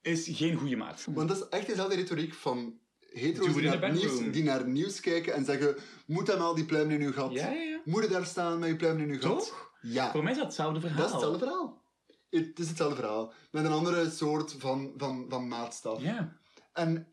is 0.00 0.28
geen 0.32 0.56
goede 0.56 0.76
maat. 0.76 1.06
Want 1.10 1.28
dat 1.28 1.36
is 1.36 1.48
echt 1.48 1.66
dezelfde 1.66 1.94
retoriek 1.94 2.34
van 2.34 2.78
hetero's 2.98 3.54
die 3.54 3.62
naar, 3.62 3.92
nieuws, 3.92 4.32
die 4.32 4.42
naar 4.42 4.68
nieuws 4.68 5.00
kijken 5.00 5.34
en 5.34 5.44
zeggen 5.44 5.76
moet 6.06 6.26
hem 6.26 6.40
al 6.40 6.54
die 6.54 6.64
pluimen 6.64 7.00
in 7.00 7.06
uw 7.06 7.12
gat? 7.12 7.32
Ja, 7.32 7.50
ja, 7.50 7.62
ja. 7.62 7.80
Moet 7.84 8.02
je 8.02 8.08
daar 8.08 8.26
staan 8.26 8.58
met 8.58 8.68
je 8.68 8.76
pluimen 8.76 9.02
in 9.02 9.10
uw 9.10 9.20
gat? 9.20 9.38
Toch? 9.38 9.70
Ja. 9.80 10.10
Voor 10.10 10.22
mij 10.22 10.32
is 10.32 10.38
dat 10.38 10.46
hetzelfde 10.46 10.80
verhaal. 10.80 10.98
Dat 10.98 11.06
is 11.06 11.12
hetzelfde 11.12 11.38
verhaal. 11.38 11.82
Het 12.30 12.58
is 12.58 12.68
hetzelfde 12.68 12.96
verhaal. 12.96 13.32
Met 13.50 13.64
een 13.64 13.72
andere 13.72 14.10
soort 14.10 14.54
van, 14.58 14.92
van, 14.96 15.26
van 15.28 15.48
maatstaf. 15.48 16.02
Ja. 16.02 16.40
En 16.72 17.06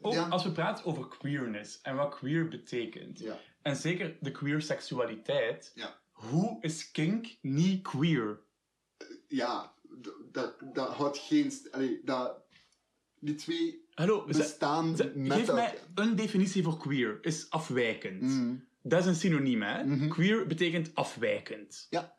Ook 0.00 0.12
Ja. 0.12 0.28
als 0.28 0.44
we 0.44 0.52
praten 0.52 0.84
over 0.84 1.08
queerness 1.08 1.80
en 1.80 1.96
wat 1.96 2.14
queer 2.14 2.48
betekent. 2.48 3.18
ja. 3.18 3.38
En 3.62 3.76
zeker 3.76 4.16
de 4.20 4.30
queer 4.30 4.62
seksualiteit. 4.62 5.72
Ja. 5.74 5.98
Hoe 6.12 6.58
is 6.60 6.90
kink 6.90 7.36
niet 7.42 7.82
queer? 7.82 8.40
ja, 9.28 9.74
dat, 10.32 10.54
dat 10.72 10.88
houdt 10.88 11.18
geen... 11.18 11.52
Allee, 11.70 12.00
dat, 12.04 12.36
die 13.20 13.34
twee 13.34 13.86
Hallo, 13.94 14.20
ze- 14.32 14.38
bestaan 14.38 14.96
ze- 14.96 15.12
met 15.14 15.38
geef 15.38 15.52
mij 15.52 15.78
een 15.94 16.16
definitie 16.16 16.62
voor 16.62 16.76
queer. 16.78 17.18
Is 17.20 17.50
afwijkend. 17.50 18.22
Mhm. 18.22 18.56
Dat 18.82 19.00
is 19.00 19.06
een 19.06 19.14
synoniem, 19.14 19.62
hè? 19.62 19.84
Mhm. 19.84 20.08
Queer 20.08 20.46
betekent 20.46 20.94
afwijkend. 20.94 21.86
Ja. 21.90 22.16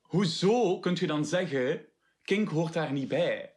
Hoezo 0.00 0.78
kun 0.78 0.96
je 1.00 1.06
dan 1.06 1.24
zeggen, 1.26 1.86
kink 2.22 2.48
hoort 2.48 2.72
daar 2.72 2.92
niet 2.92 3.08
bij? 3.08 3.55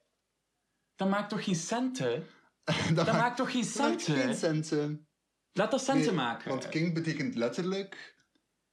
Dat 0.99 1.09
maakt 1.09 1.29
toch 1.29 1.43
geen 1.43 1.55
centen? 1.55 2.27
dat 2.93 3.05
Dat 3.05 3.11
maakt 3.15 3.37
toch 3.37 3.51
geen 3.51 3.61
dat 3.61 3.75
maakt 3.77 4.01
centen? 4.01 4.23
geen 4.23 4.35
centen. 4.35 5.07
Laat 5.53 5.71
dat 5.71 5.81
centen 5.83 6.05
Nee, 6.05 6.15
maken. 6.15 6.49
Want 6.49 6.69
kink 6.69 6.93
betekent 6.93 7.35
letterlijk 7.35 8.15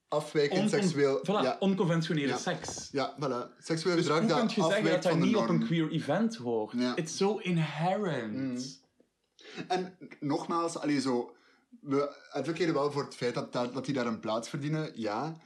afwijkend 0.08 0.60
On- 0.60 0.68
seksueel... 0.68 1.18
Voilà, 1.18 1.42
Ja, 1.42 1.56
onconventionele 1.58 2.26
Ja. 2.26 2.36
seks. 2.36 2.88
ja, 2.92 3.14
voilà. 3.20 3.56
Seksueel 3.58 3.96
Dus 3.96 4.06
gedrag 4.06 4.26
dat 4.26 4.38
kun 4.38 4.46
je 4.46 4.52
zeggen 4.54 4.62
afwijkt 4.64 4.88
dat 4.88 5.02
dat 5.02 5.12
van 5.12 5.20
de 5.20 5.26
niet 5.26 5.36
op 5.36 5.46
norm. 5.46 5.60
een 5.60 5.66
queer 5.66 5.90
event 5.90 6.36
hoort? 6.36 6.72
Ja. 6.76 6.96
It's 6.96 7.16
so 7.16 7.36
inherent. 7.38 8.32
Mm. 8.34 8.58
En 9.68 9.96
nogmaals, 10.20 10.78
allee, 10.78 11.00
zo, 11.00 11.34
we 11.80 12.14
advoceren 12.32 12.74
wel 12.74 12.92
voor 12.92 13.04
het 13.04 13.14
feit 13.16 13.34
dat, 13.34 13.52
dat, 13.52 13.74
dat 13.74 13.84
die 13.84 13.94
daar 13.94 14.06
een 14.06 14.20
plaats 14.20 14.48
verdienen, 14.48 14.90
ja. 14.94 15.36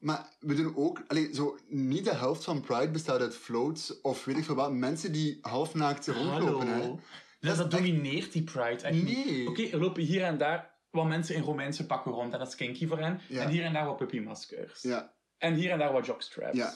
Maar 0.00 0.28
we 0.38 0.54
doen 0.54 0.76
ook, 0.76 1.02
allee, 1.06 1.34
zo, 1.34 1.58
niet 1.68 2.04
de 2.04 2.14
helft 2.14 2.44
van 2.44 2.60
Pride 2.60 2.90
bestaat 2.90 3.20
uit 3.20 3.36
floats 3.36 4.00
of 4.00 4.24
weet 4.24 4.36
ik 4.36 4.44
veel 4.44 4.54
wat. 4.54 4.72
Mensen 4.72 5.12
die 5.12 5.38
halfnaakt 5.40 6.06
rondlopen. 6.06 7.00
Hè. 7.40 7.56
Dat 7.56 7.70
domineert 7.70 8.32
die 8.32 8.42
Pride 8.42 8.82
echt 8.82 9.02
niet. 9.02 9.26
Nee. 9.26 9.48
Oké, 9.48 9.62
er 9.62 9.78
lopen 9.78 10.02
hier 10.02 10.22
en 10.22 10.38
daar 10.38 10.70
wat 10.90 11.06
mensen 11.06 11.34
in 11.34 11.42
Romeinse 11.42 11.86
pakken 11.86 12.12
rond 12.12 12.32
en 12.32 12.38
dat 12.38 12.48
is 12.48 12.54
kinky 12.54 12.86
voor 12.86 12.98
hen. 12.98 13.20
Ja. 13.28 13.42
En 13.42 13.48
hier 13.48 13.64
en 13.64 13.72
daar 13.72 13.86
wat 13.86 13.96
puppymaskers. 13.96 14.82
Ja, 14.82 15.12
En 15.38 15.54
hier 15.54 15.70
en 15.70 15.78
daar 15.78 15.92
wat 15.92 16.06
jockstraps. 16.06 16.56
Ja. 16.56 16.74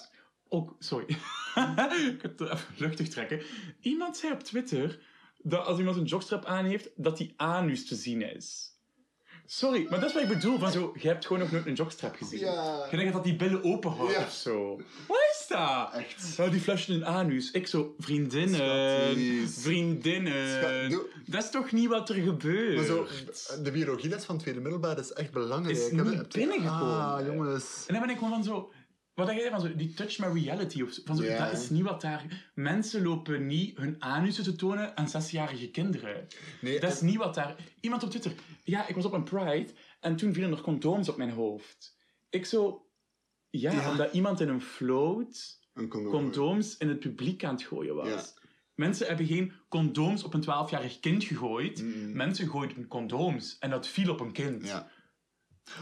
Ook, 0.49 0.77
sorry. 0.79 1.07
ik 2.15 2.23
heb 2.23 2.39
het 2.39 2.41
even 2.41 2.75
luchtig 2.77 3.09
trekken. 3.09 3.43
Iemand 3.81 4.17
zei 4.17 4.33
op 4.33 4.41
Twitter 4.41 5.01
dat 5.39 5.67
als 5.67 5.79
iemand 5.79 5.97
een 5.97 6.05
jockstrap 6.05 6.45
aan 6.45 6.65
heeft, 6.65 6.91
dat 6.97 7.17
die 7.17 7.35
anus 7.37 7.87
te 7.87 7.95
zien 7.95 8.35
is. 8.35 8.74
Sorry, 9.47 9.87
maar 9.91 10.01
dat 10.01 10.09
is 10.09 10.15
wat 10.15 10.23
ik 10.23 10.29
bedoel. 10.29 10.59
Van 10.59 10.73
zo, 10.73 10.93
je 11.01 11.09
hebt 11.09 11.27
gewoon 11.27 11.43
nog 11.43 11.51
nooit 11.53 11.67
een 11.67 11.75
jockstrap 11.75 12.17
gezien. 12.17 12.39
Ja. 12.39 12.87
Je 12.91 12.97
denkt 12.97 13.13
dat 13.13 13.25
die 13.25 13.37
billen 13.37 13.65
open 13.65 13.91
houdt 13.91 14.13
Ja. 14.13 14.21
of 14.21 14.33
zo. 14.33 14.77
Wat 15.09 15.17
is 15.31 15.47
dat? 15.49 15.91
echt. 15.95 16.39
Oh, 16.41 16.51
die 16.51 16.61
flashen 16.61 16.95
een 16.95 17.05
anus. 17.07 17.51
Ik 17.51 17.67
zo, 17.67 17.95
vriendinnen. 17.99 18.55
Schatties. 19.01 19.63
Vriendinnen. 19.63 20.49
Schat- 20.89 21.05
Dat 21.27 21.45
is 21.45 21.51
toch 21.51 21.73
niet 21.73 21.89
wat 21.89 22.09
er 22.09 22.15
gebeurt? 22.15 22.77
Maar 22.77 22.85
zo, 22.85 23.07
de 23.63 23.71
biologieles 23.71 24.25
van 24.25 24.39
tweede 24.39 24.61
middelbaar 24.61 24.99
is 24.99 25.13
echt 25.13 25.33
belangrijk. 25.33 25.77
Is 25.77 25.91
niet 25.91 26.29
binnengekomen. 26.33 27.01
Ah, 27.05 27.27
jongens. 27.27 27.85
En 27.87 27.95
dan 27.95 28.03
ben 28.03 28.11
ik 28.13 28.19
gewoon 28.19 28.33
van 28.33 28.45
zo... 28.45 28.73
Wat 29.15 29.27
denk 29.27 29.39
jij 29.41 29.51
van 29.51 29.61
zo? 29.61 29.75
Die 29.77 29.95
touch 29.95 30.19
my 30.19 30.27
reality 30.43 30.83
of 30.83 30.93
zo. 30.93 31.03
Van 31.05 31.17
zo. 31.17 31.37
Dat 31.37 31.53
is 31.53 31.71
niet 31.71 31.83
wat 31.83 32.01
daar... 32.01 32.51
Mensen 32.55 33.03
lopen 33.03 33.47
niet 33.47 33.77
hun 33.77 33.97
anussen 34.03 34.45
te 34.45 34.55
tonen 34.57 34.97
aan 34.97 35.09
zesjarige 35.09 35.71
kinderen. 35.71 36.27
Nee, 36.61 36.81
Dat 36.81 36.93
is 36.93 37.01
en- 37.01 37.07
niet 37.07 37.17
wat 37.17 37.35
daar... 37.35 37.57
Iemand 37.81 38.03
op 38.03 38.11
Twitter... 38.11 38.33
Ja, 38.65 38.87
ik 38.89 38.95
was 38.95 39.05
op 39.05 39.13
een 39.13 39.23
Pride 39.25 39.73
en 40.01 40.17
toen 40.17 40.33
vielen 40.35 40.51
er 40.53 40.61
condooms 40.61 41.09
op 41.09 41.17
mijn 41.17 41.31
hoofd. 41.31 41.97
Ik 42.31 42.47
zo... 42.47 42.87
Ja, 43.51 43.73
Ja. 43.73 43.91
omdat 43.91 44.13
iemand 44.13 44.41
in 44.41 44.49
een 44.49 44.61
float 44.63 45.59
een 45.75 45.89
condoom. 45.89 46.13
condooms 46.13 46.77
in 46.77 46.89
het 46.89 47.01
publiek 47.01 47.45
aan 47.45 47.55
het 47.55 47.63
gooien 47.65 47.95
was. 47.95 48.09
Ja. 48.09 48.43
Mensen 48.75 49.07
hebben 49.07 49.27
geen 49.27 49.53
condooms 49.69 50.23
op 50.25 50.35
een 50.35 50.43
12-jarig 50.43 51.01
kind 51.01 51.25
gegooid. 51.25 51.83
Mm. 51.83 52.17
Mensen 52.17 52.49
gooiden 52.49 52.87
condooms 52.87 53.57
en 53.59 53.71
dat 53.71 53.87
viel 53.87 54.11
op 54.13 54.21
een 54.21 54.33
kind. 54.33 54.67
Ja. 54.67 54.91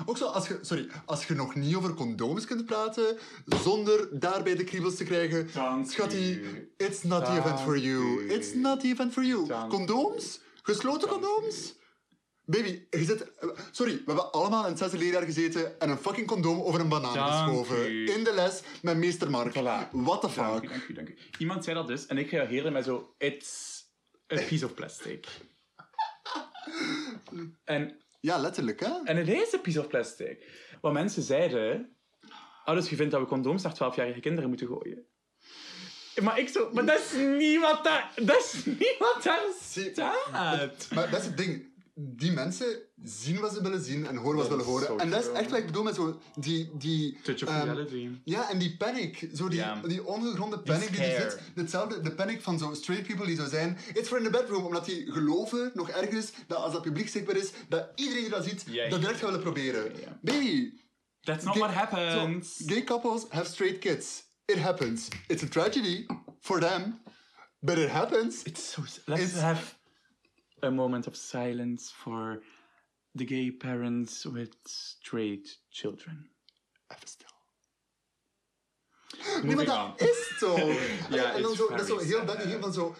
Ook 0.07 0.17
zo, 0.17 0.27
als 0.27 0.49
je, 0.49 0.59
sorry, 0.61 0.89
als 1.05 1.27
je 1.27 1.35
nog 1.35 1.55
niet 1.55 1.75
over 1.75 1.95
condooms 1.95 2.45
kunt 2.45 2.67
praten, 2.67 3.19
zonder 3.63 4.09
daarbij 4.21 4.55
de 4.55 4.65
kriebels 4.65 4.97
te 4.97 5.05
krijgen, 5.05 5.49
Dank 5.55 5.91
schattie, 5.91 6.41
u. 6.41 6.73
it's 6.77 7.03
not 7.03 7.25
the 7.25 7.33
event 7.33 7.61
for 7.61 7.79
you. 7.79 8.23
U. 8.23 8.33
It's 8.33 8.55
not 8.55 8.81
the 8.81 8.87
event 8.89 9.13
for 9.13 9.25
you. 9.25 9.47
Dank 9.47 9.71
Condooms? 9.71 10.41
Gesloten 10.63 11.09
Dank 11.09 11.23
condooms? 11.23 11.75
Baby, 12.45 12.83
je 12.91 13.05
zit... 13.05 13.27
Sorry, 13.71 13.93
we 13.93 14.03
hebben 14.07 14.33
allemaal 14.33 14.63
in 14.63 14.69
het 14.71 14.79
zesde 14.79 14.99
leerjaar 14.99 15.23
gezeten 15.23 15.81
en 15.81 15.91
een 15.91 15.99
fucking 15.99 16.27
condoom 16.27 16.61
over 16.61 16.81
een 16.81 16.89
banaan 16.89 17.33
geschoven. 17.33 18.07
In 18.07 18.25
de 18.25 18.33
les 18.35 18.61
met 18.83 18.97
meester 18.97 19.31
Mark. 19.31 19.53
Voilà. 19.53 19.91
What 19.91 20.21
the 20.21 20.29
Dank 20.35 20.63
u, 20.63 20.69
fuck? 20.69 20.69
dank 20.71 20.89
u, 20.89 20.93
dank 20.93 21.09
u. 21.09 21.17
Iemand 21.39 21.65
zei 21.65 21.77
dat 21.77 21.87
dus 21.87 22.07
en 22.07 22.19
ik 22.19 22.31
reageerde 22.31 22.71
met 22.71 22.85
zo... 22.85 23.15
It's 23.19 23.81
a 24.33 24.43
piece 24.49 24.65
of 24.65 24.75
plastic. 24.75 25.27
en, 27.65 28.02
Ja, 28.23 28.39
letterlijk, 28.39 28.81
hè? 28.81 28.91
en 29.05 29.17
het 29.17 29.29
is 29.29 29.53
een 29.53 29.61
piece 29.61 29.81
of 29.81 29.87
plastic. 29.87 30.47
Wat 30.81 30.93
mensen 30.93 31.23
zeiden... 31.23 31.97
Oh, 32.65 32.75
dus 32.75 32.91
je 32.91 32.97
vindt 32.97 33.13
dat 33.13 33.21
we 33.21 33.27
condooms 33.27 33.63
naar 33.63 33.75
12-jarige 33.75 34.21
kinderen 34.21 34.49
moeten 34.49 34.67
gooien? 34.67 35.07
Maar 36.23 36.39
ik 36.39 36.49
zo... 36.49 36.71
Maar 36.73 36.87
dat 36.87 36.99
is 36.99 37.13
niet 37.39 37.61
wat 37.61 37.85
daar... 37.85 38.13
Dat 38.17 38.37
is 38.37 38.65
niet 38.65 38.97
wat 38.99 39.23
daar 39.23 39.43
staat. 39.61 40.89
Maar 40.95 41.11
dat 41.11 41.21
is 41.21 41.27
het 41.27 41.37
ding. 41.37 41.71
Die 41.95 42.33
mensen 42.33 42.83
zien 43.05 43.41
wat 43.41 43.53
ze 43.53 43.63
willen 43.63 43.83
zien 43.83 44.07
en 44.07 44.17
horen 44.17 44.37
wat 44.37 44.45
ze 44.47 44.51
willen 44.51 44.65
horen. 44.67 44.99
En 44.99 45.11
dat 45.11 45.23
is 45.25 45.31
echt 45.33 45.51
wat 45.51 45.59
ik 45.59 45.67
bedoel 45.67 45.83
met 45.83 45.95
zo 45.95 46.21
die... 46.35 46.71
die 46.75 47.19
Touch 47.23 47.43
of 47.43 47.49
reality. 47.49 48.09
Ja, 48.25 48.51
en 48.51 48.59
die 48.59 48.77
panic. 48.77 49.29
Zo 49.35 49.49
die, 49.49 49.63
die 49.87 50.05
ongegronde 50.07 50.59
panic 50.59 50.91
die, 50.93 51.01
er 51.03 51.31
zit. 51.31 51.41
Hetzelfde, 51.55 52.01
de 52.01 52.13
panic 52.15 52.41
van 52.43 52.59
zo 52.59 52.75
straight 52.75 53.07
people 53.07 53.27
die 53.27 53.37
zo 53.37 53.47
zijn. 53.49 53.79
It's 53.95 54.09
for 54.09 54.19
in 54.19 54.25
the 54.25 54.31
bedroom. 54.31 54.65
Omdat 54.65 54.85
die 54.85 55.13
geloven, 55.13 55.71
nog 55.75 55.89
ergens, 55.91 56.33
dat 56.47 56.59
als 56.59 56.73
dat 56.73 56.83
publiek 56.83 57.09
zichtbaar 57.09 57.37
is, 57.37 57.51
dat 57.69 57.89
iedereen 57.95 58.21
die 58.23 58.31
dat 58.31 58.45
ziet, 58.45 58.65
dat 58.91 59.01
direct 59.01 59.19
gaat 59.19 59.21
willen 59.21 59.41
proberen. 59.41 59.93
Baby, 60.21 60.73
That's 61.21 61.45
not 61.45 61.55
gay- 61.57 61.63
what 61.69 61.75
happens. 61.75 62.63
gay 62.67 62.85
couples 62.85 63.25
have 63.29 63.51
straight 63.51 63.79
kids. 63.79 64.23
It 64.45 64.59
happens. 64.59 65.09
It's 65.27 65.43
a 65.43 65.47
tragedy 65.49 66.07
for 66.41 66.61
them, 66.61 67.01
but 67.61 67.79
it 67.79 67.89
happens. 67.91 68.43
It's 68.43 68.71
so... 68.73 68.83
Let's 69.05 69.23
It's- 69.23 69.41
have 69.41 69.75
a 70.63 70.71
moment 70.71 71.07
of 71.07 71.17
silence 71.17 71.93
for 72.03 72.43
the 73.15 73.27
gay 73.27 73.51
parents 73.53 74.25
with 74.25 74.57
straight 74.65 75.61
children. 75.69 76.31
Even 76.89 77.09
stil. 77.09 77.31
Nee, 79.43 79.55
maar 79.55 79.65
dat 79.65 80.01
is 80.01 80.39
zo. 80.39 80.57
Ja, 81.11 81.33
en 81.33 81.43
dan 81.43 81.55
zo, 81.55 81.69
dat 81.69 81.81
is 81.81 81.87
zo 81.87 81.99
heel 81.99 82.25
duidelijk 82.25 82.63
van 82.63 82.73
zo... 82.73 82.95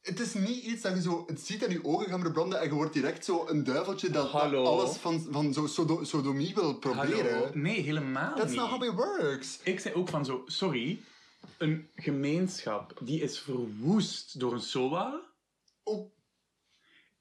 Het 0.00 0.20
is 0.20 0.34
niet 0.34 0.64
iets 0.64 0.82
dat 0.82 0.94
je 0.94 1.02
zo... 1.02 1.24
Het 1.26 1.40
ziet 1.40 1.62
in 1.62 1.70
je 1.70 1.84
ogen 1.84 2.08
gaan 2.08 2.32
branden 2.32 2.60
en 2.60 2.68
je 2.68 2.74
wordt 2.74 2.92
direct 2.92 3.24
zo 3.24 3.46
een 3.48 3.64
duiveltje 3.64 4.10
dat, 4.10 4.30
alles 4.32 4.96
van, 4.96 5.26
van 5.30 5.52
zo 5.52 5.66
sodo- 5.66 6.04
sodomie 6.04 6.54
wil 6.54 6.78
proberen. 6.78 7.34
Hallo? 7.34 7.50
Nee, 7.54 7.80
helemaal 7.80 8.36
That's 8.36 8.50
niet. 8.50 8.60
not 8.60 8.68
how 8.68 8.84
it 8.84 8.92
works. 8.92 9.58
Ik 9.62 9.80
zei 9.80 9.94
ook 9.94 10.08
van 10.08 10.24
zo, 10.24 10.42
sorry, 10.46 11.00
een 11.58 11.88
gemeenschap 11.94 12.98
die 13.02 13.20
is 13.20 13.38
verwoest 13.38 14.40
door 14.40 14.52
een 14.52 14.60
SOA. 14.60 15.20
Oh, 15.82 16.12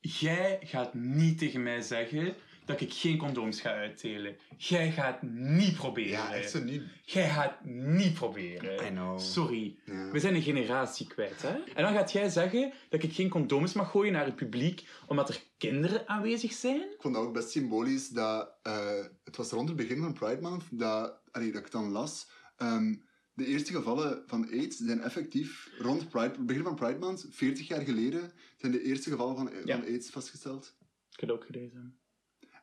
Jij 0.02 0.60
gaat 0.64 0.94
niet 0.94 1.38
tegen 1.38 1.64
mij 1.64 1.82
zeggen 1.82 2.36
dat 2.66 2.82
ik 2.82 2.94
geen 2.94 3.18
condooms 3.18 3.62
ga 3.62 3.70
uitdelen. 3.74 4.36
Jij 4.58 4.92
gaat 4.92 5.22
niet 5.22 5.76
proberen. 5.76 6.10
ja, 6.12 6.34
echt 6.34 6.52
zo 6.52 6.64
niet. 6.64 6.84
Jij 7.04 7.30
gaat 7.30 7.66
niet 7.66 8.14
proberen. 8.14 8.86
I 8.86 8.90
know. 8.90 9.20
Sorry. 9.20 9.76
We 10.12 10.20
zijn 10.20 10.36
een 10.36 10.42
generatie 10.42 11.08
kwijt, 11.08 11.42
hè? 11.42 11.50
En 11.74 11.84
dan 11.84 11.94
gaat 11.94 12.12
jij 12.12 12.30
zeggen 12.30 12.74
dat 12.90 13.04
ik 13.04 13.14
geen 13.14 13.30
condooms 13.30 13.74
mag 13.74 13.92
gooien 13.92 14.14
naar 14.14 14.26
het 14.26 14.36
publiek 14.36 14.88
omdat 15.08 15.30
er 15.30 15.42
kinderen 15.58 16.08
aanwezig 16.08 16.52
zijn? 16.54 16.82
Ik 16.82 17.02
vond 17.02 17.14
dat 17.16 17.24
ook 17.24 17.34
best 17.34 17.50
symbolisch 17.50 18.10
dat... 18.10 18.52
eh, 18.64 19.04
het 19.24 19.36
was 19.38 19.52
rond 19.52 19.68
het 19.68 19.78
begin 19.78 19.98
van 20.02 20.14
Pride 20.14 20.42
Month 20.42 20.64
dat, 20.70 21.20
allee, 21.32 21.52
dat 21.52 21.66
ik 21.66 21.72
dan 21.72 21.90
las. 21.92 22.30
ehm, 22.58 22.94
de 23.42 23.48
eerste 23.48 23.72
gevallen 23.74 24.24
van 24.28 24.50
AIDS 24.50 24.78
zijn 24.78 25.02
effectief 25.02 25.70
rond 25.80 26.10
Pride, 26.10 26.28
het 26.36 26.46
begin 26.46 26.64
van 26.64 26.76
Pride 26.76 27.00
Month, 27.00 27.26
40 27.30 27.68
jaar 27.68 27.82
geleden, 27.82 28.32
zijn 28.58 28.72
de 28.72 28.84
eerste 28.84 29.10
gevallen 29.10 29.36
van, 29.36 29.50
Ja. 29.66 29.78
van 29.78 29.86
AIDS 29.88 30.10
vastgesteld. 30.10 30.76
Ik 31.12 31.20
heb 31.20 31.30
het 31.30 31.38
ook 31.38 31.46
gelezen. 31.46 31.96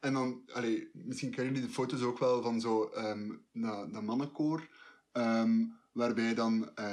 En 0.00 0.12
dan, 0.12 0.42
allee, 0.52 0.88
misschien 0.92 1.30
kennen 1.30 1.52
jullie 1.54 1.68
de 1.68 1.74
foto's 1.74 2.02
ook 2.02 2.18
wel 2.18 2.42
van 2.42 2.60
zo 2.60 2.84
ehm 2.88 3.30
dat, 3.52 3.92
dat 3.92 4.02
mannenkoor, 4.02 4.68
ehm, 5.12 5.64
waarbij 5.92 6.34
dan... 6.34 6.70
eh, 6.74 6.92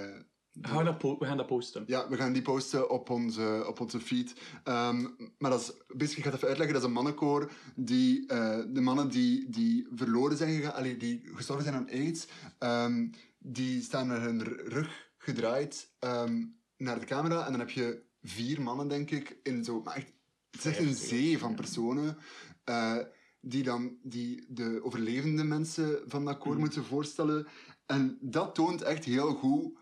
We 0.61 0.67
gaan 0.67 0.85
dat, 0.85 1.01
we 1.01 1.25
gaan 1.25 1.37
dat 1.37 1.47
posten. 1.47 1.83
ja, 1.87 2.09
we 2.09 2.15
gaan 2.15 2.33
die 2.33 2.41
posten 2.41 2.89
op 2.89 3.09
onze, 3.09 3.63
op 3.67 3.79
onze 3.79 3.99
feed. 3.99 4.33
Ehm, 4.63 5.01
maar 5.37 5.51
dat 5.51 5.59
is, 5.59 5.67
basically, 5.87 6.17
ik 6.17 6.23
ga 6.23 6.29
het 6.29 6.35
even 6.35 6.47
uitleggen, 6.47 6.73
dat 6.73 6.81
is 6.81 6.87
een 6.87 6.93
mannenkoor 6.93 7.51
die, 7.75 8.27
eh, 8.27 8.59
de 8.73 8.81
mannen 8.81 9.09
die, 9.09 9.49
die 9.49 9.87
verloren 9.95 10.37
zijn 10.37 10.55
gegaan, 10.55 10.73
allee, 10.73 10.97
die 10.97 11.21
gestorven 11.33 11.65
zijn 11.65 11.75
aan 11.77 11.89
AIDS, 11.89 12.27
die 13.47 13.81
staan 13.81 14.07
met 14.07 14.21
hun 14.21 14.43
rug 14.43 15.09
gedraaid 15.17 15.93
ehm, 15.99 16.45
naar 16.77 16.99
de 16.99 17.05
camera 17.05 17.45
en 17.45 17.51
dan 17.51 17.59
heb 17.59 17.69
je 17.69 18.03
vier 18.21 18.61
mannen, 18.61 18.87
denk 18.87 19.11
ik, 19.11 19.37
in 19.43 19.63
zo, 19.63 19.81
maar 19.81 19.95
echt, 19.95 20.11
het 20.51 20.65
is 20.65 20.65
echt 20.65 20.79
een 20.79 20.95
zee 20.95 21.37
van 21.37 21.55
personen, 21.55 22.17
eh, 22.63 22.97
die 23.41 23.63
dan 23.63 23.97
die 24.03 24.45
de 24.49 24.79
overlevende 24.83 25.43
mensen 25.43 25.99
van 26.05 26.25
dat 26.25 26.37
koor 26.37 26.51
Mhm. 26.51 26.59
moeten 26.59 26.83
voorstellen. 26.85 27.47
En 27.85 28.17
dat 28.21 28.55
toont 28.55 28.81
echt 28.81 29.03
heel 29.05 29.33
goed 29.33 29.77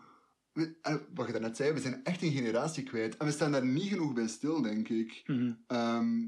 we- 0.52 0.76
eh, 0.82 0.94
wat 1.14 1.26
je 1.26 1.32
daarnet 1.32 1.56
zei, 1.56 1.72
we 1.72 1.80
zijn 1.80 2.04
echt 2.04 2.22
een 2.22 2.32
generatie 2.32 2.82
kwijt. 2.82 3.16
En 3.16 3.26
we 3.26 3.32
staan 3.32 3.52
daar 3.52 3.66
niet 3.66 3.88
genoeg 3.88 4.12
bij 4.12 4.28
stil, 4.28 4.62
denk 4.62 4.88
ik. 4.88 5.22
Mhm. 5.26 5.52
Ehm, 5.66 6.26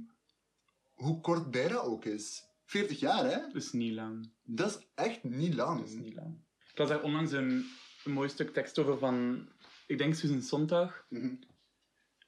hoe 0.94 1.20
kort 1.20 1.50
bij 1.50 1.68
dat 1.68 1.82
ook 1.84 2.04
is. 2.04 2.44
40 2.64 3.00
jaar, 3.00 3.24
hè? 3.24 3.40
Dat 3.40 3.54
is 3.54 3.72
niet 3.72 3.92
lang. 3.92 4.30
Dat 4.42 4.68
is 4.70 4.86
echt 4.94 5.24
niet 5.24 5.54
lang. 5.54 5.78
Dat 5.80 5.88
is 5.88 5.94
niet 5.94 6.14
lang. 6.14 6.44
Ik 6.76 6.82
las 6.82 6.90
daar 6.90 7.02
onlangs 7.02 7.32
een, 7.32 7.66
een 8.04 8.12
mooi 8.12 8.28
stuk 8.28 8.52
tekst 8.52 8.78
over 8.78 8.98
van, 8.98 9.48
ik 9.86 9.98
denk 9.98 10.14
Susan 10.14 10.42
Sontag. 10.42 11.06
Mhm. 11.08 11.34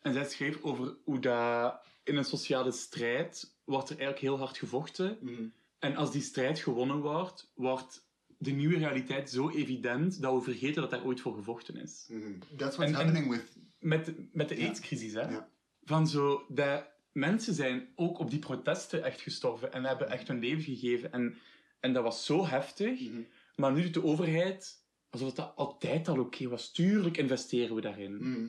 En 0.01 0.13
zij 0.13 0.25
schreef 0.25 0.63
over 0.63 0.97
hoe 1.05 1.19
dat 1.19 1.81
in 2.05 2.17
een 2.17 2.25
sociale 2.25 2.73
strijd 2.73 3.55
wordt 3.65 3.91
er 3.91 3.97
eigenlijk 3.99 4.27
heel 4.27 4.39
hard 4.39 4.59
gevochten. 4.59 5.19
Mhm. 5.21 5.43
En 5.79 5.97
als 5.97 6.13
die 6.13 6.23
strijd 6.23 6.59
gewonnen 6.59 7.01
wordt, 7.01 7.53
wordt 7.55 8.07
de 8.39 8.51
nieuwe 8.51 8.79
realiteit 8.79 9.31
zo 9.31 9.51
evident 9.51 10.23
dat 10.23 10.35
we 10.35 10.41
vergeten 10.41 10.81
dat 10.83 10.91
daar 10.91 11.05
ooit 11.05 11.21
voor 11.21 11.35
gevochten 11.35 11.77
is. 11.77 12.07
Mhm. 12.09 12.39
That's 12.57 12.77
what's 12.77 12.79
En- 12.79 12.85
en- 12.87 12.95
happening 12.95 13.31
with... 13.31 13.57
Met, 13.79 14.35
met 14.35 14.49
de. 14.49 14.57
AIDS-crisis, 14.57 15.13
hè? 15.13 15.39
Van 15.85 16.07
zo, 16.09 16.45
dat 16.49 16.85
mensen 17.13 17.55
zijn 17.55 17.89
ook 17.95 18.19
op 18.19 18.31
die 18.31 18.39
protesten 18.39 19.05
echt 19.05 19.21
gestorven 19.21 19.73
en 19.73 19.85
hebben 19.85 20.11
echt 20.11 20.29
hun 20.29 20.39
leven 20.39 20.63
gegeven. 20.63 21.13
En, 21.13 21.39
en 21.81 21.93
dat 21.93 22.03
was 22.03 22.25
zo 22.25 22.47
heftig. 22.47 23.01
Mhm. 23.01 23.21
Maar 23.61 23.73
nu 23.73 23.83
doet 23.83 23.95
de 23.95 24.05
overheid 24.05 24.83
alsof 25.11 25.33
dat 25.33 25.53
altijd 25.57 26.09
al 26.09 26.19
oké 26.19 26.49
was. 26.49 26.73
Tuurlijk 26.73 27.17
investeren 27.17 27.75
we 27.75 27.81
daarin. 27.81 28.17
Mhm. 28.17 28.49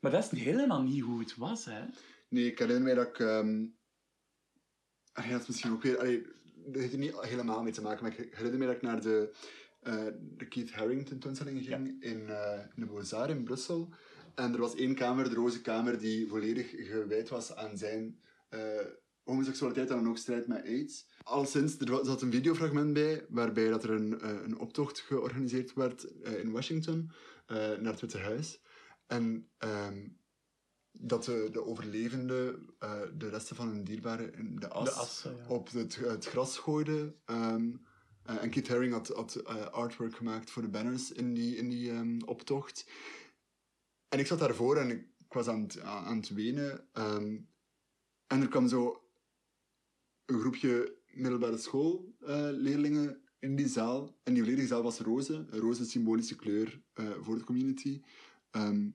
Maar 0.00 0.10
dat 0.10 0.32
is 0.32 0.40
helemaal 0.40 0.82
niet 0.82 1.02
hoe 1.02 1.20
het 1.20 1.36
was, 1.36 1.64
hè? 1.64 1.84
Nee, 2.28 2.46
ik 2.46 2.58
herinner 2.58 2.82
mij 2.82 2.94
dat 2.94 3.06
ik... 3.06 3.20
ah 5.12 5.24
ja, 5.24 5.30
dat 5.30 5.40
is 5.40 5.46
misschien 5.46 5.72
ook 5.72 5.82
weer... 5.82 5.98
Allee, 5.98 6.26
dat 6.66 6.80
heeft 6.80 6.92
er 6.92 6.98
niet 6.98 7.20
helemaal 7.20 7.62
mee 7.62 7.72
te 7.72 7.82
maken, 7.82 8.02
maar 8.02 8.18
ik 8.18 8.34
herinner 8.34 8.58
mij 8.58 8.66
dat 8.66 8.76
ik 8.76 8.82
naar 8.82 9.00
de, 9.00 9.34
eh, 9.80 10.06
de 10.36 10.48
Keith 10.48 10.72
Haring 10.72 11.06
tentoonstelling 11.06 11.64
ging 11.64 12.02
in, 12.02 12.28
eh, 12.28 12.60
in 12.74 12.82
de 12.82 12.86
Beaux-Arts 12.86 13.32
in 13.32 13.44
Brussel. 13.44 13.88
En 14.34 14.52
er 14.52 14.60
was 14.60 14.74
één 14.74 14.94
kamer, 14.94 15.28
de 15.28 15.34
roze 15.34 15.60
kamer, 15.60 15.98
die 15.98 16.28
volledig 16.28 16.70
gewijd 16.70 17.28
was 17.28 17.54
aan 17.54 17.78
zijn 17.78 18.18
eh, 18.48 18.60
homoseksualiteit 19.24 19.90
en 19.90 19.96
dan 19.96 20.08
ook 20.08 20.18
strijd 20.18 20.46
met 20.46 20.64
AIDS. 20.64 21.06
Al 21.22 21.46
sinds, 21.46 21.78
er 21.78 22.04
zat 22.04 22.22
een 22.22 22.32
videofragment 22.32 22.92
bij, 22.92 23.26
waarbij 23.28 23.68
dat 23.68 23.84
er 23.84 23.90
een, 23.90 24.20
eh, 24.20 24.42
een 24.42 24.58
optocht 24.58 25.00
georganiseerd 25.00 25.74
werd 25.74 26.20
eh, 26.20 26.38
in 26.38 26.50
Washington, 26.50 27.10
eh, 27.46 27.56
naar 27.56 27.92
het 27.92 28.00
Witte 28.00 28.18
Huis. 28.18 28.60
En 29.06 29.50
ehm, 29.58 30.08
dat 30.90 31.24
de, 31.24 31.48
de 31.52 31.64
overlevenden 31.64 32.74
de 33.18 33.28
resten 33.28 33.56
van 33.56 33.68
hun 33.68 33.84
dierbaren 33.84 34.34
in 34.34 34.56
de 34.56 34.68
as, 34.68 34.84
De 34.84 34.90
assen, 34.90 35.36
ja. 35.36 35.46
op 35.46 35.70
het, 35.70 35.96
het 35.96 36.24
gras 36.24 36.58
gooiden. 36.58 37.20
Ehm, 37.24 37.72
eh, 38.22 38.42
en 38.42 38.50
Kit 38.50 38.68
Haring 38.68 38.92
had, 38.92 39.08
had 39.08 39.44
artwork 39.72 40.16
gemaakt 40.16 40.50
voor 40.50 40.62
de 40.62 40.68
banners 40.68 41.12
in 41.12 41.34
die, 41.34 41.56
in 41.56 41.68
die 41.68 41.90
ehm, 41.90 42.20
optocht. 42.24 42.90
En 44.08 44.18
ik 44.18 44.26
zat 44.26 44.38
daarvoor 44.38 44.76
en 44.76 44.90
ik, 44.90 45.08
ik 45.18 45.32
was 45.32 45.48
aan 45.48 45.62
het, 45.62 45.80
aan 45.80 46.16
het 46.16 46.28
wenen. 46.28 46.88
en 48.26 48.40
er 48.40 48.48
kwam 48.48 48.68
zo 48.68 49.03
een 50.26 50.40
groepje 50.40 50.96
middelbare 51.12 51.58
schoolleerlingen 51.58 53.22
in 53.38 53.56
die 53.56 53.68
zaal. 53.68 54.16
En 54.22 54.34
die 54.34 54.42
volledige 54.42 54.68
zaal 54.68 54.82
was 54.82 54.98
roze. 54.98 55.46
Roze 55.50 55.82
is 55.82 55.90
symbolische 55.90 56.36
kleur 56.36 56.82
eh, 56.92 57.10
voor 57.20 57.38
de 57.38 57.44
community. 57.44 58.00
Ehm, 58.50 58.90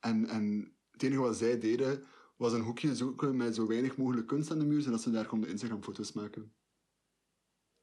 en, 0.00 0.26
en 0.26 0.72
het 0.90 1.02
enige 1.02 1.20
wat 1.20 1.36
zij 1.36 1.58
deden, 1.58 2.04
was 2.36 2.52
een 2.52 2.60
hoekje 2.60 2.96
zoeken 2.96 3.36
met 3.36 3.54
zo 3.54 3.66
weinig 3.66 3.96
mogelijk 3.96 4.26
kunst 4.26 4.50
aan 4.50 4.58
de 4.58 4.64
muur, 4.64 4.80
zodat 4.82 5.00
ze 5.02 5.10
daar 5.10 5.26
konden 5.26 5.50
Instagram-foto's 5.50 6.12
maken. 6.12 6.52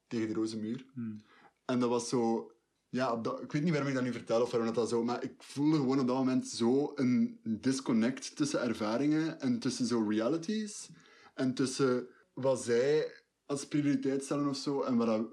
Tegen 0.07 0.27
de 0.27 0.33
roze 0.33 0.57
muur. 0.57 0.85
Hmm. 0.93 1.21
En 1.65 1.79
dat 1.79 1.89
was 1.89 2.09
zo... 2.09 2.49
Ja, 2.89 3.15
dat- 3.15 3.41
ik 3.41 3.51
weet 3.51 3.61
niet 3.63 3.71
waarom 3.71 3.89
ik 3.89 3.95
dat 3.95 4.03
nu 4.03 4.11
vertel 4.11 4.41
of 4.41 4.51
waarom 4.51 4.67
dat, 4.67 4.75
dat 4.75 4.89
zo... 4.89 5.03
Maar 5.03 5.23
ik 5.23 5.33
voelde 5.43 5.77
gewoon 5.77 5.99
op 5.99 6.07
dat 6.07 6.17
moment 6.17 6.47
zo 6.47 6.91
een 6.95 7.39
disconnect 7.43 8.35
tussen 8.35 8.61
ervaringen 8.61 9.39
en 9.39 9.59
tussen 9.59 9.85
zo 9.85 10.05
realities. 10.07 10.89
En 11.33 11.53
tussen 11.53 12.07
wat 12.35 12.63
zij 12.63 13.11
als 13.45 13.67
prioriteit 13.67 14.23
stellen 14.23 14.47
of 14.47 14.57
zo 14.57 14.81
en 14.81 14.95
wat, 14.97 15.07
dat, 15.07 15.29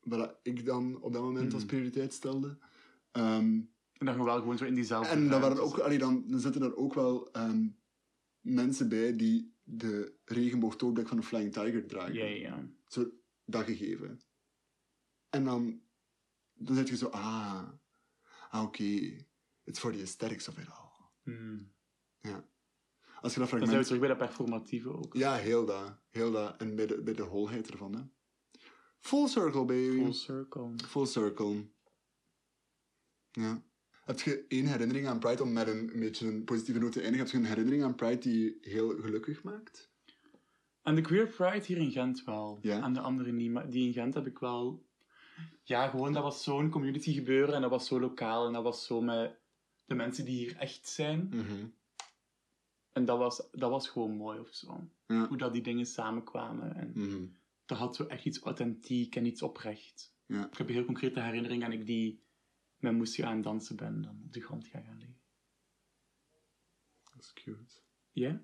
wat 0.00 0.18
dat 0.18 0.38
ik 0.42 0.64
dan 0.64 1.00
op 1.02 1.12
dat 1.12 1.22
moment 1.22 1.52
als 1.52 1.62
Mhm. 1.62 1.70
prioriteit 1.72 2.12
stelde. 2.12 2.58
Ehm, 3.10 3.60
En 3.94 4.06
dan 4.06 4.24
wel 4.24 4.38
gewoon 4.38 4.58
zo 4.58 4.64
in 4.64 4.74
diezelfde 4.74 5.12
en 5.12 5.28
dan, 5.28 5.40
waren 5.40 5.62
ook, 5.62 5.78
allee, 5.78 5.98
dan, 5.98 6.24
dan 6.30 6.40
zitten 6.40 6.62
er 6.62 6.76
ook 6.76 6.94
wel 6.94 7.30
ehm, 7.32 7.68
mensen 8.40 8.88
bij 8.88 9.16
die 9.16 9.54
de 9.62 10.14
regenboogtoonblik 10.24 11.08
van 11.08 11.16
de 11.16 11.22
Flying 11.22 11.52
Tiger 11.52 11.86
dragen. 11.86 12.14
Ja, 12.14 12.24
ja. 12.24 12.68
Zo, 12.86 13.10
dat 13.44 13.64
gegeven. 13.64 14.20
En 15.30 15.44
dan, 15.44 15.80
dan 16.52 16.76
zit 16.76 16.88
je 16.88 16.96
zo, 16.96 17.06
ah, 17.06 17.68
ah 18.50 18.62
oké, 18.62 18.84
it's 19.64 19.78
for 19.78 19.92
the 19.92 20.00
aesthetics 20.00 20.48
of 20.48 20.58
it 20.58 20.68
all. 20.68 20.90
Hmm. 21.22 21.72
Ja. 22.20 22.48
Als 23.24 23.34
je 23.34 23.40
dat 23.40 23.50
Dan 23.50 23.58
zijn 23.58 23.60
we 23.60 23.66
fragment... 23.66 23.86
terug 23.86 24.00
bij 24.00 24.08
dat 24.08 24.18
performatieve 24.18 24.88
ook. 24.88 25.14
Ja, 25.14 25.34
heel 25.34 25.64
dat. 25.66 25.98
Heel 26.10 26.32
dat. 26.32 26.56
En 26.56 26.76
bij 26.76 26.86
de, 26.86 27.02
bij 27.02 27.14
de 27.14 27.22
holheid 27.22 27.70
ervan, 27.70 27.94
hè. 27.94 28.02
Full 29.00 29.28
circle, 29.28 29.64
baby. 29.64 30.02
Full 30.02 30.12
circle. 30.12 30.74
Full 30.88 31.06
circle. 31.06 31.66
Ja. 33.32 33.62
Heb 34.04 34.20
je 34.20 34.44
één 34.48 34.66
herinnering 34.66 35.06
aan 35.06 35.18
Pride, 35.18 35.42
om 35.42 35.52
met 35.52 35.68
een, 35.68 35.90
een 35.94 36.00
beetje 36.00 36.26
een 36.26 36.44
positieve 36.44 36.80
noot 36.80 36.92
te 36.92 37.00
eindigen, 37.00 37.26
heb 37.26 37.34
je 37.34 37.40
een 37.40 37.48
herinnering 37.48 37.82
aan 37.82 37.94
Pride 37.94 38.18
die 38.18 38.44
je 38.44 38.58
heel 38.60 38.88
gelukkig 39.00 39.42
maakt? 39.42 39.92
En 40.82 40.94
de 40.94 41.00
Queer 41.00 41.26
Pride 41.26 41.64
hier 41.66 41.76
in 41.76 41.92
Gent 41.92 42.24
wel. 42.24 42.58
Ja. 42.62 42.82
En 42.82 42.92
de 42.92 43.00
andere 43.00 43.32
niet. 43.32 43.50
Maar 43.50 43.70
die 43.70 43.86
in 43.86 43.92
Gent 43.92 44.14
heb 44.14 44.26
ik 44.26 44.38
wel... 44.38 44.86
Ja, 45.62 45.88
gewoon, 45.88 46.12
dat 46.12 46.22
was 46.22 46.42
zo'n 46.42 46.70
community 46.70 47.12
gebeuren. 47.12 47.54
En 47.54 47.60
dat 47.60 47.70
was 47.70 47.86
zo 47.86 48.00
lokaal. 48.00 48.46
En 48.46 48.52
dat 48.52 48.62
was 48.62 48.86
zo 48.86 49.00
met 49.00 49.36
de 49.84 49.94
mensen 49.94 50.24
die 50.24 50.36
hier 50.36 50.56
echt 50.56 50.88
zijn. 50.88 51.28
Mhm. 51.30 51.66
En 52.94 53.04
dat 53.04 53.18
was, 53.18 53.48
dat 53.52 53.70
was 53.70 53.88
gewoon 53.88 54.16
mooi 54.16 54.38
of 54.38 54.54
zo. 54.54 54.88
Ja. 55.06 55.28
Hoe 55.28 55.36
dat 55.36 55.52
die 55.52 55.62
dingen 55.62 55.86
samenkwamen. 55.86 56.74
En 56.74 56.92
Mhm. 56.94 57.26
dat 57.66 57.78
had 57.78 57.96
zo 57.96 58.04
echt 58.06 58.24
iets 58.24 58.38
authentiek 58.38 59.16
en 59.16 59.26
iets 59.26 59.42
oprecht. 59.42 60.14
Ja. 60.26 60.46
Ik 60.46 60.56
heb 60.58 60.68
een 60.68 60.74
heel 60.74 60.84
concrete 60.84 61.20
herinnering 61.20 61.64
aan 61.64 61.72
ik 61.72 61.86
die 61.86 62.22
met 62.78 62.92
moest 62.92 63.14
gaan 63.14 63.42
dansen 63.42 63.76
ben. 63.76 64.02
Dan 64.02 64.20
op 64.24 64.32
de 64.32 64.40
grond 64.40 64.66
ga 64.66 64.80
gaan 64.80 64.98
liggen. 64.98 65.20
Dat 67.14 67.22
is 67.24 67.32
cute. 67.32 67.74
Ja? 68.10 68.42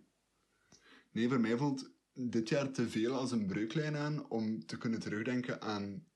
Nee, 1.11 1.29
voor 1.29 1.41
mij 1.41 1.57
voelt 1.57 1.91
dit 2.13 2.49
jaar 2.49 2.71
te 2.73 2.89
veel 2.89 3.15
als 3.15 3.33
een 3.33 3.47
breuklijn 3.47 3.97
aan 3.97 4.29
om 4.31 4.67
te 4.67 4.79
kunnen 4.79 5.01
terugdenken 5.01 5.61
aan 5.63 6.07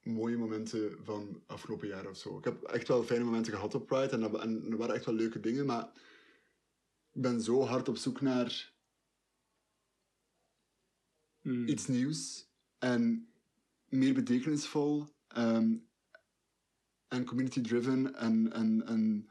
mooie 0.00 0.36
momenten 0.36 1.04
van 1.04 1.42
afgelopen 1.46 1.88
jaar 1.88 2.08
of 2.08 2.16
zo. 2.16 2.38
Ik 2.38 2.44
heb 2.44 2.62
echt 2.62 2.88
wel 2.88 3.02
fijne 3.02 3.24
momenten 3.24 3.52
gehad 3.52 3.74
op 3.74 3.86
Pride 3.86 4.08
en, 4.08 4.20
dat, 4.20 4.40
en 4.40 4.70
er 4.70 4.76
waren 4.76 4.94
echt 4.94 5.04
wel 5.04 5.14
leuke 5.14 5.40
dingen, 5.40 5.66
maar 5.66 5.92
ben 7.22 7.40
zo 7.40 7.62
hard 7.62 7.88
op 7.88 7.96
zoek 7.96 8.20
naar 8.20 8.74
Hmm. 11.46 11.68
iets 11.68 11.86
nieuws 11.86 12.48
en 12.78 13.28
meer 13.88 14.14
betekenisvol 14.14 15.06
ehm, 15.28 15.76
en 17.08 17.24
community-driven 17.24 18.14
en, 18.14 18.52
en, 18.52 18.86
en 18.86 19.28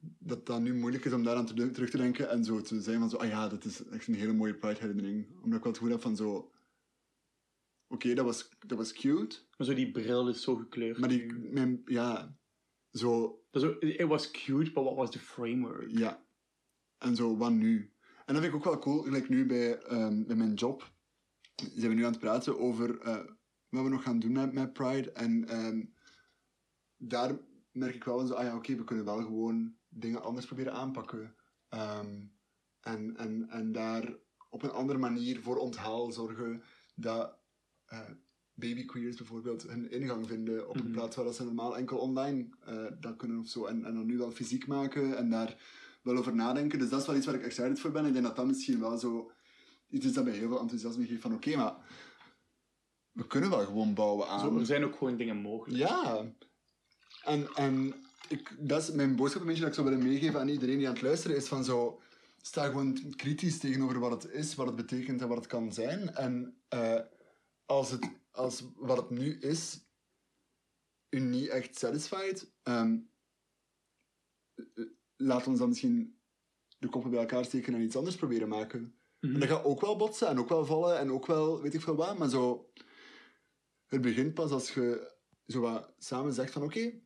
dat 0.00 0.46
dat 0.46 0.60
nu 0.60 0.74
moeilijk 0.74 1.04
is 1.04 1.12
om 1.12 1.22
daaraan 1.22 1.46
te, 1.46 1.70
terug 1.70 1.90
te 1.90 1.96
denken 1.96 2.30
en 2.30 2.44
zo 2.44 2.60
te 2.60 2.80
zijn 2.80 2.98
van 2.98 3.10
zo, 3.10 3.16
ah 3.16 3.28
ja, 3.28 3.48
dat 3.48 3.64
is 3.64 3.84
echt 3.84 4.06
een 4.06 4.14
hele 4.14 4.32
mooie 4.32 4.54
Pride-herinnering. 4.54 5.26
Omdat 5.42 5.58
ik 5.58 5.64
wel 5.64 5.72
het 5.72 5.76
gevoel 5.76 5.90
heb 5.90 6.00
van 6.00 6.16
zo, 6.16 6.52
oké, 7.88 8.14
dat, 8.14 8.24
was, 8.24 8.48
dat 8.66 8.78
was 8.78 8.92
cute, 8.92 9.38
Maar 9.56 9.66
zo 9.66 9.74
die 9.74 9.90
bril 9.90 10.28
is 10.28 10.42
zo 10.42 10.56
gekleurd. 10.56 10.98
maar 10.98 11.08
die, 11.08 11.32
mijn, 11.32 11.82
ja, 11.84 12.38
zo, 12.92 13.42
ook- 13.50 13.80
it 13.82 14.06
was 14.06 14.30
cute, 14.30 14.72
but 14.72 14.84
what 14.84 14.96
was 14.96 15.10
the 15.10 15.18
framework? 15.18 15.90
Ja. 15.90 16.22
En 16.98 17.16
zo, 17.16 17.36
wat 17.36 17.52
nu? 17.52 17.92
En 18.26 18.34
dat 18.34 18.42
vind 18.42 18.54
ik 18.54 18.54
ook 18.54 18.64
wel 18.64 18.78
cool, 18.78 19.02
gelijk 19.02 19.28
nu 19.28 19.46
bij, 19.46 19.78
ehm, 19.78 20.24
bij 20.24 20.36
mijn 20.36 20.54
job. 20.54 20.92
Zijn 21.74 21.88
we 21.88 21.94
nu 21.94 22.04
aan 22.04 22.10
het 22.10 22.20
praten 22.20 22.58
over 22.58 23.00
eh, 23.00 23.24
wat 23.68 23.82
we 23.82 23.88
nog 23.88 24.02
gaan 24.02 24.18
doen 24.18 24.32
met, 24.32 24.52
met 24.52 24.72
Pride. 24.72 25.12
En 25.12 25.48
ehm, 25.48 25.84
daar 26.96 27.38
merk 27.72 27.94
ik 27.94 28.04
wel 28.04 28.26
zo, 28.26 28.34
ah 28.34 28.44
ja, 28.44 28.56
oké, 28.56 28.74
we 28.76 28.84
kunnen 28.84 29.04
wel 29.04 29.22
gewoon 29.22 29.76
dingen 29.88 30.22
anders 30.22 30.46
proberen 30.46 30.72
aanpakken. 30.72 31.34
Ehm, 31.68 32.26
En, 32.80 33.16
en, 33.16 33.48
en 33.48 33.72
daar 33.72 34.14
op 34.50 34.62
een 34.62 34.70
andere 34.70 34.98
manier 34.98 35.40
voor 35.40 35.56
onthaal 35.56 36.12
zorgen 36.12 36.62
dat 36.94 37.38
uh, 37.92 38.10
babyqueers 38.60 39.16
bijvoorbeeld 39.16 39.62
hun 39.62 39.90
ingang 39.90 40.26
vinden 40.28 40.68
op 40.68 40.74
een 40.76 40.82
Mhm. 40.84 40.92
plaats 40.92 41.16
waar 41.16 41.24
dat 41.24 41.36
ze 41.36 41.44
normaal 41.44 41.76
enkel 41.76 41.98
online 41.98 42.46
eh, 42.66 42.84
dat 43.00 43.16
kunnen 43.16 43.38
of 43.38 43.48
zo. 43.48 43.64
En, 43.64 43.84
en 43.84 43.94
dan 43.94 44.06
nu 44.06 44.18
wel 44.18 44.30
fysiek 44.30 44.66
maken 44.66 45.16
en 45.16 45.30
daar 45.30 45.56
wel 46.02 46.16
over 46.16 46.34
nadenken. 46.34 46.78
Dus 46.78 46.88
dat 46.88 47.00
is 47.00 47.06
wel 47.06 47.16
iets 47.16 47.26
waar 47.26 47.34
ik 47.34 47.44
excited 47.44 47.80
voor 47.80 47.90
ben. 47.90 48.06
Ik 48.06 48.12
denk 48.12 48.24
dat 48.24 48.36
dat 48.36 48.46
misschien 48.46 48.80
wel 48.80 48.98
zo 48.98 49.30
iets 49.88 50.06
is 50.06 50.12
dat 50.12 50.24
mij 50.24 50.32
heel 50.32 50.48
veel 50.48 50.60
enthousiasme 50.60 51.06
geeft 51.06 51.20
van 51.22 51.34
oké, 51.34 51.56
maar 51.56 51.74
we 53.12 53.26
kunnen 53.26 53.50
wel 53.50 53.64
gewoon 53.64 53.94
bouwen 53.94 54.28
aan. 54.28 54.40
Zo, 54.40 54.58
er 54.58 54.66
zijn 54.66 54.84
ook 54.84 54.96
gewoon 54.96 55.16
dingen 55.16 55.36
mogelijk. 55.36 55.78
Ja. 55.78 56.24
En, 57.24 57.48
en 57.54 57.94
ik, 58.28 58.56
dat 58.58 58.82
is 58.82 58.90
mijn 58.90 59.16
boodschap 59.16 59.40
een 59.40 59.46
beetje 59.46 59.62
dat 59.62 59.70
ik 59.70 59.76
zou 59.78 59.88
willen 59.88 60.04
meegeven 60.06 60.40
aan 60.40 60.48
iedereen 60.48 60.78
die 60.78 60.86
aan 60.88 60.92
het 60.92 61.02
luisteren 61.02 61.36
is 61.36 61.48
van 61.48 61.64
zo... 61.64 62.00
Sta 62.42 62.66
gewoon 62.66 63.14
kritisch 63.16 63.58
tegenover 63.58 63.98
wat 63.98 64.22
het 64.22 64.32
is, 64.32 64.54
wat 64.54 64.66
het 64.66 64.76
betekent 64.76 65.20
en 65.20 65.28
wat 65.28 65.36
het 65.36 65.46
kan 65.46 65.72
zijn. 65.72 66.14
En 66.14 66.56
eh, 66.68 67.00
als, 67.66 67.90
het, 67.90 68.08
als 68.30 68.64
wat 68.76 68.96
het 68.96 69.10
nu 69.10 69.38
is 69.38 69.88
u 71.10 71.20
niet 71.20 71.48
echt 71.48 71.78
satisfied, 71.78 72.52
eh, 72.62 72.92
laat 75.16 75.46
ons 75.46 75.58
dan 75.58 75.68
misschien 75.68 76.20
de 76.78 76.88
koppen 76.88 77.10
bij 77.10 77.20
elkaar 77.20 77.44
steken 77.44 77.74
en 77.74 77.80
iets 77.80 77.96
anders 77.96 78.16
proberen 78.16 78.48
maken. 78.48 78.94
Mhm. 79.20 79.34
En 79.34 79.40
dat 79.40 79.48
gaat 79.48 79.64
ook 79.64 79.80
wel 79.80 79.96
botsen 79.96 80.28
en 80.28 80.38
ook 80.38 80.48
wel 80.48 80.64
vallen 80.64 80.98
en 80.98 81.10
ook 81.10 81.26
wel 81.26 81.60
weet 81.60 81.74
ik 81.74 81.80
veel 81.80 81.96
wat, 81.96 82.18
maar 82.18 82.28
zo... 82.28 82.72
Het 83.86 84.00
begint 84.00 84.34
pas 84.34 84.50
als 84.50 84.74
je 84.74 85.14
zo 85.46 85.60
wat 85.60 85.94
samen 85.98 86.32
zegt 86.32 86.52
van 86.52 86.62
oké, 86.62 87.00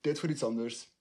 tijd 0.00 0.18
voor 0.18 0.28
iets 0.28 0.42
anders. 0.42 0.91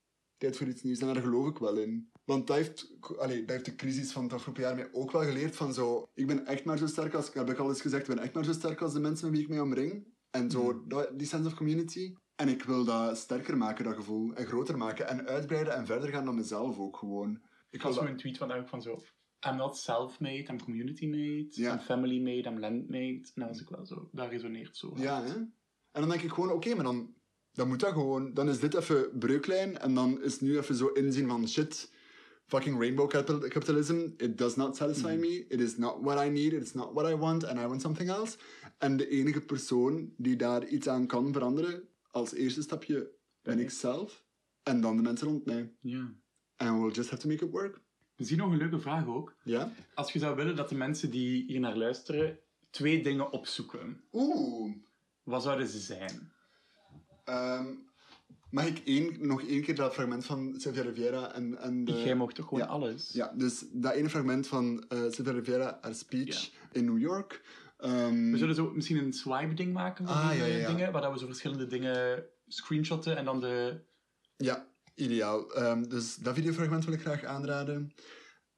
Tijd 0.41 0.57
voor 0.57 0.67
iets 0.67 0.83
nieuws. 0.83 0.99
En 0.99 1.13
daar 1.13 1.23
geloof 1.23 1.47
ik 1.47 1.57
wel 1.57 1.77
in. 1.77 2.11
Want 2.23 2.47
dat 2.47 2.57
heeft, 2.57 2.93
allee, 3.17 3.39
dat 3.39 3.49
heeft 3.49 3.65
de 3.65 3.75
crisis 3.75 4.11
van 4.11 4.23
het 4.23 4.33
afgelopen 4.33 4.63
jaar 4.63 4.75
mij 4.75 4.89
ook 4.91 5.11
wel 5.11 5.23
geleerd 5.23 5.55
van 5.55 5.73
zo... 5.73 6.09
Ik 6.13 6.27
ben 6.27 6.45
echt 6.45 6.65
maar 6.65 6.77
zo 6.77 6.87
sterk 6.87 7.13
als... 7.13 7.33
Heb 7.33 7.49
ik 7.49 7.57
al 7.57 7.69
eens 7.69 7.81
gezegd, 7.81 8.07
ik 8.07 8.15
ben 8.15 8.23
echt 8.23 8.33
maar 8.33 8.45
zo 8.45 8.51
sterk 8.51 8.81
als 8.81 8.93
de 8.93 8.99
mensen 8.99 9.25
met 9.25 9.35
wie 9.35 9.43
ik 9.43 9.49
mee 9.49 9.61
omring. 9.61 10.07
En 10.29 10.51
zo, 10.51 10.87
dat, 10.87 11.19
die 11.19 11.27
sense 11.27 11.47
of 11.47 11.53
community. 11.53 12.13
En 12.35 12.47
ik 12.47 12.63
wil 12.63 12.85
dat 12.85 13.17
sterker 13.17 13.57
maken, 13.57 13.85
dat 13.85 13.95
gevoel. 13.95 14.33
En 14.33 14.45
groter 14.45 14.77
maken. 14.77 15.07
En 15.07 15.27
uitbreiden 15.27 15.75
en 15.75 15.85
verder 15.85 16.09
gaan 16.09 16.25
dan 16.25 16.35
mezelf 16.35 16.79
ook 16.79 16.97
gewoon. 16.97 17.41
Ik 17.69 17.81
had 17.81 17.93
zo 17.93 17.99
dat... 17.99 18.09
een 18.09 18.17
tweet 18.17 18.37
vandaag 18.37 18.69
van 18.69 18.81
zo... 18.81 19.03
I'm 19.47 19.55
not 19.55 19.77
self-made, 19.77 20.51
I'm 20.51 20.63
community-made. 20.63 21.49
I'm 21.55 21.79
family-made, 21.79 22.49
I'm 22.49 22.59
land-made. 22.59 23.21
En 23.33 23.41
dat 23.41 23.47
was 23.47 23.61
ik 23.61 23.69
wel 23.69 23.85
zo... 23.85 24.09
Dat 24.11 24.29
resoneert 24.29 24.77
zo. 24.77 24.93
Ja, 24.95 25.23
hè? 25.23 25.33
En 25.91 26.01
dan 26.01 26.09
denk 26.09 26.21
ik 26.21 26.31
gewoon, 26.31 26.51
oké, 26.51 26.75
maar 26.75 26.83
dan, 26.83 27.13
dan 27.53 27.67
moet 27.67 27.79
dat 27.79 27.93
gewoon. 27.93 28.33
Dan 28.33 28.49
is 28.49 28.59
dit 28.59 28.73
even 28.75 29.17
breuklijn 29.19 29.77
en 29.77 29.93
dan 29.93 30.21
is 30.23 30.39
nu 30.39 30.57
even 30.57 30.75
zo 30.75 30.87
inzien 30.87 31.27
van 31.27 31.47
shit, 31.47 31.91
fucking 32.45 32.79
rainbow 32.79 33.09
capital- 33.09 33.47
capitalism, 33.49 34.07
it 34.17 34.37
does 34.37 34.55
not 34.55 34.75
satisfy 34.75 35.15
me, 35.19 35.45
it 35.47 35.59
is 35.59 35.77
not 35.77 35.97
what 36.01 36.25
I 36.25 36.29
need, 36.29 36.53
it 36.53 36.61
is 36.61 36.73
not 36.73 36.93
what 36.93 37.09
I 37.11 37.15
want, 37.15 37.45
and 37.45 37.59
I 37.59 37.65
want 37.65 37.81
something 37.81 38.09
else. 38.09 38.37
En 38.77 38.97
de 38.97 39.07
enige 39.09 39.41
persoon 39.41 40.13
die 40.17 40.35
daar 40.35 40.67
iets 40.67 40.87
aan 40.87 41.07
kan 41.07 41.33
veranderen, 41.33 41.87
als 42.11 42.33
eerste 42.33 42.61
stapje, 42.61 43.11
ben 43.41 43.59
ik 43.59 43.69
zelf. 43.69 44.23
En 44.63 44.81
dan 44.81 44.95
de 44.95 45.01
mensen 45.01 45.27
rond 45.27 45.45
mij. 45.45 45.71
Ja. 45.79 46.13
And 46.55 46.79
we'll 46.81 46.91
just 46.91 47.09
have 47.09 47.21
to 47.21 47.27
make 47.29 47.45
it 47.45 47.51
work. 47.51 47.81
We 48.15 48.23
zien 48.23 48.37
nog 48.37 48.51
een 48.51 48.57
leuke 48.57 48.79
vraag 48.79 49.07
ook. 49.07 49.35
Ja? 49.43 49.73
Als 49.93 50.11
je 50.13 50.19
zou 50.19 50.35
willen 50.35 50.55
dat 50.55 50.69
de 50.69 50.75
mensen 50.75 51.11
die 51.11 51.43
hier 51.47 51.59
naar 51.59 51.77
luisteren 51.77 52.39
twee 52.69 53.03
dingen 53.03 53.31
opzoeken, 53.31 54.01
Oeh. 54.11 54.73
wat 55.23 55.43
zouden 55.43 55.67
ze 55.67 55.79
zijn? 55.79 56.31
Ehm, 57.31 57.65
mag 58.49 58.65
ik 58.65 58.81
één, 58.85 59.27
nog 59.27 59.43
één 59.43 59.61
keer 59.61 59.75
dat 59.75 59.93
fragment 59.93 60.25
van 60.25 60.53
Sylvia 60.57 60.81
Riviera 60.81 61.33
en, 61.33 61.57
en 61.57 61.85
de... 61.85 61.91
Jij 61.91 62.15
mocht 62.15 62.35
toch 62.35 62.47
gewoon 62.47 62.63
ja. 62.63 62.69
alles? 62.69 63.09
Ja, 63.13 63.33
dus 63.35 63.65
dat 63.71 63.93
ene 63.93 64.09
fragment 64.09 64.47
van 64.47 64.85
uh, 64.89 64.99
Sylvia 65.09 65.31
Rivera, 65.31 65.77
haar 65.81 65.95
speech 65.95 66.51
in 66.71 66.85
New 66.85 66.99
York. 66.99 67.41
Ehm, 67.77 68.31
We 68.31 68.37
zullen 68.37 68.55
zo 68.55 68.71
misschien 68.73 68.97
een 68.97 69.13
swipe-ding 69.13 69.73
maken 69.73 70.05
van 70.07 70.15
Ah, 70.15 70.29
die 70.29 70.39
ja, 70.39 70.45
ja. 70.45 70.67
dingen, 70.67 70.91
waar 70.91 71.01
dat 71.01 71.13
we 71.13 71.19
zo 71.19 71.25
verschillende 71.25 71.67
dingen 71.67 72.25
screenshotten 72.47 73.17
en 73.17 73.25
dan 73.25 73.39
de... 73.39 73.81
Ja, 74.37 74.67
ideaal. 74.95 75.53
Ehm, 75.53 75.83
dus 75.83 76.15
dat 76.15 76.35
videofragment 76.35 76.85
wil 76.85 76.93
ik 76.93 77.01
graag 77.01 77.23
aanraden. 77.23 77.93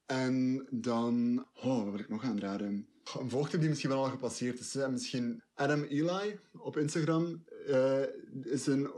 En 0.06 0.66
dan... 0.70 1.46
Oh, 1.54 1.82
wat 1.82 1.90
wil 1.90 2.00
ik 2.00 2.08
nog 2.08 2.24
aanraden? 2.24 2.88
Een 3.18 3.30
volgtip 3.30 3.60
die 3.60 3.68
misschien 3.68 3.90
wel 3.90 4.04
al 4.04 4.10
gepasseerd 4.10 4.58
is. 4.58 4.74
Hè? 4.74 4.90
Misschien 4.90 5.42
Adam 5.54 5.82
Eli 5.82 6.38
op 6.52 6.76
Instagram. 6.76 7.44
Eh, 7.66 8.52
is 8.52 8.66
een, 8.66 8.88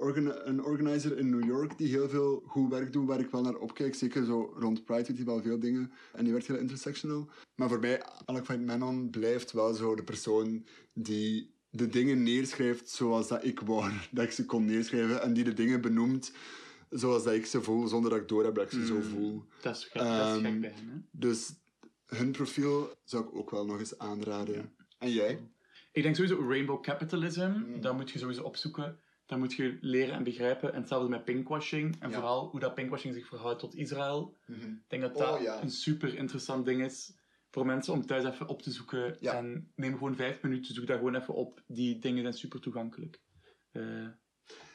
een 0.49 0.65
organizer 0.65 1.19
in 1.19 1.31
New 1.31 1.45
York 1.45 1.79
die 1.79 1.89
heel 1.89 2.09
veel 2.09 2.43
goed 2.47 2.71
werk 2.71 2.93
doet, 2.93 3.07
waar 3.07 3.21
ik 3.21 3.31
wel 3.31 3.43
naar 3.43 3.57
opkijk. 3.57 3.95
Zeker 3.95 4.25
zo 4.25 4.53
rond 4.59 4.85
Pride 4.85 5.03
doet 5.03 5.17
hij 5.17 5.27
wel 5.27 5.43
veel 5.43 5.59
dingen. 5.59 5.93
En 6.13 6.25
die 6.25 6.33
werkt 6.33 6.47
heel 6.49 6.57
intersectional. 6.57 7.29
Maar 7.55 7.69
voor 7.69 7.81
mij, 7.81 8.03
Alec 8.25 8.47
White 8.47 8.63
Manon 8.63 9.11
blijft 9.11 9.53
wel 9.53 9.75
zo 9.75 9.95
de 9.95 10.05
persoon 10.05 10.67
die 10.93 11.55
de 11.71 11.89
dingen 11.89 12.23
neerschrijft 12.23 12.91
zoals 12.91 13.29
dat 13.29 13.45
ik 13.45 13.61
wou 13.61 13.93
dat 14.13 14.25
ik 14.25 14.31
ze 14.31 14.45
kon 14.45 14.65
neerschrijven. 14.65 15.23
En 15.23 15.33
die 15.33 15.45
de 15.45 15.55
dingen 15.55 15.81
benoemt 15.81 16.33
zoals 16.91 17.25
dat 17.25 17.35
ik 17.35 17.47
ze 17.47 17.63
voel, 17.63 17.87
zonder 17.89 18.11
dat 18.11 18.21
ik 18.21 18.29
door 18.29 18.45
heb 18.45 18.55
dat 18.55 18.65
ik 18.65 18.71
ze 18.71 18.87
zo 18.87 19.01
voel. 19.01 19.45
Dat 19.63 19.77
is 19.77 19.85
gek, 19.85 20.03
dat 20.03 20.05
is 20.05 20.19
Ehm, 20.19 20.45
gek 20.45 20.61
bij 20.61 20.73
hen, 20.75 20.89
hè? 20.89 20.97
Dus 21.11 21.53
hun 22.07 22.31
profiel 22.31 22.93
zou 23.05 23.25
ik 23.25 23.35
ook 23.35 23.51
wel 23.51 23.67
nog 23.67 23.79
eens 23.79 23.99
aanraden. 23.99 24.75
En 24.99 25.11
jij? 25.13 25.51
Ik 25.97 26.03
denk 26.03 26.15
sowieso 26.17 26.49
rainbow 26.49 26.83
capitalism, 26.83 27.49
Mm. 27.49 27.81
dat 27.81 27.97
moet 27.97 28.11
je 28.11 28.19
sowieso 28.19 28.43
opzoeken. 28.43 28.99
Dat 29.27 29.39
moet 29.39 29.55
je 29.55 29.79
leren 29.81 30.15
en 30.15 30.25
begrijpen. 30.25 30.73
En 30.73 30.81
hetzelfde 30.81 31.09
met 31.09 31.25
pinkwashing. 31.25 31.97
En 32.01 32.09
Ja. 32.11 32.15
vooral 32.15 32.49
hoe 32.49 32.61
dat 32.61 32.75
pinkwashing 32.75 33.15
zich 33.15 33.27
verhoudt 33.27 33.59
tot 33.61 33.75
Israël. 33.75 34.37
Ik 34.47 34.79
denk 34.89 35.03
dat 35.03 35.15
Oh, 35.17 35.19
dat 35.19 35.41
ja. 35.43 35.63
een 35.63 35.71
super 35.71 36.15
interessant 36.17 36.65
ding 36.65 36.83
is 36.85 37.15
voor 37.51 37.67
mensen 37.67 37.93
om 37.93 38.07
thuis 38.07 38.25
even 38.25 38.49
op 38.49 38.63
te 38.63 38.71
zoeken. 38.71 39.17
Ja. 39.21 39.33
En 39.35 39.73
neem 39.77 39.93
gewoon 39.93 40.17
vijf 40.17 40.43
minuten, 40.43 40.75
zoek 40.75 40.87
dat 40.87 40.97
gewoon 40.97 41.15
even 41.15 41.35
op. 41.35 41.63
Die 41.67 41.99
dingen 41.99 42.23
zijn 42.23 42.35
super 42.35 42.61
toegankelijk. 42.61 43.21
Eh, 43.73 43.83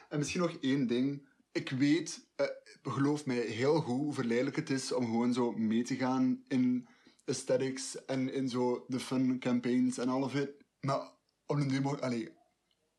En 0.08 0.18
misschien 0.18 0.40
nog 0.40 0.56
één 0.60 0.86
ding. 0.86 1.28
Ik 1.52 1.70
weet, 1.70 2.28
eh, 2.36 2.46
geloof 2.82 3.26
mij, 3.26 3.36
heel 3.40 3.74
goed 3.80 3.96
hoe 3.96 4.12
verleidelijk 4.12 4.56
het 4.56 4.70
is 4.70 4.92
om 4.92 5.04
gewoon 5.04 5.32
zo 5.32 5.52
mee 5.52 5.82
te 5.82 5.96
gaan 5.96 6.42
in 6.48 6.88
aesthetics 7.24 8.04
en 8.04 8.32
in 8.32 8.48
zo 8.48 8.84
de 8.88 9.00
fun 9.00 9.38
campaigns 9.38 9.98
en 9.98 10.08
all 10.08 10.22
of 10.22 10.34
it. 10.34 10.50
Maar 10.86 11.00
op 11.46 11.56
een 11.56 11.68
duur, 11.68 12.00
allee, 12.00 12.28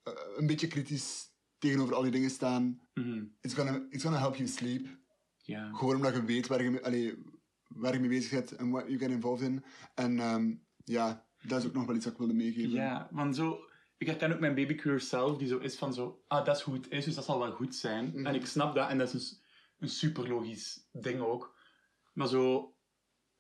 eh, 0.04 0.14
een 0.36 0.48
beetje 0.48 0.68
kritisch 0.68 1.32
tegenover 1.58 1.96
al 1.96 2.02
die 2.02 2.12
dingen 2.12 2.30
staan. 2.30 2.82
mhm, 2.94 3.24
It's 3.42 3.54
gonna, 3.54 3.86
it's 3.90 4.04
gonna 4.04 4.20
help 4.20 4.36
you 4.36 4.48
sleep. 4.48 4.88
Gewoon 5.74 5.96
omdat 5.96 6.16
je 6.16 6.24
weet 6.26 6.48
waar 6.48 6.64
je, 6.64 6.84
allee, 6.84 7.24
waar 7.68 7.94
je 7.94 8.00
mee 8.00 8.10
bezig 8.10 8.32
bent 8.32 8.52
en 8.52 8.70
what 8.70 8.86
you 8.88 8.98
get 8.98 9.10
involved 9.10 9.48
in. 9.48 9.64
En 9.96 10.20
ehm, 10.20 10.56
ja, 10.84 11.26
dat 11.42 11.60
is 11.62 11.68
ook 11.68 11.74
nog 11.74 11.86
wel 11.86 11.96
iets 11.96 12.04
dat 12.04 12.14
ik 12.14 12.20
wilde 12.20 12.34
meegeven. 12.34 12.70
ja, 12.72 13.08
want 13.12 13.36
zo... 13.36 13.60
Ik 13.98 14.10
herken 14.10 14.34
ook 14.34 14.40
mijn 14.40 14.56
babyqueer 14.56 15.00
zelf, 15.00 15.38
die 15.38 15.48
zo 15.48 15.58
is 15.58 15.78
van 15.78 15.94
zo... 15.94 16.24
Ah, 16.28 16.46
dat 16.46 16.56
is 16.58 16.62
hoe 16.62 16.74
het 16.74 16.90
is, 16.90 17.06
dus 17.06 17.16
dat 17.16 17.26
zal 17.26 17.40
wel 17.40 17.52
goed 17.52 17.76
zijn. 17.76 18.06
Mhm. 18.06 18.26
En 18.26 18.36
ik 18.36 18.46
snap 18.46 18.76
dat, 18.76 18.90
en 18.90 18.98
dat 18.98 19.14
is 19.14 19.32
een, 19.32 19.38
een 19.80 19.90
super 19.90 20.28
logisch 20.28 20.88
ding 20.92 21.22
ook. 21.22 21.58
Maar 22.14 22.28
zo... 22.28 22.73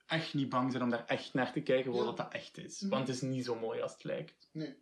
Echt 0.05 0.33
niet 0.33 0.49
bang 0.49 0.71
zijn 0.71 0.83
om 0.83 0.89
daar 0.89 1.05
echt 1.05 1.33
naar 1.33 1.51
te 1.53 1.61
kijken 1.61 1.91
voor 1.91 1.99
Ja. 1.99 2.05
wat 2.05 2.17
dat 2.17 2.33
echt 2.33 2.57
is. 2.57 2.79
Mhm. 2.81 2.89
Want 2.91 3.07
het 3.07 3.15
is 3.15 3.21
niet 3.21 3.45
zo 3.45 3.55
mooi 3.55 3.81
als 3.81 3.93
het 3.93 4.03
lijkt. 4.03 4.49
Nee. 4.51 4.75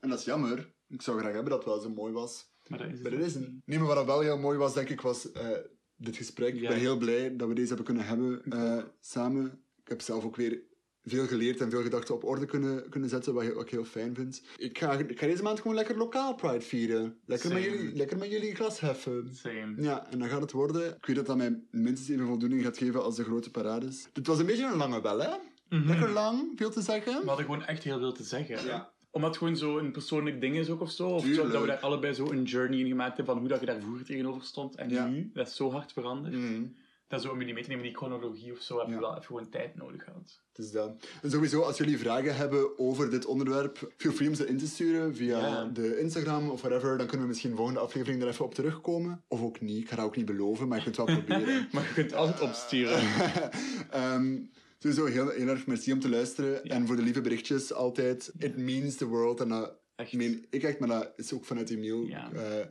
En 0.00 0.08
dat 0.08 0.18
is 0.18 0.24
jammer. 0.24 0.72
Ik 0.88 1.02
zou 1.02 1.18
graag 1.18 1.32
hebben 1.32 1.50
dat 1.50 1.58
het 1.64 1.68
wel 1.68 1.80
zo 1.80 1.90
mooi 1.90 2.12
was. 2.12 2.48
Maar 2.68 2.78
dat 2.78 2.86
is 2.88 2.92
het 2.92 3.02
Maar 3.02 3.10
dat 3.18 3.20
is 3.28 3.34
niet. 3.34 3.50
Nee, 3.64 3.78
maar 3.78 3.94
wat 3.94 4.04
wel 4.04 4.20
heel 4.20 4.38
mooi 4.38 4.58
was, 4.58 4.74
denk 4.74 4.88
ik, 4.88 5.00
was 5.00 5.32
eh, 5.32 5.48
dit 5.96 6.16
gesprek. 6.16 6.54
Ik 6.54 6.60
Ja. 6.60 6.68
ben 6.68 6.78
heel 6.78 6.96
blij 6.98 7.36
dat 7.36 7.48
we 7.48 7.54
deze 7.54 7.68
hebben 7.68 7.84
kunnen 7.86 8.04
hebben 8.06 8.42
eh, 8.44 8.84
samen. 9.00 9.64
Ik 9.82 9.88
heb 9.88 10.00
zelf 10.00 10.24
ook 10.24 10.36
weer 10.36 10.62
veel 11.10 11.26
geleerd 11.26 11.60
en 11.60 11.70
veel 11.70 11.82
gedachten 11.82 12.14
op 12.14 12.24
orde 12.24 12.46
kunnen, 12.46 12.88
kunnen 12.88 13.08
zetten, 13.08 13.34
wat, 13.34 13.52
wat 13.52 13.62
ik 13.64 13.70
heel 13.70 13.84
fijn 13.84 14.14
vind. 14.14 14.42
Ik 14.56 14.78
ga, 14.78 14.92
ik 14.92 15.18
ga 15.18 15.26
deze 15.26 15.42
maand 15.42 15.60
gewoon 15.60 15.76
lekker 15.76 15.96
lokaal 15.96 16.34
Pride 16.34 16.60
vieren. 16.60 17.16
Lekker, 17.24 17.52
met 17.52 17.62
jullie, 17.62 17.96
lekker 17.96 18.18
met 18.18 18.30
jullie 18.30 18.54
glas 18.54 18.80
heffen. 18.80 19.30
Same. 19.34 19.74
Ja, 19.76 20.06
en 20.10 20.18
dan 20.18 20.28
gaat 20.28 20.40
het 20.40 20.52
worden. 20.52 20.86
Ik 20.96 21.06
weet 21.06 21.16
dat 21.16 21.26
dat 21.26 21.36
mij 21.36 21.60
minstens 21.70 22.08
even 22.08 22.26
voldoening 22.26 22.62
gaat 22.62 22.78
geven 22.78 23.02
als 23.02 23.16
de 23.16 23.24
grote 23.24 23.50
parades. 23.50 24.08
Dit 24.12 24.26
was 24.26 24.38
een 24.38 24.46
beetje 24.46 24.66
een 24.66 24.76
lange 24.76 25.00
bel, 25.00 25.20
hè? 25.20 25.30
Mhm. 25.68 25.88
Lekker 25.88 26.10
lang, 26.10 26.52
veel 26.56 26.70
te 26.70 26.80
zeggen. 26.82 27.20
We 27.20 27.26
hadden 27.26 27.44
gewoon 27.44 27.64
echt 27.64 27.82
heel 27.82 27.98
veel 27.98 28.12
te 28.12 28.22
zeggen. 28.24 28.64
Ja. 28.66 28.92
Omdat 29.12 29.30
het 29.30 29.38
gewoon 29.38 29.56
zo 29.56 29.78
een 29.78 29.92
persoonlijk 29.92 30.40
ding 30.40 30.56
is 30.56 30.68
ook 30.70 30.80
of 30.80 30.90
zo. 30.90 31.08
Of 31.08 31.24
zo, 31.24 31.48
dat 31.48 31.60
we 31.60 31.66
daar 31.66 31.78
allebei 31.78 32.14
zo 32.14 32.30
een 32.30 32.42
journey 32.42 32.78
in 32.78 32.86
gemaakt 32.86 33.16
hebben 33.16 33.34
van 33.34 33.38
hoe 33.38 33.48
dat 33.48 33.60
je 33.60 33.66
daar 33.66 33.80
vroeger 33.80 34.04
tegenover 34.04 34.42
stond. 34.42 34.76
En 34.76 34.90
Ja. 34.90 35.06
nu, 35.06 35.30
dat 35.34 35.48
is 35.48 35.56
zo 35.56 35.70
hard 35.70 35.92
veranderd. 35.92 36.34
Mhm. 36.34 36.62
Dat 37.10 37.22
zo 37.22 37.30
om 37.30 37.38
jullie 37.38 37.54
mee 37.54 37.62
te 37.62 37.68
nemen, 37.68 37.84
die 37.84 37.96
chronologie 37.96 38.52
of 38.52 38.60
zo, 38.60 38.78
heb 38.78 38.86
je 38.86 38.92
Ja. 38.92 39.00
wel 39.00 39.10
even 39.12 39.24
gewoon 39.24 39.48
tijd 39.48 39.76
nodig 39.76 40.04
gehad. 40.04 40.40
Het 40.52 40.64
is 40.64 40.70
dat. 40.70 41.06
En 41.22 41.30
sowieso, 41.30 41.60
als 41.62 41.78
jullie 41.78 41.98
vragen 41.98 42.36
hebben 42.36 42.78
over 42.78 43.10
dit 43.10 43.24
onderwerp, 43.26 43.92
feel 43.96 44.12
free 44.12 44.28
om 44.28 44.34
ze 44.34 44.46
in 44.46 44.58
te 44.58 44.66
sturen 44.66 45.14
via 45.16 45.38
Ja. 45.38 45.64
de 45.64 45.98
Instagram 45.98 46.50
of 46.50 46.60
whatever. 46.60 46.96
Dan 46.98 47.06
kunnen 47.06 47.20
we 47.26 47.32
misschien 47.32 47.56
volgende 47.56 47.80
aflevering 47.80 48.22
er 48.22 48.28
even 48.28 48.44
op 48.44 48.54
terugkomen. 48.54 49.24
Of 49.28 49.42
ook 49.42 49.60
niet, 49.60 49.82
ik 49.82 49.88
ga 49.88 49.96
dat 49.96 50.04
ook 50.04 50.16
niet 50.16 50.24
beloven, 50.26 50.68
maar 50.68 50.76
je 50.78 50.84
kunt 50.84 50.96
het 50.96 51.06
wel 51.06 51.16
proberen. 51.22 51.68
Maar 51.72 51.82
je 51.82 51.94
kunt 51.94 52.14
altijd 52.14 52.40
opsturen. 52.40 53.00
Ehm, 53.90 54.38
sowieso 54.78 55.04
heel, 55.04 55.28
heel 55.28 55.48
erg 55.48 55.66
merci 55.66 55.92
om 55.92 56.00
te 56.00 56.08
luisteren. 56.08 56.64
En 56.64 56.86
voor 56.86 56.96
de 56.96 57.02
lieve 57.02 57.20
berichtjes 57.20 57.72
altijd. 57.72 58.32
It 58.38 58.56
means 58.56 58.96
the 58.96 59.06
world. 59.06 59.40
En 59.40 59.48
dat 59.48 59.78
Echt. 59.96 60.12
meen 60.12 60.46
ik 60.50 60.62
echt, 60.62 60.78
maar 60.78 60.88
dat 60.88 61.12
is 61.16 61.32
ook 61.32 61.44
vanuit 61.44 61.70
Emiel. 61.70 62.02
Ja. 62.06 62.32
Eh, 62.32 62.66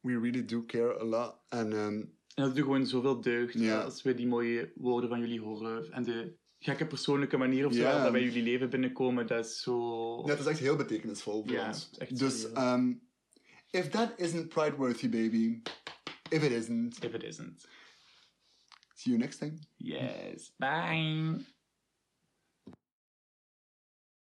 we 0.00 0.12
really 0.20 0.44
do 0.44 0.64
care 0.66 1.00
a 1.00 1.04
lot. 1.04 1.34
En 1.48 1.72
ehm, 1.72 2.02
En 2.34 2.44
dat 2.44 2.54
doet 2.54 2.64
gewoon 2.64 2.86
zoveel 2.86 3.20
deugd 3.20 3.54
Ja. 3.58 3.82
als 3.82 4.02
we 4.02 4.14
die 4.14 4.26
mooie 4.26 4.72
woorden 4.74 5.08
van 5.10 5.20
jullie 5.20 5.40
horen. 5.40 5.92
En 5.92 6.02
de 6.04 6.36
gekke 6.58 6.86
persoonlijke 6.86 7.36
manier 7.36 7.66
of 7.66 7.72
zo 7.74 7.80
Ja. 7.80 8.02
dat 8.02 8.12
wij 8.12 8.22
jullie 8.22 8.42
leven 8.42 8.70
binnenkomen, 8.70 9.26
dat 9.26 9.44
is 9.44 9.60
zo... 9.62 10.16
Ja, 10.24 10.30
het 10.30 10.38
is 10.40 10.46
echt 10.46 10.58
heel 10.58 10.76
betekenisvol 10.76 11.44
voor 11.46 11.58
ons. 11.58 11.90
dus, 12.08 12.44
um, 12.56 13.02
if 13.70 13.88
that 13.88 14.12
isn't 14.16 14.48
pride-worthy, 14.48 15.08
baby, 15.08 15.62
if 16.28 16.42
it 16.42 16.50
isn't, 16.52 17.04
If 17.04 17.14
it 17.14 17.22
isn't. 17.22 17.66
see 18.94 19.12
you 19.12 19.18
next 19.18 19.38
time. 19.38 19.58
Yes. 19.76 20.52
Bye. 20.56 21.44